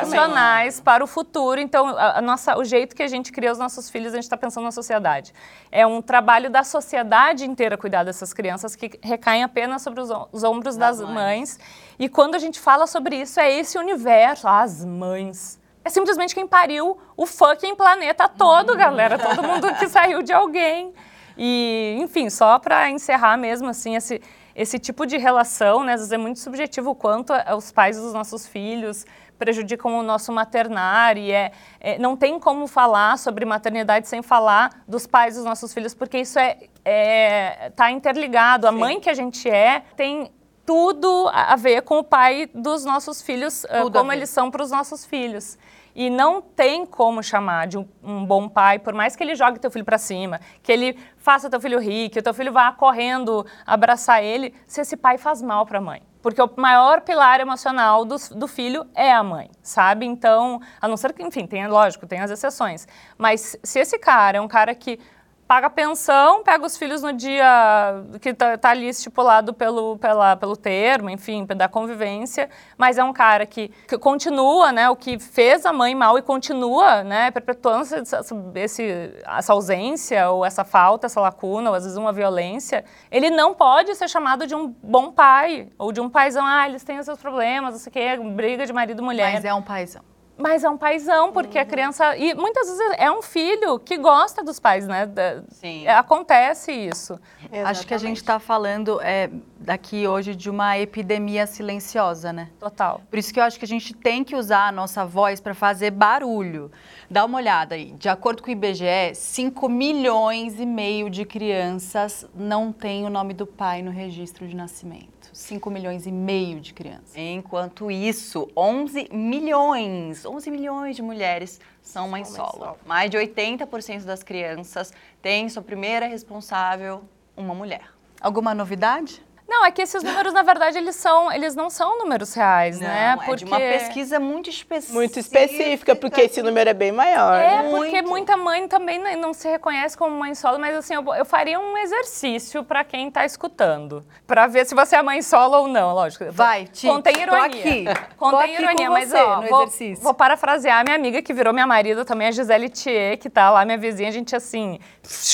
funcionais 0.03 0.81
para 0.81 1.05
o 1.05 1.07
futuro. 1.07 1.61
Então, 1.61 1.87
a, 1.87 2.19
a 2.19 2.21
nossa, 2.21 2.59
o 2.59 2.65
jeito 2.65 2.97
que 2.97 3.03
a 3.05 3.07
gente 3.07 3.31
cria 3.31 3.53
os 3.53 3.59
nossos 3.59 3.89
filhos, 3.89 4.13
a 4.13 4.17
gente 4.17 4.25
está 4.25 4.37
pensando 4.37 4.65
na 4.65 4.73
sociedade. 4.73 5.33
É 5.71 5.87
um 5.87 6.03
trabalho 6.03 6.51
da 6.51 6.65
sociedade 6.65 7.45
inteira 7.45 7.79
cuidar 7.79 8.03
dessas 8.03 8.33
crianças 8.33 8.75
que 8.75 8.99
recaem 9.01 9.45
apenas 9.45 9.83
sobre 9.83 10.01
os, 10.01 10.11
os 10.33 10.43
ombros 10.43 10.77
das, 10.77 10.99
Das 10.99 11.09
mães. 11.09 11.15
mães. 11.15 11.61
E 11.97 12.09
quando 12.09 12.35
a 12.35 12.39
gente 12.41 12.59
fala 12.59 12.89
sobre 12.89 13.21
isso, 13.21 13.39
é 13.39 13.53
esse 13.53 13.79
universo, 13.79 14.49
as 14.49 14.85
mães. 14.85 15.61
É 15.85 15.91
simplesmente 15.91 16.35
quem 16.35 16.49
pariu 16.49 16.99
o 17.17 17.25
fucking 17.25 17.77
planeta 17.77 18.29
todo, 18.29 18.77
galera. 18.77 19.17
Todo 19.17 19.45
mundo 19.45 19.73
que 19.77 19.89
saiu 19.89 20.25
de 20.25 20.33
alguém. 20.33 20.93
E, 21.39 21.99
enfim, 22.01 22.31
só 22.31 22.59
para 22.59 22.91
encerrar 22.91 23.37
mesmo, 23.37 23.69
assim, 23.69 23.95
esse, 23.95 24.23
esse 24.57 24.79
tipo 24.79 25.05
de 25.07 25.19
relação, 25.19 25.85
né, 25.85 25.93
às 25.93 26.01
vezes 26.01 26.13
é 26.13 26.17
muito 26.19 26.39
subjetivo 26.41 26.91
o 26.91 26.95
quanto 26.95 27.33
a- 27.33 27.55
os 27.55 27.71
pais 27.71 27.97
dos 27.99 28.13
nossos 28.15 28.47
filhos 28.47 29.05
prejudicam 29.39 29.99
o 29.99 30.03
nosso 30.03 30.33
maternar 30.33 31.19
e 31.19 31.31
é, 31.31 31.53
é- 31.79 31.99
não 31.99 32.17
tem 32.17 32.41
como 32.41 32.67
falar 32.67 33.19
sobre 33.19 33.45
maternidade 33.45 34.09
sem 34.09 34.23
falar 34.23 34.83
dos 34.89 35.07
pais 35.07 35.37
dos 35.37 35.45
nossos 35.45 35.75
filhos, 35.75 35.95
porque 35.95 36.19
isso 36.19 36.39
é, 36.39 36.57
é 36.85 37.71
tá 37.77 37.91
interligado. 37.91 38.67
A 38.67 38.73
mãe 38.73 38.99
que 38.99 39.11
a 39.11 39.15
gente 39.15 39.49
é 39.49 39.83
tem 39.95 40.33
tudo 40.65 41.31
a 41.33 41.55
ver 41.55 41.83
com 41.83 41.99
o 41.99 42.03
pai 42.05 42.49
dos 42.53 42.85
nossos 42.85 43.23
filhos, 43.23 43.65
ah, 43.67 43.83
Tudo 43.83 43.99
como 43.99 44.11
eles 44.13 44.31
são 44.31 44.51
para 44.51 44.63
os 44.65 44.71
nossos 44.71 45.05
filhos. 45.05 45.57
E 45.99 46.11
não 46.11 46.43
tem 46.43 46.85
como 46.85 47.23
chamar 47.23 47.67
de 47.67 47.79
um, 47.79 47.89
um 48.03 48.23
bom 48.23 48.51
pai, 48.51 48.79
por 48.79 48.93
mais 48.93 49.17
que 49.17 49.25
ele 49.25 49.35
jogue 49.35 49.59
teu 49.59 49.71
filho 49.71 49.83
para 49.85 49.97
cima, 49.97 50.39
que 50.63 50.71
ele 50.71 50.99
faça 51.17 51.49
teu 51.49 51.59
filho 51.59 51.79
rir, 51.81 52.11
que 52.11 52.21
teu 52.21 52.35
filho 52.35 52.53
vá 52.53 52.71
correndo 52.71 53.47
abraçar 53.67 54.23
ele, 54.23 54.53
se 54.67 54.83
esse 54.83 54.95
pai 54.95 55.17
faz 55.17 55.41
mal 55.41 55.65
para 55.65 55.79
a 55.79 55.81
mãe. 55.81 56.03
Porque 56.21 56.43
o 56.43 56.51
maior 56.57 57.01
pilar 57.01 57.41
emocional 57.41 58.05
do, 58.05 58.17
do 58.33 58.47
filho 58.47 58.87
é 58.95 59.11
a 59.11 59.23
mãe, 59.23 59.51
sabe? 59.63 60.05
Então, 60.05 60.61
a 60.79 60.87
não 60.87 60.99
ser 60.99 61.15
que, 61.15 61.23
enfim, 61.23 61.47
tem, 61.47 61.67
lógico, 61.67 62.07
tem 62.07 62.21
as 62.21 62.31
exceções. 62.31 62.87
Mas 63.17 63.57
se 63.63 63.79
esse 63.79 63.99
cara 63.99 64.37
é 64.37 64.41
um 64.41 64.49
cara 64.49 64.75
que 64.75 65.01
paga 65.47 65.71
pensão, 65.71 66.43
pega 66.43 66.65
os 66.65 66.77
filhos 66.77 67.03
no 67.03 67.13
dia 67.13 68.03
que 68.21 68.35
tá, 68.35 68.59
tá 68.59 68.71
ali 68.71 68.89
estipulado 68.89 69.55
pelo, 69.55 69.97
pela, 69.99 70.37
pelo 70.37 70.57
termo, 70.57 71.09
enfim, 71.09 71.47
da 71.47 71.69
convivência, 71.69 72.51
mas 72.77 72.99
é 72.99 73.05
um 73.05 73.13
cara 73.13 73.47
que, 73.47 73.71
que 73.87 73.97
continua, 73.97 74.73
né, 74.73 74.91
o 74.91 74.97
que 74.97 75.19
fez 75.19 75.65
a 75.65 75.73
mãe 75.73 75.95
mal 75.95 76.19
e 76.19 76.23
continua, 76.23 77.05
né, 77.05 77.31
perpetuando 77.31 77.83
essa, 77.95 78.21
esse, 78.57 79.15
essa 79.25 79.53
ausência 79.53 80.31
ou 80.31 80.45
essa 80.45 80.65
falta, 80.65 81.07
essa 81.07 81.21
lacuna, 81.21 81.71
ou 81.71 81.77
às 81.77 81.85
vezes 81.85 81.97
uma 81.97 82.13
violência, 82.13 82.85
ele 83.11 83.31
não 83.31 83.55
pode 83.55 83.95
ser 83.95 84.09
chamado 84.09 84.47
de 84.47 84.55
um 84.55 84.75
bom 84.83 85.13
pai 85.13 85.69
ou 85.79 85.93
de 85.93 86.01
um 86.01 86.11
paizão, 86.11 86.45
ah, 86.45 86.69
eles 86.69 86.83
têm 86.83 86.99
os 86.99 87.05
seus 87.05 87.21
problemas, 87.21 87.73
não 87.73 87.79
sei 87.79 87.91
o 87.91 87.93
quê, 87.93 88.17
briga 88.35 88.67
de 88.67 88.73
marido 88.73 89.01
e 89.01 89.05
mulher. 89.05 89.33
Mas 89.35 89.45
é 89.45 89.55
um 89.55 89.63
paizão. 89.63 90.16
Mas 90.39 90.63
é 90.65 90.69
um 90.69 90.77
paizão, 90.77 91.33
porque 91.33 91.59
a 91.59 91.65
criança. 91.65 92.15
E 92.17 92.35
muitas 92.35 92.69
vezes 92.69 92.95
é 92.99 93.11
um 93.11 93.23
filho 93.23 93.79
que 93.79 93.97
gosta 93.97 94.45
dos 94.45 94.61
pais, 94.61 94.87
né? 94.87 95.07
Da- 95.07 95.43
Sim. 95.49 95.87
é, 95.87 95.95
Acontece 95.95 96.71
isso. 96.73 97.19
Acho 97.65 97.87
que 97.87 97.95
a 97.95 97.99
gente 97.99 98.19
está 98.19 98.39
falando 98.39 99.01
é, 99.01 99.31
daqui 99.59 100.07
hoje 100.07 100.35
de 100.35 100.51
uma 100.51 100.77
epidemia 100.79 101.47
silenciosa, 101.47 102.35
né? 102.35 102.51
Total. 102.61 103.01
Por 103.09 103.19
isso 103.19 103.33
que 103.33 103.41
eu 103.41 103.45
acho 103.45 103.59
que 103.59 103.65
a 103.65 103.69
gente 103.69 103.95
tem 103.95 104.23
que 104.23 104.37
usar 104.37 104.69
a 104.69 104.73
nossa 104.73 105.07
voz 105.07 105.41
para 105.41 105.55
fazer 105.55 105.91
barulho. 105.91 106.71
Dá 107.11 107.25
uma 107.25 107.39
olhada 107.39 107.75
aí. 107.75 107.93
De 107.93 108.09
acordo 108.09 108.43
com 108.43 108.49
o 108.49 108.53
IBGE, 108.53 109.15
5 109.15 109.69
milhões 109.71 110.61
e 110.61 110.67
meio 110.67 111.09
de 111.09 111.25
crianças 111.25 112.27
não 112.35 112.73
têm 112.73 113.07
o 113.07 113.11
nome 113.11 113.33
do 113.33 113.47
pai 113.47 113.81
no 113.81 113.91
registro 113.91 114.47
de 114.47 114.55
nascimento. 114.55 115.16
5 115.37 115.71
milhões 115.71 116.07
e 116.07 116.13
meio 116.13 116.61
de 116.61 116.73
crianças. 116.73 117.15
Enquanto 117.15 117.91
isso, 117.91 118.51
11 118.57 119.09
milhões, 119.13 120.25
11 120.25 120.51
milhões 120.51 120.97
de 120.97 121.03
mulheres 121.03 121.61
são 121.83 122.09
mãe 122.09 122.23
mãe 122.23 122.25
solo. 122.25 122.53
solo. 122.53 122.79
Mais 122.87 123.11
de 123.11 123.19
80% 123.19 124.05
das 124.05 124.23
crianças 124.23 124.93
têm 125.21 125.49
sua 125.49 125.63
primeira 125.63 126.07
responsável 126.07 127.05
uma 127.37 127.55
mulher. 127.55 127.93
Alguma 128.19 128.55
novidade? 128.55 129.23
Não, 129.49 129.65
é 129.65 129.71
que 129.71 129.81
esses 129.81 130.03
números, 130.03 130.33
na 130.33 130.43
verdade, 130.43 130.77
eles 130.77 130.97
são, 130.97 131.31
eles 131.31 131.55
não 131.55 131.71
são 131.71 131.99
números 131.99 132.35
reais, 132.35 132.81
né? 132.81 133.15
Não, 133.17 133.33
é 133.33 133.37
de 133.37 133.45
uma 133.45 133.59
pesquisa 133.59 134.19
muito 134.19 134.51
específica. 134.51 134.95
Muito 134.95 135.19
específica, 135.21 135.95
porque 135.95 136.23
esse 136.23 136.43
número 136.43 136.69
é 136.69 136.75
bem 136.75 136.91
maior. 136.91 137.35
É, 137.37 137.63
né? 137.63 137.71
porque 137.71 137.91
Muito. 138.03 138.09
muita 138.09 138.37
mãe 138.37 138.67
também 138.67 138.99
não- 139.17 139.33
se 139.33 139.49
reconhece 139.49 139.97
como 139.97 140.17
mãe 140.19 140.35
solo, 140.35 140.59
mas 140.59 140.75
assim, 140.77 140.95
eu, 140.95 141.15
eu 141.15 141.25
faria 141.25 141.61
um 141.61 141.77
exercício 141.79 142.65
para 142.65 142.83
quem 142.83 143.09
está 143.09 143.25
escutando, 143.25 144.05
para 144.27 144.47
ver 144.49 144.67
se 144.67 144.75
você 144.75 144.97
é 144.97 145.03
mãe 145.03 145.23
solo 145.23 145.57
ou 145.59 145.69
não, 145.69 145.95
lógico. 145.95 146.25
Vai, 146.33 146.65
Tite, 146.65 146.89
Contém 146.89 147.15
tô 147.15 147.21
ironia. 147.21 147.47
aqui. 147.47 147.85
Tô 147.85 148.17
Contém 148.17 148.55
aqui 148.57 148.63
ironia, 148.65 148.87
com 148.89 148.93
mas 148.93 149.09
você 149.11 149.17
ó, 149.19 149.41
no 149.43 149.49
vou, 149.49 149.63
exercício. 149.63 150.03
vou 150.05 150.15
parafrasear 150.15 150.81
a 150.81 150.85
minha 150.85 150.97
amiga 150.97 151.23
que 151.23 151.33
virou 151.33 151.53
minha 151.53 151.67
marida 151.67 152.05
também, 152.05 152.29
a 152.29 152.31
Gisele 152.33 152.69
Thier, 152.69 153.17
que 153.19 153.31
tá 153.31 153.51
lá, 153.51 153.65
minha 153.65 153.79
vizinha, 153.79 154.09
a 154.09 154.13
gente 154.13 154.35
assim, 154.35 154.81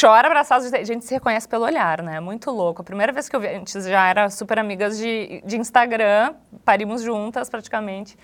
chora 0.00 0.26
abraçados, 0.26 0.72
a 0.72 0.82
gente 0.84 1.04
se 1.04 1.14
reconhece 1.14 1.48
pelo 1.48 1.64
olhar, 1.64 2.02
né? 2.02 2.20
Muito 2.20 2.50
louco. 2.50 2.82
A 2.82 2.84
primeira 2.84 3.12
vez 3.12 3.28
que 3.28 3.34
eu 3.36 3.40
vi, 3.40 3.48
a 3.48 3.52
gente 3.54 3.70
já 4.02 4.08
era 4.08 4.30
super 4.30 4.58
amigas 4.58 4.98
de, 4.98 5.42
de 5.44 5.56
Instagram, 5.56 6.34
parimos 6.64 7.02
juntas 7.02 7.48
praticamente. 7.48 8.18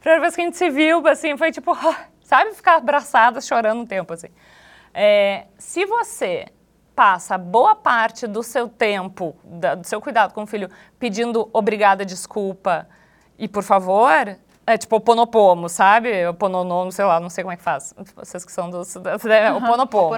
Primeira 0.00 0.20
vez 0.20 0.34
que 0.34 0.40
a 0.42 0.44
gente 0.44 0.56
se 0.56 0.68
viu, 0.68 1.06
assim, 1.08 1.36
foi 1.36 1.50
tipo, 1.50 1.76
sabe, 2.22 2.52
ficar 2.52 2.76
abraçadas, 2.76 3.46
chorando 3.46 3.80
um 3.82 3.86
tempo, 3.86 4.12
assim. 4.12 4.28
É, 4.92 5.46
se 5.56 5.86
você 5.86 6.46
passa 6.94 7.38
boa 7.38 7.74
parte 7.74 8.26
do 8.26 8.42
seu 8.42 8.68
tempo, 8.68 9.34
da- 9.44 9.74
do 9.74 9.86
seu 9.86 10.00
cuidado 10.00 10.34
com 10.34 10.42
o 10.42 10.46
filho, 10.46 10.68
pedindo 10.98 11.48
obrigada, 11.52 12.04
desculpa 12.04 12.86
e 13.38 13.48
por 13.48 13.62
favor, 13.62 14.36
é 14.66 14.76
tipo 14.78 14.96
o 14.96 15.00
ponopomo, 15.00 15.68
sabe? 15.68 16.26
O 16.26 16.34
pononomo, 16.34 16.92
sei 16.92 17.04
lá, 17.06 17.18
não 17.18 17.30
sei 17.30 17.42
como 17.42 17.52
é 17.52 17.56
que 17.56 17.62
faz. 17.62 17.94
Vocês 18.14 18.44
que 18.44 18.52
são 18.52 18.68
dos... 18.68 18.94
É, 19.26 19.50
o 19.50 19.60
ponopomo. 19.66 20.08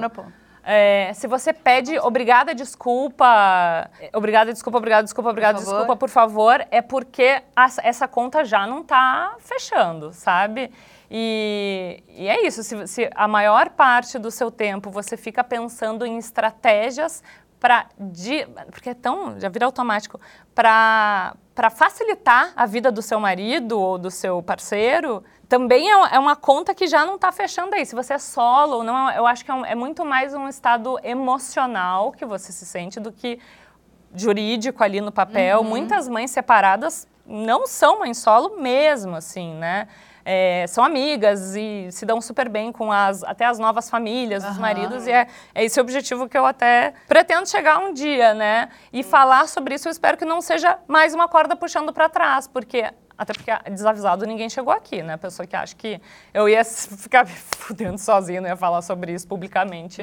É, 0.67 1.13
se 1.15 1.27
você 1.27 1.53
pede 1.53 1.99
obrigada, 1.99 2.55
desculpa, 2.55 3.91
obrigada, 4.15 4.53
desculpa, 4.53 4.79
obrigada, 4.79 5.03
desculpa, 5.05 5.29
obrigada, 5.31 5.59
desculpa, 5.59 5.97
por 5.97 6.09
favor, 6.09 6.67
é 6.71 6.81
porque 6.81 7.43
as- 7.55 7.79
essa 7.83 8.09
conta 8.09 8.45
já 8.45 8.67
não 8.67 8.81
está 8.81 9.35
fechando, 9.41 10.13
sabe? 10.13 10.71
E, 11.11 12.03
e 12.09 12.27
é 12.29 12.47
isso, 12.47 12.63
se, 12.63 12.87
se 12.87 13.11
a 13.15 13.29
maior 13.29 13.69
parte 13.71 14.19
do 14.19 14.31
seu 14.31 14.51
tempo 14.51 14.91
você 14.91 15.17
fica 15.19 15.45
pensando 15.45 16.07
em 16.07 16.17
estratégias 16.17 17.23
para 17.61 17.87
porque 18.71 18.91
é 18.91 18.95
tão 18.95 19.39
já 19.41 19.49
vira 19.49 19.67
automático 19.67 20.21
para 20.55 21.35
para 21.55 21.71
facilitar 21.71 22.53
a 22.57 22.67
vida 22.67 22.91
do 22.91 23.01
seu 23.01 23.21
marido 23.21 23.81
ou 23.81 23.97
do 23.97 24.11
seu 24.11 24.43
parceiro 24.43 25.23
também 25.49 25.91
é, 25.91 25.97
uma- 25.97 26.09
é 26.09 26.19
uma 26.19 26.37
conta 26.37 26.75
que 26.75 26.87
já 26.87 27.05
não 27.05 27.17
está 27.17 27.31
fechando 27.33 27.75
aí 27.75 27.85
se 27.85 27.95
você 27.95 28.15
é 28.15 28.19
solo 28.19 28.77
ou 28.77 28.85
não 28.85 29.11
eu 29.11 29.27
acho 29.27 29.45
que 29.45 29.51
é, 29.51 29.55
um- 29.55 29.65
é 29.65 29.75
muito 29.75 30.05
mais 30.05 30.35
um 30.35 30.49
estado 30.49 30.99
emocional 31.03 32.13
que 32.13 32.25
você 32.25 32.53
se 32.53 32.65
sente 32.65 32.99
do 33.01 33.11
que 33.13 33.39
jurídico 34.15 34.83
ali 34.83 35.01
no 35.01 35.11
papel. 35.11 35.65
Muitas 35.65 36.09
mães 36.09 36.31
separadas 36.31 37.09
não 37.27 37.67
são 37.67 37.99
mães 38.01 38.19
solo 38.19 38.61
mesmo, 38.61 39.17
assim, 39.17 39.55
né? 39.55 39.89
É, 40.27 40.65
são 40.69 40.83
amigas 40.85 41.55
e 41.55 41.89
se 41.91 42.07
dão 42.07 42.19
super 42.21 42.49
bem 42.49 42.73
com 42.73 42.91
as, 42.91 43.23
até 43.25 43.45
as 43.45 43.59
novas 43.59 43.91
famílias 43.91 44.43
dos 44.43 44.53
Aham. 44.53 44.61
maridos. 44.61 45.07
E 45.07 45.11
é, 45.13 45.27
é 45.55 45.65
esse 45.65 45.79
o 45.79 45.83
objetivo 45.83 46.29
que 46.29 46.39
eu 46.39 46.47
até 46.47 46.95
pretendo 47.07 47.47
chegar 47.49 47.79
um 47.79 47.93
dia, 47.93 48.33
né? 48.33 48.69
E 48.93 49.03
falar 49.03 49.47
sobre 49.49 49.75
isso, 49.75 49.89
eu 49.89 49.93
espero 49.93 50.17
que 50.17 50.25
não 50.25 50.41
seja 50.41 50.79
mais 50.87 51.13
uma 51.15 51.29
corda 51.29 51.55
puxando 51.57 51.93
para 51.93 52.09
trás, 52.09 52.47
porque... 52.49 52.91
Até 53.17 53.33
porque 53.33 53.51
desavisado 53.71 54.27
ninguém 54.27 54.51
chegou 54.51 54.73
aqui, 54.73 55.03
né? 55.03 55.15
A 55.15 55.19
pessoa 55.19 55.47
que 55.47 55.55
acha 55.55 55.75
que 55.77 56.01
eu 56.33 56.49
ia 56.49 56.65
ficar 56.65 57.25
me 57.25 57.31
fudendo 57.33 57.99
sozinha, 57.99 58.41
não 58.41 58.49
ia 58.49 58.57
falar 58.57 58.83
sobre 58.83 59.13
isso 59.13 59.27
publicamente. 59.29 60.03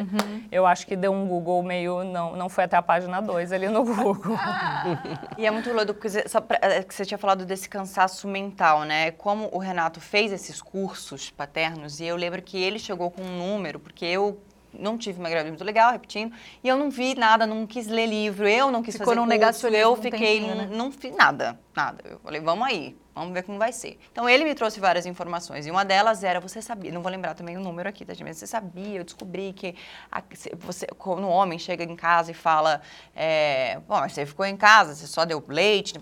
Eu 0.52 0.66
acho 0.66 0.88
que 0.88 0.96
deu 0.96 1.12
um 1.12 1.28
Google 1.28 1.62
meio... 1.64 2.04
Não, 2.04 2.36
não 2.36 2.48
foi 2.50 2.64
até 2.64 2.78
a 2.78 2.82
página 2.82 3.22
2 3.22 3.52
ali 3.52 3.68
no 3.68 3.84
Google. 3.84 4.38
E 5.38 5.46
é 5.46 5.52
muito 5.52 5.72
louco, 5.72 5.94
porque 5.94 6.10
você, 6.10 6.28
só 6.28 6.40
pra- 6.42 6.60
é, 6.62 6.84
que 6.84 6.94
você 6.94 7.06
tinha 7.06 7.18
falado 7.18 7.46
desse 7.46 7.68
cansaço 7.70 8.28
mental, 8.28 8.84
né? 8.84 9.12
Como 9.12 9.50
o 9.52 9.58
Renato 9.58 10.00
fez 10.00 10.32
esses 10.32 10.62
cursos 10.62 11.30
paternos, 11.30 12.00
e 12.00 12.06
eu 12.06 12.16
lembro 12.16 12.42
que 12.42 12.58
ele 12.62 12.80
chegou 12.80 13.10
com 13.12 13.22
um 13.22 13.38
número, 13.38 13.80
porque 13.80 14.06
eu 14.06 14.40
não 14.78 14.98
tive 14.98 15.20
uma 15.20 15.30
gravidez 15.30 15.52
muito 15.52 15.64
legal, 15.64 15.92
repetindo, 15.92 16.34
e 16.64 16.68
eu 16.68 16.78
não 16.78 16.90
vi 16.90 17.16
nada, 17.16 17.46
não 17.46 17.66
quis 17.68 17.88
ler 17.88 18.06
livro, 18.08 18.48
eu 18.48 18.72
não 18.72 18.82
quis 18.82 18.96
Ficou 18.96 19.08
fazer 19.08 19.20
num 19.20 19.26
curso, 19.26 19.68
eu 19.68 19.94
um 19.94 19.96
fiquei, 19.96 20.40
num- 20.42 20.56
né? 20.56 20.70
não 20.72 20.92
fiz 20.92 21.16
nada, 21.16 21.60
nada. 21.76 22.04
Eu 22.10 22.20
falei, 22.20 22.42
vamos 22.42 22.68
aí, 22.68 22.96
vamos 23.14 23.34
ver 23.34 23.44
como 23.44 23.58
vai 23.58 23.72
ser. 23.72 24.00
Então 24.12 24.28
ele 24.28 24.44
me 24.44 24.56
trouxe 24.56 24.80
várias 24.80 25.06
informações, 25.06 25.66
e 25.68 25.72
uma 25.72 25.84
delas 25.84 26.24
era, 26.24 26.40
você 26.40 26.62
sabia, 26.62 26.92
não 26.92 27.02
vou 27.02 27.12
lembrar 27.12 27.34
também 27.34 27.58
o 27.58 27.60
número 27.60 27.88
aqui, 27.90 28.06
tá, 28.06 28.14
gente? 28.14 28.24
Mas 28.28 28.38
você 28.38 28.48
sabia, 28.48 29.00
eu 29.00 29.04
descobri 29.04 29.54
que 29.54 29.76
a- 30.12 30.24
você, 30.60 30.88
quando 30.98 31.24
o 31.26 31.30
homem 31.30 31.60
chega 31.60 31.84
em 31.84 31.96
casa 31.96 32.32
e 32.32 32.34
fala, 32.34 32.82
é, 33.16 33.80
bom, 33.88 34.00
mas 34.00 34.14
você 34.14 34.26
ficou 34.26 34.46
em 34.46 34.56
casa, 34.58 34.96
você 34.96 35.08
só 35.08 35.26
deu 35.26 35.44
leite, 35.48 35.94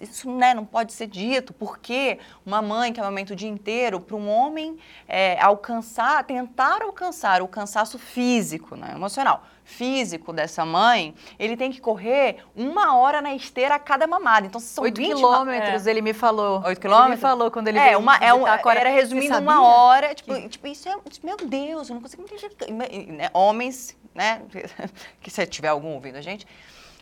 isso 0.00 0.30
né, 0.30 0.54
não 0.54 0.64
pode 0.64 0.92
ser 0.92 1.06
dito, 1.06 1.52
porque 1.52 2.18
uma 2.44 2.62
mãe 2.62 2.92
que 2.92 3.00
amamenta 3.00 3.32
o 3.32 3.36
dia 3.36 3.48
inteiro, 3.48 4.00
para 4.00 4.16
um 4.16 4.28
homem 4.28 4.78
é, 5.08 5.38
alcançar, 5.40 6.24
tentar 6.24 6.82
alcançar 6.82 7.42
o 7.42 7.48
cansaço 7.48 7.98
físico, 7.98 8.76
né, 8.76 8.92
emocional, 8.94 9.44
físico 9.68 10.32
dessa 10.32 10.64
mãe, 10.64 11.12
ele 11.40 11.56
tem 11.56 11.72
que 11.72 11.80
correr 11.80 12.36
uma 12.54 12.96
hora 12.96 13.20
na 13.20 13.34
esteira 13.34 13.74
a 13.74 13.78
cada 13.80 14.06
mamada. 14.06 14.46
Então, 14.46 14.60
são 14.60 14.84
8 14.84 14.96
20 14.96 15.08
ma- 15.10 15.14
quilômetros, 15.16 15.86
ele 15.88 16.00
me 16.00 16.12
falou. 16.14 16.58
8 16.58 16.68
Ele 16.68 16.76
quilômetros? 16.76 17.16
me 17.16 17.20
falou 17.20 17.50
quando 17.50 17.66
ele 17.68 17.78
É, 17.78 17.84
veio 17.86 17.98
uma, 17.98 18.16
é 18.18 18.32
um, 18.32 18.38
visitar 18.38 18.54
a 18.54 18.58
Cora. 18.58 18.78
era 18.80 18.88
resumindo 18.90 19.36
uma 19.38 19.60
hora. 19.66 20.14
Tipo, 20.14 20.48
tipo, 20.48 20.66
isso 20.68 20.88
é. 20.88 20.94
Meu 21.24 21.36
Deus, 21.36 21.88
eu 21.90 21.94
não 21.96 22.00
consigo 22.00 22.22
entender. 22.22 22.72
Né, 23.12 23.28
Homens, 23.34 23.96
né? 24.14 24.40
Que 25.20 25.30
se 25.30 25.44
tiver 25.46 25.68
algum 25.68 25.94
ouvindo 25.94 26.16
a 26.16 26.20
gente. 26.20 26.46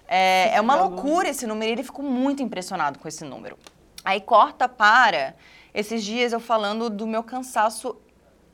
É, 0.09 0.55
é 0.55 0.61
uma 0.61 0.75
loucura 0.75 1.29
esse 1.29 1.47
número. 1.47 1.71
Ele 1.71 1.83
ficou 1.83 2.05
muito 2.05 2.43
impressionado 2.43 2.99
com 2.99 3.07
esse 3.07 3.25
número. 3.25 3.59
Aí 4.03 4.21
corta 4.23 4.69
para 4.69 5.35
esses 5.75 6.03
dias 6.03 6.33
eu 6.33 6.41
falando 6.41 6.89
do 6.89 7.07
meu 7.07 7.23
cansaço 7.23 7.97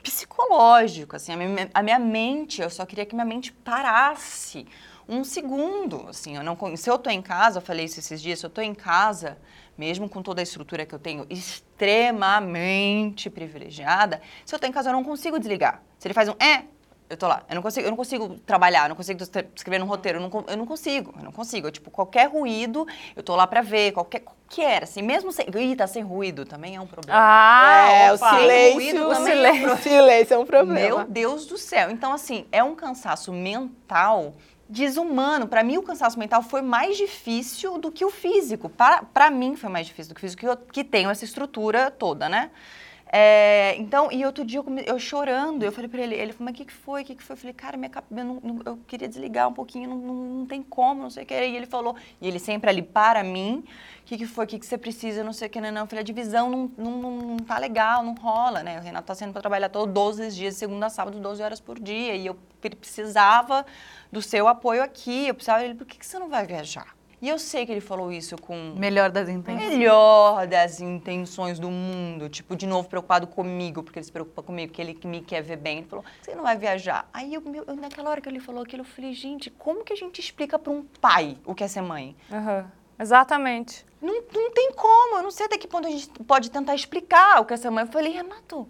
psicológico, 0.02 1.16
assim, 1.16 1.32
a 1.32 1.36
minha, 1.36 1.70
a 1.72 1.82
minha 1.82 1.98
mente, 1.98 2.62
eu 2.62 2.70
só 2.70 2.86
queria 2.86 3.06
que 3.06 3.14
minha 3.14 3.24
mente 3.24 3.52
parasse 3.52 4.66
um 5.08 5.24
segundo, 5.24 6.06
assim, 6.08 6.36
eu 6.36 6.42
não, 6.42 6.56
se 6.76 6.88
eu 6.88 6.96
tô 6.96 7.10
em 7.10 7.20
casa, 7.20 7.58
eu 7.58 7.62
falei 7.62 7.86
isso 7.86 7.98
esses 7.98 8.22
dias, 8.22 8.38
se 8.38 8.46
eu 8.46 8.50
tô 8.50 8.60
em 8.60 8.74
casa, 8.74 9.36
mesmo 9.76 10.08
com 10.08 10.22
toda 10.22 10.40
a 10.40 10.44
estrutura 10.44 10.86
que 10.86 10.94
eu 10.94 11.00
tenho, 11.00 11.26
extremamente 11.28 13.28
privilegiada, 13.28 14.22
se 14.44 14.54
eu 14.54 14.58
tô 14.58 14.66
em 14.66 14.72
casa 14.72 14.90
eu 14.90 14.92
não 14.92 15.02
consigo 15.02 15.38
desligar. 15.38 15.82
Se 15.98 16.06
ele 16.06 16.14
faz 16.14 16.28
um 16.28 16.34
é, 16.38 16.64
eu 17.10 17.16
tô 17.16 17.26
lá. 17.26 17.42
Eu 17.48 17.56
não 17.56 17.62
consigo, 17.62 17.86
eu 17.86 17.90
não 17.90 17.96
consigo 17.96 18.28
trabalhar, 18.46 18.84
eu 18.84 18.90
não 18.90 18.96
consigo 18.96 19.20
escre- 19.22 19.48
escrever 19.54 19.78
num 19.80 19.86
roteiro, 19.86 20.18
eu 20.18 20.28
não, 20.28 20.44
eu 20.46 20.56
não 20.56 20.64
consigo, 20.64 21.12
eu 21.18 21.24
não 21.24 21.32
consigo. 21.32 21.66
Eu, 21.66 21.72
tipo, 21.72 21.90
qualquer 21.90 22.28
ruído, 22.30 22.86
eu 23.16 23.22
tô 23.22 23.34
lá 23.34 23.46
pra 23.46 23.60
ver, 23.60 23.92
qualquer, 23.92 24.20
qualquer, 24.20 24.84
assim, 24.84 25.02
mesmo 25.02 25.32
sem, 25.32 25.46
ih, 25.58 25.74
tá 25.76 25.86
sem 25.88 26.02
ruído 26.02 26.46
também 26.46 26.76
é 26.76 26.80
um 26.80 26.86
problema. 26.86 27.18
Ah, 27.20 27.90
é, 27.90 28.12
o 28.12 28.14
opa. 28.14 28.38
silêncio, 28.38 28.74
ruído 28.74 29.08
o 29.08 29.14
silêncio, 29.16 29.72
o 29.72 29.76
silêncio 29.78 30.34
é 30.34 30.38
um 30.38 30.46
problema. 30.46 30.98
Meu 30.98 31.04
Deus 31.04 31.46
do 31.46 31.58
céu. 31.58 31.90
Então, 31.90 32.12
assim, 32.12 32.46
é 32.52 32.62
um 32.62 32.74
cansaço 32.76 33.32
mental 33.32 34.34
desumano. 34.68 35.48
Para 35.48 35.64
mim, 35.64 35.78
o 35.78 35.82
cansaço 35.82 36.16
mental 36.18 36.42
foi 36.42 36.62
mais 36.62 36.96
difícil 36.96 37.76
do 37.78 37.90
que 37.90 38.04
o 38.04 38.10
físico. 38.10 38.68
Para 38.68 39.30
mim, 39.30 39.56
foi 39.56 39.68
mais 39.68 39.86
difícil 39.86 40.10
do 40.10 40.14
que 40.14 40.20
o 40.20 40.22
físico, 40.22 40.40
que 40.40 40.46
eu 40.48 40.56
que 40.56 40.84
tenho 40.84 41.10
essa 41.10 41.24
estrutura 41.24 41.90
toda, 41.90 42.28
né? 42.28 42.50
É, 43.12 43.74
então, 43.76 44.10
e 44.12 44.24
outro 44.24 44.44
dia 44.44 44.60
eu, 44.60 44.78
eu 44.86 44.98
chorando, 44.98 45.64
eu 45.64 45.72
falei 45.72 45.88
pra 45.88 46.00
ele, 46.00 46.14
ele 46.14 46.32
falou, 46.32 46.44
mas 46.44 46.54
o 46.54 46.56
que, 46.58 46.64
que 46.66 46.72
foi? 46.72 47.02
O 47.02 47.04
que, 47.04 47.16
que 47.16 47.22
foi? 47.24 47.34
Eu 47.34 47.38
falei, 47.38 47.52
cara, 47.54 47.76
minha 47.76 47.90
eu, 48.10 48.24
não- 48.24 48.60
eu 48.64 48.76
queria 48.86 49.08
desligar 49.08 49.48
um 49.48 49.52
pouquinho, 49.52 49.90
não, 49.90 49.96
não, 49.98 50.46
tem 50.46 50.62
como, 50.62 51.02
não 51.02 51.10
sei 51.10 51.24
o 51.24 51.26
que. 51.26 51.34
E 51.34 51.56
ele 51.56 51.66
falou, 51.66 51.96
e 52.20 52.28
ele 52.28 52.38
sempre 52.38 52.70
ali 52.70 52.82
para 52.82 53.24
mim, 53.24 53.64
o 54.02 54.04
que, 54.04 54.16
que 54.16 54.26
foi? 54.26 54.44
O 54.44 54.48
que, 54.48 54.58
que 54.60 54.66
você 54.66 54.78
precisa? 54.78 55.24
Não 55.24 55.32
sei 55.32 55.48
o 55.48 55.50
que, 55.50 55.60
não, 55.60 55.72
não. 55.72 55.80
Eu 55.82 55.86
falei, 55.88 56.02
a 56.02 56.04
divisão 56.04 56.48
não, 56.48 56.70
não, 56.78 56.90
não, 56.98 57.10
não 57.16 57.36
tá 57.38 57.58
legal, 57.58 58.04
não 58.04 58.14
rola, 58.14 58.62
né? 58.62 58.78
O 58.78 58.82
Renato 58.82 59.06
tá 59.08 59.14
sendo 59.14 59.32
para 59.32 59.40
trabalhar 59.40 59.68
todos 59.70 59.92
12 59.92 60.30
dias, 60.30 60.54
segunda 60.56 60.86
a 60.86 60.90
sábado, 60.90 61.18
12 61.18 61.42
horas 61.42 61.60
por 61.60 61.80
dia. 61.80 62.14
E 62.14 62.26
eu 62.26 62.36
pre- 62.60 62.76
precisava 62.76 63.66
do 64.12 64.22
seu 64.22 64.46
apoio 64.46 64.82
aqui. 64.84 65.26
Eu 65.28 65.34
precisava, 65.34 65.64
ele, 65.64 65.74
por 65.74 65.84
que, 65.86 65.98
que 65.98 66.06
você 66.06 66.16
não 66.18 66.28
vai 66.28 66.46
viajar? 66.46 66.99
E 67.22 67.28
eu 67.28 67.38
sei 67.38 67.66
que 67.66 67.72
ele 67.72 67.80
falou 67.82 68.10
isso 68.10 68.36
com 68.38 68.74
Melhor 68.78 69.10
das 69.10 69.28
intenções. 69.28 69.68
melhor 69.76 70.46
das 70.46 70.80
intenções 70.80 71.58
do 71.58 71.70
mundo, 71.70 72.28
tipo, 72.30 72.56
de 72.56 72.66
novo 72.66 72.88
preocupado 72.88 73.26
comigo, 73.26 73.82
porque 73.82 73.98
ele 73.98 74.06
se 74.06 74.12
preocupa 74.12 74.42
comigo, 74.42 74.72
que 74.72 74.80
ele 74.80 74.98
me 75.04 75.20
quer 75.20 75.42
ver 75.42 75.56
bem. 75.56 75.78
Ele 75.78 75.86
falou, 75.86 76.04
você 76.22 76.34
não 76.34 76.42
vai 76.44 76.56
viajar. 76.56 77.08
Aí, 77.12 77.34
eu, 77.34 77.42
eu- 77.66 77.76
naquela 77.76 78.08
hora 78.10 78.20
que 78.22 78.28
ele 78.28 78.40
falou 78.40 78.62
aquilo, 78.62 78.80
eu 78.82 78.86
falei, 78.86 79.12
gente, 79.12 79.50
como 79.50 79.84
que 79.84 79.92
a 79.92 79.96
gente 79.96 80.18
explica 80.20 80.58
para 80.58 80.72
um 80.72 80.82
pai 81.00 81.36
o 81.44 81.54
que 81.54 81.62
é 81.62 81.68
ser 81.68 81.82
mãe? 81.82 82.16
Aham. 82.32 82.70
Exatamente. 82.98 83.84
Não, 84.00 84.14
não 84.32 84.50
tem 84.52 84.72
como, 84.72 85.16
eu 85.16 85.22
não 85.22 85.30
sei 85.30 85.46
até 85.46 85.58
que 85.58 85.66
ponto 85.68 85.86
a 85.86 85.90
gente 85.90 86.08
pode 86.26 86.50
tentar 86.50 86.74
explicar 86.74 87.40
o 87.40 87.44
que 87.44 87.52
é 87.52 87.56
ser 87.56 87.68
mãe. 87.70 87.84
Eu 87.84 87.90
falei, 87.92 88.12
Renato, 88.12 88.66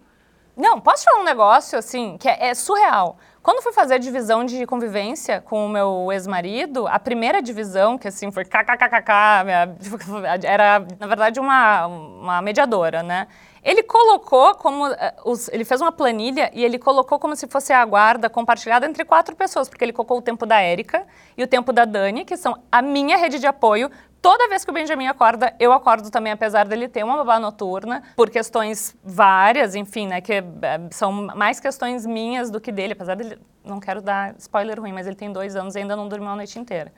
Não, 0.57 0.80
posso 0.80 1.05
falar 1.05 1.20
um 1.20 1.24
negócio, 1.24 1.78
assim, 1.78 2.16
que 2.18 2.28
é, 2.28 2.48
é 2.48 2.55
surreal. 2.55 3.16
Quando 3.42 3.62
fui 3.62 3.72
fazer 3.72 3.94
a 3.94 3.98
divisão 3.98 4.44
de 4.44 4.66
convivência 4.66 5.40
com 5.40 5.64
o 5.64 5.68
meu 5.68 6.12
ex-marido, 6.12 6.86
a 6.86 6.98
primeira 6.98 7.40
divisão, 7.40 7.96
que 7.96 8.09
assim, 8.09 8.30
foi 8.30 8.44
kkkk, 8.44 9.44
minha- 9.44 9.74
era, 10.44 10.84
na 10.98 11.07
verdade, 11.07 11.40
uma, 11.40 11.86
uma 11.86 12.42
mediadora, 12.42 13.03
né? 13.03 13.26
Ele 13.62 13.82
colocou 13.82 14.55
como, 14.55 14.86
eh, 14.86 15.14
ele 15.53 15.64
fez 15.64 15.80
uma 15.80 15.92
planilha 15.92 16.51
e 16.55 16.64
ele 16.64 16.78
colocou 16.78 17.18
como 17.18 17.34
se 17.36 17.46
fosse 17.46 17.72
a 17.72 17.84
guarda 17.84 18.28
compartilhada 18.28 18.86
entre 18.86 19.05
quatro 19.05 19.34
pessoas, 19.36 19.68
porque 19.68 19.84
ele 19.84 19.92
colocou 19.92 20.18
o 20.18 20.22
tempo 20.22 20.44
da 20.46 20.61
Érica 20.61 21.07
e 21.36 21.42
o 21.42 21.46
tempo 21.46 21.72
da 21.72 21.84
Dani, 21.84 22.24
que 22.24 22.36
são 22.38 22.59
a 22.72 22.80
minha 22.82 23.16
rede 23.18 23.38
de 23.38 23.46
apoio, 23.46 23.90
Toda 24.23 24.49
vez 24.49 24.64
que 24.64 24.71
o 24.71 24.75
Benjamin 24.75 25.07
acorda, 25.07 25.55
eu 25.59 25.73
acordo 25.73 26.11
também, 26.11 26.33
apesar 26.33 26.66
dele 26.66 26.89
ter 26.89 27.03
uma 27.03 27.16
babá 27.16 27.41
noturna, 27.41 28.03
por 28.14 28.29
questões 28.29 28.95
várias, 29.03 29.75
enfim, 29.75 30.07
né, 30.07 30.21
que 30.21 30.35
eh, 30.35 30.45
são 30.91 31.11
mais 31.12 31.59
questões 31.59 32.05
minhas 32.05 32.51
do 32.51 32.61
que 32.61 32.71
dele, 32.71 32.93
apesar 32.93 33.14
dele, 33.14 33.39
não 33.64 33.81
quero 33.81 34.03
dar 34.03 34.35
spoiler 34.39 34.79
ruim, 34.79 34.93
mas 34.93 35.07
ele 35.07 35.16
tem 35.16 35.33
dois 35.33 35.57
anos 35.57 35.75
e 35.75 35.79
ainda 35.79 35.97
não 35.97 36.07
dormiu 36.07 36.29
a 36.29 36.37
noite 36.37 36.59
inteira. 36.59 36.93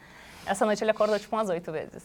Essa 0.44 0.66
noite 0.66 0.82
ele 0.82 0.90
acordou 0.90 1.16
tipo 1.18 1.36
umas 1.36 1.48
oito 1.48 1.70
vezes. 1.70 2.02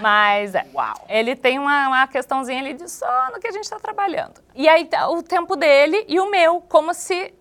Mas 0.00 0.54
é. 0.54 0.64
Uau. 0.74 1.04
Ele 1.08 1.36
tem 1.36 1.58
uma, 1.58 1.88
uma 1.88 2.06
questãozinha 2.06 2.58
ali 2.58 2.72
de 2.72 2.88
sono 2.90 3.38
que 3.38 3.46
a 3.46 3.52
gente 3.52 3.64
está 3.64 3.78
trabalhando. 3.78 4.40
E 4.54 4.66
aí 4.66 4.86
tá 4.86 5.08
o 5.10 5.22
tempo 5.22 5.56
dele 5.56 6.04
e 6.08 6.18
o 6.18 6.30
meu, 6.30 6.62
como 6.62 6.94
se 6.94 7.34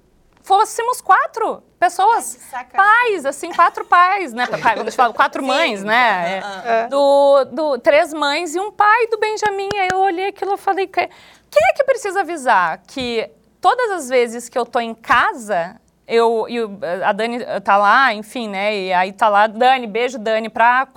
fôssemos 0.45 1.01
quatro 1.01 1.61
pessoas. 1.79 2.39
Pais, 2.77 3.25
assim, 3.25 3.51
quatro 3.51 3.83
pais, 3.85 4.31
né? 4.31 4.45
Quando 4.47 4.63
a 4.63 4.83
gente 4.83 4.95
fala 4.95 5.13
quatro 5.13 5.43
mães, 5.43 5.83
né? 5.83 6.41
É. 6.65 6.87
Do, 6.87 7.45
do, 7.45 7.79
três 7.79 8.13
mães 8.13 8.55
e 8.55 8.59
um 8.59 8.71
pai 8.71 9.07
do 9.07 9.17
Benjamin. 9.17 9.69
Aí 9.75 9.87
eu 9.91 9.99
olhei 9.99 10.27
aquilo 10.27 10.53
e 10.53 10.57
falei, 10.57 10.87
"Que- 10.87 11.09
quem 11.49 11.63
é 11.71 11.73
que 11.73 11.83
precisa 11.83 12.21
avisar 12.21 12.79
que 12.87 13.29
todas 13.59 13.91
as 13.91 14.09
vezes 14.09 14.47
que 14.47 14.57
eu 14.57 14.65
tô 14.65 14.79
em 14.79 14.93
casa, 14.93 15.79
eu, 16.07 16.45
e 16.47 16.59
a 17.03 17.11
Dani 17.11 17.39
tá 17.63 17.77
lá, 17.77 18.13
enfim, 18.13 18.47
né? 18.47 18.75
E 18.77 18.93
aí 18.93 19.11
tá 19.11 19.27
lá, 19.27 19.47
Dani, 19.47 19.87
beijo, 19.87 20.19
Dani, 20.19 20.49
pra 20.49 20.87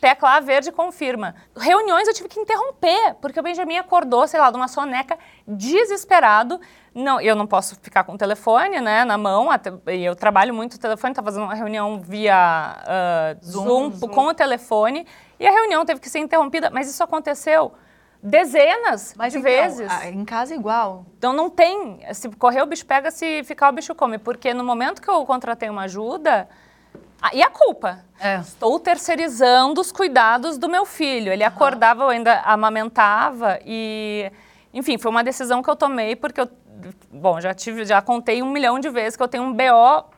tecla 0.00 0.36
A 0.36 0.40
verde 0.40 0.70
confirma. 0.70 1.34
Reuniões 1.56 2.06
eu 2.06 2.14
tive 2.14 2.28
que 2.28 2.38
interromper, 2.38 3.16
porque 3.20 3.40
o 3.40 3.42
Benjamin 3.42 3.78
acordou, 3.78 4.26
sei 4.28 4.38
lá, 4.38 4.50
de 4.50 4.56
uma 4.56 4.68
soneca 4.68 5.18
desesperado. 5.46 6.60
Não, 6.94 7.20
eu 7.20 7.36
não 7.36 7.46
posso 7.46 7.76
ficar 7.80 8.04
com 8.04 8.14
o 8.14 8.18
telefone, 8.18 8.80
né, 8.80 9.04
na 9.04 9.16
mão, 9.16 9.50
até, 9.50 9.72
eu 9.86 10.16
trabalho 10.16 10.52
muito 10.52 10.74
o 10.74 10.78
telefone, 10.78 11.14
tá 11.14 11.22
fazendo 11.22 11.44
uma 11.44 11.54
reunião 11.54 12.00
via 12.00 12.34
ah, 12.34 13.36
Zoom, 13.44 13.92
com 13.92 14.26
o 14.26 14.34
telefone, 14.34 15.06
e 15.38 15.46
a 15.46 15.52
reunião 15.52 15.84
teve 15.84 16.00
que 16.00 16.10
ser 16.10 16.18
interrompida, 16.18 16.68
mas 16.70 16.90
isso 16.90 17.02
aconteceu 17.02 17.72
dezenas 18.22 19.14
Mas 19.16 19.32
de 19.32 19.38
então, 19.38 19.50
vezes. 19.50 19.90
ah, 19.90 20.08
em 20.08 20.24
casa 20.24 20.54
igual. 20.54 21.06
Então 21.16 21.32
não 21.32 21.48
tem, 21.48 22.00
se 22.12 22.28
correr 22.30 22.60
o 22.60 22.66
bicho 22.66 22.84
pega, 22.84 23.10
se 23.10 23.42
ficar 23.44 23.70
o 23.70 23.72
bicho 23.72 23.94
come, 23.94 24.18
porque 24.18 24.52
no 24.52 24.64
momento 24.64 25.00
que 25.00 25.08
eu 25.08 25.24
contratei 25.24 25.70
uma 25.70 25.82
ajuda, 25.82 26.48
ah, 27.22 27.30
e 27.34 27.42
a 27.42 27.50
culpa? 27.50 28.04
É. 28.18 28.36
Estou 28.38 28.78
terceirizando 28.78 29.80
os 29.80 29.92
cuidados 29.92 30.56
do 30.56 30.68
meu 30.68 30.86
filho. 30.86 31.32
Ele 31.32 31.44
acordava, 31.44 32.04
eu 32.04 32.08
ainda 32.08 32.40
amamentava 32.40 33.58
e, 33.64 34.30
enfim, 34.72 34.96
foi 34.96 35.10
uma 35.10 35.22
decisão 35.22 35.62
que 35.62 35.68
eu 35.68 35.76
tomei 35.76 36.16
porque 36.16 36.40
eu, 36.40 36.48
bom, 37.10 37.40
já 37.40 37.54
tive, 37.54 37.84
já 37.84 38.00
contei 38.00 38.42
um 38.42 38.50
milhão 38.50 38.78
de 38.78 38.88
vezes 38.90 39.16
que 39.16 39.22
eu 39.22 39.28
tenho 39.28 39.44
um 39.44 39.52
BO 39.52 40.10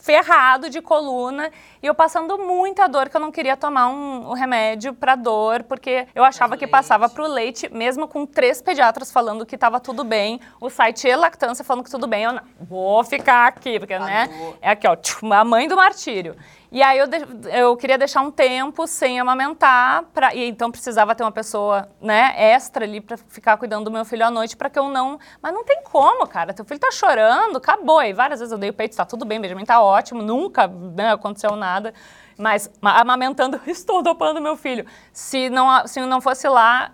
ferrado 0.00 0.70
de 0.70 0.80
coluna 0.80 1.50
e 1.82 1.86
eu 1.86 1.94
passando 1.94 2.38
muita 2.38 2.88
dor 2.88 3.08
que 3.08 3.16
eu 3.16 3.20
não 3.20 3.30
queria 3.30 3.56
tomar 3.56 3.88
um, 3.88 4.30
um 4.30 4.32
remédio 4.32 4.94
para 4.94 5.14
dor 5.14 5.62
porque 5.64 6.06
eu 6.14 6.24
achava 6.24 6.56
que 6.56 6.66
passava 6.66 7.08
para 7.08 7.22
o 7.22 7.26
leite, 7.26 7.72
mesmo 7.72 8.08
com 8.08 8.24
três 8.24 8.62
pediatras 8.62 9.12
falando 9.12 9.44
que 9.44 9.54
estava 9.54 9.78
tudo 9.78 10.02
bem, 10.02 10.40
o 10.60 10.70
site 10.70 11.06
e 11.06 11.14
lactância 11.14 11.64
falando 11.64 11.84
que 11.84 11.90
tudo 11.90 12.06
bem, 12.06 12.24
eu 12.24 12.32
não, 12.32 12.42
vou 12.60 13.04
ficar 13.04 13.46
aqui 13.46 13.78
porque 13.78 13.98
né, 13.98 14.26
dor. 14.26 14.58
é 14.62 14.70
aqui 14.70 14.86
ó, 14.88 14.96
a 15.32 15.44
mãe 15.44 15.68
do 15.68 15.76
martírio. 15.76 16.34
E 16.72 16.82
aí 16.84 16.98
eu, 16.98 17.06
de- 17.08 17.26
eu 17.52 17.76
queria 17.76 17.98
deixar 17.98 18.20
um 18.20 18.30
tempo 18.30 18.86
sem 18.86 19.18
amamentar, 19.18 20.04
pra, 20.14 20.32
e 20.34 20.48
então 20.48 20.70
precisava 20.70 21.14
ter 21.16 21.24
uma 21.24 21.32
pessoa 21.32 21.88
né, 22.00 22.32
extra 22.36 22.84
ali 22.84 23.00
para 23.00 23.16
ficar 23.16 23.56
cuidando 23.56 23.86
do 23.86 23.90
meu 23.90 24.04
filho 24.04 24.24
à 24.24 24.30
noite 24.30 24.56
para 24.56 24.70
que 24.70 24.78
eu 24.78 24.88
não. 24.88 25.18
Mas 25.42 25.52
não 25.52 25.64
tem 25.64 25.82
como, 25.82 26.26
cara. 26.28 26.54
Teu 26.54 26.64
filho 26.64 26.78
tá 26.78 26.90
chorando, 26.92 27.56
acabou. 27.56 28.00
E 28.02 28.12
várias 28.12 28.38
vezes 28.38 28.52
eu 28.52 28.58
dei 28.58 28.70
o 28.70 28.72
peito, 28.72 28.96
tá 28.96 29.04
tudo 29.04 29.24
bem, 29.24 29.40
Benjamin 29.40 29.64
tá 29.64 29.80
ótimo, 29.82 30.22
nunca 30.22 30.68
né, 30.68 31.12
aconteceu 31.12 31.56
nada. 31.56 31.92
Mas 32.38 32.70
ma- 32.80 33.00
amamentando, 33.00 33.60
estou 33.66 34.00
dopando 34.00 34.40
meu 34.40 34.56
filho. 34.56 34.86
Se 35.12 35.50
não, 35.50 35.86
se 35.88 36.00
não 36.00 36.20
fosse 36.20 36.48
lá, 36.48 36.92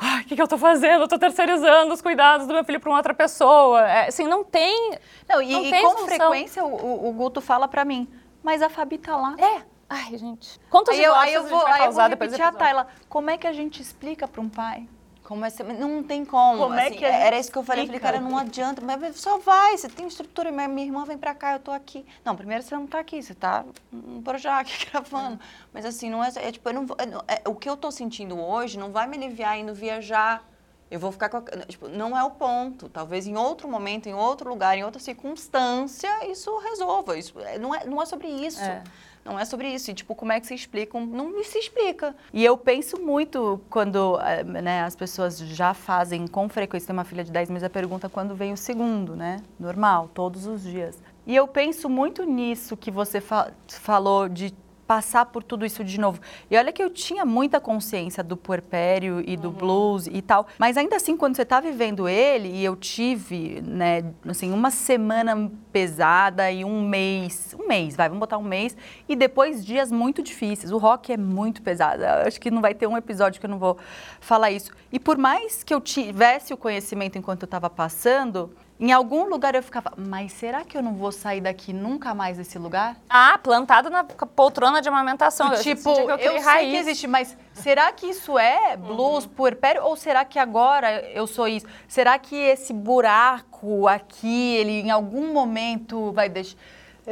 o 0.00 0.24
que, 0.26 0.36
que 0.36 0.40
eu 0.42 0.46
tô 0.46 0.56
fazendo? 0.56 1.02
Eu 1.02 1.08
tô 1.08 1.18
terceirizando 1.18 1.92
os 1.92 2.00
cuidados 2.00 2.46
do 2.46 2.54
meu 2.54 2.62
filho 2.62 2.78
para 2.78 2.88
uma 2.88 2.98
outra 2.98 3.12
pessoa. 3.12 3.80
É, 3.82 4.06
assim, 4.06 4.28
não 4.28 4.44
tem. 4.44 4.96
Não, 5.28 5.42
e, 5.42 5.52
Não 5.52 5.64
e 5.64 5.70
tem 5.72 5.82
com 5.82 6.06
frequência 6.06 6.64
o, 6.64 6.68
o- 6.72 7.08
o 7.08 7.12
Guto 7.12 7.40
fala 7.40 7.66
pra 7.66 7.84
mim, 7.84 8.08
mas 8.48 8.62
a 8.62 8.70
Fabi 8.70 8.96
tá 8.96 9.14
lá. 9.14 9.36
É. 9.38 9.60
Ai, 9.90 10.16
gente. 10.16 10.58
Quantos 10.70 10.94
Aí 10.94 11.04
eu, 11.04 11.14
aí 11.14 11.34
eu 11.34 11.46
vou, 11.46 11.66
aí 11.66 11.84
eu 11.84 11.92
vou 11.92 12.08
repetir 12.08 12.40
a? 12.40 12.50
Tayla. 12.50 12.86
Como 13.06 13.28
é 13.28 13.36
que 13.36 13.46
a 13.46 13.52
gente 13.52 13.82
explica 13.82 14.26
pra 14.26 14.40
um 14.40 14.48
pai? 14.48 14.88
Como 15.22 15.44
é 15.44 15.50
Não 15.78 16.02
tem 16.02 16.24
como. 16.24 16.62
Como 16.62 16.72
é 16.72 16.86
assim, 16.86 16.96
que 16.96 17.04
a 17.04 17.12
gente 17.12 17.22
era 17.26 17.38
isso 17.38 17.52
que 17.52 17.58
eu 17.58 17.62
falei. 17.62 17.82
Eu 17.84 17.88
falei, 17.88 17.98
explica? 17.98 18.18
cara, 18.18 18.26
não 18.26 18.38
adianta. 18.38 18.80
Mas 18.80 19.20
só 19.20 19.36
vai, 19.36 19.76
você 19.76 19.86
tem 19.86 20.06
estrutura. 20.06 20.50
Minha, 20.50 20.82
irmã 20.82 21.04
vem 21.04 21.18
pra 21.18 21.34
cá, 21.34 21.52
eu 21.52 21.58
tô 21.58 21.70
aqui. 21.70 22.06
Não, 22.24 22.34
primeiro 22.34 22.62
você 22.62 22.74
não 22.74 22.86
tá 22.86 23.00
aqui, 23.00 23.22
você 23.22 23.34
tá 23.34 23.66
no 23.92 24.22
Projac 24.22 24.66
gravando. 24.90 25.38
Mas 25.70 25.84
assim, 25.84 26.08
não 26.08 26.24
é. 26.24 26.30
é 26.36 26.50
tipo, 26.50 26.72
não 26.72 26.86
é- 27.28 27.34
é- 27.34 27.48
o 27.50 27.54
que 27.54 27.68
eu 27.68 27.76
tô 27.76 27.90
sentindo 27.90 28.40
hoje 28.40 28.78
não 28.78 28.90
vai 28.92 29.06
me 29.06 29.18
aliviar 29.18 29.58
indo 29.58 29.74
viajar 29.74 30.42
Eu 30.90 30.98
vou 30.98 31.12
ficar 31.12 31.28
com 31.28 31.36
a, 31.38 31.42
tipo, 31.66 31.88
não 31.88 32.16
é 32.16 32.24
o 32.24 32.30
ponto. 32.30 32.88
Talvez 32.88 33.26
em 33.26 33.36
outro 33.36 33.68
momento, 33.68 34.08
em 34.08 34.14
outro 34.14 34.48
lugar, 34.48 34.76
em 34.76 34.84
outra 34.84 35.00
circunstância, 35.00 36.08
isso 36.30 36.56
resolva. 36.58 37.16
Isso 37.16 37.38
é- 37.40 37.58
não 37.58 37.74
é, 37.74 37.84
não 37.84 38.00
é 38.02 38.06
sobre 38.06 38.28
isso. 38.28 38.60
É. 38.62 38.82
Não 39.24 39.38
é 39.38 39.44
sobre 39.44 39.68
isso. 39.68 39.90
E, 39.90 39.94
tipo, 39.94 40.14
como 40.14 40.32
é 40.32 40.40
que 40.40 40.46
se 40.46 40.54
explica? 40.54 40.98
Não 40.98 41.42
se 41.44 41.58
explica. 41.58 42.16
E 42.32 42.42
eu 42.42 42.56
penso 42.56 42.98
muito 42.98 43.60
quando 43.68 44.18
eh, 44.20 44.42
né, 44.42 44.82
as 44.84 44.96
pessoas 44.96 45.38
já 45.38 45.74
fazem 45.74 46.26
com 46.26 46.48
frequência, 46.48 46.86
tem 46.86 46.94
uma 46.96 47.04
filha 47.04 47.22
de 47.22 47.30
10 47.30 47.50
meses, 47.50 47.64
a 47.64 47.68
pergunta 47.70 48.08
quando 48.08 48.34
vem 48.34 48.54
o 48.54 48.56
segundo, 48.56 49.14
né? 49.14 49.42
Normal, 49.60 50.08
todos 50.14 50.46
os 50.46 50.62
dias. 50.62 50.96
E 51.26 51.36
eu 51.36 51.46
penso 51.46 51.90
muito 51.90 52.24
nisso 52.24 52.74
que 52.74 52.90
você 52.90 53.20
fa- 53.20 53.50
falou 53.66 54.30
de 54.30 54.54
passar 54.88 55.26
por 55.26 55.42
tudo 55.42 55.66
isso 55.66 55.84
de 55.84 56.00
novo. 56.00 56.18
E 56.50 56.56
olha 56.56 56.72
que 56.72 56.82
eu 56.82 56.88
tinha 56.88 57.22
muita 57.22 57.60
consciência 57.60 58.24
do 58.24 58.38
puerpério 58.38 59.22
e 59.26 59.36
do 59.36 59.50
blues 59.50 60.06
e 60.06 60.22
tal, 60.22 60.46
mas 60.58 60.78
ainda 60.78 60.96
assim 60.96 61.14
quando 61.14 61.36
você 61.36 61.44
tá 61.44 61.60
vivendo 61.60 62.08
ele 62.08 62.48
e 62.48 62.64
eu 62.64 62.74
tive, 62.74 63.60
né, 63.60 64.02
assim, 64.26 64.50
uma 64.50 64.70
semana 64.70 65.52
pesada 65.70 66.50
e 66.50 66.64
um 66.64 66.80
mês, 66.88 67.54
um 67.60 67.68
mês, 67.68 67.94
vai, 67.94 68.08
vamos 68.08 68.20
botar 68.20 68.38
um 68.38 68.42
mês 68.42 68.74
e 69.06 69.14
depois 69.14 69.62
dias 69.62 69.92
muito 69.92 70.22
difíceis. 70.22 70.72
O 70.72 70.78
rock 70.78 71.12
é 71.12 71.18
muito 71.18 71.60
pesado. 71.60 72.02
Eu 72.02 72.26
acho 72.26 72.40
que 72.40 72.50
não 72.50 72.62
vai 72.62 72.74
ter 72.74 72.86
um 72.86 72.96
episódio 72.96 73.38
que 73.38 73.44
eu 73.44 73.50
não 73.50 73.58
vou 73.58 73.76
falar 74.20 74.50
isso. 74.50 74.72
E 74.90 74.98
por 74.98 75.18
mais 75.18 75.62
que 75.62 75.74
eu 75.74 75.82
tivesse 75.82 76.54
o 76.54 76.56
conhecimento 76.56 77.18
enquanto 77.18 77.42
eu 77.42 77.46
estava 77.46 77.68
passando, 77.68 78.50
em 78.80 78.92
algum 78.92 79.28
lugar 79.28 79.54
eu 79.54 79.62
ficava, 79.62 79.92
mas 79.96 80.32
será 80.32 80.64
que 80.64 80.76
eu 80.76 80.82
não 80.82 80.94
vou 80.94 81.10
sair 81.10 81.40
daqui 81.40 81.72
nunca 81.72 82.14
mais 82.14 82.36
desse 82.36 82.58
lugar? 82.58 82.96
Ah, 83.10 83.38
plantada 83.42 83.90
na 83.90 84.04
poltrona 84.04 84.80
de 84.80 84.88
amamentação. 84.88 85.52
Eu 85.52 85.60
tipo, 85.60 85.90
eu, 85.90 86.10
eu, 86.10 86.32
sei 86.32 86.40
raiz. 86.40 86.70
que 86.70 86.76
existe, 86.76 87.06
mas 87.06 87.36
será 87.52 87.90
que 87.90 88.06
isso 88.06 88.38
é 88.38 88.76
blues, 88.76 89.26
puerpério? 89.26 89.82
Ou 89.82 89.96
será 89.96 90.24
que 90.24 90.38
agora 90.38 91.02
eu 91.10 91.26
sou 91.26 91.48
isso? 91.48 91.66
Será 91.88 92.18
que 92.18 92.36
esse 92.36 92.72
buraco 92.72 93.88
aqui, 93.88 94.54
ele 94.56 94.80
em 94.80 94.90
algum 94.90 95.32
momento 95.32 96.12
vai 96.12 96.28
deixar... 96.28 96.56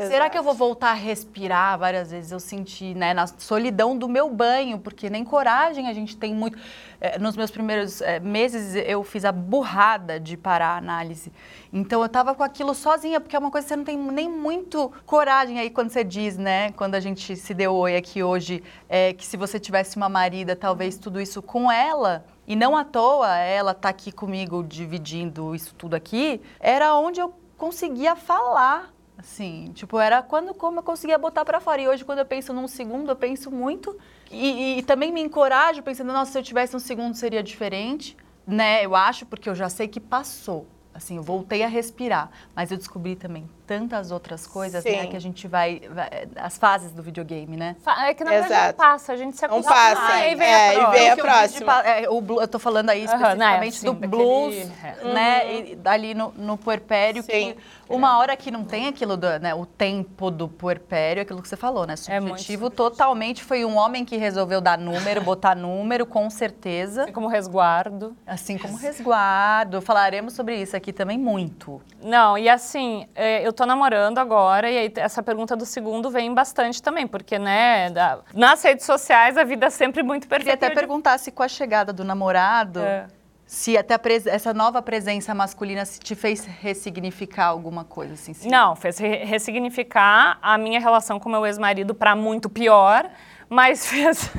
Será 0.05 0.29
que 0.29 0.37
eu 0.37 0.43
vou 0.43 0.53
voltar 0.53 0.91
a 0.91 0.95
respirar? 0.95 1.79
Várias 1.79 2.11
vezes 2.11 2.31
eu 2.31 2.39
senti, 2.39 2.95
né, 2.95 3.15
na 3.15 3.27
solidão 3.27 3.97
do 3.97 4.09
meu 4.09 4.29
banho, 4.29 4.79
porque 4.79 5.09
nem 5.09 5.25
coragem 5.25 5.89
a 5.89 5.93
gente 5.95 6.17
tem 6.17 6.35
muito. 6.35 6.59
Eh, 7.01 7.19
nos 7.19 7.35
meus 7.35 7.51
primeiros 7.51 8.03
eh, 8.03 8.21
meses 8.21 8.75
eu 8.75 9.03
fiz 9.03 9.25
a 9.25 9.33
burrada 9.33 10.21
de 10.21 10.37
parar 10.37 10.75
a 10.75 10.77
análise. 10.77 11.33
Então 11.73 12.03
eu 12.03 12.09
tava 12.09 12.35
com 12.35 12.43
aquilo 12.43 12.75
sozinha, 12.75 13.21
porque 13.21 13.35
é 13.35 13.39
uma 13.39 13.51
coisa 13.51 13.65
que 13.65 13.69
você 13.71 13.77
não 13.77 13.85
tem 13.85 13.97
nem 13.97 14.29
muito 14.29 14.93
coragem 15.07 15.59
aí 15.59 15.71
quando 15.71 15.89
você 15.91 16.05
diz, 16.05 16.37
né, 16.37 16.73
quando 16.73 16.95
a 16.95 17.01
gente 17.01 17.35
se 17.35 17.55
deu 17.55 17.75
oi 17.75 17.97
aqui 17.97 18.23
hoje, 18.23 18.63
eh, 18.89 19.15
que 19.15 19.25
se 19.25 19.37
você 19.37 19.59
tivesse 19.59 19.97
uma 19.97 20.09
marida, 20.09 20.55
talvez 20.55 20.99
tudo 20.99 21.19
isso 21.21 21.41
com 21.41 21.73
ela. 21.73 22.25
E 22.47 22.55
não 22.55 22.77
à 22.77 22.85
toa 22.85 23.37
ela 23.39 23.73
tá 23.73 23.89
aqui 23.89 24.13
comigo 24.13 24.63
dividindo 24.63 25.55
isso 25.55 25.75
tudo 25.75 25.95
aqui, 25.95 26.41
era 26.61 26.95
onde 26.95 27.19
eu 27.19 27.33
conseguia 27.57 28.15
falar 28.15 28.96
Assim, 29.19 29.71
tipo, 29.75 29.99
era 29.99 30.23
quando 30.23 30.53
como 30.53 30.81
eu 30.81 30.83
conseguia 30.83 31.17
botar 31.17 31.45
pra 31.45 31.59
fora. 31.61 31.81
E 31.81 31.89
hoje, 31.89 32.05
quando 32.05 32.19
eu 32.19 32.27
penso 32.27 32.53
num 32.53 32.69
segundo, 32.69 33.11
eu 33.11 33.17
penso 33.17 33.51
muito. 33.51 33.97
E, 34.31 34.47
e- 34.77 34.79
e 34.79 34.83
também 34.83 35.11
me 35.11 35.21
encorajo 35.23 35.83
pensando, 35.83 36.13
nossa, 36.13 36.33
se 36.33 36.39
eu 36.39 36.43
tivesse 36.43 36.77
um 36.77 36.79
segundo 36.79 37.15
seria 37.15 37.43
diferente, 37.43 38.17
né? 38.47 38.85
Eu 38.85 38.95
acho, 38.95 39.25
porque 39.25 39.49
eu 39.49 39.55
já 39.55 39.69
sei 39.71 39.89
que 39.89 40.01
passou. 40.01 40.67
Assim, 40.93 41.17
eu 41.17 41.23
voltei 41.23 41.63
a 41.63 41.69
respirar. 41.69 42.31
Mas 42.55 42.71
eu 42.71 42.77
descobri 42.77 43.17
também 43.17 43.49
tantas 43.67 44.11
outras 44.11 44.47
coisas, 44.47 44.85
né? 44.85 45.03
Sim. 45.03 45.09
Que 45.11 45.17
a 45.17 45.21
gente 45.21 45.49
vai, 45.49 45.81
vai- 45.91 46.29
As 46.37 46.57
fases 46.57 46.93
do 46.93 47.03
videogame, 47.03 47.57
né? 47.57 47.77
É 48.07 48.15
que 48.15 48.25
na 48.25 48.31
verdade 48.31 48.53
não 48.53 48.59
Exato. 48.61 48.77
passa, 48.79 49.13
a 49.13 49.17
gente 49.17 49.37
se 49.37 49.47
Não 49.47 49.59
acostuma. 49.59 49.75
passa, 49.77 50.19
e 50.19 50.23
aí 50.23 50.35
vem 50.35 50.47
é, 50.49 50.69
a 50.69 50.73
e 50.73 51.17
próxima. 51.17 51.73
eu 51.73 52.21
de 52.23 52.33
é, 52.33 52.43
o 52.45 52.47
tô 52.49 52.59
falando 52.59 52.91
aí 52.91 53.01
né, 53.01 53.05
especificamente 53.07 53.77
sim, 53.77 53.87
do 53.87 53.93
daquele- 53.93 54.09
blues, 54.11 54.55
é. 54.83 55.13
né? 55.13 55.55
E 55.61 55.79
ali 55.85 56.15
no, 56.15 56.33
no 56.37 56.57
puerpério, 56.57 57.23
Sim. 57.23 57.29
que 57.31 57.57
uma 57.89 58.19
hora 58.19 58.37
que 58.37 58.51
não 58.51 58.65
tem 58.65 58.87
aquilo, 58.89 59.17
do, 59.17 59.39
né? 59.39 59.55
O 59.55 59.65
tempo 59.67 60.31
do 60.31 60.49
puerpério, 60.49 61.23
aquilo 61.23 61.41
que 61.43 61.49
você 61.49 61.57
falou, 61.57 61.87
né? 61.87 61.95
É 62.09 62.21
Subjetivo 62.21 62.71
totalmente 62.71 63.43
foi 63.45 63.65
um 63.65 63.77
homem 63.77 64.05
que 64.05 64.17
resolveu 64.17 64.61
dar 64.61 64.77
número, 64.79 65.21
botar 65.23 65.55
número, 65.55 66.05
com 66.07 66.29
certeza. 66.31 67.05
Assim 67.05 67.13
como 67.13 67.29
resguardo. 67.29 68.17
Assim 68.27 68.59
como 68.59 68.77
resguardo. 68.77 69.81
Falaremos 69.81 70.35
sobre 70.35 70.61
isso 70.61 70.77
aqui 70.77 70.93
também 70.93 71.19
muito. 71.19 71.81
Não, 72.03 72.37
e 72.37 72.49
assim, 72.49 73.07
é, 73.15 73.47
eu 73.47 73.53
tô 73.57 73.67
namorando 73.67 74.19
agora, 74.19 74.71
e 74.71 74.79
aí 74.79 74.93
essa 74.97 75.23
pergunta 75.23 75.57
do 75.57 75.67
segundo 75.67 76.11
vem 76.11 76.33
bastante 76.33 76.83
também, 76.83 77.07
porque, 77.07 77.39
né, 77.39 77.91
da- 77.91 78.21
nas 78.35 78.63
redes 78.63 78.85
sociais 78.87 79.37
a 79.37 79.43
vida 79.45 79.67
é 79.67 79.71
sempre 79.71 80.03
muito 80.03 80.29
Queria 80.29 80.45
perfeita. 80.45 80.67
até 80.67 80.75
perguntar 80.75 81.19
se 81.19 81.33
com 81.33 81.43
a 81.43 81.49
chegada 81.49 81.93
do 81.93 82.05
namorado, 82.05 82.81
É. 82.81 83.07
se 83.45 83.77
até 83.77 83.95
essa 84.27 84.53
nova 84.53 84.83
presença 84.83 85.35
masculina 85.35 85.85
se 85.85 85.99
te 85.99 86.15
fez 86.15 86.45
ressignificar 86.45 87.47
alguma 87.47 87.85
coisa, 87.85 88.15
assim. 88.15 88.35
se- 88.35 88.49
Não, 88.49 88.77
fez 88.77 88.99
re- 88.99 89.25
ressignificar 89.25 90.39
a 90.43 90.59
minha 90.59 90.79
relação 90.81 91.19
com 91.19 91.29
meu 91.29 91.45
ex-marido 91.47 91.95
para 91.95 92.15
muito 92.15 92.49
pior, 92.51 93.09
mas 93.49 93.87
fez, 93.91 94.31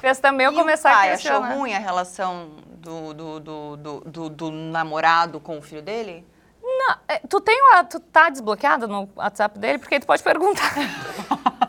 fez 0.00 0.18
também 0.20 0.46
eu 0.46 0.52
e 0.52 0.56
começar 0.56 0.90
o 0.90 0.92
a 0.92 0.96
pai 0.96 1.12
achou 1.12 1.30
questionar. 1.32 1.54
ruim 1.54 1.74
a 1.74 1.78
relação 1.78 2.50
do, 2.80 3.12
do, 3.12 3.40
do, 3.40 3.76
do, 3.76 4.00
do- 4.06 4.30
do 4.30 4.50
namorado 4.52 5.40
com 5.40 5.58
o 5.58 5.62
filho 5.62 5.82
dele? 5.82 6.24
Não, 6.70 6.96
é, 7.08 7.18
tu, 7.28 7.40
tem, 7.40 7.58
o- 7.62 7.84
tu 7.84 7.98
tá 7.98 8.28
desbloqueada 8.28 8.86
no 8.86 9.08
WhatsApp 9.16 9.58
dele? 9.58 9.78
Porque 9.78 9.98
tu 9.98 10.06
pode 10.06 10.22
perguntar. 10.22 10.74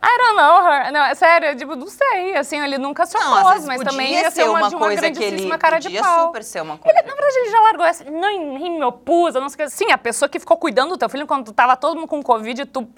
I 0.00 0.16
don't 0.18 0.36
know 0.36 0.64
her. 0.64 0.92
Não, 0.92 1.00
é 1.06 1.14
sério, 1.14 1.54
digo, 1.56 1.74
não 1.74 1.88
sei. 1.88 2.36
Assim, 2.36 2.60
ele 2.60 2.78
nunca 2.78 3.04
se 3.04 3.18
Não, 3.18 3.40
opôs, 3.40 3.64
mas 3.66 3.78
podia 3.78 3.90
também 3.90 4.12
ia 4.14 4.30
ser 4.30 4.44
uma, 4.44 4.58
uma 4.60 4.68
de 4.68 4.74
uma 4.76 4.86
coisa 4.86 5.00
que 5.02 5.06
ele 5.08 5.18
grandíssima 5.30 5.58
cara 5.58 5.78
de 5.80 5.90
pau. 5.98 6.26
super 6.26 6.44
ser 6.44 6.62
uma 6.62 6.78
coisa. 6.78 6.96
Ele, 6.98 7.08
na 7.08 7.14
verdade, 7.14 7.36
ele 7.38 7.50
já 7.50 7.60
largou 7.60 7.84
essa. 7.86 8.04
Nem 8.04 8.60
me 8.78 8.84
opus, 8.84 9.34
eu 9.34 9.40
não 9.40 9.48
sei 9.48 9.64
o 9.66 9.68
que. 9.68 9.74
Sim, 9.74 9.90
a 9.90 9.98
pessoa 9.98 10.28
que 10.28 10.38
ficou 10.38 10.56
cuidando 10.56 10.90
do 10.90 10.96
teu 10.98 11.08
filho 11.08 11.26
quando 11.26 11.46
tu 11.46 11.52
tava 11.52 11.76
todo 11.76 11.96
mundo 11.96 12.06
com 12.08 12.22
Covid 12.22 12.62
e 12.62 12.64
tu 12.64 12.88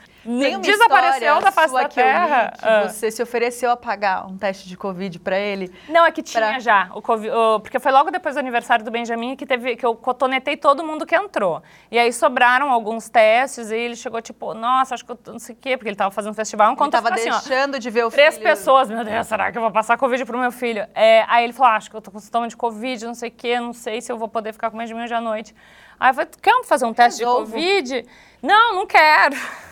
desapareceu 0.60 1.40
da 1.40 1.51
face 1.51 1.72
da 1.74 1.89
terra. 1.89 2.52
que 2.59 2.68
Ah. 2.68 2.89
você 2.89 3.10
se 3.10 3.22
ofereceu 3.22 3.70
a 3.70 3.77
pagar 3.77 4.27
um 4.27 4.36
teste 4.36 4.68
de 4.68 4.77
Covid 4.77 5.18
pra 5.20 5.39
ele. 5.39 5.72
Não, 5.89 6.05
é 6.05 6.10
que 6.10 6.22
tinha 6.22 6.40
Pra- 6.48 6.59
já, 6.59 6.90
o 6.94 7.01
Covid, 7.02 7.31
o- 7.35 7.60
porque 7.60 7.78
foi 7.78 7.93
logo 7.93 8.10
depois 8.10 8.35
do 8.35 8.39
aniversário 8.39 8.85
do 8.85 8.90
Benjamin 8.90 9.36
que 9.36 9.47
teve 9.47 9.77
que 9.77 9.85
eu 9.86 9.94
cotonetei 9.94 10.56
todo 10.56 10.85
mundo 10.85 11.06
que 11.06 11.14
entrou. 11.14 11.62
E 11.90 11.98
aí 11.98 12.12
sobraram 12.12 12.70
alguns 12.70 13.09
testes 13.09 13.70
e 13.70 13.77
ele 13.77 13.97
chegou 13.97 14.20
tipo, 14.20 14.52
nossa, 14.55 14.94
acho 14.94 15.05
que 15.05 15.12
eu 15.12 15.18
não 15.28 15.39
sei 15.39 15.55
o 15.55 15.59
quê, 15.59 15.77
porque 15.77 15.89
ele 15.89 15.97
tava 15.97 16.10
fazendo 16.10 16.32
um 16.32 16.35
festival, 16.35 16.70
eu 16.97 17.03
tava 17.03 17.17
ficava 17.17 17.31
assim, 17.37 17.47
ó, 17.47 17.49
deixando 17.49 17.79
de 17.79 17.91
ver 17.91 18.05
o 18.07 18.11
Três 18.11 18.35
filho. 18.37 18.47
pessoas, 18.49 18.89
meu 18.89 19.05
Deus, 19.05 19.27
será 19.27 19.51
que 19.51 19.59
eu 19.59 19.62
vou 19.62 19.71
passar 19.71 19.97
Covid 19.99 20.25
pro 20.25 20.39
meu 20.39 20.53
filho? 20.53 20.87
É, 20.95 21.25
aí 21.29 21.45
ele 21.45 21.53
falou, 21.53 21.73
ah, 21.73 21.77
acho 21.77 21.91
que 21.91 21.97
eu 21.97 22.01
tô 22.01 22.11
com 22.11 22.19
sintoma 22.21 22.49
de 22.49 22.57
Covid, 22.57 23.07
não 23.07 23.15
sei 23.15 23.29
o 23.29 23.33
quê, 23.33 23.59
não 23.61 23.73
sei 23.73 24.01
se 24.01 24.11
eu 24.12 24.17
vou 24.19 24.29
poder 24.29 24.53
ficar 24.53 24.71
com 24.71 24.77
o 24.77 24.81
Benjamin 24.81 25.05
hoje 25.05 25.15
à 25.15 25.21
noite. 25.21 25.55
Aí 25.99 26.11
eu 26.11 26.15
falei, 26.15 26.31
quer 26.41 26.65
fazer 26.65 26.85
um 26.87 26.95
teste 26.95 27.21
Resolvo. 27.21 27.47
de 27.47 27.53
Covid? 27.53 28.07
Não, 28.43 28.75
não 28.77 28.87
quero. 28.87 29.37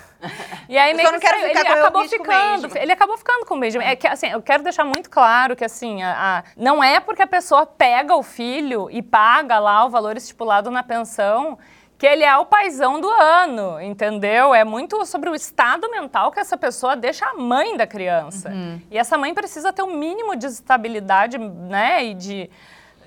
E 0.69 0.77
aí 0.77 0.93
meio 0.95 1.09
que 1.13 1.27
saiu. 1.29 1.47
ele 1.47 1.59
acabou 1.61 2.09
ficando, 2.09 2.77
ele 2.77 2.91
acabou 2.93 3.17
ficando 3.17 3.47
com 3.47 3.55
o 3.55 3.61
Benjamin. 3.61 3.85
É 3.87 3.95
que, 3.95 4.05
assim, 4.05 4.27
eu 4.27 4.43
quero 4.43 4.65
deixar 4.65 4.83
muito 4.83 5.09
claro 5.09 5.55
que 5.55 5.65
assim, 5.65 6.03
a- 6.03 6.39
a- 6.39 6.45
não 6.57 6.83
é 6.83 6.99
porque 6.99 7.23
a 7.23 7.27
pessoa 7.27 7.65
pega 7.65 8.17
o 8.17 8.23
filho 8.25 8.89
e 8.91 9.01
paga 9.01 9.61
lá 9.61 9.85
o 9.85 9.91
valor 9.91 10.17
estipulado 10.17 10.73
na 10.73 10.83
pensão 10.83 11.57
que 11.99 12.07
ele 12.07 12.23
é 12.23 12.39
o 12.39 12.47
paizão 12.47 13.01
do 13.01 13.11
ano, 13.11 13.81
entendeu? 13.81 14.55
É 14.55 14.63
muito 14.63 15.05
sobre 15.05 15.29
o 15.29 15.35
estado 15.35 15.91
mental 15.91 16.31
que 16.31 16.39
essa 16.39 16.57
pessoa 16.57 16.95
deixa 16.95 17.27
a 17.27 17.35
mãe 17.35 17.77
da 17.77 17.89
criança. 17.89 18.51
E 18.89 18.97
essa 18.97 19.19
mãe 19.19 19.35
precisa 19.35 19.73
ter 19.73 19.83
um 19.83 19.97
mínimo 19.97 20.37
de 20.37 20.47
estabilidade, 20.47 21.37
né, 21.39 22.05
e 22.05 22.15
de 22.15 22.49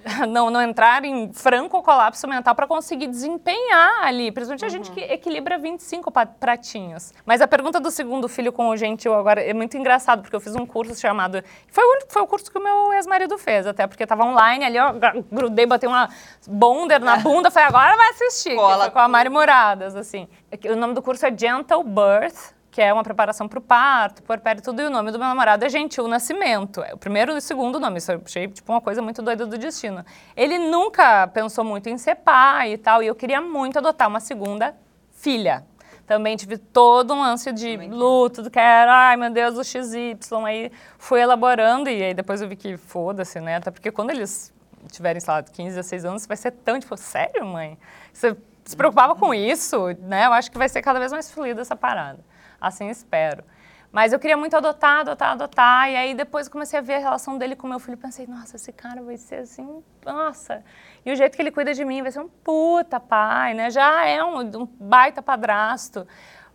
não, 0.30 0.49
não 0.49 0.61
entrar 0.61 1.03
em 1.06 1.32
franco 1.34 1.82
colapso 1.82 2.28
mental 2.28 2.53
para 2.56 2.68
conseguir 2.68 3.07
desempenhar 3.07 4.03
ali, 4.03 4.32
principalmente 4.32 4.65
a 4.65 4.69
gente 4.69 4.91
que 4.91 4.99
equilibra 5.02 5.57
25 5.57 6.11
pa- 6.11 6.26
pratinhos. 6.26 7.14
Mas 7.26 7.41
a 7.41 7.48
pergunta 7.48 7.80
do 7.80 7.90
segundo 7.91 8.28
filho 8.28 8.52
com 8.52 8.69
o 8.69 8.78
gentil 8.78 9.14
agora 9.14 9.41
é 9.41 9.53
muito 9.53 9.78
engraçado, 9.78 10.22
porque 10.22 10.36
eu 10.36 10.40
fiz 10.40 10.56
um 10.56 10.65
curso 10.65 10.95
chamado. 10.99 11.44
Foi 11.68 11.84
o, 11.84 11.91
único- 11.94 12.11
foi 12.14 12.22
o 12.22 12.28
curso 12.28 12.52
que 12.52 12.57
o 12.57 12.64
meu 12.64 12.94
ex-marido 12.94 13.38
fez, 13.38 13.65
até 13.68 13.86
porque 13.88 14.03
estava 14.03 14.23
online 14.23 14.65
ali, 14.65 14.80
ó, 14.80 14.94
grudei, 15.32 15.65
botei 15.65 15.88
uma 15.90 16.10
bonder 16.48 16.99
na 16.99 17.18
bunda, 17.18 17.52
falei, 17.52 17.68
agora 17.69 17.95
vai 17.95 18.10
assistir. 18.10 18.56
Cola 18.56 18.90
com 18.90 18.99
a 18.99 19.07
Mari 19.07 19.30
Muradas, 19.30 19.95
assim. 19.95 20.28
É 20.52 20.72
O 20.72 20.76
nome 20.76 20.94
do 20.94 21.02
curso 21.02 21.26
é 21.26 21.36
Gentle 21.36 21.84
Birth 21.84 22.53
que 22.72 22.81
é 22.81 22.91
uma 22.93 23.03
preparação 23.03 23.48
para 23.49 23.60
o 23.60 23.61
parto, 23.61 24.23
puerpério 24.23 24.61
e 24.61 24.64
tudo, 24.64 24.81
e 24.81 24.85
o 24.85 24.89
nome 24.89 25.11
do 25.11 25.19
meu 25.19 25.27
namorado 25.27 25.65
é 25.65 25.69
Gentil 25.69 26.07
Nascimento. 26.07 26.81
É 26.81 26.93
o 26.93 26.98
primeiro 26.98 27.34
e 27.34 27.38
o 27.38 27.41
segundo 27.41 27.80
nome, 27.80 27.98
isso 27.98 28.14
eu 28.14 28.22
achei 28.26 28.48
tipo 28.48 28.72
uma 28.72 28.80
coisa 28.80 29.02
muito 29.02 29.22
doida 29.22 29.45
do 29.45 29.57
destino. 29.57 30.06
Ele 30.35 30.57
nunca 30.57 31.27
pensou 31.27 31.65
muito 31.65 31.89
em 31.89 31.98
ser 31.98 32.15
pai 32.15 32.73
e 32.73 32.77
tal, 32.77 33.03
e 33.03 33.07
eu 33.07 33.15
queria 33.15 33.41
muito 33.41 33.77
adotar 33.77 34.07
uma 34.07 34.22
segunda 34.22 34.73
filha. 35.11 35.65
Também 36.07 36.35
tive 36.38 36.57
todo 36.57 37.14
um 37.14 37.22
lance 37.22 37.52
de 37.52 37.76
luto, 37.76 38.41
do 38.41 38.49
que 38.49 38.60
era, 38.60 39.10
ai 39.10 39.18
meu 39.18 39.30
Deus, 39.30 39.57
o 39.57 39.64
XY, 39.64 40.18
aí 40.45 40.72
fui 40.98 41.22
elaborando, 41.22 41.89
e 41.89 42.02
aí 42.02 42.14
depois 42.14 42.41
eu 42.41 42.48
vi 42.48 42.56
que 42.56 42.77
foda-se, 42.77 43.39
né, 43.39 43.57
até 43.57 43.69
porque 43.69 43.91
quando 43.91 44.10
eles 44.10 44.53
tiverem, 44.89 45.19
sei 45.19 45.34
lá, 45.34 45.43
15, 45.43 45.76
16 45.76 46.06
anos, 46.06 46.26
vai 46.26 46.38
ser 46.38 46.52
tão, 46.52 46.80
tipo, 46.80 46.98
sério, 46.98 47.45
mãe? 47.45 47.77
Você 48.11 48.35
se 48.65 48.76
preocupava 48.76 49.15
com 49.15 49.34
isso, 49.34 49.88
né? 49.99 50.26
Eu 50.26 50.34
acho 50.34 50.52
que 50.52 50.57
vai 50.57 50.69
ser 50.69 50.81
cada 50.81 50.99
vez 50.99 51.11
mais 51.11 51.30
fluida 51.30 51.61
essa 51.61 51.76
parada. 51.76 52.19
Assim 52.62 52.88
espero. 52.90 53.44
Mas 53.92 54.14
eu 54.14 54.20
queria 54.20 54.38
muito 54.38 54.56
adotar, 54.56 55.02
adotar, 55.02 55.32
adotar. 55.32 55.90
E 55.90 55.96
aí 55.98 56.14
depois 56.14 56.48
comecei 56.48 56.80
a 56.80 56.82
ver 56.82 56.96
a 56.96 57.00
relação 57.00 57.38
dele 57.38 57.56
com 57.56 57.68
meu 57.68 57.80
filho. 57.80 57.98
Pensei, 57.98 58.26
nossa, 58.26 58.56
esse 58.56 58.72
cara 58.72 59.02
vai 59.02 59.18
ser 59.18 59.40
assim, 59.40 59.84
nossa. 60.06 60.64
E 61.06 61.12
o 61.12 61.16
jeito 61.16 61.36
que 61.36 61.42
ele 61.42 61.52
cuida 61.52 61.74
de 61.74 61.84
mim 61.84 62.02
vai 62.02 62.12
ser 62.12 62.22
um 62.22 62.30
puta 62.30 63.00
pai, 63.00 63.54
né? 63.54 63.70
Já 63.70 64.06
é 64.06 64.24
um, 64.24 64.40
um 64.40 64.66
baita 64.66 65.22
padrasto. 65.22 66.08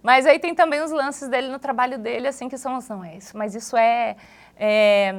Mas 0.03 0.24
aí 0.24 0.39
tem 0.39 0.55
também 0.55 0.81
os 0.83 0.91
lances 0.91 1.28
dele 1.28 1.49
no 1.49 1.59
trabalho 1.59 1.99
dele, 1.99 2.28
assim, 2.28 2.49
que 2.49 2.57
são, 2.57 2.78
não 2.89 3.05
é 3.05 3.16
isso, 3.16 3.37
mas 3.37 3.57
isso 3.57 3.77
é, 3.77 4.16
é, 4.57 5.12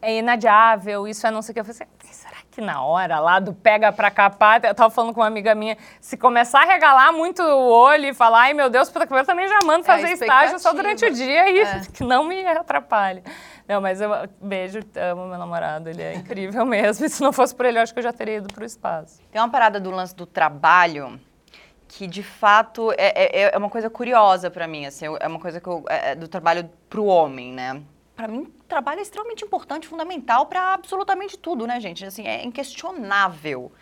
é 0.00 0.18
inadiável, 0.18 1.08
isso 1.08 1.26
é 1.26 1.30
não 1.32 1.42
sei 1.42 1.50
o 1.50 1.54
que. 1.54 1.60
Eu 1.60 1.64
falei 1.64 1.88
assim, 2.00 2.12
será 2.12 2.41
que 2.52 2.60
na 2.60 2.84
hora 2.84 3.18
lá 3.18 3.40
do 3.40 3.54
pega 3.54 3.90
pra 3.90 4.10
capar, 4.10 4.62
eu 4.62 4.74
tava 4.74 4.90
falando 4.90 5.14
com 5.14 5.20
uma 5.20 5.26
amiga 5.26 5.54
minha, 5.54 5.76
se 6.00 6.18
começar 6.18 6.62
a 6.62 6.66
regalar 6.66 7.10
muito 7.10 7.42
o 7.42 7.70
olho 7.70 8.04
e 8.04 8.14
falar, 8.14 8.42
ai 8.42 8.52
meu 8.52 8.68
Deus, 8.68 8.90
puta 8.90 9.06
que 9.06 9.14
eu 9.14 9.24
também 9.24 9.48
já 9.48 9.58
mando 9.64 9.84
fazer 9.84 10.08
É, 10.08 10.12
estágio 10.12 10.58
só 10.58 10.74
durante 10.74 11.04
o 11.04 11.12
dia 11.12 11.50
e 11.50 11.60
É. 11.60 11.80
que 11.92 12.04
não 12.04 12.24
me 12.24 12.46
atrapalhe. 12.46 13.22
Não, 13.66 13.80
mas 13.80 14.00
eu 14.02 14.10
beijo, 14.40 14.80
amo 14.96 15.26
meu 15.26 15.38
namorado, 15.38 15.88
ele 15.88 16.02
é 16.02 16.14
incrível 16.14 16.64
mesmo. 16.66 17.06
E 17.06 17.08
se 17.08 17.22
não 17.22 17.32
fosse 17.32 17.54
por 17.54 17.64
ele, 17.64 17.78
eu 17.78 17.82
acho 17.82 17.92
que 17.94 18.00
eu 18.00 18.04
já 18.04 18.12
teria 18.12 18.36
ido 18.36 18.52
pro 18.52 18.64
espaço. 18.64 19.20
Tem 19.30 19.40
uma 19.40 19.48
parada 19.48 19.80
do 19.80 19.90
lance 19.90 20.14
do 20.14 20.26
trabalho 20.26 21.18
que, 21.88 22.06
de 22.06 22.22
fato, 22.22 22.92
é, 22.92 23.40
é, 23.42 23.54
é 23.54 23.58
uma 23.58 23.70
coisa 23.70 23.88
curiosa 23.88 24.50
pra 24.50 24.66
mim, 24.66 24.84
assim, 24.86 25.06
é 25.20 25.26
uma 25.26 25.38
coisa 25.40 25.60
que 25.60 25.66
eu, 25.68 25.84
é, 25.88 26.12
é 26.12 26.14
do 26.14 26.28
trabalho 26.28 26.68
pro 26.88 27.04
homem, 27.04 27.52
né? 27.52 27.82
Pra 28.22 28.30
mim, 28.30 28.46
trabalho 28.68 29.00
é 29.00 29.02
extremamente 29.02 29.44
importante, 29.44 29.88
fundamental 29.88 30.46
pra 30.46 30.74
absolutamente 30.74 31.36
tudo, 31.36 31.66
né, 31.66 31.80
gente? 31.80 32.04
Assim, 32.04 32.24
é 32.24 32.44
inquestionável. 32.44 33.72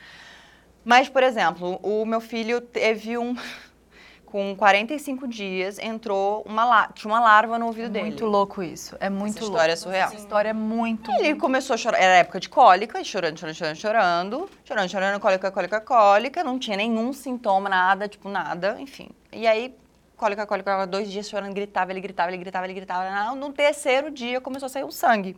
Mas, 0.83 1.11
por 1.11 1.23
exemplo, 1.23 1.79
o 1.83 2.07
meu 2.07 2.23
filho 2.23 2.59
teve 2.63 3.19
um... 3.19 3.37
Com 4.25 4.55
45 4.57 5.27
dias, 5.29 5.79
entrou 5.81 6.43
uma, 6.47 6.65
la- 6.65 6.89
tinha 6.95 7.13
uma 7.13 7.19
larva 7.21 7.59
no 7.59 7.67
ouvido 7.67 7.91
dele. 7.91 8.07
Muito 8.07 8.25
louco 8.27 8.63
isso. 8.63 8.97
É 9.01 9.11
muito 9.11 9.33
Essa 9.33 9.41
louco. 9.41 9.57
história 9.57 9.73
é 9.73 9.77
surreal. 9.77 10.07
Essa 10.09 10.17
história 10.17 10.49
é 10.51 10.53
muito. 10.53 11.11
Ele 11.11 11.35
começou 11.35 11.75
a 11.75 11.77
chorar, 11.77 11.99
era 11.99 12.15
época 12.15 12.39
de 12.39 12.49
cólica, 12.49 13.03
chorando, 13.03 13.37
chorando, 13.39 13.57
chorando, 13.57 13.77
chorando, 13.77 14.51
chorando, 14.65 14.89
chorando, 14.89 15.21
cólica, 15.21 15.51
cólica, 15.51 15.81
cólica, 15.81 16.45
não 16.45 16.61
tinha 16.61 16.77
nenhum 16.77 17.13
sintoma, 17.13 17.69
nada, 17.69 18.07
tipo, 18.07 18.29
nada, 18.29 18.77
enfim. 18.81 19.09
E 19.33 19.49
aí, 19.49 19.75
cólica, 20.21 20.47
cólica, 20.47 20.87
dois 20.87 21.11
dias 21.11 21.27
chorando, 21.27 21.55
gritava, 21.55 21.91
ele 21.91 22.01
gritava, 22.03 22.31
ele 22.31 22.37
gritava, 22.37 22.67
ele 22.67 22.75
gritava. 22.75 23.35
No 23.35 23.51
terceiro 23.55 24.11
dia 24.11 24.39
começou 24.39 24.67
a 24.67 24.69
sair 24.69 24.85
o 24.85 24.93
sangue. 24.93 25.35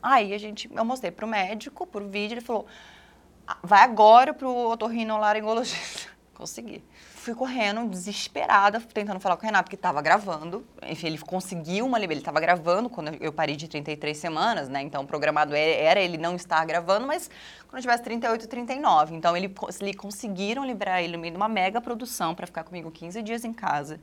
Aí 0.00 0.32
a 0.32 0.38
gente, 0.38 0.70
eu 0.72 0.84
mostrei 0.84 1.10
pro 1.10 1.26
médico, 1.26 1.84
por 1.84 2.04
vídeo, 2.04 2.34
ele 2.34 2.40
falou, 2.40 2.66
"Ah, 3.44 3.58
vai 3.60 3.82
agora 3.82 4.32
pro 4.32 4.48
otorrinolaringologista. 4.70 6.10
Consegui. 6.32 6.84
Fui 7.28 7.34
correndo, 7.34 7.86
desesperada, 7.90 8.80
tentando 8.80 9.20
falar 9.20 9.36
com 9.36 9.42
o 9.42 9.44
Renato, 9.44 9.68
que 9.68 9.76
estava 9.76 10.00
gravando. 10.00 10.64
Enfim, 10.82 11.08
ele 11.08 11.18
conseguiu 11.18 11.84
uma. 11.84 11.98
Ele 11.98 12.14
estava 12.14 12.40
gravando 12.40 12.88
quando 12.88 13.14
eu 13.20 13.30
parei 13.30 13.54
de 13.54 13.68
33 13.68 14.16
semanas, 14.16 14.70
né? 14.70 14.80
Então, 14.80 15.02
o 15.02 15.06
programado 15.06 15.54
era 15.54 15.70
era 15.70 16.00
ele 16.00 16.16
não 16.16 16.34
estar 16.34 16.64
gravando, 16.64 17.06
mas 17.06 17.28
quando 17.68 17.76
eu 17.76 17.82
tivesse 17.82 18.02
38, 18.02 18.48
39. 18.48 19.14
Então, 19.14 19.36
ele, 19.36 19.54
ele 19.78 19.92
conseguiram 19.92 20.64
liberar 20.64 21.02
ele 21.02 21.12
no 21.12 21.18
meio 21.18 21.32
de 21.32 21.36
uma 21.36 21.50
mega 21.50 21.82
produção 21.82 22.34
para 22.34 22.46
ficar 22.46 22.64
comigo 22.64 22.90
15 22.90 23.20
dias 23.20 23.44
em 23.44 23.52
casa. 23.52 24.00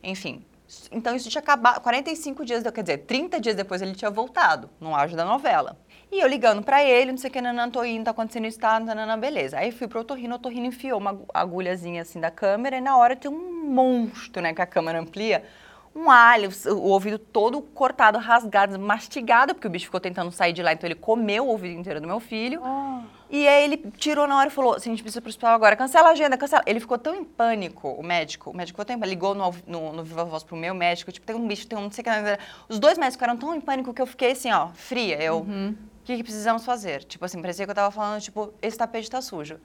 Enfim. 0.00 0.44
Então, 0.92 1.16
isso 1.16 1.28
tinha 1.28 1.42
acabado. 1.42 1.80
45 1.80 2.44
dias, 2.44 2.62
quer 2.72 2.82
dizer, 2.82 2.98
30 2.98 3.40
dias 3.40 3.56
depois 3.56 3.82
ele 3.82 3.96
tinha 3.96 4.12
voltado, 4.12 4.70
no 4.78 4.94
auge 4.94 5.16
da 5.16 5.24
novela. 5.24 5.76
E 6.12 6.18
eu 6.20 6.26
ligando 6.26 6.62
pra 6.62 6.82
ele, 6.82 7.12
não 7.12 7.18
sei 7.18 7.30
o 7.30 7.32
que, 7.32 7.40
nanã, 7.40 7.70
tô 7.70 7.84
indo, 7.84 8.04
tá 8.04 8.10
acontecendo 8.10 8.46
isso, 8.46 8.58
tá, 8.58 8.80
nanã, 8.80 9.16
beleza. 9.16 9.58
Aí 9.58 9.70
fui 9.70 9.86
pro 9.86 10.00
otorrino, 10.00 10.32
o 10.34 10.36
otorrino 10.36 10.66
enfiou 10.66 10.98
uma 10.98 11.10
agu- 11.10 11.26
agulhazinha 11.32 12.02
assim 12.02 12.18
da 12.18 12.32
câmera 12.32 12.78
e 12.78 12.80
na 12.80 12.96
hora 12.96 13.14
tem 13.14 13.30
um 13.30 13.64
monstro, 13.70 14.42
né, 14.42 14.52
que 14.52 14.60
a 14.60 14.66
câmera 14.66 14.98
amplia, 14.98 15.44
um 15.94 16.10
alho, 16.10 16.50
o, 16.66 16.88
ouvido 16.88 17.18
todo 17.18 17.60
cortado, 17.62 18.18
rasgado, 18.18 18.78
mastigado, 18.78 19.54
porque 19.54 19.68
o 19.68 19.70
bicho 19.70 19.84
ficou 19.84 20.00
tentando 20.00 20.32
sair 20.32 20.52
de 20.52 20.62
lá, 20.62 20.72
então 20.72 20.88
ele 20.88 20.96
comeu 20.96 21.44
o 21.44 21.48
ouvido 21.48 21.78
inteiro 21.78 22.00
do 22.00 22.08
meu 22.08 22.18
filho. 22.18 22.60
E 23.28 23.46
aí 23.46 23.64
ele 23.64 23.76
tirou 23.96 24.26
na 24.26 24.36
hora 24.36 24.48
e 24.48 24.52
falou, 24.52 24.74
assim, 24.74 24.90
a 24.90 24.92
gente 24.92 25.02
precisa 25.02 25.20
pro 25.20 25.30
hospital 25.30 25.54
agora, 25.54 25.76
cancela 25.76 26.08
a 26.08 26.12
agenda, 26.12 26.36
cancela. 26.36 26.64
Ele 26.66 26.80
ficou 26.80 26.98
tão 26.98 27.14
em 27.14 27.22
pânico, 27.22 27.88
o 27.88 28.02
médico, 28.02 28.50
o 28.50 28.56
médico 28.56 28.74
ficou 28.74 28.84
tão 28.84 28.96
em 28.96 28.98
pânico, 28.98 29.14
ligou 29.14 29.34
no, 29.36 29.54
no, 29.66 29.92
no 29.92 30.02
Viva 30.02 30.24
Voz 30.24 30.42
pro 30.42 30.56
meu 30.56 30.74
médico, 30.74 31.12
tipo, 31.12 31.24
tem 31.24 31.36
um 31.36 31.46
bicho, 31.46 31.68
tem 31.68 31.78
um 31.78 31.82
não 31.82 31.90
sei 31.92 32.02
o 32.02 32.04
que. 32.04 32.10
Os 32.68 32.80
dois 32.80 32.98
médicos 32.98 33.14
ficaram 33.14 33.36
tão 33.36 33.54
em 33.54 33.60
pânico 33.60 33.94
que 33.94 34.02
eu 34.02 34.06
fiquei 34.06 34.32
assim, 34.32 34.50
ó, 34.50 34.68
fria, 34.74 35.22
eu... 35.22 35.38
O 35.38 35.89
que, 36.10 36.16
que 36.18 36.22
precisamos 36.22 36.64
fazer? 36.64 37.04
Tipo 37.04 37.24
assim, 37.24 37.40
parecia 37.40 37.64
que 37.64 37.70
eu 37.70 37.74
tava 37.74 37.90
falando, 37.90 38.20
tipo, 38.20 38.52
esse 38.60 38.76
tapete 38.76 39.10
tá 39.10 39.20
sujo. 39.20 39.58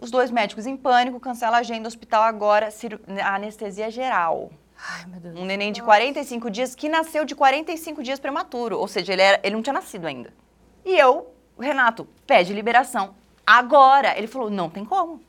Os 0.00 0.10
dois 0.10 0.30
médicos 0.30 0.66
em 0.66 0.76
pânico, 0.76 1.20
cancela 1.20 1.56
a 1.58 1.60
agenda, 1.60 1.86
hospital 1.86 2.22
agora, 2.22 2.70
ciru- 2.70 3.00
anestesia 3.24 3.90
geral. 3.90 4.50
Ai, 4.76 5.06
meu 5.06 5.20
Deus. 5.20 5.38
Um 5.38 5.44
neném 5.44 5.70
de 5.72 5.80
45 5.80 6.50
dias 6.50 6.74
que 6.74 6.88
nasceu 6.88 7.24
de 7.24 7.34
45 7.36 8.02
dias 8.02 8.18
prematuro. 8.18 8.78
Ou 8.78 8.88
seja, 8.88 9.12
ele, 9.12 9.22
era, 9.22 9.40
ele 9.44 9.54
não 9.54 9.62
tinha 9.62 9.72
nascido 9.72 10.06
ainda. 10.06 10.32
E 10.84 10.98
eu, 10.98 11.32
Renato, 11.58 12.08
pede 12.26 12.52
liberação 12.52 13.14
agora. 13.46 14.18
Ele 14.18 14.26
falou, 14.26 14.50
não 14.50 14.68
tem 14.68 14.84
como. 14.84 15.20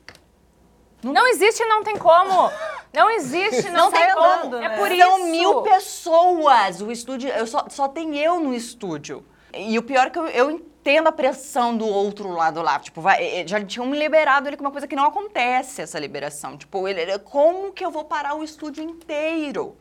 Não 1.04 1.28
existe, 1.28 1.64
não 1.66 1.84
tem 1.84 1.96
como. 1.96 2.50
Não 2.92 3.10
existe, 3.10 3.68
não, 3.70 3.84
Não 3.84 3.92
tem 3.92 4.12
como. 4.14 4.40
como. 4.50 4.56
É 4.56 4.68
né? 4.70 4.76
por 4.78 4.88
São 4.88 5.18
isso. 5.18 5.26
mil 5.28 5.62
pessoas. 5.62 6.80
O 6.80 6.90
estúdio, 6.90 7.28
eu 7.30 7.46
só, 7.46 7.66
só 7.68 7.86
tem 7.88 8.16
eu 8.18 8.40
no 8.40 8.54
estúdio. 8.54 9.24
E 9.56 9.78
o 9.78 9.82
pior 9.82 10.06
é 10.06 10.10
que 10.10 10.18
eu, 10.18 10.26
eu 10.26 10.50
entendo 10.50 11.08
a 11.08 11.12
pressão 11.12 11.76
do 11.76 11.86
outro 11.86 12.30
lado 12.30 12.60
lá. 12.60 12.78
Tipo, 12.78 13.00
vai, 13.00 13.22
eh, 13.22 13.46
já 13.46 13.62
tinham 13.64 13.86
me 13.86 13.98
liberado 13.98 14.48
ele 14.48 14.56
com 14.56 14.64
uma 14.64 14.70
coisa 14.70 14.86
que 14.86 14.96
não 14.96 15.06
acontece, 15.06 15.82
essa 15.82 15.98
liberação. 15.98 16.56
Tipo, 16.56 16.86
ele, 16.86 17.18
como 17.20 17.72
que 17.72 17.84
eu 17.84 17.90
vou 17.90 18.04
parar 18.04 18.34
o 18.34 18.44
estúdio 18.44 18.82
inteiro? 18.82 19.76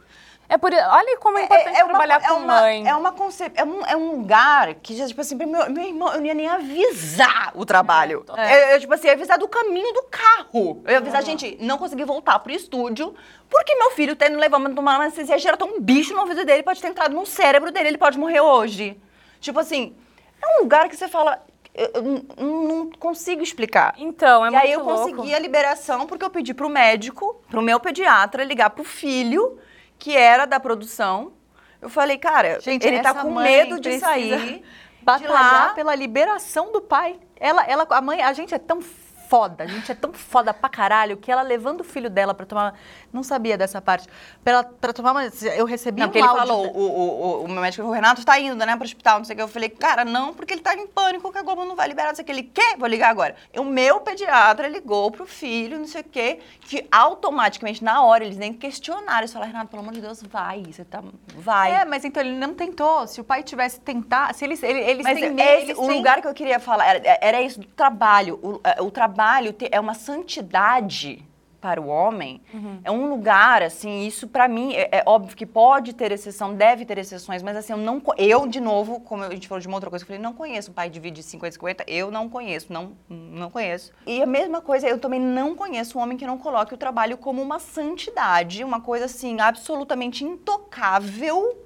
É 0.49 0.57
por 0.57 0.71
Olha 0.73 1.17
como 1.17 1.37
é 1.37 1.45
importante 1.45 1.83
trabalhar 1.83 2.21
é 2.21 2.27
com 2.27 2.33
uma, 2.35 2.61
mãe. 2.61 2.87
É, 2.87 2.95
uma 2.95 3.15
é, 3.55 3.63
um, 3.63 3.85
é 3.85 3.97
um 3.97 4.11
lugar 4.11 4.75
que, 4.75 4.95
já, 4.95 5.07
tipo 5.07 5.21
assim, 5.21 5.35
meu, 5.35 5.69
meu 5.69 5.83
irmão, 5.83 6.13
eu 6.13 6.19
não 6.19 6.25
ia 6.25 6.33
nem 6.33 6.47
avisar 6.47 7.51
o 7.55 7.65
trabalho. 7.65 8.25
É. 8.37 8.75
Eu, 8.75 8.79
tipo 8.79 8.93
assim, 8.93 9.07
ia 9.07 9.13
avisar 9.13 9.39
do 9.39 9.47
caminho 9.47 9.93
do 9.93 10.03
carro. 10.03 10.83
Eu 10.85 10.91
ia 10.91 10.97
avisar, 10.97 11.23
gente, 11.23 11.57
não 11.59 11.77
consegui 11.77 12.03
voltar 12.03 12.37
pro 12.39 12.51
estúdio, 12.51 13.15
porque 13.49 13.73
meu 13.75 13.91
filho 13.91 14.15
tendo 14.15 14.37
levando 14.37 14.77
uma 14.77 14.95
anestesia 14.95 15.39
geral, 15.39 15.57
um 15.63 15.81
bicho 15.81 16.13
no 16.13 16.21
ouvido 16.21 16.45
dele, 16.45 16.61
pode 16.61 16.81
ter 16.81 16.87
entrado 16.87 17.15
no 17.15 17.25
cérebro 17.25 17.71
dele, 17.71 17.89
ele 17.89 17.97
pode 17.97 18.19
morrer 18.19 18.41
hoje. 18.41 19.01
Tipo 19.43 19.59
assim, 19.59 19.93
é 20.41 20.57
um 20.57 20.63
lugar 20.63 20.87
que 20.87 20.95
você 20.95 21.07
fala, 21.09 21.43
eu, 21.75 21.91
eu 21.95 22.01
não- 22.01 22.23
não 22.37 22.89
consigo 22.91 23.43
explicar. 23.43 23.93
Então, 23.97 24.45
é 24.45 24.47
e 24.47 24.51
muito 24.51 24.63
aí 24.65 24.71
eu 24.71 24.83
louco. 24.83 25.11
consegui 25.11 25.35
a 25.35 25.39
liberação 25.39 26.07
porque 26.07 26.23
eu 26.23 26.29
pedi 26.29 26.53
pro 26.53 26.69
médico, 26.69 27.41
pro 27.49 27.61
meu 27.61 27.77
pediatra, 27.79 28.43
ligar 28.45 28.69
pro 28.69 28.83
filho, 28.85 29.59
que 29.99 30.15
era 30.15 30.45
da 30.45 30.59
produção. 30.59 31.33
Eu 31.81 31.89
falei, 31.89 32.17
cara, 32.17 32.61
Gente, 32.61 32.87
ele 32.87 33.01
tá 33.01 33.13
com 33.13 33.31
medo 33.33 33.79
de 33.81 33.99
sair 33.99 34.63
de 34.63 34.63
batalhar 35.03 35.67
lá. 35.67 35.69
pela 35.73 35.93
liberação 35.93 36.71
do 36.71 36.79
pai. 36.79 37.19
Ela, 37.37 37.65
ela, 37.65 37.85
a 37.89 38.01
mãe, 38.01 38.21
a 38.21 38.31
gente 38.31 38.55
é 38.55 38.57
tão 38.59 38.81
foda, 38.81 39.65
a 39.65 39.67
gente 39.67 39.91
é 39.91 39.95
tão 39.95 40.13
foda 40.13 40.53
pra 40.53 40.69
caralho 40.69 41.17
que 41.17 41.29
ela 41.29 41.41
levando 41.41 41.81
o 41.81 41.83
filho 41.83 42.09
dela 42.09 42.33
pra 42.33 42.45
tomar, 42.45 42.73
não 43.13 43.23
sabia 43.23 43.57
dessa 43.57 43.79
parte, 43.81 44.07
pra 44.43 44.63
tomar 44.93 45.11
uma, 45.11 45.23
eu 45.55 45.65
recebi 45.65 46.01
Não, 46.01 46.07
um 46.07 46.11
ele 46.13 46.27
falou, 46.27 46.65
o, 46.67 46.79
o, 46.79 47.41
o, 47.41 47.43
o 47.43 47.47
meu 47.47 47.61
médico 47.61 47.83
falou, 47.83 47.91
o 47.91 47.95
Renato 47.95 48.25
tá 48.25 48.39
indo, 48.39 48.55
né, 48.65 48.75
pro 48.75 48.83
hospital, 48.85 49.19
não 49.19 49.25
sei 49.25 49.33
o 49.33 49.37
que. 49.37 49.43
Eu 49.43 49.47
falei, 49.47 49.69
cara, 49.69 50.03
não, 50.03 50.33
porque 50.33 50.53
ele 50.53 50.61
tá 50.61 50.73
em 50.75 50.87
pânico 50.87 51.31
que 51.31 51.37
a 51.37 51.41
Globo 51.43 51.63
não 51.63 51.75
vai 51.75 51.87
liberar, 51.87 52.09
não 52.09 52.15
sei 52.15 52.23
o 52.23 52.25
que. 52.25 52.31
Ele 52.31 52.43
quer, 52.43 52.75
vou 52.77 52.87
ligar 52.87 53.09
agora. 53.09 53.35
E 53.53 53.59
o 53.59 53.63
meu 53.63 53.99
pediatra 54.01 54.67
ligou 54.67 55.11
pro 55.11 55.25
filho, 55.27 55.77
não 55.77 55.87
sei 55.87 56.01
o 56.01 56.03
que, 56.05 56.39
que 56.61 56.87
automaticamente, 56.91 57.83
na 57.83 58.03
hora, 58.03 58.23
eles 58.25 58.37
nem 58.37 58.51
questionaram. 58.53 59.19
Eles 59.19 59.31
falaram, 59.33 59.51
Renato, 59.51 59.69
pelo 59.69 59.81
amor 59.83 59.93
de 59.93 60.01
Deus, 60.01 60.21
vai, 60.23 60.63
você 60.63 60.83
tá, 60.83 61.03
vai. 61.35 61.71
É, 61.71 61.85
mas 61.85 62.03
então 62.03 62.21
ele 62.23 62.35
não 62.37 62.53
tentou. 62.53 63.05
Se 63.07 63.21
o 63.21 63.23
pai 63.23 63.43
tivesse 63.43 63.79
tentado, 63.79 64.35
se 64.35 64.43
eles, 64.43 64.63
ele- 64.63 64.79
eles 64.81 65.03
Mas 65.03 65.13
têm 65.15 65.25
esse- 65.25 65.33
medo, 65.33 65.61
eles 65.61 65.77
o 65.77 65.87
têm- 65.87 65.97
lugar 65.97 66.21
que 66.21 66.27
eu 66.27 66.33
queria 66.33 66.59
falar 66.59 66.87
era, 66.87 67.17
era 67.21 67.41
isso 67.41 67.59
do 67.59 67.67
trabalho. 67.67 68.39
O, 68.41 68.59
é, 68.63 68.81
o 68.81 68.89
trabalho 68.89 69.55
é 69.71 69.79
uma 69.79 69.93
santidade 69.93 71.23
para 71.63 71.81
o 71.81 71.87
homem. 71.87 72.41
É 72.83 72.91
um 72.91 73.07
lugar, 73.09 73.63
assim, 73.63 74.05
isso 74.05 74.27
pra 74.27 74.49
mim, 74.49 74.73
é, 74.73 74.97
é 74.97 75.03
óbvio 75.05 75.33
que 75.33 75.45
pode 75.45 75.93
ter 75.93 76.11
exceção, 76.11 76.53
deve 76.53 76.83
ter 76.83 76.97
exceções, 76.97 77.41
mas 77.41 77.55
assim, 77.55 77.71
eu 77.71 77.77
não, 77.77 78.01
eu, 78.17 78.45
de 78.45 78.59
novo, 78.59 78.99
como 78.99 79.23
a 79.23 79.29
gente 79.29 79.47
falou 79.47 79.61
de 79.61 79.67
uma 79.69 79.77
outra 79.77 79.89
coisa, 79.89 80.03
eu 80.03 80.07
falei, 80.07 80.21
não 80.21 80.33
conheço 80.33 80.71
um 80.71 80.73
pai 80.73 80.89
de 80.89 80.99
vídeo 80.99 81.15
de 81.15 81.23
50 81.23 81.53
50, 81.53 81.85
eu 81.87 82.11
não 82.11 82.27
conheço, 82.27 82.73
não, 82.73 82.97
não 83.07 83.49
conheço. 83.49 83.93
E 84.05 84.21
a 84.21 84.25
mesma 84.25 84.59
coisa, 84.59 84.89
eu 84.89 84.99
também 84.99 85.21
não 85.21 85.55
conheço 85.55 85.97
um 85.97 86.01
homem 86.01 86.17
que 86.17 86.27
não 86.27 86.37
coloque 86.37 86.73
o 86.73 86.77
trabalho 86.77 87.17
como 87.17 87.41
uma 87.41 87.59
santidade, 87.59 88.61
uma 88.61 88.81
coisa, 88.81 89.05
assim, 89.05 89.39
absolutamente 89.39 90.25
intocável. 90.25 91.63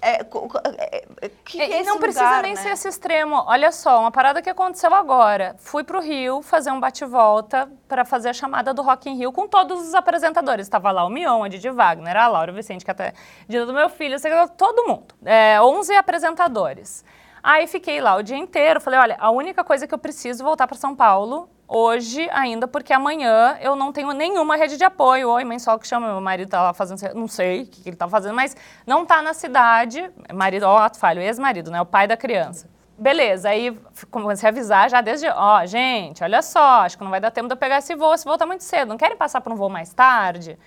É, 0.00 0.20
é, 0.20 1.04
é, 1.22 1.30
que 1.44 1.60
É, 1.60 1.64
é 1.64 1.80
e 1.80 1.84
não 1.84 1.94
esse 1.94 1.98
precisa 1.98 2.24
lugar, 2.24 2.42
nem 2.42 2.54
né? 2.54 2.60
ser 2.60 2.68
esse 2.70 2.88
extremo. 2.88 3.42
Olha 3.46 3.72
só, 3.72 4.00
uma 4.00 4.10
parada 4.10 4.40
que 4.40 4.48
aconteceu 4.48 4.94
agora. 4.94 5.56
Fui 5.58 5.82
pro 5.82 6.00
Rio 6.00 6.40
fazer 6.40 6.70
um 6.70 6.78
bate-volta 6.78 7.68
para 7.88 8.04
fazer 8.04 8.28
a 8.28 8.32
chamada 8.32 8.72
do 8.72 8.82
Rock 8.82 9.10
in 9.10 9.16
Rio 9.16 9.32
com 9.32 9.48
todos 9.48 9.88
os 9.88 9.94
apresentadores. 9.94 10.66
Estava 10.66 10.90
lá 10.92 11.04
o 11.04 11.10
Mion, 11.10 11.42
a 11.42 11.48
Didi 11.48 11.70
Wagner, 11.70 12.16
a 12.16 12.28
Laura 12.28 12.52
Vicente, 12.52 12.84
que 12.84 12.90
até 12.90 13.12
dia 13.48 13.66
do 13.66 13.72
meu 13.72 13.88
filho, 13.88 14.16
todo 14.56 14.86
mundo. 14.86 15.14
É, 15.24 15.60
11 15.60 15.94
apresentadores. 15.96 17.04
Aí 17.42 17.66
fiquei 17.66 18.00
lá 18.00 18.16
o 18.16 18.22
dia 18.22 18.36
inteiro. 18.36 18.80
Falei, 18.80 19.00
olha, 19.00 19.16
a 19.18 19.30
única 19.30 19.64
coisa 19.64 19.86
que 19.86 19.94
eu 19.94 19.98
preciso 19.98 20.44
voltar 20.44 20.68
para 20.68 20.76
São 20.76 20.94
Paulo 20.94 21.48
hoje 21.68 22.28
ainda, 22.32 22.66
porque 22.66 22.92
amanhã 22.92 23.58
eu 23.60 23.76
não 23.76 23.92
tenho 23.92 24.12
nenhuma 24.12 24.56
rede 24.56 24.78
de 24.78 24.84
apoio. 24.84 25.28
Oi, 25.28 25.44
mãe, 25.44 25.58
só 25.58 25.76
que 25.76 25.86
chama, 25.86 26.08
meu 26.08 26.20
marido 26.20 26.48
tá 26.48 26.62
lá 26.62 26.72
fazendo, 26.72 27.14
não 27.14 27.28
sei 27.28 27.62
o 27.62 27.66
que, 27.66 27.82
que 27.82 27.88
ele 27.90 27.96
tá 27.96 28.08
fazendo, 28.08 28.34
mas 28.34 28.56
não 28.86 29.04
tá 29.04 29.20
na 29.20 29.34
cidade, 29.34 30.10
marido, 30.32 30.64
ó, 30.64 30.88
falho, 30.94 31.20
ex-marido, 31.20 31.70
né, 31.70 31.80
o 31.80 31.86
pai 31.86 32.06
da 32.06 32.16
criança. 32.16 32.68
Beleza, 32.96 33.50
aí 33.50 33.78
comecei 34.10 34.48
a 34.48 34.50
avisar 34.50 34.90
já 34.90 35.00
desde, 35.00 35.28
ó, 35.28 35.64
gente, 35.66 36.24
olha 36.24 36.42
só, 36.42 36.80
acho 36.80 36.98
que 36.98 37.04
não 37.04 37.10
vai 37.10 37.20
dar 37.20 37.30
tempo 37.30 37.46
de 37.46 37.52
eu 37.52 37.56
pegar 37.56 37.78
esse 37.78 37.94
voo, 37.94 38.12
esse 38.12 38.24
voo 38.24 38.36
tá 38.36 38.44
muito 38.44 38.64
cedo, 38.64 38.88
não 38.88 38.96
querem 38.96 39.16
passar 39.16 39.40
por 39.40 39.52
um 39.52 39.56
voo 39.56 39.68
mais 39.68 39.92
tarde? 39.92 40.58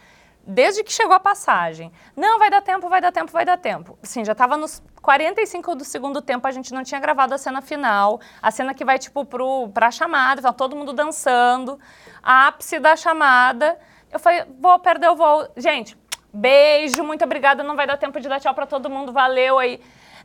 Desde 0.45 0.83
que 0.83 0.91
chegou 0.91 1.13
a 1.13 1.19
passagem. 1.19 1.91
Não, 2.15 2.39
vai 2.39 2.49
dar 2.49 2.61
tempo, 2.61 2.89
vai 2.89 2.99
dar 2.99 3.11
tempo, 3.11 3.31
vai 3.31 3.45
dar 3.45 3.57
tempo. 3.57 3.97
Sim, 4.01 4.25
já 4.25 4.31
estava 4.31 4.57
nos 4.57 4.81
45 5.01 5.75
do 5.75 5.85
segundo 5.85 6.21
tempo, 6.21 6.47
a 6.47 6.51
gente 6.51 6.73
não 6.73 6.83
tinha 6.83 6.99
gravado 6.99 7.33
a 7.33 7.37
cena 7.37 7.61
final. 7.61 8.19
A 8.41 8.49
cena 8.49 8.73
que 8.73 8.83
vai, 8.83 8.97
tipo, 8.97 9.23
pro, 9.23 9.69
pra 9.69 9.91
chamada, 9.91 10.41
tá 10.41 10.51
todo 10.51 10.75
mundo 10.75 10.93
dançando. 10.93 11.79
Ápice 12.23 12.79
da 12.79 12.95
chamada. 12.95 13.77
Eu 14.11 14.19
falei, 14.19 14.43
vou 14.59 14.77
perder 14.79 15.09
o 15.09 15.15
voo. 15.15 15.47
Gente, 15.55 15.95
beijo, 16.33 17.03
muito 17.03 17.23
obrigada, 17.23 17.63
não 17.63 17.75
vai 17.75 17.85
dar 17.85 17.97
tempo 17.97 18.19
de 18.19 18.27
dar 18.27 18.39
tchau 18.39 18.53
pra 18.53 18.65
todo 18.65 18.89
mundo, 18.89 19.13
valeu 19.13 19.59
aí. 19.59 19.79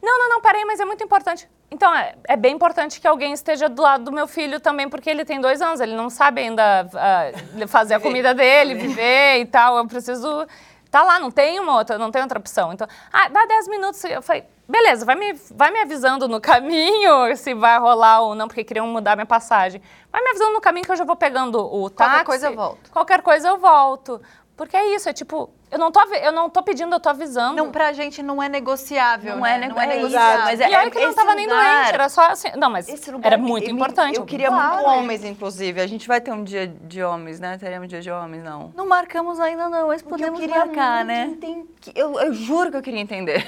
Não, 0.06 0.20
não, 0.20 0.28
não, 0.28 0.40
peraí, 0.40 0.64
mas 0.64 0.78
é 0.78 0.84
muito 0.84 1.02
importante. 1.02 1.48
Então, 1.68 1.92
é, 1.92 2.14
é 2.28 2.36
bem 2.36 2.54
importante 2.54 3.00
que 3.00 3.08
alguém 3.08 3.32
esteja 3.32 3.68
do 3.68 3.82
lado 3.82 4.04
do 4.04 4.12
meu 4.12 4.28
filho 4.28 4.60
também, 4.60 4.88
porque 4.88 5.10
ele 5.10 5.24
tem 5.24 5.40
dois 5.40 5.60
anos, 5.60 5.80
ele 5.80 5.96
não 5.96 6.08
sabe 6.08 6.42
ainda 6.42 6.88
ah, 6.94 7.66
fazer 7.66 7.94
a 7.94 8.00
comida 8.00 8.32
dele, 8.32 8.76
viver 8.76 9.40
e 9.40 9.46
tal. 9.46 9.76
Eu 9.76 9.84
preciso. 9.88 10.46
Tá 10.92 11.02
lá, 11.02 11.18
não 11.18 11.32
tem 11.32 11.58
uma 11.58 11.76
outra, 11.76 11.98
não 11.98 12.12
tem 12.12 12.22
outra 12.22 12.38
opção. 12.38 12.72
Então, 12.72 12.86
ah, 13.12 13.28
dá 13.28 13.44
10 13.46 13.66
minutos. 13.66 14.04
Eu 14.04 14.22
falei, 14.22 14.44
beleza, 14.68 15.04
vai 15.04 15.16
me, 15.16 15.32
vai 15.50 15.72
me 15.72 15.80
avisando 15.80 16.28
no 16.28 16.40
caminho 16.40 17.12
se 17.36 17.52
vai 17.52 17.76
rolar 17.80 18.20
ou 18.20 18.36
não, 18.36 18.46
porque 18.46 18.62
queriam 18.62 18.86
mudar 18.86 19.16
minha 19.16 19.26
passagem. 19.26 19.82
Vai 20.12 20.22
me 20.22 20.30
avisando 20.30 20.52
no 20.52 20.60
caminho 20.60 20.86
que 20.86 20.92
eu 20.92 20.96
já 20.96 21.04
vou 21.04 21.16
pegando 21.16 21.58
o 21.58 21.90
táxi. 21.90 22.12
Qualquer 22.12 22.24
coisa 22.24 22.46
eu 22.46 22.54
volto. 22.54 22.90
Qualquer 22.92 23.22
coisa 23.22 23.48
eu 23.48 23.58
volto. 23.58 24.22
Porque 24.56 24.74
é 24.74 24.94
isso, 24.94 25.06
é 25.06 25.12
tipo, 25.12 25.50
eu 25.70 25.78
não 25.78 25.92
tô, 25.92 26.00
eu 26.14 26.32
não 26.32 26.48
tô 26.48 26.62
pedindo, 26.62 26.94
eu 26.94 26.98
tô 26.98 27.10
avisando. 27.10 27.56
Não, 27.56 27.70
pra 27.70 27.92
gente 27.92 28.22
não 28.22 28.42
é 28.42 28.48
negociável. 28.48 29.34
Não 29.36 29.42
né? 29.42 29.56
é, 29.56 29.58
nego- 29.58 29.74
não 29.74 29.82
é 29.82 29.84
é 29.84 29.96
negociável. 29.96 30.44
mas 30.46 30.60
e 30.60 30.62
é- 30.62 30.78
olha 30.78 30.90
que 30.90 30.96
eu 30.98 31.06
não 31.08 31.14
tava 31.14 31.34
nem 31.34 31.46
lugar- 31.46 31.82
doente, 31.82 31.94
era 31.94 32.08
só 32.08 32.22
assim. 32.30 32.48
Não, 32.56 32.70
mas 32.70 32.88
Esse 32.88 33.10
lugar 33.10 33.26
era 33.34 33.36
muito 33.42 33.66
me- 33.66 33.72
importante. 33.72 34.16
Eu 34.16 34.24
queria 34.24 34.48
Claro. 34.48 34.76
muito 34.76 34.86
homens, 34.88 35.24
inclusive. 35.24 35.78
A 35.78 35.86
gente 35.86 36.08
vai 36.08 36.22
ter 36.22 36.32
um 36.32 36.42
dia 36.42 36.66
de 36.66 37.02
homens, 37.02 37.38
né? 37.38 37.58
Teremos 37.58 37.84
um 37.84 37.88
dia 37.88 38.00
de 38.00 38.10
homens, 38.10 38.42
não. 38.42 38.72
Não 38.74 38.88
marcamos 38.88 39.38
ainda 39.38 39.68
não, 39.68 39.88
mas 39.88 40.00
eu 40.00 40.08
podemos 40.08 40.40
marcar, 40.46 41.04
né? 41.04 41.26
enten- 41.26 41.68
Eu, 41.94 42.18
eu 42.18 42.32
juro 42.32 42.70
que 42.70 42.78
eu 42.78 42.82
queria 42.82 43.00
entender. 43.00 43.46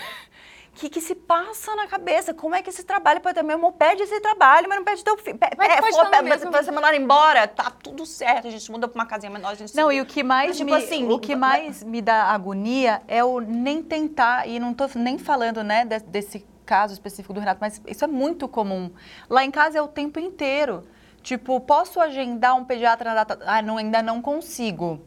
O 0.79 0.81
que, 0.81 0.89
que 0.89 1.01
se 1.01 1.13
passa 1.17 1.75
na 1.75 1.89
cabeça? 1.89 2.33
Como 2.33 2.55
é 2.55 2.63
que 2.63 2.71
esse 2.71 2.85
trabalho 2.85 3.21
pode 3.21 3.35
ter 3.35 3.43
mesmo? 3.43 3.73
Pede 3.73 4.05
esse 4.05 4.21
trabalho, 4.21 4.69
mas 4.69 4.79
não 4.79 4.85
pede 4.85 5.03
teu 5.03 5.19
filho. 5.19 5.37
Pe- 5.37 5.51
Mas 5.59 5.75
pe- 5.75 5.81
pode 5.81 5.93
for- 5.97 6.09
pe- 6.09 6.23
mesmo- 6.23 6.53
Você 6.53 6.71
mandar 6.71 6.95
embora, 6.95 7.49
tá 7.49 7.69
tudo 7.83 8.07
certo. 8.07 8.47
A 8.47 8.51
gente 8.53 8.71
muda 8.71 8.87
pra 8.87 8.95
uma 9.03 9.05
casinha 9.05 9.29
menor, 9.29 9.49
a 9.51 9.55
gente 9.57 9.75
Não, 9.77 9.89
se- 9.89 9.97
e 9.97 10.01
o 10.01 10.07
que 10.07 10.23
mais, 10.23 10.51
Mas, 10.51 10.57
tipo 10.59 10.71
me, 10.71 10.77
assim, 10.77 11.09
o 11.11 11.19
que 11.19 11.35
mais 11.35 11.83
me 11.83 12.01
dá 12.01 12.27
agonia 12.27 13.03
é 13.09 13.25
o 13.25 13.41
nem 13.41 13.83
tentar, 13.83 14.47
e 14.49 14.61
não 14.61 14.73
tô 14.73 14.85
nem 14.95 15.19
falando, 15.19 15.65
né, 15.65 15.85
de- 15.85 15.99
desse 15.99 16.47
caso 16.65 16.93
específico 16.93 17.35
do 17.35 17.41
Renato, 17.41 17.59
mas 17.61 17.83
isso 17.85 18.05
é 18.05 18.07
muito 18.09 18.47
comum. 18.47 18.89
Lá 19.29 19.45
em 19.45 19.51
casa 19.51 19.79
é 19.79 19.83
o 19.83 19.89
tempo 19.89 20.21
inteiro. 20.21 20.87
Tipo, 21.25 21.59
posso 21.61 22.01
agendar 22.01 22.55
um 22.55 22.65
pediatra 22.65 23.11
na 23.13 23.25
data... 23.25 23.45
Ah, 23.45 23.61
não, 23.61 23.79
ainda 23.79 24.01
não 24.01 24.23
consigo. 24.23 25.01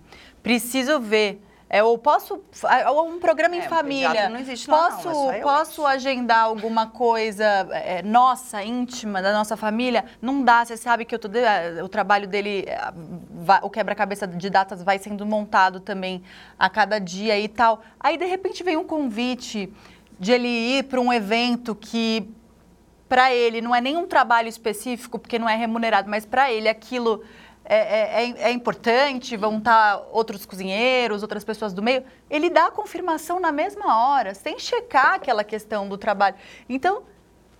Preciso 0.43 0.99
ver. 0.99 1.41
É, 1.73 1.81
ou 1.81 1.97
posso... 1.97 2.41
ah, 2.65 2.91
Ou 2.91 3.07
um 3.07 3.17
programa 3.17 3.55
em 3.55 3.59
É, 3.59 3.61
família. 3.61 4.27
não 4.27 4.37
existe 4.37 4.67
não, 4.69 4.75
é 4.75 4.89
posso, 4.89 5.01
só 5.03 5.33
eu, 5.33 5.41
posso 5.41 5.85
agendar 5.85 6.43
alguma 6.43 6.87
coisa 6.87 7.45
é, 7.71 8.01
nossa, 8.03 8.61
íntima, 8.61 9.21
da 9.21 9.31
nossa 9.31 9.55
família? 9.55 10.03
Não 10.21 10.43
dá, 10.43 10.65
você 10.65 10.75
sabe 10.75 11.05
que 11.05 11.15
eu 11.15 11.19
tô 11.19 11.29
de- 11.29 11.39
o 11.81 11.87
trabalho 11.87 12.27
dele, 12.27 12.65
o 13.61 13.69
quebra-cabeça 13.69 14.27
de 14.27 14.49
datas 14.49 14.83
vai 14.83 14.99
sendo 14.99 15.25
montado 15.25 15.79
também 15.79 16.21
a 16.59 16.69
cada 16.69 16.99
dia 16.99 17.39
e 17.39 17.47
tal. 17.47 17.81
Aí, 17.97 18.17
de 18.17 18.25
repente, 18.25 18.63
vem 18.65 18.75
um 18.75 18.83
convite 18.83 19.71
de 20.19 20.33
ele 20.33 20.49
ir 20.49 20.83
para 20.83 20.99
um 20.99 21.11
evento 21.13 21.73
que, 21.73 22.29
para 23.07 23.33
ele, 23.33 23.61
não 23.61 23.73
é 23.73 23.79
nem 23.79 23.95
um 23.95 24.05
trabalho 24.05 24.49
específico, 24.49 25.17
porque 25.17 25.39
não 25.39 25.47
é 25.47 25.55
remunerado, 25.55 26.09
mas 26.09 26.25
para 26.25 26.51
ele 26.51 26.67
aquilo 26.67 27.23
é, 27.65 27.75
é- 27.75 28.25
é- 28.29 28.41
é 28.43 28.51
importante, 28.51 29.37
vão 29.37 29.57
estar 29.57 30.01
outros 30.11 30.45
cozinheiros, 30.45 31.21
outras 31.21 31.43
pessoas 31.43 31.73
do 31.73 31.81
meio. 31.81 32.03
Ele 32.29 32.49
dá 32.49 32.67
a 32.67 32.71
confirmação 32.71 33.39
na 33.39 33.51
mesma 33.51 33.97
hora, 33.97 34.33
sem 34.33 34.57
checar 34.59 35.13
aquela 35.15 35.43
questão 35.43 35.87
do 35.87 35.97
trabalho. 35.97 36.35
Então, 36.67 37.03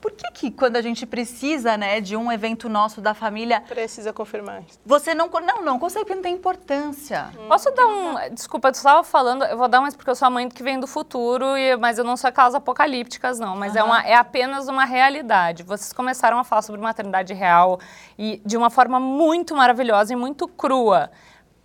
por 0.01 0.11
que 0.11 0.29
que 0.31 0.51
quando 0.51 0.75
a 0.77 0.81
gente 0.81 1.05
precisa, 1.05 1.77
né, 1.77 2.01
de 2.01 2.17
um 2.17 2.31
evento 2.31 2.67
nosso 2.67 2.99
da 2.99 3.13
família, 3.13 3.61
Precisa 3.61 4.11
confirmar. 4.11 4.63
você 4.85 5.13
não, 5.13 5.29
não, 5.29 5.61
não 5.63 5.77
consegue 5.79 6.03
porque 6.05 6.15
não 6.15 6.21
tem 6.23 6.33
importância? 6.33 7.29
Posso 7.47 7.69
dar 7.71 7.85
um. 7.85 8.15
Desculpa, 8.33 8.71
tu 8.71 8.75
estava 8.75 9.03
falando, 9.03 9.45
eu 9.45 9.57
vou 9.57 9.67
dar 9.67 9.79
mais 9.79 9.95
porque 9.95 10.09
eu 10.09 10.15
sou 10.15 10.25
a 10.25 10.29
mãe 10.29 10.49
que 10.49 10.63
vem 10.63 10.79
do 10.79 10.87
futuro, 10.87 11.55
e- 11.55 11.77
mas 11.77 11.97
eu 11.97 12.03
não 12.03 12.17
sou 12.17 12.27
aquelas 12.27 12.55
apocalípticas, 12.55 13.39
não. 13.39 13.55
Mas 13.55 13.75
é, 13.75 13.83
uma, 13.83 14.01
é 14.03 14.15
apenas 14.15 14.67
uma 14.67 14.85
realidade. 14.85 15.63
Vocês 15.63 15.93
começaram 15.93 16.39
a 16.39 16.43
falar 16.43 16.63
sobre 16.63 16.81
maternidade 16.81 17.33
real 17.33 17.79
e 18.17 18.41
de 18.45 18.57
uma 18.57 18.69
forma 18.69 18.99
muito 18.99 19.55
maravilhosa 19.55 20.13
e 20.13 20.15
muito 20.15 20.47
crua. 20.47 21.11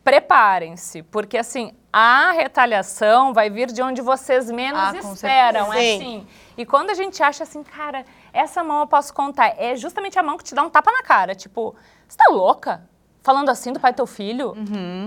Preparem-se, 0.05 1.03
porque 1.03 1.37
assim, 1.37 1.73
a 1.93 2.31
retaliação 2.31 3.35
vai 3.35 3.51
vir 3.51 3.67
de 3.73 3.83
onde 3.83 4.01
vocês 4.01 4.49
menos 4.51 4.79
Ah, 4.81 4.97
esperam. 4.97 5.73
É 5.73 5.97
assim. 5.97 6.25
E 6.57 6.65
quando 6.65 6.91
a 6.91 6.95
gente 6.95 7.21
acha 7.23 7.43
assim, 7.43 7.65
cara, 7.65 8.05
essa 8.37 8.63
mão 8.63 8.81
eu 8.81 8.87
posso 8.87 9.13
contar, 9.15 9.55
é 9.59 9.75
justamente 9.77 10.19
a 10.19 10.23
mão 10.23 10.37
que 10.37 10.45
te 10.45 10.55
dá 10.55 10.63
um 10.63 10.71
tapa 10.71 10.91
na 10.93 11.03
cara. 11.03 11.35
Tipo, 11.35 11.75
você 12.09 12.17
tá 12.17 12.27
louca? 12.31 12.89
Falando 13.23 13.49
assim 13.49 13.73
do 13.73 13.81
pai 13.81 13.93
do 13.93 13.97
teu 13.97 14.07
filho? 14.07 14.55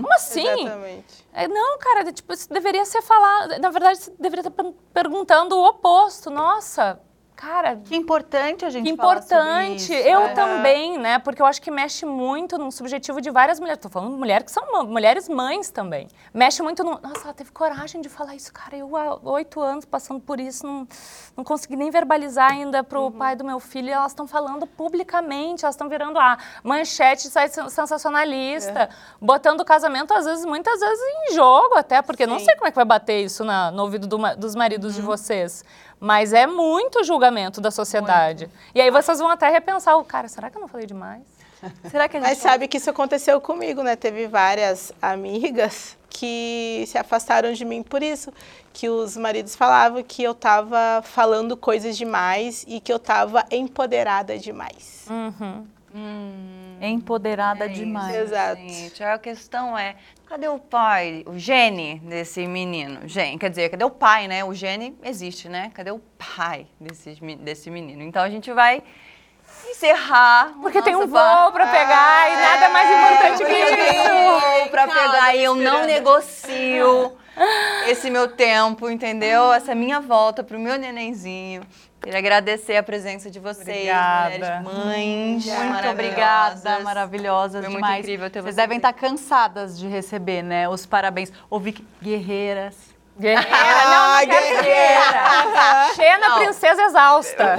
Como 0.02 0.12
assim? 0.14 0.46
Exatamente. 0.46 1.26
É, 1.32 1.48
não, 1.48 1.78
cara, 1.78 2.12
tipo, 2.12 2.32
isso 2.34 2.52
deveria 2.52 2.84
ser 2.84 3.00
falado. 3.00 3.58
Na 3.58 3.70
verdade, 3.70 3.98
você 3.98 4.12
deveria 4.18 4.40
estar 4.46 4.50
per- 4.50 4.74
perguntando 4.92 5.56
o 5.56 5.64
oposto. 5.66 6.28
Nossa, 6.28 7.00
cara, 7.40 7.76
Que 7.84 7.96
importante 7.96 8.64
a 8.64 8.70
gente 8.70 8.84
que 8.84 8.90
importante. 8.90 9.76
isso. 9.76 9.92
Eu 9.92 10.20
É. 10.26 10.34
também, 10.34 10.98
né? 10.98 11.18
Porque 11.18 11.40
eu 11.40 11.46
acho 11.46 11.62
que 11.62 11.70
mexe 11.70 12.04
muito 12.04 12.58
no 12.58 12.70
subjetivo 12.70 13.20
de 13.20 13.30
várias 13.30 13.58
mulheres. 13.58 13.80
Tô 13.82 13.88
falando 13.88 14.12
de 14.12 14.18
mulheres 14.18 14.44
que 14.44 14.50
são 14.52 14.84
mulheres 14.84 15.28
mães 15.28 15.70
também. 15.70 16.06
Mexe 16.34 16.62
muito 16.62 16.84
no. 16.84 17.00
Nossa, 17.00 17.24
ela 17.24 17.32
teve 17.32 17.50
coragem 17.50 18.00
de 18.02 18.08
falar 18.08 18.34
isso, 18.34 18.52
cara. 18.52 18.76
Eu, 18.76 18.94
há 18.96 19.18
oito 19.30 19.60
anos 19.60 19.84
passando 19.84 20.20
por 20.20 20.38
isso, 20.38 20.66
não, 20.66 20.86
não 21.36 21.42
consegui 21.42 21.76
nem 21.76 21.90
verbalizar 21.90 22.52
ainda 22.52 22.84
pro 22.84 23.04
Uhum. 23.04 23.12
pai 23.12 23.34
do 23.34 23.44
meu 23.44 23.58
filho. 23.58 23.88
E 23.88 23.92
elas 23.92 24.12
estão 24.12 24.26
falando 24.26 24.66
publicamente, 24.66 25.64
elas 25.64 25.74
estão 25.74 25.88
virando 25.88 26.18
a 26.18 26.36
manchete 26.62 27.28
sensacionalista, 27.70 28.80
É. 28.82 28.88
botando 29.20 29.60
o 29.60 29.64
casamento, 29.64 30.12
às 30.12 30.24
vezes, 30.26 30.44
muitas 30.44 30.78
vezes, 30.80 31.00
em 31.30 31.34
jogo 31.34 31.74
até, 31.76 32.02
porque 32.02 32.26
não 32.26 32.38
Sim. 32.38 32.44
sei 32.46 32.54
como 32.56 32.66
é 32.66 32.70
que 32.70 32.76
vai 32.76 32.84
bater 32.84 33.24
isso 33.24 33.44
na- 33.44 33.70
no 33.70 33.82
ouvido 33.82 34.06
do 34.06 34.20
dos 34.36 34.54
maridos 34.54 34.94
Uhum. 34.94 35.00
de 35.00 35.06
vocês. 35.06 35.64
Mas 36.00 36.32
é 36.32 36.46
muito 36.46 37.04
julgamento 37.04 37.60
da 37.60 37.70
sociedade. 37.70 38.48
E 38.74 38.80
aí 38.80 38.90
vocês 38.90 39.18
vão 39.18 39.28
até 39.28 39.50
repensar, 39.50 39.96
o 39.98 40.04
cara, 40.04 40.28
será 40.28 40.48
que 40.48 40.56
eu 40.56 40.60
não 40.60 40.68
falei 40.68 40.86
demais? 40.86 41.22
Será 41.90 42.08
que 42.08 42.16
a 42.16 42.20
gente 42.20 42.28
Mas 42.30 42.38
sabe 42.38 42.66
que 42.66 42.78
isso 42.78 42.88
aconteceu 42.88 43.38
comigo, 43.38 43.82
né? 43.82 43.94
Teve 43.94 44.26
várias 44.26 44.92
amigas 45.00 45.94
que 46.08 46.84
se 46.86 46.98
afastaram 46.98 47.52
de 47.52 47.64
mim 47.64 47.82
por 47.82 48.02
isso, 48.02 48.32
que 48.72 48.88
os 48.88 49.16
maridos 49.16 49.54
falavam 49.54 50.02
que 50.02 50.22
eu 50.22 50.34
tava 50.34 51.02
falando 51.02 51.56
coisas 51.56 51.96
demais 51.96 52.64
e 52.66 52.80
que 52.80 52.92
eu 52.92 52.98
tava 52.98 53.44
empoderada 53.50 54.38
demais. 54.38 55.06
Uhum. 55.08 55.66
é 56.80 56.88
empoderada 56.88 57.64
É 57.64 57.72
isso, 57.72 57.80
demais? 57.80 58.14
Exato. 58.14 58.60
Gente, 58.60 59.02
a 59.02 59.18
questão 59.18 59.78
é, 59.78 59.96
cadê 60.30 60.46
o 60.46 60.60
pai, 60.60 61.24
o 61.26 61.36
gene 61.36 61.98
desse 62.04 62.46
menino? 62.46 63.00
Gene, 63.08 63.36
quer 63.36 63.50
dizer, 63.50 63.68
cadê 63.68 63.82
o 63.82 63.90
pai, 63.90 64.28
né? 64.28 64.44
O 64.44 64.54
gene 64.54 64.96
existe, 65.02 65.48
né? 65.48 65.72
Cadê 65.74 65.90
o 65.90 66.00
pai 66.36 66.68
desse, 66.80 67.16
desse 67.38 67.68
menino? 67.68 68.00
Então 68.04 68.22
a 68.22 68.30
gente 68.30 68.52
vai 68.52 68.80
encerrar. 69.68 70.54
Porque 70.62 70.80
tem 70.82 70.94
um 70.94 71.08
voo 71.08 71.18
papo. 71.18 71.52
pra 71.54 71.66
pegar 71.66 72.30
e 72.30 72.36
nada 72.36 72.68
mais 72.68 72.88
importante 72.88 73.44
que 73.44 73.52
isso. 73.52 74.12
um 74.12 74.40
voo 74.40 74.68
pra 74.70 74.86
pegar 74.86 75.34
e 75.34 75.42
eu 75.42 75.56
não 75.56 75.84
negocio 75.84 77.18
esse 77.88 78.08
meu 78.08 78.28
tempo, 78.28 78.88
entendeu? 78.88 79.52
Essa 79.52 79.74
minha 79.74 79.98
volta 79.98 80.44
pro 80.44 80.60
meu 80.60 80.78
nenenzinho. 80.78 81.62
Queria 82.02 82.18
agradecer 82.18 82.76
a 82.76 82.82
presença 82.82 83.30
de 83.30 83.38
vocês, 83.38 83.68
Obrigada. 83.68 84.30
mulheres 84.30 84.62
mães. 84.64 85.44
Muito 85.46 85.58
maravilhosas. 85.70 85.90
obrigada, 85.92 86.80
maravilhosas 86.80 87.60
Foi 87.64 87.72
muito 87.72 87.84
demais. 87.84 87.98
incrível 88.00 88.30
ter 88.30 88.40
Vocês 88.40 88.54
vocês 88.54 88.56
devem 88.56 88.76
estar 88.78 88.92
cansadas 88.94 89.78
de 89.78 89.86
receber, 89.86 90.42
né? 90.42 90.68
Os 90.68 90.86
parabéns. 90.86 91.30
Ouvi 91.50 91.72
que 91.72 91.84
guerreiras. 92.02 92.74
Guerreira, 93.18 93.50
não, 93.50 93.90
não 93.90 94.14
Ah, 94.14 94.20
quero 94.24 94.46
guerreira. 94.62 95.94
Xena, 95.94 96.28
Não. 96.30 96.38
princesa 96.38 96.82
exausta. 96.84 97.56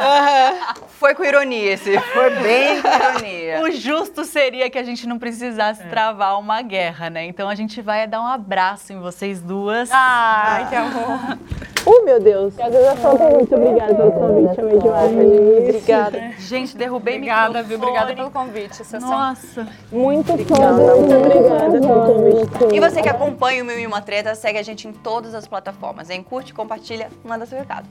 Foi 0.97 1.13
com 1.13 1.23
ironia 1.23 1.73
esse, 1.73 1.99
foi 1.99 2.29
bem 2.41 2.81
com 2.81 2.87
ironia. 2.89 3.61
O 3.61 3.69
justo 3.71 4.25
seria 4.25 4.71
que 4.71 4.77
a 4.79 4.83
gente 4.83 5.05
não 5.07 5.19
precisasse 5.19 5.83
travar 5.83 6.39
uma 6.39 6.63
guerra, 6.63 7.11
né? 7.11 7.25
Então 7.25 7.47
a 7.47 7.53
gente 7.53 7.79
vai 7.79 8.07
dar 8.07 8.21
um 8.21 8.27
abraço 8.27 8.91
em 8.91 8.99
vocês 8.99 9.39
duas. 9.39 9.89
Ai, 9.91 10.67
que 10.67 10.73
amor. 10.75 11.37
Uh, 11.85 12.05
meu 12.05 12.19
Deus. 12.19 12.57
E 12.57 12.61
às 12.61 12.71
vezes 12.71 12.87
eu 12.87 12.95
falo 12.97 13.19
muito 13.31 13.55
obrigada 13.55 13.95
pelo 13.95 14.11
convite, 14.11 14.59
amei 14.59 14.79
demais. 14.79 15.11
Obrigada. 15.11 16.31
Gente, 16.37 16.77
derrubei 16.77 17.15
Obrigada, 17.15 17.63
viu? 17.63 17.77
Obrigada 17.77 18.15
pelo 18.15 18.31
convite. 18.31 18.75
Vocês 18.75 18.87
são 18.87 19.09
Nossa. 19.09 19.67
Muito 19.91 20.37
foda. 20.45 20.95
Muito 20.95 21.15
obrigada 21.15 21.79
pelo 21.79 22.05
convite. 22.05 22.75
E 22.75 22.79
você 22.79 23.01
que 23.01 23.09
acompanha 23.09 23.63
o 23.63 23.65
Mil 23.65 23.79
e 23.79 23.87
Uma 23.87 24.01
Treta, 24.01 24.35
segue 24.35 24.59
a 24.59 24.63
gente 24.63 24.87
em 24.87 24.93
todas 24.93 25.33
as 25.33 25.47
plataformas. 25.47 26.09
Em 26.09 26.21
curte, 26.21 26.53
compartilha, 26.53 27.09
manda 27.23 27.45
seu 27.45 27.57
recado. 27.57 27.87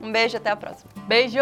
Um 0.00 0.12
beijo, 0.12 0.36
até 0.36 0.50
a 0.50 0.56
próxima. 0.56 0.90
Beijo! 1.08 1.40